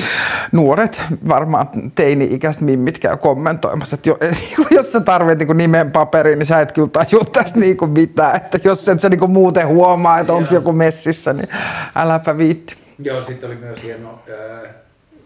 nuoret, 0.51 1.01
varmaan 1.27 1.67
teini-ikäiset 1.95 2.61
mimmit 2.61 2.99
käy 2.99 3.17
kommentoimassa, 3.17 3.95
että 3.95 4.09
jo, 4.09 4.17
niinku 4.39 4.65
jos 4.71 4.91
sä 4.91 4.99
tarvitset 4.99 5.39
niinku 5.39 5.53
nimen 5.53 5.91
paperiin, 5.91 6.39
niin 6.39 6.47
sä 6.47 6.61
et 6.61 6.71
kyllä 6.71 6.87
tajua 6.87 7.25
tästä 7.33 7.59
niinku 7.65 7.87
mitään. 7.87 8.35
Että 8.35 8.59
jos 8.63 8.89
et 8.89 8.99
sä 8.99 9.09
niinku 9.09 9.27
muuten 9.27 9.67
huomaa, 9.67 10.19
että 10.19 10.33
onko 10.33 10.49
joku 10.53 10.73
messissä, 10.73 11.33
niin 11.33 11.49
äläpä 11.95 12.37
viitti. 12.37 12.75
Joo, 12.99 13.21
sitten 13.21 13.49
oli 13.49 13.57
myös 13.57 13.83
hieno 13.83 14.19
äh, 14.63 14.69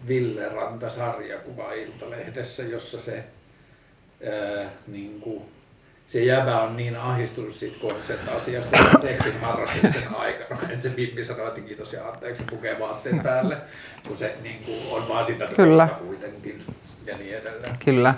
Ville 0.08 0.48
Ranta-sarjakuva 0.48 1.72
Iltalehdessä, 1.72 2.62
jossa 2.62 3.00
se 3.00 3.24
äh, 4.28 4.66
niin 4.86 5.20
kuin, 5.20 5.42
se 6.08 6.24
jäbä 6.24 6.60
on 6.60 6.76
niin 6.76 6.96
ahdistunut 6.96 7.54
siitä 7.54 7.76
konsent-asiasta 7.80 8.78
seksin 9.02 9.40
harrastuksen 9.40 10.14
aikana, 10.16 10.60
että 10.70 10.82
se 10.82 10.90
Pippi 10.90 11.24
sanoo, 11.24 11.48
että 11.48 11.60
kiitos 11.60 11.92
ja 11.92 12.08
anteeksi 12.08 12.44
pukee 12.50 12.76
vaatteen 12.80 13.20
päälle, 13.22 13.56
kun 14.08 14.16
se 14.16 14.36
niin 14.42 14.64
kuin, 14.64 14.78
on 14.90 15.08
vaan 15.08 15.24
sitä 15.24 15.48
Kyllä. 15.56 15.88
kuitenkin 16.06 16.62
ja 17.06 17.16
niin 17.16 17.36
edelleen. 17.36 17.76
Kyllä. 17.84 18.14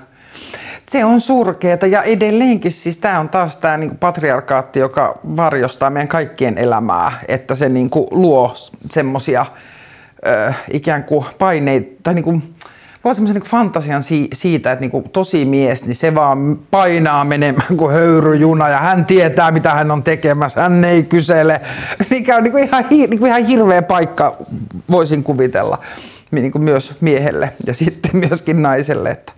Se 0.86 1.04
on 1.04 1.20
surkeeta 1.20 1.86
ja 1.86 2.02
edelleenkin 2.02 2.72
siis 2.72 2.98
tämä 2.98 3.20
on 3.20 3.28
taas 3.28 3.58
tämä 3.58 3.76
niinku 3.76 3.96
patriarkaatti, 4.00 4.78
joka 4.78 5.18
varjostaa 5.36 5.90
meidän 5.90 6.08
kaikkien 6.08 6.58
elämää, 6.58 7.12
että 7.28 7.54
se 7.54 7.68
niinku 7.68 8.08
luo 8.10 8.54
semmoisia 8.90 9.46
ikään 10.72 11.04
kuin 11.04 11.26
paineita 11.38 11.90
tai 12.02 12.14
niinku, 12.14 12.42
luo 13.08 13.14
semmoisen 13.14 13.34
niin 13.34 13.50
fantasian 13.50 14.02
si- 14.02 14.28
siitä, 14.32 14.72
että 14.72 14.86
niin 14.88 15.10
tosi 15.12 15.44
mies, 15.44 15.84
niin 15.84 15.94
se 15.94 16.14
vaan 16.14 16.58
painaa 16.70 17.24
menemään 17.24 17.76
kuin 17.76 17.92
höyryjuna 17.92 18.68
ja 18.68 18.78
hän 18.78 19.04
tietää, 19.04 19.50
mitä 19.50 19.74
hän 19.74 19.90
on 19.90 20.02
tekemässä, 20.02 20.60
hän 20.60 20.84
ei 20.84 21.02
kysele, 21.02 21.60
mikä 22.10 22.36
on 22.36 22.42
niin 22.42 22.52
kuin 22.52 22.64
ihan, 22.64 22.84
niin 22.90 23.18
kuin 23.18 23.28
ihan 23.28 23.44
hirveä 23.44 23.82
paikka, 23.82 24.36
voisin 24.90 25.22
kuvitella, 25.22 25.78
niin 26.30 26.52
kuin 26.52 26.64
myös 26.64 26.94
miehelle 27.00 27.52
ja 27.66 27.74
sitten 27.84 28.10
myöskin 28.28 28.62
naiselle, 28.62 29.10
että 29.10 29.32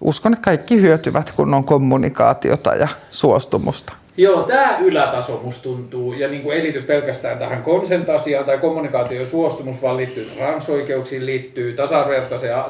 uskon, 0.00 0.32
että 0.32 0.44
kaikki 0.44 0.80
hyötyvät, 0.80 1.32
kun 1.32 1.54
on 1.54 1.64
kommunikaatiota 1.64 2.74
ja 2.74 2.88
suostumusta. 3.10 3.92
Joo, 4.16 4.42
tämä 4.42 4.78
ylätaso 4.78 5.40
musta 5.44 5.62
tuntuu, 5.62 6.12
ja 6.12 6.28
niin 6.28 6.42
kuin 6.42 6.56
ei 6.56 6.62
liity 6.62 6.82
pelkästään 6.82 7.38
tähän 7.38 7.62
konsentasiaan 7.62 8.44
tai 8.44 8.58
kommunikaation 8.58 9.26
suostumus, 9.26 9.82
vaan 9.82 9.96
liittyy 9.96 10.24
transoikeuksiin, 10.36 11.26
liittyy 11.26 11.76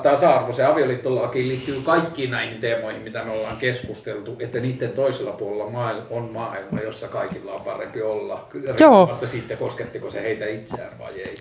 tasa-arvoiseen 0.03 0.69
avioliittolakiin, 0.69 1.49
liittyy 1.49 1.81
kaikkiin 1.85 2.31
näihin 2.31 2.61
teemoihin, 2.61 3.03
mitä 3.03 3.25
me 3.25 3.33
ollaan 3.33 3.57
keskusteltu, 3.57 4.37
että 4.41 4.61
niiden 4.61 4.93
toisella 4.93 5.33
puolella 5.33 5.65
on 6.11 6.31
maailma, 6.33 6.81
jossa 6.85 7.09
kaikilla 7.09 7.53
on 7.53 7.61
parempi 7.61 8.03
olla, 8.03 8.49
riippumatta 8.55 9.27
sitten 9.27 9.59
koskettiko 9.59 10.11
se 10.11 10.23
heitä 10.23 10.47
itseään 10.47 10.99
vai 10.99 11.13
ei. 11.21 11.35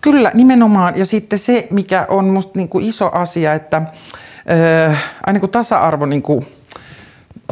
Kyllä, 0.00 0.30
nimenomaan. 0.34 0.98
Ja 0.98 1.06
sitten 1.06 1.38
se, 1.38 1.66
mikä 1.70 2.06
on 2.08 2.24
musta 2.24 2.52
niin 2.54 2.68
kuin 2.68 2.84
iso 2.84 3.10
asia, 3.12 3.54
että 3.54 3.82
äh, 4.86 5.04
aina 5.26 5.40
kun 5.40 5.48
tasa-arvo 5.48 6.06
niin 6.06 6.22
kuin, 6.22 6.46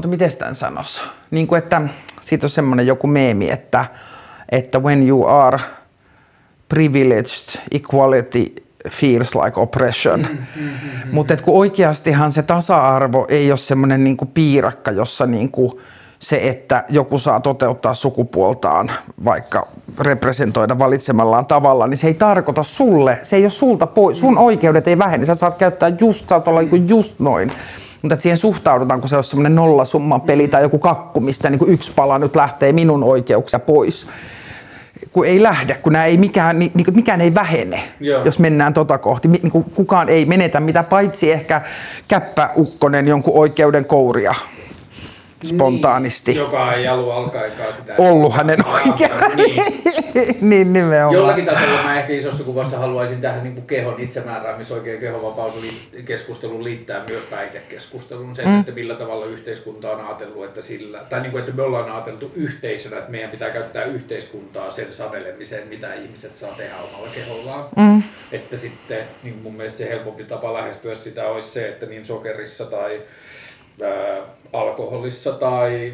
mutta 0.01 0.09
miten 0.09 0.37
tämän 0.39 0.55
sanoisi? 0.55 1.03
Niin 1.31 1.47
kuin, 1.47 1.59
että 1.59 1.83
siitä 2.21 2.47
on 2.47 2.51
semmoinen 2.51 2.87
joku 2.87 3.07
meemi, 3.07 3.51
että, 3.51 3.85
että 4.49 4.79
when 4.79 5.09
you 5.09 5.27
are 5.27 5.59
privileged, 6.69 7.61
equality 7.71 8.55
feels 8.91 9.35
like 9.35 9.61
oppression. 9.61 10.21
Mm-hmm. 10.21 10.71
Mutta 11.13 11.37
kun 11.37 11.59
oikeastihan 11.59 12.33
se 12.33 12.43
tasa-arvo 12.43 13.27
ei 13.29 13.51
ole 13.53 13.59
semmoinen 13.59 14.05
niin 14.05 14.17
piirakka, 14.35 14.91
jossa 14.91 15.27
niin 15.27 15.51
kuin 15.51 15.73
se, 16.19 16.37
että 16.37 16.85
joku 16.89 17.19
saa 17.19 17.41
toteuttaa 17.41 17.95
sukupuoltaan, 17.95 18.91
vaikka 19.25 19.69
representoida 19.99 20.79
valitsemallaan 20.79 21.47
tavalla, 21.47 21.87
niin 21.87 21.99
se 21.99 22.07
ei 22.07 22.15
tarkoita 22.15 22.63
sulle, 22.63 23.19
se 23.23 23.37
ei 23.37 23.43
ole 23.43 23.51
sulta 23.51 23.87
pois, 23.87 24.21
sun 24.21 24.39
oikeudet 24.39 24.89
ei 24.89 24.99
vähene, 24.99 25.25
sä 25.25 25.35
saat 25.35 25.59
käyttää 25.59 25.89
just, 26.01 26.29
saat 26.29 26.49
olla 26.49 26.63
niin 26.63 26.89
just 26.89 27.19
noin. 27.19 27.53
Mutta 28.03 28.17
siihen 28.17 28.39
suhtaudutaan, 28.39 29.01
kun 29.01 29.09
se 29.09 29.17
on 29.17 29.25
semmoinen 29.25 29.55
nollasumman 29.55 30.21
peli 30.21 30.49
tai 30.49 30.63
joku 30.63 30.79
kakku, 30.79 31.21
mistä 31.21 31.51
niin 31.51 31.59
kuin 31.59 31.71
yksi 31.71 31.93
pala 31.97 32.19
nyt 32.19 32.37
lähtee 32.37 32.73
minun 32.73 33.05
oikeuksia 33.05 33.61
pois 33.61 34.09
kun 35.13 35.27
ei 35.27 35.43
lähde, 35.43 35.75
kun 35.75 35.93
nämä 35.93 36.05
ei 36.05 36.17
mikään, 36.17 36.59
niin, 36.59 36.73
niin 36.75 36.87
mikään 36.95 37.21
ei 37.21 37.35
vähene, 37.35 37.83
Joo. 38.01 38.25
jos 38.25 38.39
mennään 38.39 38.73
tota 38.73 38.99
kohti. 38.99 39.29
Niin 39.29 39.51
kukaan 39.51 40.09
ei 40.09 40.25
menetä 40.25 40.61
mitä, 40.61 40.83
paitsi 40.83 41.33
ehkä 41.33 41.61
käppäukkonen 42.09 43.09
jonkun 43.09 43.39
oikeuden 43.39 43.85
kouria 43.85 44.35
spontaanisti. 45.45 46.31
Niin, 46.31 46.41
joka 46.41 46.73
ei 46.73 46.89
alun 46.89 47.15
alkaenkaan 47.15 47.75
sitä. 47.75 47.95
Ollut 47.99 48.35
hänen 48.35 48.67
oikein. 48.67 49.11
Niin. 49.37 49.63
niin 50.51 50.73
nimenomaan. 50.73 51.15
Jollakin 51.15 51.47
tasolla 51.47 51.83
mä 51.83 51.99
ehkä 51.99 52.13
isossa 52.13 52.45
kuvassa 52.45 52.79
haluaisin 52.79 53.21
tähän 53.21 53.43
niin 53.43 53.55
kuin 53.55 53.67
kehon 53.67 54.01
itsemääräämisoikein 54.01 55.01
kehovapaus-keskustelun 55.01 56.65
liittää 56.65 57.05
myös 57.09 57.25
päihdekeskustelun. 57.25 58.37
Sen, 58.37 58.49
mm. 58.49 58.61
että 58.61 58.73
millä 58.73 58.95
tavalla 58.95 59.27
yhteiskunta 59.27 59.91
on 59.91 60.07
ajatellut, 60.07 60.45
että 60.45 60.63
sillä, 60.63 60.99
tai 60.99 61.21
niin 61.21 61.31
kuin, 61.31 61.41
että 61.41 61.53
me 61.53 61.63
ollaan 61.63 61.93
ajateltu 61.93 62.33
yhteisönä, 62.35 62.99
että 62.99 63.11
meidän 63.11 63.31
pitää 63.31 63.51
käyttää 63.51 63.85
yhteiskuntaa 63.85 64.71
sen 64.71 64.95
sanelemiseen, 64.95 65.69
mitä 65.69 65.95
ihmiset 65.95 66.37
saa 66.37 66.53
tehdä 66.57 66.75
omalla 66.77 67.09
kehollaan. 67.15 67.65
Mm. 67.77 68.03
Että 68.33 68.59
sitten 68.59 68.99
niin 69.23 69.41
mun 69.43 69.55
mielestä 69.55 69.79
se 69.79 69.89
helpompi 69.89 70.25
tapa 70.25 70.53
lähestyä 70.53 70.95
sitä 70.95 71.29
olisi 71.29 71.49
se, 71.49 71.69
että 71.69 71.87
niin 71.87 72.07
sokerissa 72.07 72.65
tai 72.65 73.03
ää, 73.83 74.19
alkoholissa 74.53 75.33
tai 75.33 75.93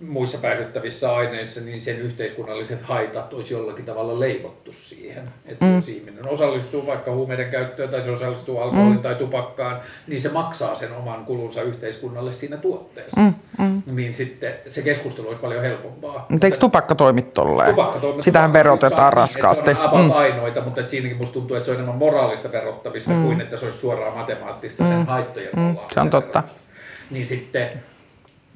muissa 0.00 0.38
päihdyttävissä 0.38 1.14
aineissa, 1.14 1.60
niin 1.60 1.80
sen 1.80 1.98
yhteiskunnalliset 1.98 2.82
haitat 2.82 3.32
olisi 3.34 3.54
jollakin 3.54 3.84
tavalla 3.84 4.20
leivottu 4.20 4.72
siihen. 4.72 5.24
Että 5.46 5.64
mm. 5.64 5.74
jos 5.74 5.88
ihminen 5.88 6.28
osallistuu 6.28 6.86
vaikka 6.86 7.10
huumeiden 7.10 7.50
käyttöön 7.50 7.88
tai 7.88 8.02
se 8.02 8.10
osallistuu 8.10 8.58
alkoholin 8.58 8.92
mm. 8.92 9.02
tai 9.02 9.14
tupakkaan, 9.14 9.80
niin 10.06 10.22
se 10.22 10.28
maksaa 10.28 10.74
sen 10.74 10.92
oman 10.92 11.24
kulunsa 11.24 11.62
yhteiskunnalle 11.62 12.32
siinä 12.32 12.56
tuotteessa. 12.56 13.20
Mm. 13.20 13.34
Mm. 13.58 13.82
Niin 13.86 14.14
sitten 14.14 14.54
se 14.68 14.82
keskustelu 14.82 15.26
olisi 15.26 15.40
paljon 15.40 15.62
helpompaa. 15.62 16.26
Mutta 16.28 16.46
eikö 16.46 16.58
tupakka 16.58 16.94
toimi 16.94 17.22
tolleen? 17.22 17.70
Tupakka 17.70 17.98
toimi, 17.98 18.22
Sitähän 18.22 18.50
tupakka 18.50 18.58
verotetaan 18.58 19.10
niin, 19.10 19.12
raskaasti. 19.12 19.70
Se 19.70 19.78
on 19.92 20.04
mm. 20.04 20.10
ainoita, 20.10 20.60
mutta 20.60 20.80
et 20.80 20.88
siinäkin 20.88 21.16
musta 21.16 21.34
tuntuu, 21.34 21.56
että 21.56 21.64
se 21.64 21.70
on 21.70 21.76
enemmän 21.76 21.96
moraalista 21.96 22.52
verottamista 22.52 23.10
mm. 23.10 23.24
kuin 23.24 23.40
että 23.40 23.56
se 23.56 23.64
olisi 23.64 23.78
suoraan 23.78 24.16
matemaattista 24.16 24.82
mm. 24.82 24.88
sen 24.88 25.06
haittojen 25.06 25.50
mm. 25.56 25.76
Se 25.94 26.00
on 26.00 26.10
totta. 26.10 26.38
Verrasta 26.38 26.65
niin 27.10 27.26
sitten 27.26 27.70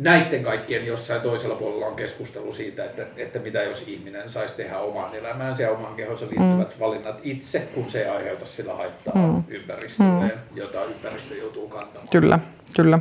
näiden 0.00 0.42
kaikkien 0.42 0.86
jossain 0.86 1.20
toisella 1.20 1.54
puolella 1.54 1.86
on 1.86 1.96
keskustelu 1.96 2.52
siitä, 2.52 2.84
että, 2.84 3.02
että 3.16 3.38
mitä 3.38 3.62
jos 3.62 3.84
ihminen 3.86 4.30
saisi 4.30 4.54
tehdä 4.54 4.78
omaan 4.78 5.14
elämäänsä 5.14 5.62
ja 5.62 5.70
oman 5.70 5.94
kehonsa 5.94 6.24
liittyvät 6.24 6.74
mm. 6.74 6.80
valinnat 6.80 7.20
itse, 7.22 7.58
kun 7.74 7.90
se 7.90 8.02
ei 8.02 8.08
aiheuta 8.08 8.46
sillä 8.46 8.74
haittaa 8.74 9.14
mm. 9.14 9.42
ympäristölle, 9.48 10.24
mm. 10.24 10.56
jota 10.56 10.84
ympäristö 10.84 11.34
joutuu 11.34 11.68
kantamaan. 11.68 12.08
Kyllä, 12.12 12.38
kyllä. 12.76 12.98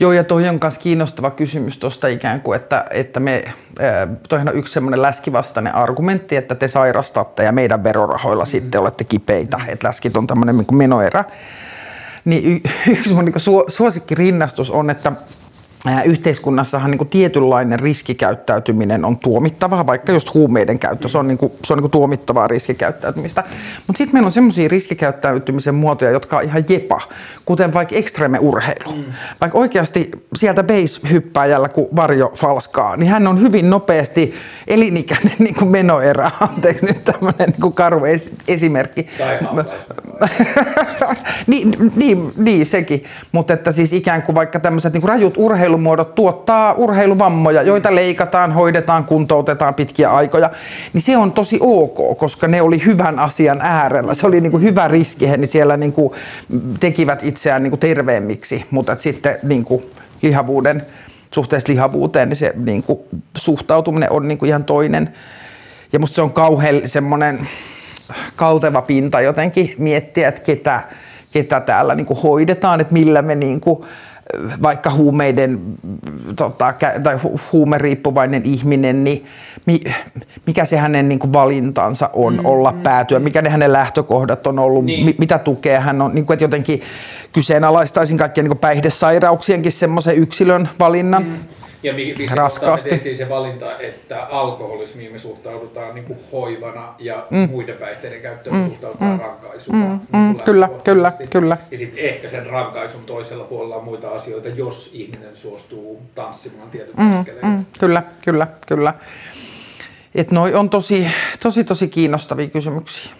Joo, 0.00 0.12
ja 0.12 0.24
toi 0.24 0.48
on 0.48 0.58
myös 0.62 0.78
kiinnostava 0.78 1.30
kysymys 1.30 1.78
tuosta 1.78 2.08
ikään 2.08 2.40
kuin, 2.40 2.56
että, 2.56 2.84
että 2.90 3.20
me, 3.20 3.44
toihan 4.28 4.48
on 4.48 4.56
yksi 4.56 4.72
semmoinen 4.72 5.02
läskivastainen 5.02 5.74
argumentti, 5.74 6.36
että 6.36 6.54
te 6.54 6.68
sairastatte 6.68 7.44
ja 7.44 7.52
meidän 7.52 7.84
verorahoilla 7.84 8.44
mm. 8.44 8.50
sitten 8.50 8.80
olette 8.80 9.04
kipeitä, 9.04 9.56
mm. 9.56 9.64
että 9.68 9.88
läskit 9.88 10.16
on 10.16 10.26
tämmöinen 10.26 10.56
niin 10.56 10.76
menoerä. 10.76 11.24
Niin 12.24 12.62
yksi 12.98 13.14
mun 13.14 13.24
niin 13.24 13.64
suosikkirinnastus 13.68 14.70
on, 14.70 14.90
että 14.90 15.12
yhteiskunnassahan 16.04 16.90
niin 16.90 16.98
kuin 16.98 17.08
tietynlainen 17.08 17.80
riskikäyttäytyminen 17.80 19.04
on 19.04 19.18
tuomittavaa, 19.18 19.86
vaikka 19.86 20.12
just 20.12 20.34
huumeiden 20.34 20.78
käyttö, 20.78 21.08
se 21.08 21.18
on, 21.18 21.28
niin 21.28 21.38
kuin, 21.38 21.52
se 21.64 21.72
on 21.72 21.76
niin 21.76 21.82
kuin 21.82 21.90
tuomittavaa 21.90 22.48
riskikäyttäytymistä. 22.48 23.44
Mutta 23.86 23.98
sitten 23.98 24.14
meillä 24.14 24.26
on 24.26 24.32
semmoisia 24.32 24.68
riskikäyttäytymisen 24.68 25.74
muotoja, 25.74 26.10
jotka 26.10 26.36
on 26.36 26.44
ihan 26.44 26.64
jepa, 26.68 27.00
kuten 27.44 27.72
vaikka 27.72 27.96
ekstreme-urheilu. 27.96 28.96
Mm. 28.96 29.04
Vaikka 29.40 29.58
oikeasti 29.58 30.10
sieltä 30.36 30.62
base-hyppääjällä, 30.62 31.68
kun 31.68 31.88
Varjo 31.96 32.32
falskaa, 32.34 32.96
niin 32.96 33.10
hän 33.10 33.26
on 33.26 33.40
hyvin 33.40 33.70
nopeasti 33.70 34.34
elinikäinen 34.66 35.36
niin 35.44 35.54
kuin 35.54 35.68
menoerä. 35.68 36.30
Anteeksi 36.40 36.86
nyt 36.86 37.04
tämmöinen 37.04 37.48
niin 37.48 37.60
kuin 37.60 37.74
karu 37.74 38.00
es- 38.00 38.32
esimerkki. 38.48 39.06
niin, 41.46 41.92
niin, 41.96 42.32
niin, 42.36 42.66
sekin. 42.66 43.04
Mutta 43.32 43.52
että 43.52 43.72
siis 43.72 43.92
ikään 43.92 44.22
kuin 44.22 44.34
vaikka 44.34 44.60
tämmöiset 44.60 44.92
niin 44.92 45.02
rajut 45.02 45.34
urheilu 45.36 45.71
urheilumuodot 45.72 46.14
tuottaa 46.14 46.72
urheiluvammoja, 46.72 47.62
joita 47.62 47.94
leikataan, 47.94 48.52
hoidetaan, 48.52 49.04
kuntoutetaan 49.04 49.74
pitkiä 49.74 50.10
aikoja, 50.10 50.50
niin 50.92 51.02
se 51.02 51.16
on 51.16 51.32
tosi 51.32 51.58
ok, 51.60 52.18
koska 52.18 52.48
ne 52.48 52.62
oli 52.62 52.84
hyvän 52.84 53.18
asian 53.18 53.60
äärellä. 53.60 54.14
Se 54.14 54.26
oli 54.26 54.40
niin 54.40 54.50
kuin 54.50 54.62
hyvä 54.62 54.88
riski, 54.88 55.28
he 55.28 55.36
niin 55.36 55.48
siellä 55.48 55.76
niin 55.76 55.92
kuin 55.92 56.12
tekivät 56.80 57.22
itseään 57.22 57.62
niin 57.62 57.70
kuin 57.70 57.80
terveemmiksi, 57.80 58.64
mutta 58.70 58.96
sitten 58.98 59.38
niin 59.42 59.64
kuin 59.64 59.82
lihavuuden, 60.22 60.86
suhteessa 61.34 61.72
lihavuuteen, 61.72 62.28
niin 62.28 62.36
se 62.36 62.52
niin 62.56 62.82
kuin 62.82 62.98
suhtautuminen 63.36 64.12
on 64.12 64.28
niin 64.28 64.38
kuin 64.38 64.48
ihan 64.48 64.64
toinen. 64.64 65.12
Ja 65.92 65.98
musta 65.98 66.14
se 66.14 66.22
on 66.22 66.32
kauhean 66.32 66.80
semmoinen 66.84 67.48
kalteva 68.36 68.82
pinta 68.82 69.20
jotenkin 69.20 69.74
miettiä, 69.78 70.28
että 70.28 70.42
ketä, 70.42 70.80
ketä 71.32 71.60
täällä 71.60 71.94
niin 71.94 72.06
kuin 72.06 72.22
hoidetaan, 72.22 72.80
että 72.80 72.94
millä 72.94 73.22
me 73.22 73.34
niin 73.34 73.60
kuin 73.60 73.84
vaikka 74.62 74.90
huumeiden 74.90 75.60
tota, 76.36 76.74
tai 77.02 77.18
huumeriippuvainen 77.52 78.42
ihminen, 78.44 79.04
niin 79.04 79.24
mikä 80.46 80.64
se 80.64 80.76
hänen 80.76 81.08
niin 81.08 81.18
kuin 81.18 81.32
valintansa 81.32 82.10
on 82.12 82.34
mm, 82.34 82.46
olla 82.46 82.72
mm, 82.72 82.82
päätyä, 82.82 83.18
mikä 83.18 83.42
ne 83.42 83.50
hänen 83.50 83.72
lähtökohdat 83.72 84.46
on 84.46 84.58
ollut, 84.58 84.84
niin. 84.84 85.14
mitä 85.18 85.38
tukea 85.38 85.80
hän 85.80 86.02
on, 86.02 86.14
niin 86.14 86.26
kuin, 86.26 86.34
että 86.34 86.44
jotenkin 86.44 86.80
kyseenalaistaisin 87.32 88.18
kaikkien 88.18 88.46
niin 88.46 88.58
päihdesairauksienkin 88.58 89.72
semmoisen 89.72 90.16
yksilön 90.16 90.68
valinnan. 90.78 91.22
Mm 91.22 91.61
ja 91.82 91.92
missä 91.94 92.34
raskaasti. 92.34 92.88
me 92.88 92.94
tehtiin 92.94 93.16
se 93.16 93.28
valinta, 93.28 93.78
että 93.78 94.24
alkoholismiin 94.24 95.12
me 95.12 95.18
suhtaudutaan 95.18 95.94
niin 95.94 96.04
kuin 96.04 96.18
hoivana 96.32 96.94
ja 96.98 97.26
mm. 97.30 97.50
muiden 97.50 97.76
päihteiden 97.76 98.20
käyttöön 98.20 98.56
mm. 98.56 98.66
suhtaudutaan 98.66 99.12
mm. 99.12 99.20
rankaisuna. 99.20 99.78
Mm. 99.78 100.00
Niin 100.12 100.26
mm. 100.26 100.36
Kyllä, 100.44 100.68
kyllä, 100.84 101.12
kyllä. 101.30 101.56
Ja 101.70 101.78
sitten 101.78 102.04
ehkä 102.04 102.28
sen 102.28 102.46
rankaisun 102.46 103.04
toisella 103.04 103.44
puolella 103.44 103.76
on 103.76 103.84
muita 103.84 104.10
asioita, 104.10 104.48
jos 104.48 104.90
ihminen 104.92 105.36
suostuu 105.36 106.02
tanssimaan 106.14 106.70
tietyt 106.70 106.96
mm. 106.96 107.12
askeleet. 107.12 107.44
Mm. 107.46 107.64
Kyllä, 107.80 108.02
kyllä, 108.24 108.46
kyllä. 108.66 108.94
Et 110.14 110.30
noi 110.30 110.54
on 110.54 110.70
tosi, 110.70 111.06
tosi, 111.42 111.64
tosi 111.64 111.88
kiinnostavia 111.88 112.46
kysymyksiä. 112.46 113.12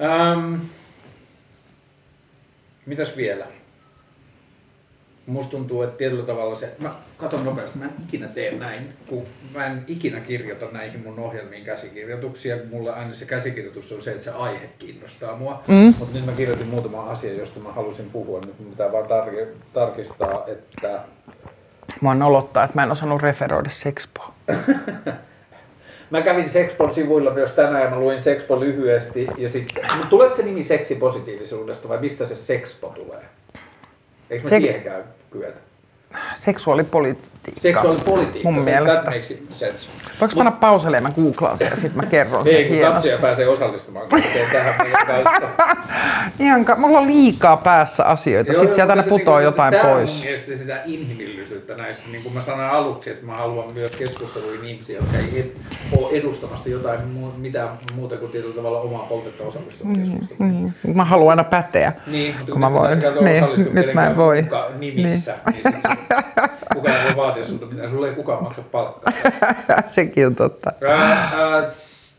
Ähm, 0.00 0.54
mitäs 2.86 3.16
vielä? 3.16 3.46
musta 5.26 5.50
tuntuu, 5.50 5.82
että 5.82 5.96
tietyllä 5.96 6.26
tavalla 6.26 6.54
se, 6.54 6.76
mä 6.78 6.94
katon 7.16 7.44
nopeasti, 7.44 7.78
mä 7.78 7.84
en 7.84 7.90
ikinä 8.08 8.28
tee 8.28 8.54
näin, 8.54 8.88
kun 9.06 9.24
mä 9.54 9.66
en 9.66 9.84
ikinä 9.86 10.20
kirjoita 10.20 10.66
näihin 10.72 11.00
mun 11.00 11.18
ohjelmiin 11.18 11.64
käsikirjoituksia, 11.64 12.56
mulla 12.70 12.92
aina 12.92 13.14
se 13.14 13.24
käsikirjoitus 13.24 13.92
on 13.92 14.02
se, 14.02 14.10
että 14.10 14.24
se 14.24 14.30
aihe 14.30 14.70
kiinnostaa 14.78 15.36
mua, 15.36 15.62
mm. 15.68 15.94
mutta 15.98 16.16
nyt 16.16 16.26
mä 16.26 16.32
kirjoitin 16.32 16.66
muutama 16.66 17.02
asia, 17.02 17.34
josta 17.34 17.60
mä 17.60 17.72
halusin 17.72 18.10
puhua, 18.10 18.40
nyt 18.40 18.60
mun 18.60 18.70
pitää 18.70 18.92
vaan 18.92 19.04
tar- 19.04 19.56
tarkistaa, 19.72 20.44
että... 20.46 21.00
Mä 22.00 22.08
oon 22.08 22.22
olottaa, 22.22 22.64
että 22.64 22.78
mä 22.78 22.82
en 22.82 22.90
osannut 22.90 23.22
referoida 23.22 23.70
Sexpoa. 23.70 24.34
Mä 26.10 26.22
kävin 26.22 26.50
Sexpon 26.50 26.94
sivuilla 26.94 27.30
myös 27.30 27.50
tänään 27.52 27.82
ja 27.82 27.90
mä 27.90 27.98
luin 27.98 28.20
Sexpo 28.20 28.60
lyhyesti. 28.60 29.26
Ja 29.36 29.48
sitten, 29.50 29.84
tuleeko 30.10 30.36
se 30.36 30.42
nimi 30.42 30.62
seksipositiivisuudesta 30.62 31.88
vai 31.88 31.98
mistä 31.98 32.26
se 32.26 32.36
Sexpo 32.36 32.88
tulee? 32.88 33.24
Eikö 34.30 34.44
me 34.44 34.50
Se... 34.50 34.56
siihen 34.56 34.82
käy 34.82 35.02
kyetä? 35.30 35.65
seksuaalipoliittinen 36.34 37.30
Seksuaalipolitiikka. 37.60 38.50
Seksuaalipolitiikka. 38.50 38.50
Mun 38.50 38.64
mielestä. 38.64 39.12
Voinko 40.20 40.36
panna 40.36 40.50
pauselle 40.50 40.96
ja 40.96 41.00
mä 41.00 41.10
googlaan 41.10 41.58
sen 41.58 41.68
ja 41.70 41.76
sitten 41.76 41.96
mä 41.96 42.06
kerron 42.06 42.44
sen 42.44 42.54
Ei, 42.54 42.68
kun 42.68 42.78
katsoja 42.92 43.18
pääsee 43.18 43.48
osallistumaan, 43.48 44.08
kun 44.08 44.22
tähän. 44.52 44.74
Ihan, 46.40 46.64
mulla 46.76 46.98
on 46.98 47.06
liikaa 47.06 47.56
päässä 47.56 48.04
asioita, 48.04 48.52
sitten 48.52 48.74
sieltä 48.74 48.92
aina 48.92 49.02
putoaa 49.02 49.38
niin, 49.38 49.44
jotain 49.44 49.74
pois. 49.74 50.22
Tämä 50.22 50.34
on 50.34 50.58
sitä 50.58 50.82
inhimillisyyttä 50.84 51.74
näissä. 51.74 52.08
Niin 52.12 52.22
kuin 52.22 52.34
mä 52.34 52.42
sanoin 52.42 52.68
aluksi, 52.68 53.10
että 53.10 53.26
mä 53.26 53.36
haluan 53.36 53.74
myös 53.74 53.92
keskusteluihin 53.92 54.64
ihmisiä, 54.64 54.96
jotka 54.96 55.16
ei 55.18 55.54
ole 55.96 56.18
edustamassa 56.18 56.68
jotain 56.68 57.00
mitään 57.36 57.68
muuta 57.94 58.16
kuin 58.16 58.32
tietyllä 58.32 58.54
tavalla 58.54 58.80
omaa 58.80 59.06
poltetta 59.08 59.44
osallistua 59.44 59.90
niin, 59.90 60.28
niin. 60.38 60.74
Mä 60.94 61.04
haluan 61.04 61.30
aina 61.30 61.44
päteä, 61.44 61.92
niin, 62.06 62.34
kun 62.50 62.60
mä 62.60 62.72
voin. 62.72 62.98
Niin, 62.98 63.74
nyt 63.74 63.94
mä 63.94 64.06
en 64.06 64.16
voi. 64.16 64.44
Nimissä, 64.78 65.38
niin. 65.52 65.62
niin 65.64 65.82
kukaan 66.76 66.96
ei 67.08 67.16
voi 67.16 67.32
sulta 67.44 67.66
mitään, 67.66 67.90
sulle 67.90 68.08
ei 68.08 68.14
kukaan 68.14 68.42
maksa 68.42 68.62
palkkaa. 68.62 69.12
Sekin 69.86 70.26
on 70.26 70.34
totta. 70.34 70.72
Ää, 70.88 71.30
ää, 71.34 71.66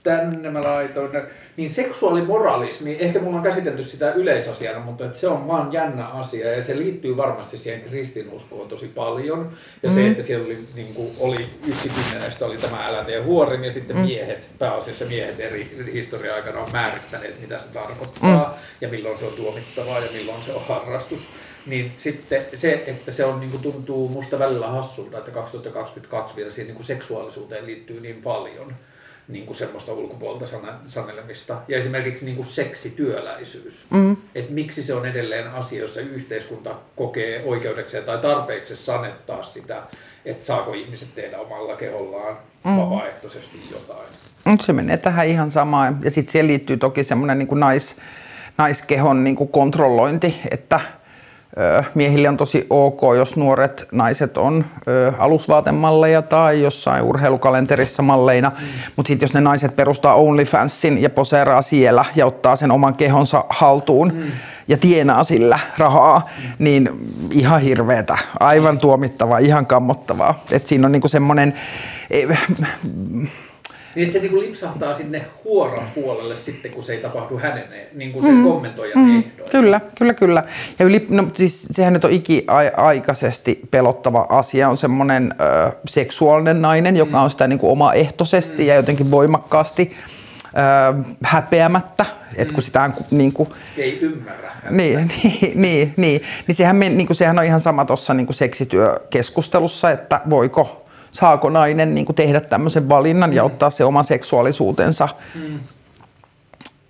tänne 0.03 0.49
mä 0.49 0.63
laitoin. 0.63 1.11
Niin 1.57 1.69
seksuaalimoralismi, 1.69 2.97
ehkä 2.99 3.19
mulla 3.19 3.37
on 3.37 3.43
käsitelty 3.43 3.83
sitä 3.83 4.11
yleisasiana, 4.11 4.79
mutta 4.79 5.05
että 5.05 5.17
se 5.17 5.27
on 5.27 5.47
vaan 5.47 5.73
jännä 5.73 6.07
asia 6.07 6.51
ja 6.51 6.63
se 6.63 6.77
liittyy 6.77 7.17
varmasti 7.17 7.57
siihen 7.57 7.81
kristinuskoon 7.81 8.67
tosi 8.67 8.87
paljon. 8.87 9.51
Ja 9.83 9.89
mm. 9.89 9.95
se, 9.95 10.07
että 10.07 10.23
siellä 10.23 10.45
oli, 10.45 10.59
niin 10.75 10.93
kuin, 10.93 11.11
oli 11.19 11.45
yksi 11.67 11.89
kymmenestä 11.89 12.45
oli 12.45 12.57
tämä 12.57 12.87
älä 12.87 13.03
tee 13.03 13.21
huorin 13.21 13.63
ja 13.63 13.71
sitten 13.71 13.95
mm. 13.95 14.01
miehet, 14.01 14.49
pääasiassa 14.59 15.05
miehet 15.05 15.39
eri 15.39 15.89
historia-aikana 15.93 16.59
on 16.59 16.71
määrittäneet, 16.71 17.41
mitä 17.41 17.59
se 17.59 17.67
tarkoittaa 17.67 18.45
mm. 18.45 18.53
ja 18.81 18.87
milloin 18.87 19.17
se 19.17 19.25
on 19.25 19.33
tuomittavaa 19.33 19.99
ja 19.99 20.11
milloin 20.13 20.43
se 20.43 20.53
on 20.53 20.61
harrastus 20.67 21.21
niin 21.67 21.91
sitten 21.97 22.45
se, 22.53 22.83
että 22.87 23.11
se 23.11 23.25
on, 23.25 23.39
niin 23.39 23.51
kuin 23.51 23.63
tuntuu 23.63 24.09
musta 24.09 24.39
välillä 24.39 24.67
hassulta, 24.67 25.17
että 25.17 25.31
2022 25.31 26.35
vielä 26.35 26.51
siihen 26.51 26.67
niin 26.67 26.75
kuin 26.75 26.85
seksuaalisuuteen 26.85 27.65
liittyy 27.65 28.01
niin 28.01 28.21
paljon 28.21 28.73
niin 29.27 29.45
kuin 29.45 29.57
semmoista 29.57 29.93
ulkopuolta 29.93 30.45
sanelemista. 30.85 31.61
Ja 31.67 31.77
esimerkiksi 31.77 32.25
niin 32.25 32.35
kuin 32.35 32.45
seksityöläisyys. 32.45 33.85
Mm. 33.89 34.17
Että 34.35 34.53
miksi 34.53 34.83
se 34.83 34.93
on 34.93 35.05
edelleen 35.05 35.47
asia, 35.47 35.81
jossa 35.81 36.01
yhteiskunta 36.01 36.75
kokee 36.95 37.43
oikeudekseen 37.45 38.03
tai 38.03 38.17
tarpeeksi 38.17 38.75
sanettaa 38.75 39.43
sitä, 39.43 39.83
että 40.25 40.45
saako 40.45 40.73
ihmiset 40.73 41.15
tehdä 41.15 41.39
omalla 41.39 41.75
kehollaan 41.75 42.37
mm. 42.65 42.77
vapaaehtoisesti 42.77 43.57
jotain. 43.71 44.07
Se 44.61 44.73
menee 44.73 44.97
tähän 44.97 45.27
ihan 45.27 45.51
samaan. 45.51 45.99
Ja 46.03 46.11
sitten 46.11 46.31
siihen 46.31 46.47
liittyy 46.47 46.77
toki 46.77 47.03
semmoinen 47.03 47.39
niin 47.39 47.59
nais, 47.59 47.97
naiskehon 48.57 49.23
niin 49.23 49.35
kuin 49.35 49.49
kontrollointi, 49.49 50.39
että– 50.51 50.79
Miehille 51.95 52.29
on 52.29 52.37
tosi 52.37 52.67
ok, 52.69 53.01
jos 53.17 53.35
nuoret 53.35 53.87
naiset 53.91 54.37
on 54.37 54.65
alusvaatemalleja 55.17 56.21
tai 56.21 56.61
jossain 56.61 57.03
urheilukalenterissa 57.03 58.03
malleina, 58.03 58.49
mm. 58.49 58.65
mutta 58.95 59.07
sitten 59.07 59.23
jos 59.25 59.33
ne 59.33 59.41
naiset 59.41 59.75
perustaa 59.75 60.15
OnlyFansin 60.15 61.01
ja 61.01 61.09
poseeraa 61.09 61.61
siellä 61.61 62.05
ja 62.15 62.25
ottaa 62.25 62.55
sen 62.55 62.71
oman 62.71 62.95
kehonsa 62.95 63.43
haltuun 63.49 64.13
mm. 64.15 64.31
ja 64.67 64.77
tienaa 64.77 65.23
sillä 65.23 65.59
rahaa, 65.77 66.19
mm. 66.19 66.53
niin 66.59 66.89
ihan 67.31 67.61
hirveetä, 67.61 68.17
aivan 68.39 68.77
tuomittavaa, 68.77 69.37
ihan 69.37 69.65
kammottavaa. 69.65 70.43
Et 70.51 70.67
siinä 70.67 70.85
on 70.85 70.91
niinku 70.91 71.07
semmoinen 71.07 71.53
niin 73.97 74.11
se 74.11 74.19
niin 74.19 74.39
lipsahtaa 74.39 74.93
sinne 74.93 75.25
huoran 75.43 75.87
puolelle 75.95 76.35
sitten, 76.35 76.71
kun 76.71 76.83
se 76.83 76.93
ei 76.93 77.01
tapahdu 77.01 77.37
hänen 77.37 77.63
niin 77.93 78.11
kuin 78.11 78.23
se 78.23 78.31
mm. 78.31 78.43
kommentoijan 78.43 78.99
mm. 78.99 79.17
ehdoin. 79.17 79.49
Kyllä, 79.51 79.81
kyllä, 79.97 80.13
kyllä. 80.13 80.43
Ja 80.79 80.85
yli, 80.85 81.05
no, 81.09 81.27
siis 81.33 81.67
sehän 81.71 81.93
nyt 81.93 82.05
on 82.05 82.11
ikiaikaisesti 82.11 83.59
pelottava 83.71 84.25
asia, 84.29 84.69
on 84.69 84.77
semmoinen 84.77 85.33
ö, 85.41 85.71
seksuaalinen 85.87 86.61
nainen, 86.61 86.97
joka 86.97 87.17
mm. 87.17 87.23
on 87.23 87.29
sitä 87.29 87.47
niin 87.47 87.59
kuin 87.59 87.71
omaehtoisesti 87.71 88.61
mm. 88.61 88.67
ja 88.67 88.75
jotenkin 88.75 89.11
voimakkaasti 89.11 89.91
ö, 90.45 91.03
häpeämättä, 91.23 92.05
että 92.35 92.53
kun 92.53 92.63
mm. 92.63 92.65
sitä 92.65 92.91
niin 93.11 93.33
kuin, 93.33 93.49
ei 93.77 93.99
ymmärrä. 94.01 94.51
Niin, 94.69 95.11
niin, 95.23 95.61
niin, 95.61 95.93
niin, 95.97 96.21
niin 96.47 96.55
sehän, 96.55 96.79
niin 96.79 97.07
kuin, 97.07 97.17
sehän 97.17 97.39
on 97.39 97.45
ihan 97.45 97.59
sama 97.59 97.85
tuossa 97.85 98.13
niin 98.13 98.33
seksityökeskustelussa, 98.33 99.91
että 99.91 100.21
voiko 100.29 100.86
saako 101.11 101.49
nainen 101.49 101.95
niin 101.95 102.05
kuin 102.05 102.15
tehdä 102.15 102.39
tämmöisen 102.41 102.89
valinnan 102.89 103.33
ja 103.33 103.43
mm. 103.43 103.45
ottaa 103.45 103.69
se 103.69 103.83
oman 103.85 104.03
seksuaalisuutensa 104.03 105.09
mm 105.35 105.59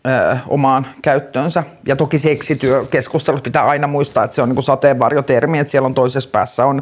ö, 0.08 0.38
omaan 0.48 0.88
käyttöönsä. 1.02 1.64
Ja 1.88 1.96
toki 1.96 2.20
seksityökeskustelut 2.20 3.44
pitää 3.44 3.64
aina 3.64 3.88
muistaa, 3.88 4.24
että 4.24 4.36
se 4.36 4.42
on 4.42 4.50
niin 4.50 4.64
sateenvarjotermi, 4.64 5.60
että 5.60 5.72
siellä 5.72 5.86
on 5.86 5.94
toisessa 5.94 6.30
päässä 6.30 6.66
on 6.66 6.82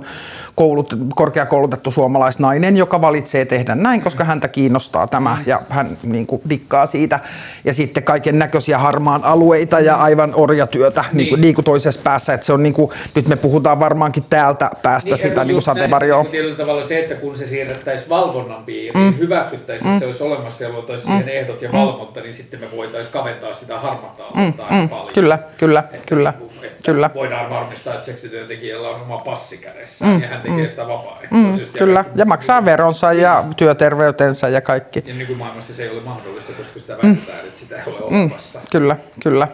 koulut, 0.56 0.94
korkeakoulutettu 1.16 1.92
suomalaisnainen, 1.92 2.78
joka 2.78 3.02
valitsee 3.02 3.46
tehdä 3.46 3.76
näin, 3.76 4.02
koska 4.02 4.24
häntä 4.24 4.48
kiinnostaa 4.48 5.08
tämä 5.08 5.38
ja 5.46 5.62
hän 5.70 5.98
niin 6.04 6.28
kuin 6.28 6.42
dikkaa 6.50 6.86
siitä. 6.86 7.20
Ja 7.66 7.74
sitten 7.74 8.04
kaiken 8.04 8.40
näköisiä 8.40 8.78
harmaan 8.78 9.24
alueita 9.24 9.80
ja 9.80 9.96
aivan 9.96 10.32
orjatyötä 10.36 11.02
niin. 11.02 11.18
Niin 11.18 11.30
kuin, 11.30 11.42
niin 11.42 11.56
kuin 11.56 11.66
toisessa 11.66 12.02
päässä. 12.04 12.34
Että 12.34 12.46
se 12.46 12.54
on 12.54 12.64
niin 12.64 12.74
kuin, 12.74 12.92
nyt 13.16 13.28
me 13.28 13.36
puhutaan 13.36 13.80
varmaankin 13.80 14.24
täältä 14.30 14.72
päästä 14.82 15.10
niin, 15.10 15.18
sitä 15.18 15.46
niin 15.46 15.56
kuin 15.56 15.64
sateenvarjoa. 15.64 16.22
Niin, 16.22 16.32
tietyllä 16.32 16.56
tavalla 16.56 16.84
se, 16.84 17.00
että 17.00 17.16
kun 17.16 17.38
se 17.38 17.48
siirrettäisiin 17.48 18.10
valvonnan 18.10 18.64
piiriin, 18.64 19.14
mm. 19.14 19.18
hyväksyttäisiin, 19.18 19.90
mm. 19.90 19.94
että 19.94 20.00
se 20.00 20.06
olisi 20.06 20.24
olemassa 20.24 20.64
ja 20.64 20.70
luotaisiin 20.70 21.12
mm. 21.12 21.18
siihen 21.18 21.42
ehdot 21.42 21.62
ja 21.62 21.72
valvonta, 21.72 22.22
niin 22.22 22.34
sitten 22.34 22.60
me 22.60 22.68
voitaisiin 22.76 23.14
kaventaa 23.16 23.54
sitä 23.54 23.80
harmaata 23.80 24.24
aluetta 24.24 24.64
mm, 24.70 24.78
mm, 24.78 24.90
paljon. 24.90 25.14
Kyllä, 25.14 25.40
kyllä, 25.58 25.80
että, 25.80 26.06
kyllä. 26.06 26.34
Että 26.64 26.84
kyllä. 26.84 27.10
Voidaan 27.14 27.50
varmistaa, 27.50 27.94
että 27.94 28.06
seksityöntekijällä 28.06 28.90
on 28.90 29.02
oma 29.02 29.18
passi 29.18 29.58
kädessä 29.58 30.06
mm, 30.06 30.22
ja 30.22 30.28
hän 30.28 30.42
tekee 30.42 30.64
mm, 30.64 30.70
sitä 30.70 30.88
vapaaehtoisesti. 30.88 31.80
Mm, 31.80 31.86
kyllä, 31.86 32.06
ja 32.16 32.26
maksaa 32.26 32.66
veronsa 32.66 33.14
ja 33.14 33.44
mm. 33.48 33.56
työterveytensä 33.56 34.50
ja 34.50 34.62
kaikki. 34.62 35.04
Ja 35.06 35.14
nykymaailmassa 35.14 35.76
se 35.76 35.84
ei 35.84 35.90
ole 35.90 36.02
mahdollista, 36.02 36.54
koska 36.54 36.80
sitä 36.80 36.94
väitetään, 36.94 37.40
mm. 37.42 37.48
että 37.48 37.60
sitä 37.60 37.76
ei 37.76 37.84
ole 37.88 38.00
mm, 38.00 38.22
olemassa. 38.22 38.62
Kyllä, 38.72 38.98
kyllä. 39.24 39.48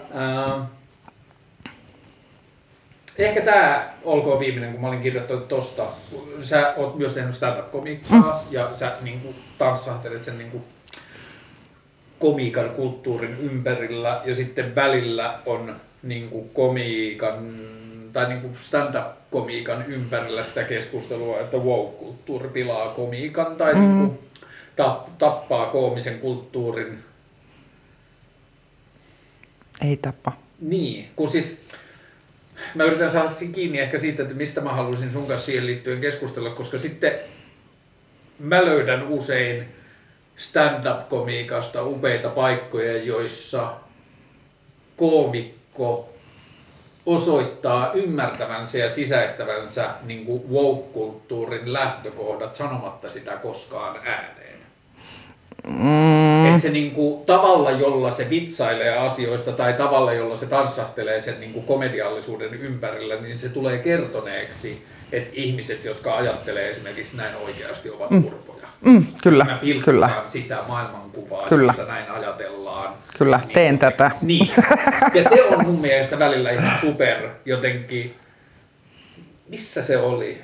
Uh, 0.58 0.62
Ehkä 3.18 3.42
tämä 3.42 3.90
olkoon 4.04 4.40
viimeinen, 4.40 4.72
kun 4.72 4.82
mä 4.82 4.88
olin 4.88 5.02
kirjoittanut 5.02 5.48
tosta. 5.48 5.84
Sä 6.42 6.74
oot 6.78 6.98
myös 6.98 7.14
tehnyt 7.14 7.36
stand-up-komiikkaa 7.36 8.20
mm. 8.20 8.52
ja 8.52 8.68
sä 8.76 8.92
niin 9.02 9.20
kuin, 9.20 9.36
tanssahtelet 9.58 10.24
sen 10.24 10.38
niin 10.38 10.52
kuin, 10.52 10.64
komiikan 12.22 12.70
kulttuurin 12.70 13.38
ympärillä 13.40 14.22
ja 14.26 14.36
sitten 14.36 14.76
välillä 14.76 15.40
on 15.46 15.76
niin 16.04 16.30
kuin 16.30 16.50
komiikan 16.50 17.52
tai 18.14 18.30
niin 18.30 18.42
kuin 18.42 18.56
stand-up-komiikan 18.56 19.86
ympärillä 19.88 20.44
sitä 20.44 20.64
keskustelua, 20.64 21.40
että 21.40 21.58
wow-kulttuuri 21.58 22.50
pilaa 22.50 22.90
komiikan 22.90 23.56
tai 23.56 23.74
mm. 23.74 23.80
niin 23.80 23.98
kuin 23.98 24.20
tappaa 25.18 25.66
koomisen 25.66 26.20
kulttuurin. 26.20 27.00
Ei 29.82 29.98
tappa. 29.98 30.32
Niin, 30.62 31.10
kun 31.16 31.30
siis 31.30 31.58
mä 32.76 32.84
yritän 32.84 33.12
saada 33.12 33.32
kiinni 33.54 33.80
ehkä 33.80 34.00
siitä, 34.00 34.24
että 34.24 34.36
mistä 34.36 34.62
mä 34.62 34.74
haluaisin 34.74 35.14
sun 35.14 35.28
kanssa 35.28 35.46
siihen 35.46 35.66
liittyen 35.66 36.02
keskustella, 36.02 36.50
koska 36.50 36.78
sitten 36.78 37.12
mä 38.40 38.66
löydän 38.66 39.08
usein 39.08 39.66
stand-up-komiikasta 40.42 41.84
upeita 41.84 42.30
paikkoja, 42.30 42.98
joissa 42.98 43.74
koomikko 44.98 46.10
osoittaa 47.06 47.92
ymmärtävänsä 47.94 48.78
ja 48.78 48.90
sisäistävänsä 48.90 49.90
niin 50.04 50.28
woke-kulttuurin 50.52 51.74
lähtökohdat 51.74 52.56
sanomatta 52.56 53.10
sitä 53.10 53.32
koskaan 53.32 54.00
ääneen. 54.06 54.60
Mm. 55.68 56.46
Että 56.46 56.60
se 56.60 56.70
niin 56.70 56.92
kuin, 56.92 57.26
tavalla, 57.26 57.72
jolla 57.72 58.12
se 58.12 58.30
vitsailee 58.30 58.98
asioista 58.98 59.52
tai 59.52 59.74
tavalla, 59.74 60.14
jolla 60.14 60.36
se 60.36 60.46
tanssahtelee 60.46 61.20
sen 61.20 61.40
niin 61.40 61.54
kuin 61.54 61.66
komediallisuuden 61.66 62.54
ympärillä, 62.54 63.16
niin 63.16 63.40
se 63.40 63.50
tulee 63.50 63.78
kertoneeksi, 63.78 64.86
että 65.12 65.30
ihmiset, 65.34 65.86
jotka 65.86 66.16
ajattelee 66.16 66.70
esimerkiksi 66.70 67.18
näin 67.18 67.36
oikeasti, 67.36 67.90
ovat 67.90 68.12
mm. 68.12 68.24
Mm, 68.86 69.06
kyllä, 69.24 69.44
Mä 69.46 69.60
kyllä. 69.86 70.10
sitä 70.28 70.58
maailmankuvaa, 70.68 71.48
Kyllä. 71.48 71.74
jossa 71.78 71.92
näin 71.94 72.12
ajatellaan. 72.12 72.94
Kyllä, 73.18 73.38
Niin, 73.38 73.54
teen 73.54 73.80
tätä. 73.80 74.12
Niin. 74.22 74.52
Ja 75.14 75.24
se 75.24 75.44
on 75.44 75.66
mun 75.66 75.82
mielestä 75.82 76.20
välillä 76.20 76.52
ihan 76.52 76.78
super 76.82 77.30
jotenkin. 77.46 78.16
Missä 79.50 79.84
se 79.84 79.98
oli? 79.98 80.42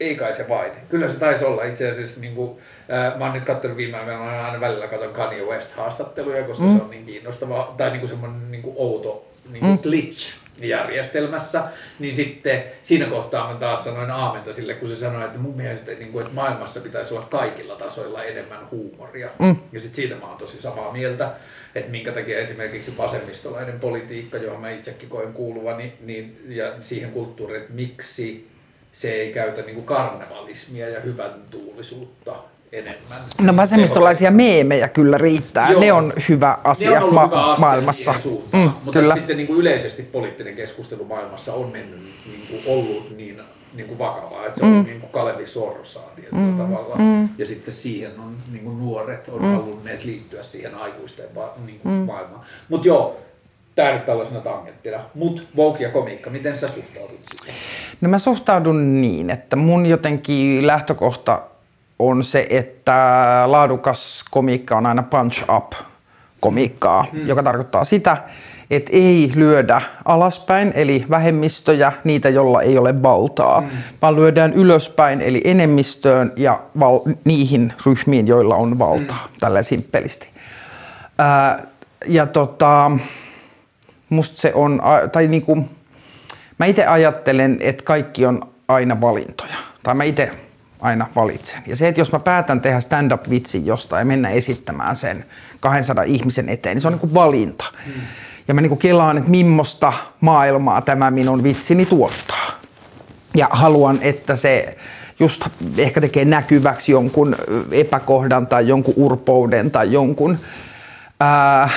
Ei 0.00 0.16
kai 0.16 0.32
se 0.32 0.48
vain. 0.48 0.72
Kyllä 0.88 1.12
se 1.12 1.18
taisi 1.18 1.44
olla 1.44 1.64
itse 1.64 1.90
asiassa, 1.90 2.20
niin 2.20 2.34
kuin, 2.34 2.58
ää, 2.88 3.16
mä 3.16 3.24
oon 3.24 3.34
nyt 3.34 3.44
katsonut 3.44 3.76
viime 3.76 3.98
aikoina, 3.98 4.44
aina 4.46 4.60
välillä 4.60 4.86
katson 4.86 5.12
Kanye 5.12 5.42
West 5.42 5.72
haastatteluja, 5.72 6.42
koska 6.42 6.64
mm. 6.64 6.76
se 6.76 6.82
on 6.82 6.90
niin 6.90 7.06
kiinnostava, 7.06 7.74
tai 7.76 7.90
niin 7.90 8.00
kuin 8.00 8.10
semmoinen 8.10 8.50
niin 8.50 8.62
kuin 8.62 8.74
outo 8.78 9.26
niin 9.50 9.60
kuin 9.60 9.72
mm. 9.72 9.78
glitch 9.78 10.34
järjestelmässä, 10.60 11.62
niin 11.98 12.14
sitten 12.14 12.64
siinä 12.82 13.06
kohtaa 13.06 13.52
mä 13.52 13.58
taas 13.58 13.84
sanoin 13.84 14.10
aamenta 14.10 14.52
sille, 14.52 14.74
kun 14.74 14.88
se 14.88 14.96
sanoi, 14.96 15.24
että 15.24 15.38
mun 15.38 15.56
mielestä 15.56 15.92
niin 15.92 16.12
kuin, 16.12 16.22
että 16.22 16.34
maailmassa 16.34 16.80
pitäisi 16.80 17.14
olla 17.14 17.26
kaikilla 17.30 17.76
tasoilla 17.76 18.24
enemmän 18.24 18.70
huumoria. 18.70 19.28
Mm. 19.38 19.56
Ja 19.72 19.80
sitten 19.80 19.96
siitä 19.96 20.14
mä 20.14 20.26
oon 20.26 20.38
tosi 20.38 20.62
samaa 20.62 20.92
mieltä, 20.92 21.30
että 21.74 21.90
minkä 21.90 22.12
takia 22.12 22.38
esimerkiksi 22.38 22.96
vasemmistolainen 22.96 23.80
politiikka, 23.80 24.36
johon 24.36 24.60
mä 24.60 24.70
itsekin 24.70 25.08
koen 25.08 25.32
kuuluvani, 25.32 25.92
niin, 26.00 26.44
ja 26.48 26.72
siihen 26.80 27.10
kulttuuriin, 27.10 27.60
että 27.60 27.74
miksi 27.74 28.48
se 28.92 29.10
ei 29.10 29.32
käytä 29.32 29.62
niin 29.62 29.74
kuin 29.74 29.86
karnevalismia 29.86 30.88
ja 30.88 31.00
hyvän 31.00 31.34
tuulisuutta 31.50 32.34
enemmän. 32.72 33.18
No 33.40 33.56
vasemmistolaisia 33.56 34.30
meemejä 34.30 34.88
kyllä 34.88 35.18
riittää. 35.18 35.70
Joo. 35.70 35.80
Ne 35.80 35.92
on 35.92 36.12
hyvä 36.28 36.58
asia 36.64 36.90
ne 36.90 37.04
on 37.04 37.14
ma- 37.14 37.26
hyvä 37.26 37.40
askel 37.44 37.60
maailmassa. 37.60 38.14
suuntaan, 38.22 38.62
Mm, 38.64 38.70
mutta 38.84 39.00
kyllä. 39.00 39.14
sitten 39.14 39.36
niin 39.36 39.46
kuin 39.46 39.58
yleisesti 39.60 40.02
poliittinen 40.02 40.54
keskustelu 40.56 41.04
maailmassa 41.04 41.54
on 41.54 41.68
mennyt 41.72 42.00
niin 42.26 42.46
kuin 42.50 42.62
ollut 42.66 43.16
niin, 43.16 43.40
niin 43.74 43.86
kuin 43.86 43.98
vakavaa, 43.98 44.46
että 44.46 44.60
se 44.60 44.66
on 44.66 44.84
niin 44.84 45.00
kuin 45.00 45.12
Kalevi 45.12 45.46
Sorsaa 45.46 46.10
tietyllä 46.16 46.42
mm. 46.42 46.56
tavalla. 46.58 46.96
Mm. 46.98 47.28
Ja 47.38 47.46
sitten 47.46 47.74
siihen 47.74 48.12
on 48.20 48.34
niin 48.52 48.64
kuin 48.64 48.78
nuoret 48.78 49.28
on 49.28 49.42
mm. 49.42 49.48
halunneet 49.52 50.04
liittyä 50.04 50.42
siihen 50.42 50.74
aikuisten 50.74 51.34
va- 51.34 51.54
niin 51.66 51.80
kuin 51.80 51.94
mm. 51.94 52.00
maailmaan. 52.00 52.40
Mutta 52.68 52.88
joo, 52.88 53.16
tämä 53.74 53.92
nyt 53.92 54.06
tällaisena 54.06 54.40
tangenttina. 54.40 54.98
Mutta 55.14 55.42
Vogue 55.56 55.80
ja 55.82 55.90
komiikka, 55.90 56.30
miten 56.30 56.56
sä 56.56 56.68
suhtaudut 56.68 57.20
siihen? 57.40 57.54
No 58.00 58.08
mä 58.08 58.18
suhtaudun 58.18 59.00
niin, 59.00 59.30
että 59.30 59.56
mun 59.56 59.86
jotenkin 59.86 60.66
lähtökohta 60.66 61.42
on 61.98 62.24
se, 62.24 62.46
että 62.50 62.94
laadukas 63.46 64.24
komiikka 64.30 64.76
on 64.76 64.86
aina 64.86 65.02
punch 65.02 65.44
up 65.56 65.72
komiikkaa, 66.40 67.06
mm. 67.12 67.26
joka 67.26 67.42
tarkoittaa 67.42 67.84
sitä, 67.84 68.16
että 68.70 68.90
ei 68.94 69.32
lyödä 69.34 69.82
alaspäin, 70.04 70.72
eli 70.74 71.04
vähemmistöjä, 71.10 71.92
niitä, 72.04 72.28
jolla 72.28 72.62
ei 72.62 72.78
ole 72.78 73.02
valtaa, 73.02 73.60
mm. 73.60 73.68
vaan 74.02 74.16
lyödään 74.16 74.52
ylöspäin, 74.52 75.20
eli 75.20 75.40
enemmistöön 75.44 76.32
ja 76.36 76.60
val- 76.80 77.00
niihin 77.24 77.72
ryhmiin, 77.86 78.26
joilla 78.26 78.54
on 78.54 78.78
valtaa, 78.78 79.28
mm. 79.28 79.38
tällä 79.40 79.62
simppelisti. 79.62 80.28
Ää, 81.18 81.66
ja 82.06 82.26
tota, 82.26 82.90
musta 84.08 84.40
se 84.40 84.52
on, 84.54 84.82
tai 85.12 85.26
niinku, 85.26 85.68
mä 86.58 86.66
itse 86.66 86.86
ajattelen, 86.86 87.58
että 87.60 87.84
kaikki 87.84 88.26
on 88.26 88.42
aina 88.68 89.00
valintoja. 89.00 89.56
Tai 89.82 89.94
mä 89.94 90.04
itse 90.04 90.30
aina 90.80 91.06
valitsen. 91.16 91.62
Ja 91.66 91.76
se, 91.76 91.88
että 91.88 92.00
jos 92.00 92.12
mä 92.12 92.18
päätän 92.18 92.60
tehdä 92.60 92.80
stand-up-vitsin 92.80 93.66
jostain 93.66 94.00
ja 94.00 94.04
mennä 94.04 94.28
esittämään 94.28 94.96
sen 94.96 95.24
200 95.60 96.04
ihmisen 96.04 96.48
eteen, 96.48 96.76
niin 96.76 96.82
se 96.82 96.88
on 96.88 96.92
niin 96.92 97.00
kuin 97.00 97.14
valinta. 97.14 97.64
Mm. 97.86 97.92
Ja 98.48 98.54
mä 98.54 98.60
niin 98.60 98.70
kuin 98.70 98.78
kelaan, 98.78 99.18
että 99.18 99.30
millaista 99.30 99.92
maailmaa 100.20 100.80
tämä 100.80 101.10
minun 101.10 101.42
vitsini 101.42 101.86
tuottaa. 101.86 102.50
Ja 103.34 103.48
haluan, 103.50 103.98
että 104.02 104.36
se 104.36 104.76
just 105.20 105.48
ehkä 105.76 106.00
tekee 106.00 106.24
näkyväksi 106.24 106.92
jonkun 106.92 107.36
epäkohdan 107.72 108.46
tai 108.46 108.68
jonkun 108.68 108.94
urpouden 108.96 109.70
tai 109.70 109.92
jonkun... 109.92 110.38
Ää, 111.20 111.68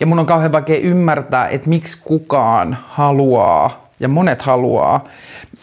ja 0.00 0.06
mun 0.06 0.18
on 0.18 0.26
kauhean 0.26 0.52
vaikea 0.52 0.78
ymmärtää, 0.78 1.48
että 1.48 1.68
miksi 1.68 1.98
kukaan 2.04 2.78
haluaa, 2.88 3.90
ja 4.00 4.08
monet 4.08 4.42
haluaa, 4.42 5.04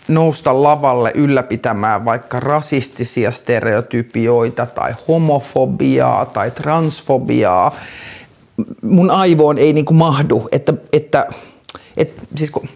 nousta 0.07 0.63
lavalle 0.63 1.11
ylläpitämään 1.15 2.05
vaikka 2.05 2.39
rasistisia 2.39 3.31
stereotypioita 3.31 4.65
tai 4.65 4.95
homofobiaa 5.07 6.25
tai 6.25 6.51
transfobiaa. 6.51 7.75
Mun 8.81 9.11
aivoon 9.11 9.57
ei 9.57 9.73
niinku 9.73 9.93
mahdu, 9.93 10.49
että, 10.51 10.73
että, 10.93 11.27
että 11.97 12.21
siis 12.35 12.51
kun 12.51 12.69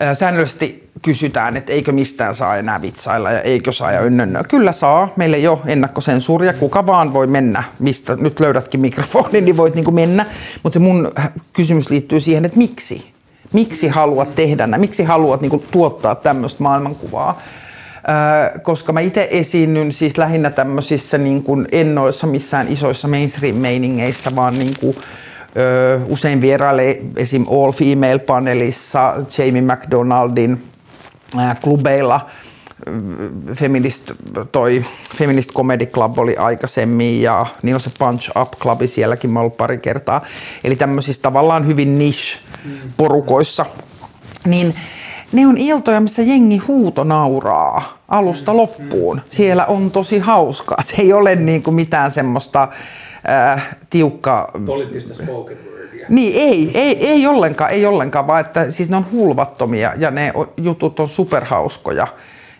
ää, 0.00 0.14
säännöllisesti 0.14 0.90
kysytään, 1.02 1.56
että 1.56 1.72
eikö 1.72 1.92
mistään 1.92 2.34
saa 2.34 2.56
enää 2.56 2.82
vitsailla 2.82 3.30
ja 3.30 3.40
eikö 3.40 3.72
saa 3.72 3.92
ja 3.92 4.00
ynnönnö. 4.00 4.44
Kyllä 4.44 4.72
saa, 4.72 5.12
meillä 5.16 5.36
ei 5.36 5.48
ole 5.48 5.58
ennakkosensuuria, 5.66 6.52
kuka 6.52 6.86
vaan 6.86 7.14
voi 7.14 7.26
mennä, 7.26 7.64
mistä 7.78 8.16
nyt 8.16 8.40
löydätkin 8.40 8.80
mikrofonin, 8.80 9.44
niin 9.44 9.56
voit 9.56 9.74
niinku 9.74 9.90
mennä. 9.90 10.26
Mutta 10.62 10.74
se 10.74 10.78
mun 10.78 11.12
kysymys 11.52 11.90
liittyy 11.90 12.20
siihen, 12.20 12.44
että 12.44 12.58
miksi? 12.58 13.19
Miksi 13.52 13.88
haluat 13.88 14.34
tehdä 14.34 14.66
näin? 14.66 14.80
Miksi 14.80 15.02
haluat 15.02 15.40
niinku 15.40 15.64
tuottaa 15.70 16.14
tämmöistä 16.14 16.62
maailmankuvaa? 16.62 17.42
Öö, 18.08 18.58
koska 18.58 18.92
mä 18.92 19.00
itse 19.00 19.28
esiinnyn 19.30 19.92
siis 19.92 20.18
lähinnä 20.18 20.50
tämmöisissä 20.50 21.18
niin 21.18 21.42
kuin 21.42 21.68
en 21.72 21.94
noissa 21.94 22.26
missään 22.26 22.68
isoissa 22.68 23.08
mainstream-meiningeissä, 23.08 24.36
vaan 24.36 24.58
niin 24.58 24.74
kuin, 24.80 24.96
öö, 25.56 26.00
usein 26.08 26.40
vierailee 26.40 27.00
esim. 27.16 27.46
All 27.48 27.72
Female-panelissa, 27.72 29.14
Jamie 29.38 29.62
McDonaldin 29.62 30.64
ää, 31.36 31.56
klubeilla, 31.62 32.26
Feminist, 33.54 34.12
toi 34.52 34.84
Feminist 35.16 35.52
Comedy 35.52 35.86
Club 35.86 36.18
oli 36.18 36.36
aikaisemmin 36.36 37.22
ja 37.22 37.46
niin 37.62 37.74
on 37.74 37.80
se 37.80 37.90
Punch 37.98 38.30
Up 38.40 38.52
Club 38.60 38.80
sielläkin 38.86 39.30
mä 39.30 39.40
ollut 39.40 39.56
pari 39.56 39.78
kertaa. 39.78 40.24
Eli 40.64 40.76
tämmöisissä 40.76 41.22
tavallaan 41.22 41.66
hyvin 41.66 41.98
niche-porukoissa. 42.64 43.66
Niin 44.46 44.74
ne 45.32 45.46
on 45.46 45.58
iltoja, 45.58 46.00
missä 46.00 46.22
jengi 46.22 46.56
huuto 46.58 47.04
nauraa 47.04 47.98
alusta 48.08 48.56
loppuun. 48.56 49.20
Siellä 49.30 49.66
on 49.66 49.90
tosi 49.90 50.18
hauskaa. 50.18 50.82
Se 50.82 50.94
ei 51.02 51.12
ole 51.12 51.36
niin 51.36 51.62
kuin 51.62 51.74
mitään 51.74 52.10
semmoista 52.10 52.68
äh, 53.28 53.76
tiukkaa 53.90 54.48
Poliittista 54.66 55.14
spoken 55.14 55.58
wordia. 55.70 56.06
niin 56.08 56.32
ei, 56.36 56.70
ei, 56.74 57.06
ei 57.06 57.26
ollenkaan, 57.26 57.70
ei 57.70 57.86
ollenkaan, 57.86 58.26
vaan 58.26 58.40
että 58.40 58.70
siis 58.70 58.90
ne 58.90 58.96
on 58.96 59.06
hulvattomia 59.12 59.92
ja 59.98 60.10
ne 60.10 60.32
jutut 60.56 61.00
on 61.00 61.08
superhauskoja. 61.08 62.06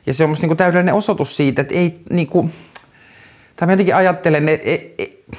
Ja 0.06 0.14
se 0.14 0.24
on 0.24 0.30
musta 0.30 0.42
niinku 0.42 0.56
täydellinen 0.56 0.94
osoitus 0.94 1.36
siitä, 1.36 1.62
että 1.62 1.74
ei 1.74 2.00
niinku, 2.10 2.50
tai 3.56 3.66
mä 3.66 3.72
jotenkin 3.72 3.96
ajattelen, 3.96 4.48
että 4.48 4.70
et, 4.70 4.94
et, 4.98 5.38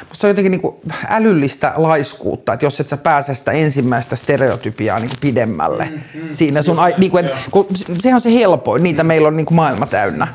musta 0.00 0.20
se 0.20 0.26
on 0.26 0.30
jotenkin 0.30 0.50
niinku 0.50 0.80
älyllistä 1.08 1.72
laiskuutta, 1.76 2.52
että 2.52 2.66
jos 2.66 2.80
et 2.80 2.88
sä 2.88 2.96
pääse 2.96 3.34
sitä 3.34 3.52
ensimmäistä 3.52 4.16
stereotypiaa 4.16 4.98
niinku 4.98 5.16
pidemmälle 5.20 5.84
mm, 5.84 6.22
mm, 6.22 6.28
siinä 6.30 6.62
sun, 6.62 6.78
ai, 6.78 6.94
niinku, 6.98 7.18
et, 7.18 7.32
kun 7.50 7.66
sehän 8.00 8.14
on 8.14 8.20
se 8.20 8.34
helpoin, 8.34 8.82
niitä 8.82 9.04
meillä 9.04 9.28
on 9.28 9.36
niinku 9.36 9.54
maailma 9.54 9.86
täynnä. 9.86 10.28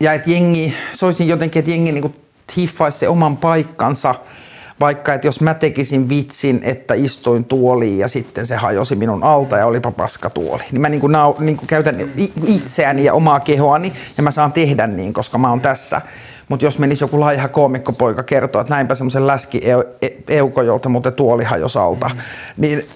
Ja 0.00 0.12
että 0.12 0.30
jengi, 0.30 0.74
soisin 0.92 1.28
jotenkin, 1.28 1.60
että 1.60 1.70
jengi 1.70 1.92
niinku 1.92 2.14
hiffaisi 2.56 2.98
se 2.98 3.08
oman 3.08 3.36
paikkansa, 3.36 4.14
vaikka 4.80 5.14
että 5.14 5.26
jos 5.26 5.40
mä 5.40 5.54
tekisin 5.54 6.08
vitsin, 6.08 6.60
että 6.64 6.94
istuin 6.94 7.44
tuoliin 7.44 7.98
ja 7.98 8.08
sitten 8.08 8.46
se 8.46 8.56
hajosi 8.56 8.96
minun 8.96 9.24
alta 9.24 9.56
ja 9.56 9.66
olipa 9.66 9.90
paska 9.90 10.30
tuoli. 10.30 10.62
Niin 10.72 10.80
mä 10.80 10.88
niinku 10.88 11.06
nau, 11.06 11.34
niinku 11.38 11.66
käytän 11.66 12.00
i- 12.00 12.32
itseäni 12.46 13.04
ja 13.04 13.14
omaa 13.14 13.40
kehoani 13.40 13.92
ja 14.16 14.22
mä 14.22 14.30
saan 14.30 14.52
tehdä 14.52 14.86
niin, 14.86 15.12
koska 15.12 15.38
mä 15.38 15.50
oon 15.50 15.60
tässä. 15.60 16.00
Mutta 16.52 16.64
jos 16.64 16.78
menisi 16.78 17.04
joku 17.04 17.20
laiha 17.20 17.48
koomikkopoika 17.48 18.22
kertoa, 18.22 18.60
että 18.60 18.74
näinpä 18.74 18.94
semmoisen 18.94 19.26
läski 19.26 19.60
eu, 19.64 19.84
e- 20.02 20.08
euko, 20.28 20.62
jolta 20.62 20.88
muuten 20.88 21.12
tuoli 21.12 21.44
hajosi 21.44 21.78
alta, 21.78 22.10
niin 22.56 22.86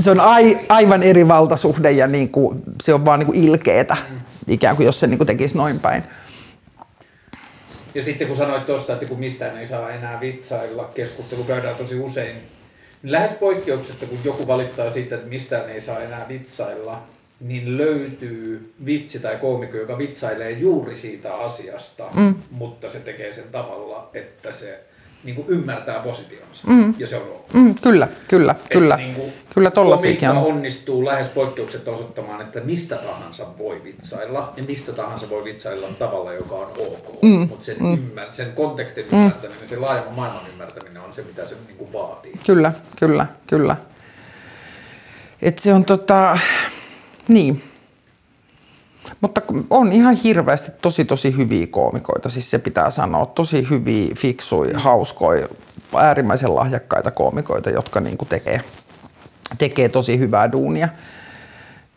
se 0.00 0.10
on 0.10 0.20
ai, 0.20 0.60
aivan 0.68 1.02
eri 1.02 1.28
valtasuhde 1.28 1.90
ja 1.90 2.06
niinku, 2.06 2.56
se 2.82 2.94
on 2.94 3.04
vaan 3.04 3.18
niinku 3.18 3.32
ilkeetä, 3.36 3.96
ikään 4.46 4.76
kuin 4.76 4.86
jos 4.86 5.00
se 5.00 5.06
niinku 5.06 5.24
tekisi 5.24 5.56
noin 5.56 5.80
päin. 5.80 6.02
Ja 7.94 8.04
sitten 8.04 8.28
kun 8.28 8.36
sanoit 8.36 8.66
tuosta, 8.66 8.92
että 8.92 9.06
kun 9.06 9.18
mistään 9.20 9.58
ei 9.58 9.66
saa 9.66 9.90
enää 9.90 10.20
vitsailla, 10.20 10.90
keskustelu 10.94 11.44
käydään 11.44 11.76
tosi 11.76 12.00
usein 12.00 12.36
lähes 13.02 13.32
poikkeuksetta, 13.32 14.06
kun 14.06 14.18
joku 14.24 14.46
valittaa 14.46 14.90
siitä, 14.90 15.14
että 15.14 15.28
mistään 15.28 15.70
ei 15.70 15.80
saa 15.80 16.00
enää 16.00 16.28
vitsailla, 16.28 17.02
niin 17.40 17.76
löytyy 17.76 18.74
vitsi 18.84 19.18
tai 19.18 19.36
koomikko, 19.36 19.76
joka 19.76 19.98
vitsailee 19.98 20.50
juuri 20.50 20.96
siitä 20.96 21.34
asiasta, 21.34 22.04
mm. 22.14 22.34
mutta 22.50 22.90
se 22.90 23.00
tekee 23.00 23.32
sen 23.32 23.48
tavalla, 23.52 24.10
että 24.14 24.52
se 24.52 24.84
niin 25.24 25.34
kuin 25.34 25.48
ymmärtää 25.48 25.98
positionsa. 25.98 26.66
Mm. 26.66 26.94
Ja 26.98 27.06
se 27.06 27.16
on 27.16 27.22
ok. 27.22 27.52
Mm, 27.52 27.74
kyllä, 27.74 28.08
kyllä, 28.28 28.52
Et 28.52 28.68
kyllä. 28.72 28.96
Niin 28.96 29.14
kuin 29.14 29.32
kyllä 29.54 29.70
komiikka 29.70 30.30
on. 30.30 30.36
onnistuu 30.36 31.04
lähes 31.04 31.28
poikkeukset 31.28 31.88
osoittamaan, 31.88 32.40
että 32.40 32.60
mistä 32.60 32.96
tahansa 32.96 33.46
voi 33.58 33.84
vitsailla 33.84 34.52
ja 34.56 34.62
mistä 34.62 34.92
tahansa 34.92 35.30
voi 35.30 35.44
vitsailla 35.44 35.88
tavalla, 35.98 36.32
joka 36.32 36.54
on 36.54 36.72
ok. 36.78 37.22
Mm. 37.22 37.48
Mutta 37.48 37.64
sen, 37.64 37.76
mm. 37.80 37.94
ymmär, 37.94 38.32
sen 38.32 38.52
kontekstin 38.52 39.04
mm. 39.12 39.18
ymmärtäminen, 39.18 39.68
sen 39.68 39.80
laajemman 39.80 40.14
maailman 40.14 40.50
ymmärtäminen 40.52 41.02
on 41.02 41.12
se, 41.12 41.22
mitä 41.22 41.46
se 41.46 41.54
niin 41.66 41.76
kuin 41.76 41.92
vaatii. 41.92 42.32
Kyllä, 42.46 42.72
kyllä, 42.96 43.26
kyllä. 43.46 43.76
Et 45.42 45.58
se 45.58 45.72
on 45.72 45.84
tota, 45.84 46.38
niin. 47.28 47.62
Mutta 49.20 49.40
on 49.70 49.92
ihan 49.92 50.14
hirveästi 50.14 50.72
tosi 50.82 51.04
tosi 51.04 51.36
hyviä 51.36 51.66
koomikoita, 51.66 52.28
siis 52.28 52.50
se 52.50 52.58
pitää 52.58 52.90
sanoa. 52.90 53.26
Tosi 53.26 53.66
hyviä, 53.70 54.14
fiksuja, 54.16 54.78
hauskoja, 54.78 55.48
äärimmäisen 55.96 56.54
lahjakkaita 56.54 57.10
koomikoita, 57.10 57.70
jotka 57.70 58.00
niinku 58.00 58.24
tekee, 58.24 58.60
tekee 59.58 59.88
tosi 59.88 60.18
hyvää 60.18 60.52
duunia. 60.52 60.88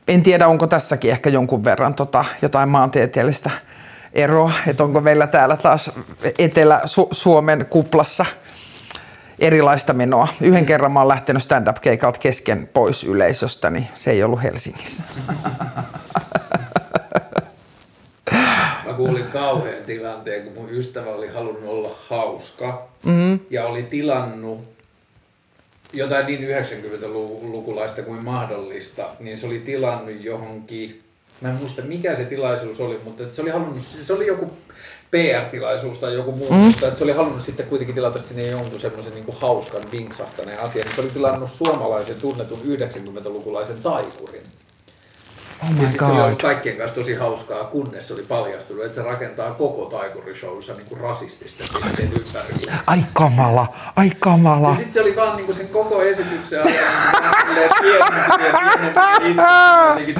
En 0.07 0.23
tiedä, 0.23 0.47
onko 0.47 0.67
tässäkin 0.67 1.11
ehkä 1.11 1.29
jonkun 1.29 1.63
verran 1.63 1.93
tota, 1.93 2.25
jotain 2.41 2.69
maantieteellistä 2.69 3.51
eroa, 4.13 4.51
että 4.67 4.83
onko 4.83 5.01
meillä 5.01 5.27
täällä 5.27 5.57
taas 5.57 5.91
Etelä-Suomen 6.39 7.65
kuplassa 7.69 8.25
erilaista 9.41 9.93
menoa. 9.93 10.27
Yhden 10.41 10.65
kerran 10.65 10.91
mä 10.91 10.99
oon 10.99 11.07
lähtenyt 11.07 11.43
stand-up-keikalta 11.43 12.19
kesken 12.19 12.69
pois 12.73 13.03
yleisöstä, 13.03 13.69
niin 13.69 13.87
se 13.95 14.11
ei 14.11 14.23
ollut 14.23 14.43
Helsingissä. 14.43 15.03
Mä 18.85 18.93
kuulin 18.97 19.25
kauhean 19.33 19.83
tilanteen, 19.85 20.43
kun 20.43 20.53
mun 20.53 20.69
ystävä 20.69 21.09
oli 21.09 21.27
halunnut 21.27 21.69
olla 21.69 21.97
hauska 22.09 22.87
mm-hmm. 23.03 23.39
ja 23.49 23.65
oli 23.65 23.83
tilannut 23.83 24.63
jotain 25.93 26.25
niin 26.25 26.41
90-lukulaista 26.41 28.01
kuin 28.01 28.25
mahdollista, 28.25 29.09
niin 29.19 29.37
se 29.37 29.47
oli 29.47 29.59
tilannut 29.59 30.23
johonkin, 30.23 31.01
mä 31.41 31.49
en 31.49 31.55
muista 31.55 31.81
mikä 31.81 32.15
se 32.15 32.25
tilaisuus 32.25 32.79
oli, 32.79 33.01
mutta 33.03 33.23
se 33.31 33.41
oli 33.41 33.49
halunnut, 33.49 33.83
se 34.03 34.13
oli 34.13 34.27
joku 34.27 34.51
PR-tilaisuus 35.11 35.99
tai 35.99 36.13
joku 36.13 36.31
muu, 36.31 36.51
mm. 36.51 36.57
mutta 36.57 36.87
että 36.87 36.97
se 36.97 37.03
oli 37.03 37.11
halunnut 37.11 37.41
sitten 37.41 37.65
kuitenkin 37.65 37.95
tilata 37.95 38.19
sinne 38.19 38.47
jonkun 38.47 38.79
semmoisen 38.79 39.13
niin 39.13 39.25
hauskan 39.39 39.81
vinksahtaneen 39.91 40.59
asian, 40.59 40.85
niin 40.85 40.95
se 40.95 41.01
oli 41.01 41.09
tilannut 41.09 41.51
suomalaisen 41.51 42.15
tunnetun 42.21 42.61
90-lukulaisen 42.61 43.81
taikurin. 43.83 44.43
Oh 45.63 45.69
my 45.69 45.85
God. 45.97 46.15
Se 46.15 46.21
oli 46.23 46.35
kaikkien 46.35 46.77
kanssa 46.77 46.95
tosi 46.95 47.13
hauskaa, 47.13 47.63
kunnes 47.63 48.07
se 48.07 48.13
oli 48.13 48.23
paljastunut, 48.23 48.85
että 48.85 48.95
se 48.95 49.01
rakentaa 49.01 49.51
koko 49.53 49.85
taikurishowssa 49.85 50.73
niin 50.73 51.01
rasistista 51.01 51.63
sen 51.97 52.13
ympärillä. 52.13 52.73
Ai 52.87 53.03
kamala, 53.13 53.67
ai 53.95 54.11
kamala. 54.19 54.69
Ja 54.69 54.75
sitten 54.75 54.93
se 54.93 55.01
oli 55.01 55.15
vaan 55.15 55.37
niin 55.37 55.45
kuin 55.45 55.55
sen 55.55 55.67
koko 55.67 56.01
esityksen 56.01 56.61
ajan 56.61 56.75
niin 59.95 60.15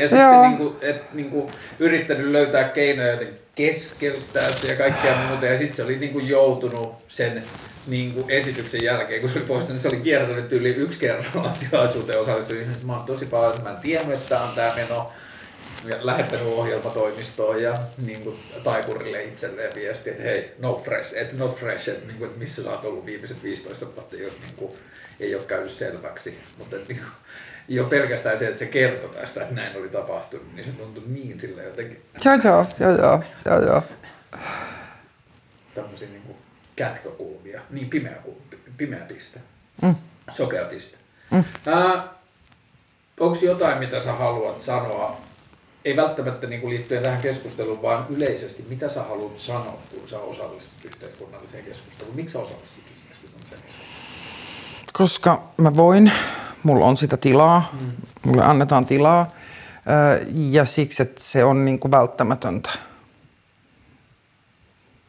Ja 0.00 0.08
sitten 0.08 0.42
niin 0.42 0.56
kuin, 0.56 0.76
et, 0.82 1.14
niin 1.14 1.30
kuin, 1.30 1.50
yrittänyt 1.78 2.26
löytää 2.26 2.64
keinoja 2.64 3.10
joten 3.10 3.47
keskeyttää 3.58 4.50
ja 4.68 4.76
kaikkea 4.76 5.16
muuta. 5.28 5.46
Ja 5.46 5.58
sitten 5.58 5.76
se 5.76 5.82
oli 5.82 5.98
niin 5.98 6.12
kuin 6.12 6.28
joutunut 6.28 6.94
sen 7.08 7.42
niin 7.86 8.14
kuin 8.14 8.30
esityksen 8.30 8.84
jälkeen, 8.84 9.20
kun 9.20 9.30
se 9.30 9.38
oli 9.38 9.46
poistunut, 9.46 9.82
niin 9.82 9.90
se 9.90 9.96
oli 9.96 10.04
kiertänyt 10.04 10.52
yli 10.52 10.68
yksi 10.68 10.98
kerran 10.98 11.52
tilaisuuteen 11.70 12.20
osallistuin. 12.20 12.66
Mä 12.82 12.96
oon 12.96 13.06
tosi 13.06 13.26
paljon, 13.26 13.50
että 13.50 13.62
mä 13.62 13.70
en 13.70 13.82
tiennyt, 13.82 14.16
että 14.16 14.28
tämä 14.28 14.42
on 14.42 14.54
tämä 14.54 14.74
meno. 14.76 15.12
Ja 15.84 16.06
lähettänyt 16.06 16.46
ohjelmatoimistoon 16.46 17.62
ja 17.62 17.78
niin 18.06 18.20
kuin, 18.20 18.38
taikurille 18.64 19.22
itselleen 19.24 19.74
viesti, 19.74 20.10
että 20.10 20.22
hei, 20.22 20.50
no 20.58 20.82
fresh, 20.84 21.12
että 21.14 21.36
not 21.36 21.56
fresh, 21.56 21.88
että, 21.88 22.06
niin 22.06 22.18
kuin, 22.18 22.28
että 22.28 22.38
missä 22.38 22.62
sä 22.62 22.70
oot 22.70 22.84
ollut 22.84 23.06
viimeiset 23.06 23.42
15 23.42 23.86
vuotta, 23.94 24.16
jos 24.16 24.40
niin 24.40 24.54
kuin, 24.56 24.72
ei 25.20 25.34
ole 25.34 25.44
käynyt 25.44 25.70
selväksi. 25.70 26.38
Mutta 26.58 26.76
että, 26.76 26.92
niin 26.92 27.02
kuin, 27.02 27.12
jo 27.68 27.84
pelkästään 27.84 28.38
se, 28.38 28.46
että 28.46 28.58
se 28.58 28.66
kertoi 28.66 29.10
tästä, 29.10 29.42
että 29.42 29.54
näin 29.54 29.76
oli 29.76 29.88
tapahtunut, 29.88 30.54
niin 30.54 30.66
se 30.66 30.72
tuntui 30.72 31.04
niin 31.06 31.40
sille 31.40 31.64
jotenkin. 31.64 32.02
Joo, 32.24 32.34
joo, 32.44 32.66
joo, 32.80 32.96
joo, 32.98 33.22
joo, 33.46 33.62
joo. 33.66 33.82
Tämmöisiä 35.74 36.08
niin 36.08 36.22
kuin 36.22 36.36
kätkökulmia, 36.76 37.60
niin 37.70 37.90
pimeä, 37.90 38.16
pimeä 38.76 39.00
piste, 39.00 39.40
mm. 39.82 39.94
sokea 40.30 40.64
piste. 40.64 40.96
Mm. 41.30 41.44
Äh, 41.68 42.04
Onko 43.20 43.38
jotain, 43.42 43.78
mitä 43.78 44.00
sä 44.00 44.12
haluat 44.12 44.60
sanoa, 44.60 45.20
ei 45.84 45.96
välttämättä 45.96 46.46
niin 46.46 46.60
kuin 46.60 46.74
liittyen 46.74 47.02
tähän 47.02 47.22
keskusteluun, 47.22 47.82
vaan 47.82 48.06
yleisesti, 48.10 48.64
mitä 48.68 48.88
sä 48.88 49.02
haluat 49.02 49.38
sanoa, 49.38 49.78
kun 49.90 50.08
sä 50.08 50.18
osallistut 50.18 50.84
yhteiskunnalliseen 50.84 51.64
keskusteluun? 51.64 52.16
Miksi 52.16 52.32
sä 52.32 52.38
osallistut? 52.38 52.84
Koska 54.98 55.42
mä 55.56 55.76
voin, 55.76 56.12
mulla 56.62 56.84
on 56.84 56.96
sitä 56.96 57.16
tilaa, 57.16 57.72
mm. 57.80 57.90
mulle 58.26 58.44
annetaan 58.44 58.86
tilaa 58.86 59.28
ja 60.32 60.64
siksi, 60.64 61.02
että 61.02 61.22
se 61.22 61.44
on 61.44 61.64
niin 61.64 61.78
kuin 61.78 61.90
välttämätöntä 61.90 62.70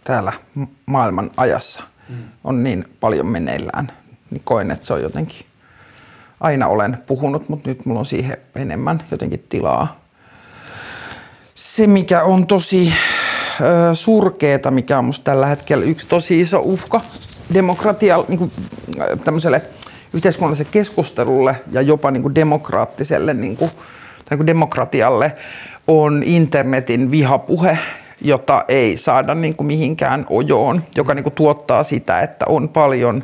täällä 0.03 0.33
maailman 0.85 1.31
ajassa. 1.37 1.83
Mm. 2.09 2.15
On 2.43 2.63
niin 2.63 2.85
paljon 2.99 3.27
meneillään, 3.27 3.91
niin 4.29 4.41
koen, 4.43 4.71
että 4.71 4.87
se 4.87 4.93
on 4.93 5.01
jotenkin, 5.01 5.45
aina 6.39 6.67
olen 6.67 6.97
puhunut, 7.07 7.49
mutta 7.49 7.69
nyt 7.69 7.85
mulla 7.85 7.99
on 7.99 8.05
siihen 8.05 8.37
enemmän 8.55 9.03
jotenkin 9.11 9.45
tilaa. 9.49 9.99
Se, 11.55 11.87
mikä 11.87 12.23
on 12.23 12.47
tosi 12.47 12.93
surkeeta, 13.93 14.71
mikä 14.71 14.97
on 14.97 15.05
musta 15.05 15.23
tällä 15.23 15.45
hetkellä 15.45 15.85
yksi 15.85 16.07
tosi 16.07 16.39
iso 16.39 16.59
uhka 16.59 17.01
demokratialle, 17.53 18.25
niin 18.27 18.39
kuin, 18.39 18.51
tämmöiselle 19.23 19.61
yhteiskunnalliselle 20.13 20.71
keskustelulle 20.71 21.55
ja 21.71 21.81
jopa 21.81 22.11
niin 22.11 22.21
kuin 22.21 22.35
demokraattiselle 22.35 23.33
niin 23.33 23.57
kuin, 23.57 23.71
tai 24.25 24.37
kuin 24.37 24.47
demokratialle 24.47 25.35
on 25.87 26.23
internetin 26.23 27.11
vihapuhe, 27.11 27.77
jota 28.21 28.65
ei 28.67 28.97
saada 28.97 29.35
niin 29.35 29.55
kuin 29.55 29.67
mihinkään 29.67 30.25
ojoon, 30.29 30.83
joka 30.95 31.13
niin 31.13 31.23
kuin 31.23 31.33
tuottaa 31.33 31.83
sitä, 31.83 32.19
että 32.19 32.45
on 32.49 32.69
paljon 32.69 33.23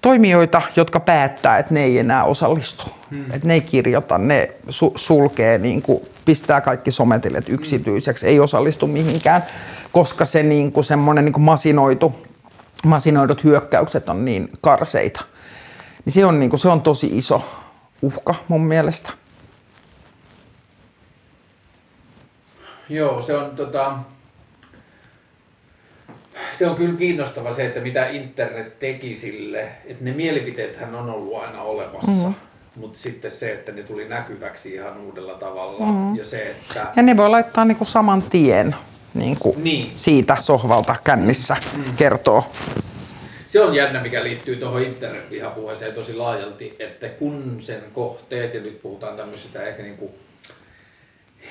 toimijoita, 0.00 0.62
jotka 0.76 1.00
päättää, 1.00 1.58
että 1.58 1.74
ne 1.74 1.84
ei 1.84 1.98
enää 1.98 2.24
osallistu. 2.24 2.84
Hmm. 3.10 3.24
Että 3.32 3.48
ne 3.48 3.54
ei 3.54 3.60
kirjoita, 3.60 4.18
ne 4.18 4.50
su- 4.68 4.92
sulkee, 4.94 5.58
niin 5.58 5.82
kuin, 5.82 6.02
pistää 6.24 6.60
kaikki 6.60 6.90
sometilet 6.90 7.48
yksityiseksi, 7.48 8.26
ei 8.26 8.40
osallistu 8.40 8.86
mihinkään, 8.86 9.44
koska 9.92 10.24
se 10.24 10.42
niin 10.42 10.72
kuin 10.72 10.84
semmoinen 10.84 11.24
niin 11.24 11.32
kuin 11.32 11.44
masinoitu, 11.44 12.14
masinoidut 12.84 13.44
hyökkäykset 13.44 14.08
on 14.08 14.24
niin 14.24 14.50
karseita. 14.60 15.24
Niin 16.04 16.12
se 16.12 16.24
on, 16.24 16.40
niin 16.40 16.50
kuin, 16.50 16.60
se 16.60 16.68
on 16.68 16.82
tosi 16.82 17.06
iso 17.12 17.44
uhka 18.02 18.34
mun 18.48 18.66
mielestä. 18.66 19.12
Joo, 22.88 23.20
se 23.20 23.36
on 23.36 23.56
tota, 23.56 23.98
se 26.52 26.66
on 26.66 26.76
kyllä 26.76 26.98
kiinnostava 26.98 27.52
se, 27.52 27.66
että 27.66 27.80
mitä 27.80 28.08
internet 28.08 28.78
teki 28.78 29.16
sille, 29.16 29.68
että 29.84 30.04
ne 30.04 30.12
mielipiteethän 30.12 30.94
on 30.94 31.10
ollut 31.10 31.42
aina 31.42 31.62
olemassa. 31.62 32.28
Mm. 32.28 32.34
Mutta 32.76 32.98
sitten 32.98 33.30
se, 33.30 33.52
että 33.52 33.72
ne 33.72 33.82
tuli 33.82 34.08
näkyväksi 34.08 34.74
ihan 34.74 34.98
uudella 34.98 35.34
tavalla. 35.34 35.84
Mm. 35.84 36.16
Ja, 36.16 36.24
se, 36.24 36.50
että... 36.50 36.86
ja 36.96 37.02
ne 37.02 37.16
voi 37.16 37.30
laittaa 37.30 37.64
niinku 37.64 37.84
saman 37.84 38.22
tien 38.22 38.76
niin 39.14 39.36
kuin 39.40 39.64
niin. 39.64 39.92
siitä 39.96 40.36
sohvalta 40.40 40.94
kännissä 41.04 41.56
mm. 41.76 41.96
kertoo. 41.96 42.44
Se 43.54 43.60
on 43.60 43.74
jännä, 43.74 44.00
mikä 44.00 44.24
liittyy 44.24 44.56
tuohon 44.56 44.82
internetvihapuheeseen 44.82 45.94
tosi 45.94 46.14
laajalti, 46.14 46.76
että 46.78 47.08
kun 47.08 47.56
sen 47.58 47.82
kohteet, 47.92 48.54
ja 48.54 48.60
nyt 48.60 48.82
puhutaan 48.82 49.16
tämmöisistä 49.16 49.62
ehkä 49.62 49.82
niin 49.82 49.96
kuin 49.96 50.12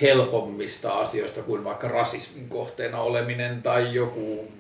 helpommista 0.01 0.91
asioista 0.91 1.41
kuin 1.41 1.63
vaikka 1.63 1.88
rasismin 1.88 2.49
kohteena 2.49 3.01
oleminen 3.01 3.61
tai 3.61 3.93
joku 3.93 4.51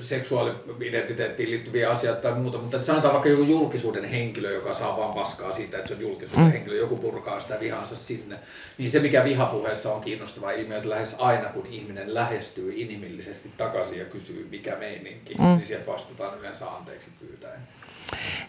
seksuaali-identiteettiin 0.00 1.50
liittyviä 1.50 1.90
asioita 1.90 2.22
tai 2.22 2.34
muuta, 2.34 2.58
mutta 2.58 2.84
sanotaan 2.84 3.12
vaikka 3.12 3.28
joku 3.28 3.42
julkisuuden 3.42 4.04
henkilö, 4.04 4.52
joka 4.52 4.74
saa 4.74 4.96
vaan 4.96 5.14
paskaa 5.14 5.52
siitä, 5.52 5.76
että 5.76 5.88
se 5.88 5.94
on 5.94 6.00
julkisuuden 6.00 6.44
mm. 6.44 6.52
henkilö, 6.52 6.76
joku 6.76 6.96
purkaa 6.96 7.40
sitä 7.40 7.60
vihansa 7.60 7.96
sinne, 7.96 8.38
niin 8.78 8.90
se 8.90 9.00
mikä 9.00 9.24
vihapuheessa 9.24 9.92
on 9.94 10.00
kiinnostava 10.00 10.50
ilmiö, 10.50 10.76
että 10.76 10.88
lähes 10.88 11.16
aina 11.18 11.48
kun 11.48 11.66
ihminen 11.66 12.14
lähestyy 12.14 12.72
inhimillisesti 12.76 13.50
takaisin 13.56 13.98
ja 13.98 14.04
kysyy 14.04 14.48
mikä 14.50 14.76
meininki, 14.76 15.34
mm. 15.34 15.44
niin 15.44 15.66
sieltä 15.66 15.86
vastataan 15.86 16.38
yleensä 16.38 16.70
anteeksi 16.70 17.10
pyytäen. 17.20 17.60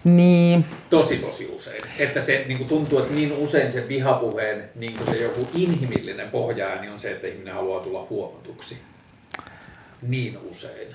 Niin. 0.03 0.66
Tosi 0.90 1.18
tosi 1.18 1.48
usein. 1.56 1.82
Että 1.99 2.22
se 2.22 2.44
niin 2.48 2.57
kuin 2.57 2.68
tuntuu, 2.68 2.99
että 2.99 3.14
niin 3.14 3.34
usein 3.34 3.72
sen 3.72 3.88
vihapuheen 3.88 4.70
niin 4.76 4.98
kuin 4.98 5.10
se 5.10 5.18
joku 5.18 5.49
inhimillinen 5.56 6.30
pohjaääni 6.30 6.90
on 6.90 6.99
se, 6.99 7.11
että 7.11 7.28
ihminen 7.28 7.53
haluaa 7.53 7.84
tulla 7.84 8.07
huomatuksi. 8.10 8.78
Niin 10.02 10.38
usein. 10.38 10.88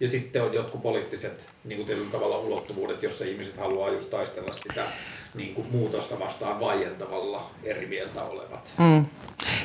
Ja 0.00 0.08
sitten 0.08 0.42
on 0.42 0.54
jotkut 0.54 0.82
poliittiset 0.82 1.48
niin 1.64 1.86
kuin 1.86 2.10
tavalla 2.10 2.38
ulottuvuudet, 2.38 3.02
jossa 3.02 3.24
ihmiset 3.24 3.56
haluaa 3.56 3.90
just 3.90 4.10
taistella 4.10 4.52
sitä 4.52 4.84
niin 5.34 5.54
kuin 5.54 5.66
muutosta 5.72 6.18
vastaan 6.18 6.60
vaientavalla 6.60 7.50
eri 7.64 7.86
mieltä 7.86 8.22
olevat. 8.22 8.72
Mm. 8.78 9.04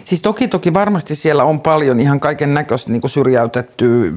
Siis 0.03 0.21
toki 0.21 0.47
toki 0.47 0.73
varmasti 0.73 1.15
siellä 1.15 1.43
on 1.43 1.61
paljon 1.61 1.99
ihan 1.99 2.19
kaiken 2.19 2.53
näköistä 2.53 2.91
niin 2.91 3.01
syrjäytettyä, 3.09 4.11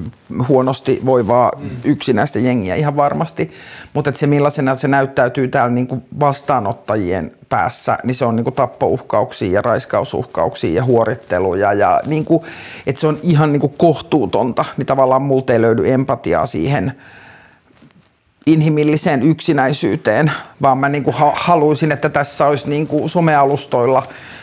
huonosti 0.49 1.01
voivaa 1.05 1.51
mm. 1.59 1.71
yksinäistä 1.85 2.39
jengiä 2.39 2.75
ihan 2.75 2.97
varmasti, 2.97 3.51
mutta 3.95 4.13
se 4.15 4.27
millaisena 4.27 4.75
se 4.75 4.89
näyttäytyy 4.89 5.49
täällä 5.49 5.75
niin 5.75 5.87
kuin 5.87 6.03
vastaanottajien 6.21 7.33
päässä, 7.49 7.99
niin 8.05 8.15
se 8.15 8.25
on 8.25 8.37
niin 8.37 8.45
kuin 8.45 8.55
tappouhkauksia 8.55 9.53
ja 9.53 9.63
raiskausuhkauksia 9.63 10.75
ja 10.75 10.85
huoritteluja 10.85 11.73
ja 11.73 12.01
niin 12.07 12.25
kuin, 12.25 12.43
että 12.87 13.01
se 13.01 13.07
on 13.07 13.19
ihan 13.23 13.53
niin 13.53 13.61
kuin 13.61 13.75
kohtuutonta, 13.79 14.65
niin 14.77 14.87
tavallaan 14.87 15.23
multa 15.23 15.53
ei 15.53 15.61
löydy 15.61 15.93
empatiaa 15.93 16.47
siihen 16.47 16.93
inhimilliseen 18.47 19.23
yksinäisyyteen, 19.23 20.33
vaan 20.63 20.79
mä 20.79 20.89
niin 20.89 21.05
kuin 21.05 21.17
haluaisin, 21.35 21.93
että 21.93 22.09
tässä 22.09 22.47
olisi 22.47 22.69
niin 22.69 22.87
kuin 22.87 23.09
somealustoilla 23.09 24.03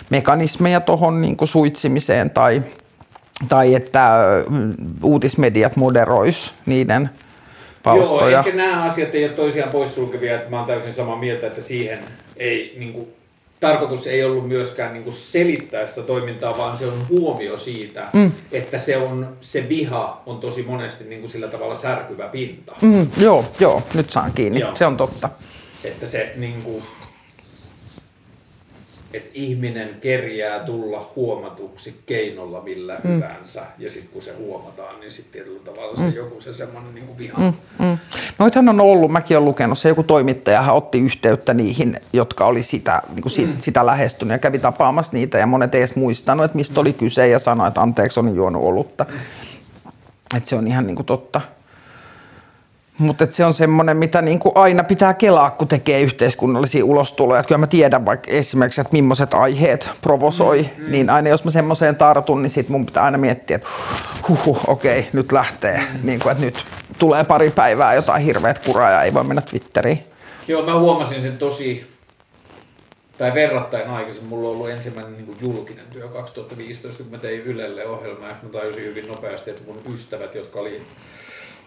mekanismeja 0.09 0.79
tuohon 0.79 1.21
niin 1.21 1.37
suitsimiseen 1.43 2.29
tai, 2.29 2.63
tai 3.49 3.75
että 3.75 4.17
mm, 4.49 4.73
uutismediat 5.03 5.75
moderois 5.75 6.53
niiden 6.65 7.09
palstoja. 7.83 8.29
Joo, 8.31 8.39
ehkä 8.39 8.57
nämä 8.57 8.83
asiat 8.83 9.15
ei 9.15 9.25
ole 9.25 9.33
toisiaan 9.33 9.71
poissulkevia, 9.71 10.35
että 10.35 10.49
mä 10.49 10.57
oon 10.57 10.67
täysin 10.67 10.93
samaa 10.93 11.17
mieltä, 11.17 11.47
että 11.47 11.61
siihen 11.61 11.99
ei 12.37 12.75
niin 12.79 12.93
kuin, 12.93 13.07
tarkoitus 13.63 14.07
ei 14.07 14.23
ollut 14.23 14.47
myöskään 14.47 14.93
niin 14.93 15.03
kuin 15.03 15.13
selittää 15.13 15.87
sitä 15.87 16.01
toimintaa, 16.01 16.57
vaan 16.57 16.77
se 16.77 16.85
on 16.85 17.05
huomio 17.09 17.57
siitä, 17.57 18.07
mm. 18.13 18.31
että 18.51 18.77
se, 18.77 18.97
on, 18.97 19.37
se 19.41 19.69
viha 19.69 20.21
on 20.25 20.39
tosi 20.39 20.63
monesti 20.63 21.03
niin 21.03 21.19
kuin 21.19 21.31
sillä 21.31 21.47
tavalla 21.47 21.75
särkyvä 21.75 22.27
pinta. 22.27 22.75
Mm, 22.81 23.07
joo, 23.17 23.45
joo, 23.59 23.83
nyt 23.93 24.09
saan 24.09 24.31
kiinni. 24.35 24.59
Joo. 24.59 24.75
Se 24.75 24.85
on 24.85 24.97
totta. 24.97 25.29
Että 25.83 26.07
se 26.07 26.33
niin 26.35 26.61
kuin, 26.61 26.83
että 29.13 29.29
ihminen 29.33 29.97
kerjää 30.01 30.59
tulla 30.59 31.11
huomatuksi 31.15 31.99
keinolla 32.05 32.61
millä 32.61 32.99
mm. 33.03 33.09
hyvänsä, 33.09 33.61
ja 33.77 33.91
sitten 33.91 34.13
kun 34.13 34.21
se 34.21 34.33
huomataan, 34.37 34.99
niin 34.99 35.11
sitten 35.11 35.31
tietyllä 35.31 35.59
tavalla 35.59 35.97
se 35.97 36.03
mm. 36.03 36.13
joku 36.13 36.41
se 36.41 36.53
semmoinen 36.53 36.95
niin 36.95 37.17
viha. 37.17 37.39
Mm. 37.39 37.53
Mm. 37.85 37.97
Noithan 38.39 38.69
on 38.69 38.81
ollut, 38.81 39.11
mäkin 39.11 39.37
olen 39.37 39.45
lukenut, 39.45 39.77
se 39.77 39.89
joku 39.89 40.03
toimittajahan 40.03 40.75
otti 40.75 40.99
yhteyttä 40.99 41.53
niihin, 41.53 41.97
jotka 42.13 42.45
oli 42.45 42.63
sitä, 42.63 43.01
niin 43.09 43.21
kuin 43.21 43.31
sit, 43.31 43.49
mm. 43.49 43.55
sitä 43.59 43.85
lähestynyt 43.85 44.31
ja 44.31 44.39
kävi 44.39 44.59
tapaamassa 44.59 45.13
niitä, 45.13 45.37
ja 45.37 45.47
monet 45.47 45.75
ei 45.75 45.81
edes 45.81 45.95
muistanut, 45.95 46.45
että 46.45 46.57
mistä 46.57 46.73
mm. 46.73 46.81
oli 46.81 46.93
kyse, 46.93 47.27
ja 47.27 47.39
sanoi, 47.39 47.67
että 47.67 47.81
anteeksi, 47.81 48.19
on 48.19 48.35
juonut 48.35 48.69
olutta. 48.69 49.05
Mm. 49.09 49.17
Että 50.37 50.49
se 50.49 50.55
on 50.55 50.67
ihan 50.67 50.87
niin 50.87 50.95
kuin 50.95 51.05
totta. 51.05 51.41
Mutta 52.97 53.27
se 53.29 53.45
on 53.45 53.53
semmoinen, 53.53 53.97
mitä 53.97 54.21
niin 54.21 54.39
kuin 54.39 54.57
aina 54.57 54.83
pitää 54.83 55.13
kelaa, 55.13 55.51
kun 55.51 55.67
tekee 55.67 56.01
yhteiskunnallisia 56.01 56.85
ulostuloja. 56.85 57.43
kyllä 57.43 57.59
mä 57.59 57.67
tiedän 57.67 58.05
vaikka 58.05 58.31
esimerkiksi, 58.31 58.81
että 58.81 58.93
millaiset 58.93 59.33
aiheet 59.33 59.91
provosoi, 60.01 60.61
mm, 60.61 60.85
mm. 60.85 60.91
niin 60.91 61.09
aina 61.09 61.29
jos 61.29 61.43
mä 61.43 61.51
semmoiseen 61.51 61.95
tartun, 61.95 62.41
niin 62.41 62.49
sit 62.49 62.69
mun 62.69 62.85
pitää 62.85 63.03
aina 63.03 63.17
miettiä, 63.17 63.55
että 63.55 63.69
huhu, 64.29 64.57
okei, 64.67 64.99
okay, 64.99 65.11
nyt 65.13 65.31
lähtee. 65.31 65.77
Mm. 65.77 65.99
Niin 66.03 66.19
kuin, 66.19 66.31
että 66.31 66.45
nyt 66.45 66.65
tulee 66.97 67.23
pari 67.23 67.49
päivää 67.49 67.93
jotain 67.93 68.23
hirveät 68.23 68.59
kuraa 68.59 68.91
ja 68.91 69.03
ei 69.03 69.13
voi 69.13 69.23
mennä 69.23 69.41
Twitteriin. 69.41 70.03
Joo, 70.47 70.65
mä 70.65 70.79
huomasin 70.79 71.21
sen 71.21 71.37
tosi, 71.37 71.93
tai 73.17 73.33
verrattain 73.33 73.87
aikaisin. 73.87 74.25
Mulla 74.25 74.49
on 74.49 74.55
ollut 74.55 74.69
ensimmäinen 74.69 75.13
niin 75.13 75.37
julkinen 75.41 75.85
työ 75.91 76.07
2015, 76.07 77.03
kun 77.03 77.11
mä 77.11 77.17
tein 77.17 77.41
Ylelle 77.41 77.85
ohjelmaa, 77.85 78.29
ja 78.29 78.35
mä 78.43 78.49
tajusin 78.49 78.83
hyvin 78.83 79.07
nopeasti, 79.07 79.49
että 79.49 79.63
mun 79.65 79.93
ystävät, 79.93 80.35
jotka 80.35 80.59
oli 80.59 80.81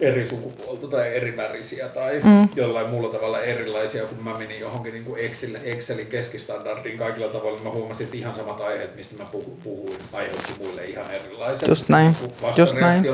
eri 0.01 0.27
sukupuolta 0.27 0.86
tai 0.86 1.16
eri 1.16 1.36
värisiä 1.36 1.89
tai 1.89 2.20
mm. 2.24 2.48
jollain 2.56 2.90
muulla 2.90 3.09
tavalla 3.09 3.43
erilaisia, 3.43 4.06
kun 4.06 4.24
mä 4.24 4.39
menin 4.39 4.60
johonkin 4.60 4.93
niin 4.93 5.05
kuin 5.05 5.24
Excel, 5.24 5.55
Excelin 5.64 6.06
keskistandardiin 6.06 6.98
kaikilla 6.98 7.28
tavoilla, 7.28 7.60
mä 7.62 7.70
huomasin, 7.70 8.05
että 8.05 8.16
ihan 8.16 8.35
samat 8.35 8.60
aiheet, 8.60 8.97
mistä 8.97 9.23
mä 9.23 9.28
puhuin, 9.64 9.98
aiheutti 10.12 10.52
muille 10.59 10.85
ihan 10.85 11.06
erilaiset 11.10 11.68
Just 11.68 11.89
näin. 11.89 12.16
Just 12.56 12.74
näin. 12.74 13.06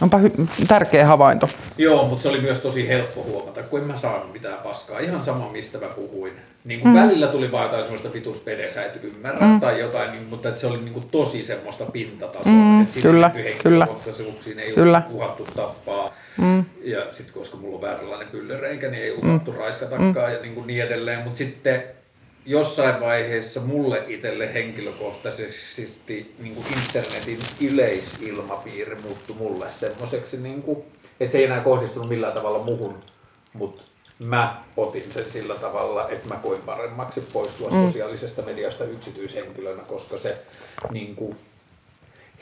Onpa 0.00 0.18
hy- 0.18 0.66
tärkeä 0.68 1.06
havainto. 1.06 1.48
Joo, 1.78 2.06
mutta 2.06 2.22
se 2.22 2.28
oli 2.28 2.40
myös 2.40 2.58
tosi 2.58 2.88
helppo 2.88 3.22
huomata, 3.22 3.62
kun 3.62 3.80
en 3.80 3.86
mä 3.86 3.96
saanut 3.96 4.32
mitään 4.32 4.58
paskaa. 4.58 4.98
Ihan 4.98 5.24
sama, 5.24 5.52
mistä 5.52 5.78
mä 5.78 5.86
puhuin. 5.86 6.32
Niin 6.66 6.80
kuin 6.80 6.94
mm. 6.94 7.00
Välillä 7.00 7.26
tuli 7.26 7.52
vaan 7.52 7.64
jotain 7.64 7.82
semmoista 7.82 8.12
vituspede, 8.12 8.70
sä 8.70 8.84
et 8.84 9.04
ymmärrä 9.04 9.46
mm. 9.46 9.60
tai 9.60 9.80
jotain, 9.80 10.12
niin, 10.12 10.22
mutta 10.30 10.48
että 10.48 10.60
se 10.60 10.66
oli 10.66 10.78
niin 10.78 10.92
kuin 10.92 11.08
tosi 11.08 11.44
semmoista 11.44 11.84
pintatasoa. 11.84 12.52
Mm. 12.52 12.82
Että 12.82 13.00
kyllä, 13.00 13.30
kyllä. 13.62 13.88
ei 14.58 14.74
kyllä. 14.74 15.02
uhattu 15.10 15.44
tappaa. 15.56 16.14
Mm. 16.38 16.64
Ja 16.82 17.06
sitten 17.12 17.34
koska 17.34 17.56
mulla 17.56 17.76
on 17.76 17.82
vääränlainen 17.82 18.28
pyllereikä, 18.28 18.90
niin 18.90 19.02
ei 19.02 19.10
uhattu 19.10 19.52
mm. 19.52 19.58
raiskatakaan 19.58 20.30
mm. 20.30 20.36
ja 20.36 20.42
niin, 20.42 20.54
kuin 20.54 20.66
niin 20.66 20.82
edelleen. 20.82 21.18
Mutta 21.18 21.38
sitten 21.38 21.82
jossain 22.46 23.00
vaiheessa 23.00 23.60
mulle 23.60 24.02
itselle 24.06 24.54
henkilökohtaisesti 24.54 26.34
niin 26.38 26.54
kuin 26.54 26.66
internetin 26.82 27.38
yleisilmapiiri 27.60 28.96
muuttui 29.02 29.36
mulle 29.36 29.66
semmoiseksi, 29.68 30.36
niin 30.36 30.62
kuin, 30.62 30.78
että 31.20 31.32
se 31.32 31.38
ei 31.38 31.44
enää 31.44 31.60
kohdistunut 31.60 32.08
millään 32.08 32.32
tavalla 32.32 32.64
muhun, 32.64 32.94
mutta 33.52 33.82
mä 34.18 34.62
otin 34.76 35.12
sen 35.12 35.30
sillä 35.30 35.54
tavalla, 35.54 36.08
että 36.08 36.34
mä 36.34 36.40
koin 36.42 36.62
paremmaksi 36.62 37.20
poistua 37.32 37.70
mm. 37.70 37.86
sosiaalisesta 37.86 38.42
mediasta 38.42 38.84
yksityishenkilönä, 38.84 39.82
koska 39.82 40.18
se 40.18 40.42
niin 40.90 41.16
kuin, 41.16 41.36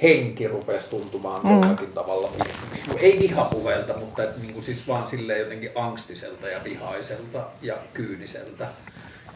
henki 0.03 0.49
rupesi 0.49 0.89
tuntumaan 0.89 1.41
mm. 1.45 1.51
jollakin 1.51 1.93
tavalla, 1.93 2.31
niin 2.31 2.99
ei 2.99 3.19
vihapuheelta, 3.19 3.97
mutta 3.97 4.23
niin 4.41 4.53
kuin 4.53 4.65
siis 4.65 4.89
vaan 4.89 5.09
silleen 5.09 5.41
jotenkin 5.41 5.71
angstiselta 5.75 6.49
ja 6.49 6.65
vihaiselta 6.65 7.47
ja 7.63 7.77
kyyniseltä. 7.95 8.69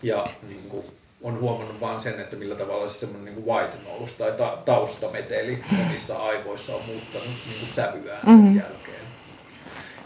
Ja 0.03 0.27
niin 0.49 0.63
kuin, 0.69 0.87
on 1.23 1.41
huomannut 1.41 1.81
vaan 1.81 2.01
sen, 2.01 2.21
että 2.21 2.37
millä 2.37 2.55
tavalla 2.55 2.89
se 2.89 2.99
semmoinen 2.99 3.35
niin 3.35 3.47
white 3.47 3.77
nose 3.85 4.17
tai 4.17 4.33
ta- 4.33 4.59
taustameteli 4.65 5.59
omissa 5.87 6.17
aivoissa 6.17 6.75
on 6.75 6.83
muuttanut 6.87 7.29
niin 7.47 7.59
kuin 7.61 7.73
sävyään 7.75 8.21
sen 8.25 8.35
mm-hmm. 8.35 8.57
jälkeen. 8.57 9.08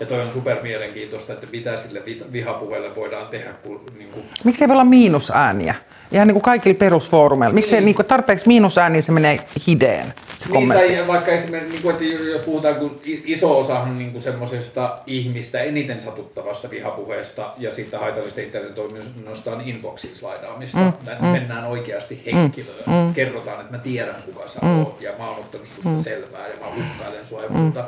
Ja 0.00 0.06
toi 0.06 0.20
on 0.20 0.32
super 0.32 0.62
mielenkiintoista, 0.62 1.32
että 1.32 1.46
mitä 1.52 1.76
sille 1.76 2.02
vihapuheelle 2.32 2.96
voidaan 2.96 3.26
tehdä. 3.26 3.50
Kun, 3.62 3.80
niin 3.98 4.10
kuin... 4.10 4.24
Miksi 4.44 4.64
ei 4.64 4.68
voi 4.68 4.74
olla 4.74 4.84
miinusääniä? 4.84 5.74
Ihan 6.12 6.26
niin 6.26 6.34
kuin 6.34 6.42
kaikilla 6.42 6.78
perusfoorumeilla. 6.78 7.54
Miksi 7.54 7.70
niin. 7.70 7.88
ei 7.88 7.94
niin 7.94 8.06
tarpeeksi 8.06 8.48
miinusääniä 8.48 9.02
se 9.02 9.12
menee 9.12 9.40
hideen, 9.66 10.14
se 10.38 10.46
niin, 10.46 10.52
kommentti? 10.52 10.96
Tai 10.96 11.08
vaikka 11.08 11.30
esimerkiksi, 11.30 11.72
niin 11.72 11.82
kuin, 11.82 11.92
että 11.92 12.04
jos 12.04 12.40
puhutaan, 12.40 12.74
kun 12.74 13.00
iso 13.04 13.58
osahan 13.58 13.98
niin 13.98 14.12
kuin 14.12 14.22
semmoisesta 14.22 14.98
ihmistä 15.06 15.60
eniten 15.60 16.00
satuttavasta 16.00 16.70
vihapuheesta 16.70 17.52
ja 17.58 17.74
siitä 17.74 17.98
haitallista 17.98 18.40
internetoiminnasta 18.40 19.52
on 19.52 19.60
inboxin 19.60 20.16
slaidaamista. 20.16 20.78
Mm, 20.78 20.92
mm, 21.20 21.26
mennään 21.26 21.64
oikeasti 21.64 22.22
henkilöön. 22.26 22.84
Mm, 22.86 22.92
mm. 22.92 23.14
Kerrotaan, 23.14 23.60
että 23.60 23.72
mä 23.72 23.78
tiedän 23.78 24.22
kuka 24.24 24.48
sä 24.48 24.58
mm. 24.62 24.78
oot 24.78 25.00
ja 25.00 25.12
mä 25.18 25.28
oon 25.28 25.38
ottanut 25.38 25.66
susta 25.66 25.88
mm. 25.88 25.98
selvää 25.98 26.48
ja 26.48 26.54
mä 26.60 26.66
uhkailen 26.66 27.26
sua 27.26 27.42
ja 27.42 27.48
muuta. 27.48 27.80
Mm. 27.80 27.86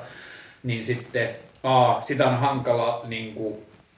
Niin 0.63 0.85
sitten 0.85 1.29
A, 1.65 2.01
sitä 2.03 2.27
on 2.27 2.39
hankala 2.39 3.01
niin 3.05 3.35
kuin, 3.35 3.55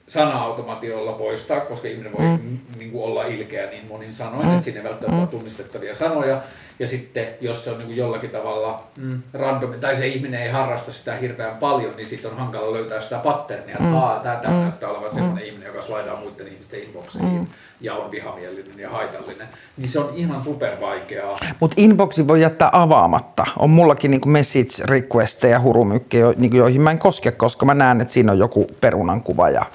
sana-automatiolla 0.07 1.11
poistaa, 1.11 1.59
koska 1.59 1.87
ihminen 1.87 2.11
voi 2.17 2.25
mm. 2.25 2.59
niin 2.77 2.91
kuin, 2.91 3.03
olla 3.03 3.23
ilkeä 3.23 3.69
niin 3.69 3.87
monin 3.89 4.13
sanoin, 4.13 4.45
mm. 4.45 4.51
että 4.51 4.63
siinä 4.63 4.79
ei 4.79 4.83
välttämättä 4.83 5.25
mm. 5.25 5.27
tunnistettavia 5.27 5.95
sanoja. 5.95 6.41
Ja 6.79 6.87
sitten, 6.87 7.27
jos 7.41 7.63
se 7.63 7.71
on 7.71 7.77
niin 7.77 7.87
kuin 7.87 7.97
jollakin 7.97 8.29
tavalla 8.29 8.83
mm, 8.97 9.21
random, 9.33 9.73
tai 9.73 9.95
se 9.95 10.07
ihminen 10.07 10.41
ei 10.41 10.49
harrasta 10.49 10.91
sitä 10.91 11.15
hirveän 11.15 11.57
paljon, 11.57 11.95
niin 11.95 12.07
sitten 12.07 12.31
on 12.31 12.37
hankala 12.37 12.73
löytää 12.73 13.01
sitä 13.01 13.17
patternia, 13.17 13.75
että 13.75 13.83
mm. 13.83 14.21
tämä, 14.23 14.35
tämä 14.41 14.53
mm. 14.53 14.61
näyttää 14.61 14.89
olevan 14.89 15.09
mm. 15.09 15.15
sellainen 15.15 15.45
ihminen, 15.45 15.67
joka 15.67 15.81
slaidaa 15.81 16.19
muiden 16.19 16.47
ihmisten 16.47 16.83
inboxeihin 16.83 17.39
mm. 17.39 17.47
ja 17.81 17.95
on 17.95 18.11
vihamielinen 18.11 18.79
ja 18.79 18.89
haitallinen. 18.89 19.47
Niin 19.77 19.87
se 19.87 19.99
on 19.99 20.13
ihan 20.15 20.43
super 20.43 20.79
vaikeaa. 20.81 21.37
Mutta 21.59 21.75
inboxi 21.77 22.27
voi 22.27 22.41
jättää 22.41 22.69
avaamatta. 22.71 23.45
On 23.59 23.69
mullakin 23.69 24.11
niin 24.11 24.29
message 24.29 24.83
requesteja, 24.85 25.59
hurumykkejä, 25.59 26.33
niin 26.37 26.55
joihin 26.55 26.81
mä 26.81 26.91
en 26.91 26.99
koske, 26.99 27.31
koska 27.31 27.65
mä 27.65 27.73
näen, 27.73 28.01
että 28.01 28.13
siinä 28.13 28.31
on 28.31 28.39
joku 28.39 28.67
perunankuva 28.81 29.49
ja 29.49 29.65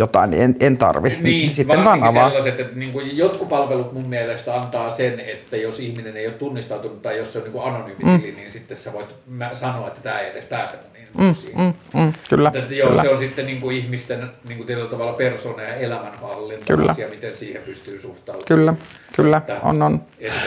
jotain, 0.00 0.30
niin 0.30 0.42
en, 0.42 0.56
en 0.60 0.76
tarvi. 0.76 1.16
Niin, 1.20 1.50
Sitten 1.50 1.84
vaan 1.84 2.02
avaa. 2.02 2.28
sellaiset, 2.28 2.60
että 2.60 2.78
niin 2.78 2.92
kuin 2.92 3.16
jotkut 3.16 3.48
palvelut 3.48 3.92
mun 3.92 4.08
mielestä 4.08 4.54
antaa 4.54 4.90
sen, 4.90 5.20
että 5.20 5.56
jos 5.56 5.80
ihminen 5.80 6.16
ei 6.16 6.26
ole 6.26 6.34
tunnistautunut 6.34 7.02
tai 7.02 7.18
jos 7.18 7.32
se 7.32 7.38
on 7.38 7.44
niin 7.44 7.62
anonyymi 7.62 8.04
mm. 8.04 8.20
tili, 8.20 8.32
niin 8.32 8.52
sitten 8.52 8.76
sä 8.76 8.92
voit 8.92 9.06
sanoa, 9.54 9.88
että 9.88 10.00
tämä 10.00 10.18
ei 10.18 10.30
edes 10.30 10.44
pääse 10.44 10.76
mun 11.12 11.26
mm, 11.26 11.62
mm, 11.62 11.74
mm, 12.00 12.12
kyllä, 12.28 12.52
Mutta, 12.54 12.74
joo, 12.74 12.88
kyllä. 12.88 13.02
se 13.02 13.08
on 13.08 13.18
sitten 13.18 13.46
niin 13.46 13.60
kuin 13.60 13.76
ihmisten 13.76 14.30
niin 14.48 14.56
kuin 14.56 14.66
tietyllä 14.66 14.90
tavalla 14.90 15.12
persona 15.12 15.62
ja 15.62 15.74
elämänhallinta 15.74 16.64
kyllä. 16.76 16.90
asia, 16.90 17.08
miten 17.08 17.34
siihen 17.36 17.62
pystyy 17.62 18.00
suhtautumaan. 18.00 18.46
Kyllä, 18.46 18.74
kyllä, 19.16 19.36
että, 19.36 19.60
on, 19.62 19.82
on. 19.82 20.00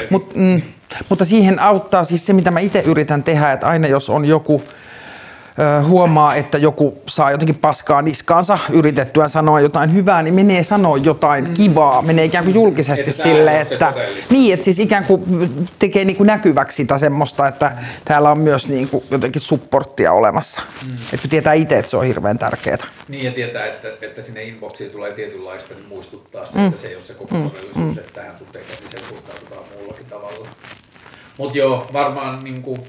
Mut, 0.10 0.36
mm, 0.36 0.62
mutta 1.10 1.26
siihen 1.26 1.60
auttaa 1.60 2.04
siis 2.04 2.26
se, 2.26 2.34
mitä 2.34 2.52
mä 2.52 2.60
itse 2.60 2.80
yritän 2.86 3.24
tehdä, 3.24 3.52
että 3.52 3.68
aina 3.68 3.88
jos 3.88 4.10
on 4.10 4.26
joku 4.26 4.64
huomaa, 5.88 6.36
että 6.36 6.58
joku 6.58 7.02
saa 7.08 7.32
jotenkin 7.32 7.56
paskaa 7.56 8.02
niskaansa 8.02 8.58
yritettyään 8.72 9.30
sanoa 9.30 9.62
jotain 9.62 9.94
hyvää, 9.94 10.24
niin 10.24 10.34
menee 10.34 10.64
sanoa 10.64 10.98
jotain 10.98 11.48
mm. 11.48 11.54
kivaa, 11.54 12.02
menee 12.02 12.26
ikään 12.26 12.44
kuin 12.44 12.56
julkisesti 12.56 13.10
Että 13.10 13.24
tää 13.24 13.32
sille, 13.32 13.62
että 13.62 13.94
niin, 14.30 14.54
että 14.54 14.64
siis 14.64 14.80
ikään 14.80 15.06
kuin 15.06 15.50
tekee 15.80 16.06
niin 16.06 16.18
kuin 16.18 16.28
näkyväksi 16.28 16.76
sitä 16.76 16.98
semmoista, 16.98 17.48
että 17.48 17.72
mm. 17.80 17.86
täällä 18.06 18.32
on 18.32 18.40
myös 18.40 18.68
niin 18.68 18.90
kuin 18.90 19.04
jotenkin 19.12 19.42
supporttia 19.42 20.14
olemassa. 20.14 20.62
Mm. 20.88 20.98
Että 21.14 21.28
tietää 21.28 21.54
itse, 21.54 21.80
että 21.80 21.92
se 21.92 21.98
on 21.98 22.06
hirveän 22.06 22.40
tärkeää. 22.40 22.78
Niin 23.08 23.26
ja 23.26 23.32
tietää, 23.32 23.66
että, 23.66 23.88
että 24.02 24.22
sinne 24.22 24.44
inboxiin 24.44 24.92
tulee 24.92 25.12
tietynlaista, 25.12 25.74
niin 25.74 25.88
muistuttaa 25.88 26.46
se, 26.46 26.66
että 26.66 26.82
se 26.82 26.88
ei 26.88 26.96
ole 26.96 27.04
se 27.04 27.14
koko 27.14 27.36
todellisuus, 27.36 27.98
että 27.98 28.12
tähän 28.14 28.38
sun 28.38 28.48
tekemiseen 28.48 29.06
suhtaudutaan 29.10 29.64
muullakin 29.78 30.06
tavalla. 30.06 30.48
Mutta 31.38 31.58
joo, 31.58 31.88
varmaan 31.94 32.44
niin 32.44 32.62
kuin, 32.62 32.80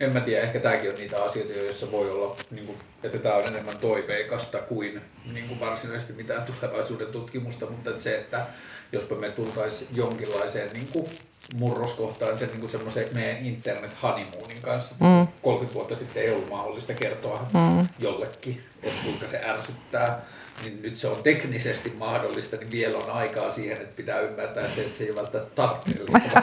en 0.00 0.12
mä 0.12 0.20
tiedä, 0.20 0.42
ehkä 0.42 0.60
tämäkin 0.60 0.90
on 0.90 0.96
niitä 0.96 1.22
asioita, 1.22 1.52
joissa 1.52 1.92
voi 1.92 2.10
olla, 2.10 2.36
niin 2.50 2.66
kuin, 2.66 2.78
että 3.02 3.18
tämä 3.18 3.34
on 3.34 3.46
enemmän 3.46 3.78
toiveikasta 3.78 4.58
kuin, 4.58 5.00
niin 5.32 5.48
kuin 5.48 5.60
varsinaisesti 5.60 6.12
mitään 6.12 6.42
tulevaisuuden 6.42 7.06
tutkimusta, 7.06 7.66
mutta 7.66 7.90
että 7.90 8.02
se, 8.02 8.18
että 8.18 8.46
jospa 8.92 9.14
me 9.14 9.30
tultaisiin 9.30 9.90
jonkinlaiseen 9.92 10.72
niin 10.72 10.88
kuin 10.92 11.06
murroskohtaan 11.54 12.38
sen 12.38 12.50
niin 12.54 12.68
semmoisen 12.68 13.08
meidän 13.14 13.46
internet 13.46 14.02
honeymoonin 14.02 14.62
kanssa. 14.62 14.94
Mm. 15.00 15.26
30 15.42 15.74
vuotta 15.74 15.96
sitten 15.96 16.22
ei 16.22 16.30
ollut 16.30 16.50
mahdollista 16.50 16.94
kertoa 16.94 17.46
mm. 17.54 17.88
jollekin, 17.98 18.64
että 18.82 19.02
kuinka 19.04 19.26
se 19.26 19.40
ärsyttää. 19.44 20.22
Niin 20.62 20.82
nyt 20.82 20.98
se 20.98 21.08
on 21.08 21.16
teknisesti 21.22 21.92
mahdollista, 21.98 22.56
niin 22.56 22.70
vielä 22.70 22.98
on 22.98 23.10
aikaa 23.10 23.50
siihen, 23.50 23.76
että 23.76 23.96
pitää 23.96 24.20
ymmärtää 24.20 24.68
se, 24.68 24.80
että 24.80 24.98
se 24.98 25.04
ei 25.04 25.14
välttämättä 25.14 25.54
tarpeellista. 25.54 26.42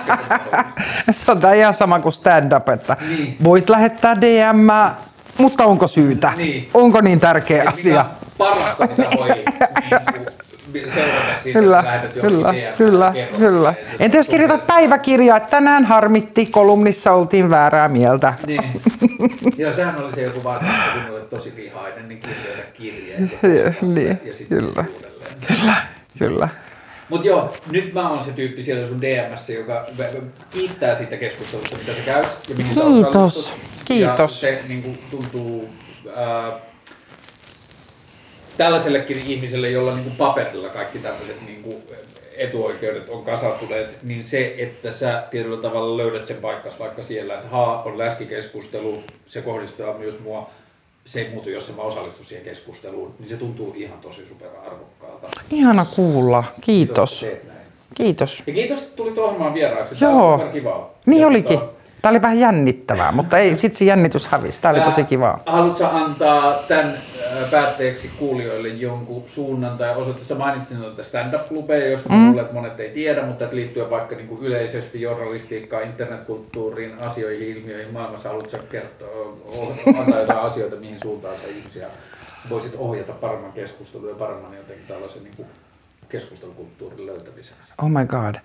se 1.11 1.31
on 1.31 1.55
ihan 1.57 1.73
sama 1.73 1.99
kuin 1.99 2.13
stand-up, 2.13 2.69
että 2.69 2.97
Niin. 3.09 3.37
voit 3.43 3.69
lähettää 3.69 4.21
DM, 4.21 4.67
mutta 5.37 5.65
onko 5.65 5.87
syytä? 5.87 6.33
Niin. 6.37 6.69
Onko 6.73 7.01
niin 7.01 7.19
tärkeä 7.19 7.63
Et 7.63 7.67
asia? 7.69 8.05
Parasta, 8.37 8.87
mitä 8.97 9.09
voi 9.17 9.29
niin 9.29 9.45
kuin, 10.11 10.25
seurata 10.81 11.41
siitä, 11.43 11.59
Kyllä, 11.59 11.79
että 11.79 11.89
lähetät 11.91 12.15
johonkin 12.15 12.39
kyllä, 12.41 12.53
kyllä, 12.77 13.11
kerrot 13.13 13.37
kyllä. 13.37 13.73
Entä 13.99 14.17
jos 14.17 14.29
kirjoitat 14.29 14.67
päiväkirjaa, 14.67 15.37
että 15.37 15.49
tänään 15.49 15.85
harmitti, 15.85 16.45
kolumnissa 16.45 17.11
oltiin 17.11 17.49
väärää 17.49 17.87
mieltä. 17.87 18.33
Niin. 18.45 18.81
Joo, 19.57 19.73
sehän 19.73 20.03
oli 20.03 20.13
se 20.13 20.21
joku 20.21 20.43
varmaan, 20.43 20.75
että 20.75 20.99
kun 20.99 21.15
olet 21.15 21.29
tosi 21.29 21.53
vihainen, 21.55 22.07
niin 22.07 22.19
kirjoita 22.19 22.71
kirjeen. 22.73 23.31
Joo, 23.57 23.93
niin, 23.93 24.19
ja 24.23 24.33
sitten 24.33 24.57
kyllä. 24.57 24.85
uudelleen. 24.93 25.75
Kyllä. 26.19 26.49
Mutta 27.09 27.27
joo, 27.27 27.53
nyt 27.71 27.93
mä 27.93 28.09
oon 28.09 28.23
se 28.23 28.31
tyyppi 28.31 28.63
siellä 28.63 28.87
sun 28.87 29.01
DMssä, 29.01 29.53
joka 29.53 29.85
kiittää 30.49 30.95
siitä 30.95 31.17
keskustelusta, 31.17 31.77
mitä 31.77 31.93
sä 31.93 32.01
käyt. 32.05 32.27
Ja 32.49 32.55
Kiitos, 32.55 33.55
kiitos. 33.85 34.43
Ja 34.43 34.49
se 34.49 34.61
niin 34.67 34.83
kuin, 34.83 34.99
tuntuu 35.11 35.69
ää, 36.15 36.51
tällaisellekin 38.57 39.21
ihmiselle, 39.27 39.69
jolla 39.69 39.93
niin 39.93 40.03
kuin 40.03 40.15
paperilla 40.15 40.69
kaikki 40.69 40.99
tämmöiset 40.99 41.41
niin 41.45 41.63
kuin, 41.63 41.77
etuoikeudet 42.37 43.09
on 43.09 43.23
kasautuneet, 43.23 44.03
niin 44.03 44.23
se, 44.23 44.55
että 44.57 44.91
sä 44.91 45.23
tietyllä 45.31 45.61
tavalla 45.61 45.97
löydät 45.97 46.25
sen 46.25 46.37
paikkas 46.37 46.79
vaikka 46.79 47.03
siellä, 47.03 47.33
että 47.35 47.47
haa, 47.47 47.83
on 47.83 47.97
läskikeskustelu, 47.97 49.03
se 49.27 49.41
kohdistaa 49.41 49.97
myös 49.97 50.19
mua, 50.19 50.49
se 51.05 51.21
ei 51.21 51.29
muutu, 51.29 51.49
jos 51.49 51.75
mä 51.75 51.81
osallistu 51.81 52.23
siihen 52.23 52.45
keskusteluun, 52.45 53.15
niin 53.19 53.29
se 53.29 53.37
tuntuu 53.37 53.73
ihan 53.77 53.99
tosi 53.99 54.27
superarvokkaalta. 54.27 55.27
Ihana 55.51 55.85
kuulla. 55.95 56.43
Kiitos. 56.61 57.27
Kiitos. 57.95 58.43
Ja 58.47 58.53
kiitos, 58.53 58.81
että 58.81 58.95
tulit 58.95 59.17
ohjelmaan 59.17 59.53
vieraaksi. 59.53 59.95
Tää 59.95 60.09
on 60.09 60.15
Joo. 60.15 60.31
superkivaa. 60.37 60.93
Niin 61.05 61.21
Ja 61.21 61.27
olikin. 61.27 61.59
tota, 61.59 61.71
Tämä 62.05 62.11
oli 62.11 62.21
vähän 62.21 62.39
jännittävää, 62.39 63.11
mutta 63.11 63.37
ei, 63.37 63.59
sit 63.59 63.73
se 63.73 63.85
jännitys 63.85 64.27
hävisi. 64.27 64.61
Tämä 64.61 64.71
oli 64.71 64.81
tosi 64.81 65.01
ää, 65.01 65.07
kivaa. 65.07 65.43
Haluatko 65.45 65.85
antaa 65.85 66.53
tämän 66.67 66.85
ää, 66.85 67.45
päätteeksi 67.51 68.11
kuulijoille 68.19 68.67
jonkun 68.67 69.23
suunnan 69.27 69.77
tai 69.77 69.95
osoitteen? 69.95 70.27
Sä 70.27 70.35
mainitsit 70.35 70.79
noita 70.79 71.03
stand-up-klubeja, 71.03 71.89
joista 71.89 72.09
mm. 72.09 72.27
luulen, 72.27 72.41
että 72.41 72.53
monet 72.53 72.79
ei 72.79 72.89
tiedä, 72.89 73.25
mutta 73.25 73.45
liittyen 73.51 73.89
vaikka 73.89 74.15
niin 74.15 74.27
kuin 74.27 74.43
yleisesti 74.43 75.01
journalistiikkaan, 75.01 75.83
internetkulttuuriin, 75.83 76.93
asioihin, 77.01 77.57
ilmiöihin 77.57 77.93
maailmassa, 77.93 78.29
haluatko 78.29 78.57
kertoa, 78.71 79.37
antaa 79.99 80.19
jotain 80.19 80.39
asioita, 80.49 80.75
mihin 80.75 80.97
suuntaan 81.01 81.35
sä 81.35 81.47
ihmisiä 81.47 81.87
voisit 82.49 82.75
ohjata 82.77 83.13
paremman 83.13 83.51
keskustelun 83.51 84.09
ja 84.09 84.15
paremman 84.15 84.57
jotenkin 84.57 84.87
tällaisen 84.87 85.23
niin 85.23 85.35
kuin 85.35 85.47
keskustelukulttuurin 86.09 87.05
löytämiseksi? 87.05 87.73
Oh 87.81 87.89
my 87.89 88.05
god. 88.05 88.35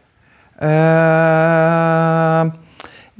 Öö, 0.62 2.60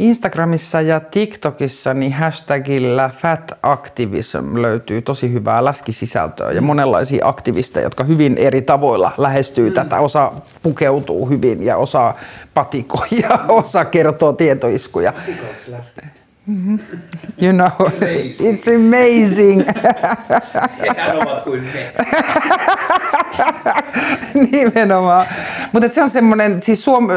Instagramissa 0.00 0.80
ja 0.80 1.00
TikTokissa 1.00 1.94
niin 1.94 2.12
hashtagillä 2.12 3.10
Fat 3.16 3.52
Activism 3.62 4.56
löytyy 4.56 5.02
tosi 5.02 5.32
hyvää 5.32 5.64
läskisisältöä 5.64 6.52
ja 6.52 6.62
monenlaisia 6.62 7.28
aktivisteja, 7.28 7.86
jotka 7.86 8.04
hyvin 8.04 8.38
eri 8.38 8.62
tavoilla 8.62 9.12
lähestyy 9.18 9.70
tätä. 9.70 10.00
Osa 10.00 10.32
pukeutuu 10.62 11.28
hyvin 11.28 11.62
ja 11.62 11.76
osa 11.76 12.14
patikoi 12.54 13.08
ja 13.22 13.38
osa 13.62 13.84
kertoo 13.84 14.32
tietoiskuja. 14.32 15.12
Pitääkö 15.12 15.70
läski? 15.70 16.19
You 17.42 17.52
know, 17.52 17.70
it's 18.40 18.68
amazing. 18.76 19.62
Hehän 20.80 21.16
ovat 21.16 21.44
kuin 21.44 21.62
me. 21.62 21.92
Nimenomaan. 24.52 25.26
Mutta 25.72 25.88
se 25.88 26.02
on 26.02 26.10
semmoinen, 26.10 26.62
siis 26.62 26.84
suom, 26.84 27.08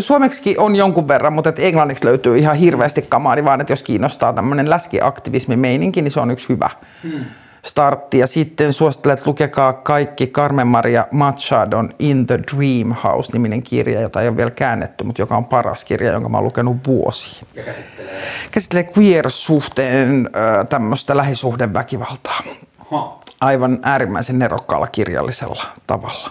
suomeksi 0.00 0.54
on 0.58 0.76
jonkun 0.76 1.08
verran, 1.08 1.32
mutta 1.32 1.50
et 1.50 1.58
englanniksi 1.58 2.04
löytyy 2.04 2.38
ihan 2.38 2.56
hirveästi 2.56 3.02
kamaa, 3.02 3.34
niin 3.34 3.44
vaan 3.44 3.60
että 3.60 3.72
jos 3.72 3.82
kiinnostaa 3.82 4.32
tämmöinen 4.32 4.70
läskiaktivismi-meininki, 4.70 6.02
niin 6.02 6.12
se 6.12 6.20
on 6.20 6.30
yksi 6.30 6.48
hyvä 6.48 6.70
hmm. 7.02 7.24
Startti. 7.64 8.18
Ja 8.18 8.26
sitten 8.26 8.72
suosittelen, 8.72 9.18
että 9.18 9.30
lukekaa 9.30 9.72
kaikki 9.72 10.26
Carmen 10.26 10.66
Maria 10.66 11.06
Machadon 11.10 11.90
In 11.98 12.26
the 12.26 12.38
Dream 12.56 12.94
House-niminen 13.04 13.62
kirja, 13.62 14.00
jota 14.00 14.20
ei 14.20 14.28
ole 14.28 14.36
vielä 14.36 14.50
käännetty, 14.50 15.04
mutta 15.04 15.22
joka 15.22 15.36
on 15.36 15.44
paras 15.44 15.84
kirja, 15.84 16.12
jonka 16.12 16.28
mä 16.28 16.36
oon 16.36 16.44
lukenut 16.44 16.76
vuosiin. 16.86 17.48
Ja 17.54 17.62
käsittelee. 17.62 18.22
Käsittelee 18.50 18.86
queer-suhteen 18.98 20.30
tämmöistä 20.68 21.16
lähisuhdeväkivaltaa 21.16 22.42
Ha. 22.90 23.18
aivan 23.40 23.78
äärimmäisen 23.82 24.38
nerokkaalla 24.38 24.86
kirjallisella 24.86 25.62
tavalla. 25.86 26.30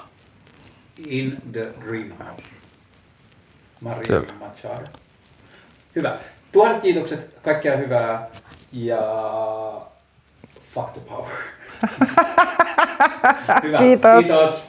In 1.07 1.37
the 1.51 1.73
Greenhouse. 1.79 2.43
Maria 3.81 4.07
Kyllä. 4.07 4.33
Machado. 4.39 4.83
Hyvä. 5.95 6.17
Tuhannet 6.51 6.81
kiitokset, 6.81 7.37
kaikkea 7.43 7.77
hyvää 7.77 8.27
ja 8.71 8.97
fuck 10.77 10.93
the 10.93 11.01
power. 11.01 11.31
hyvä. 13.63 13.77
Kiitos. 13.77 14.25
Kiitos. 14.25 14.66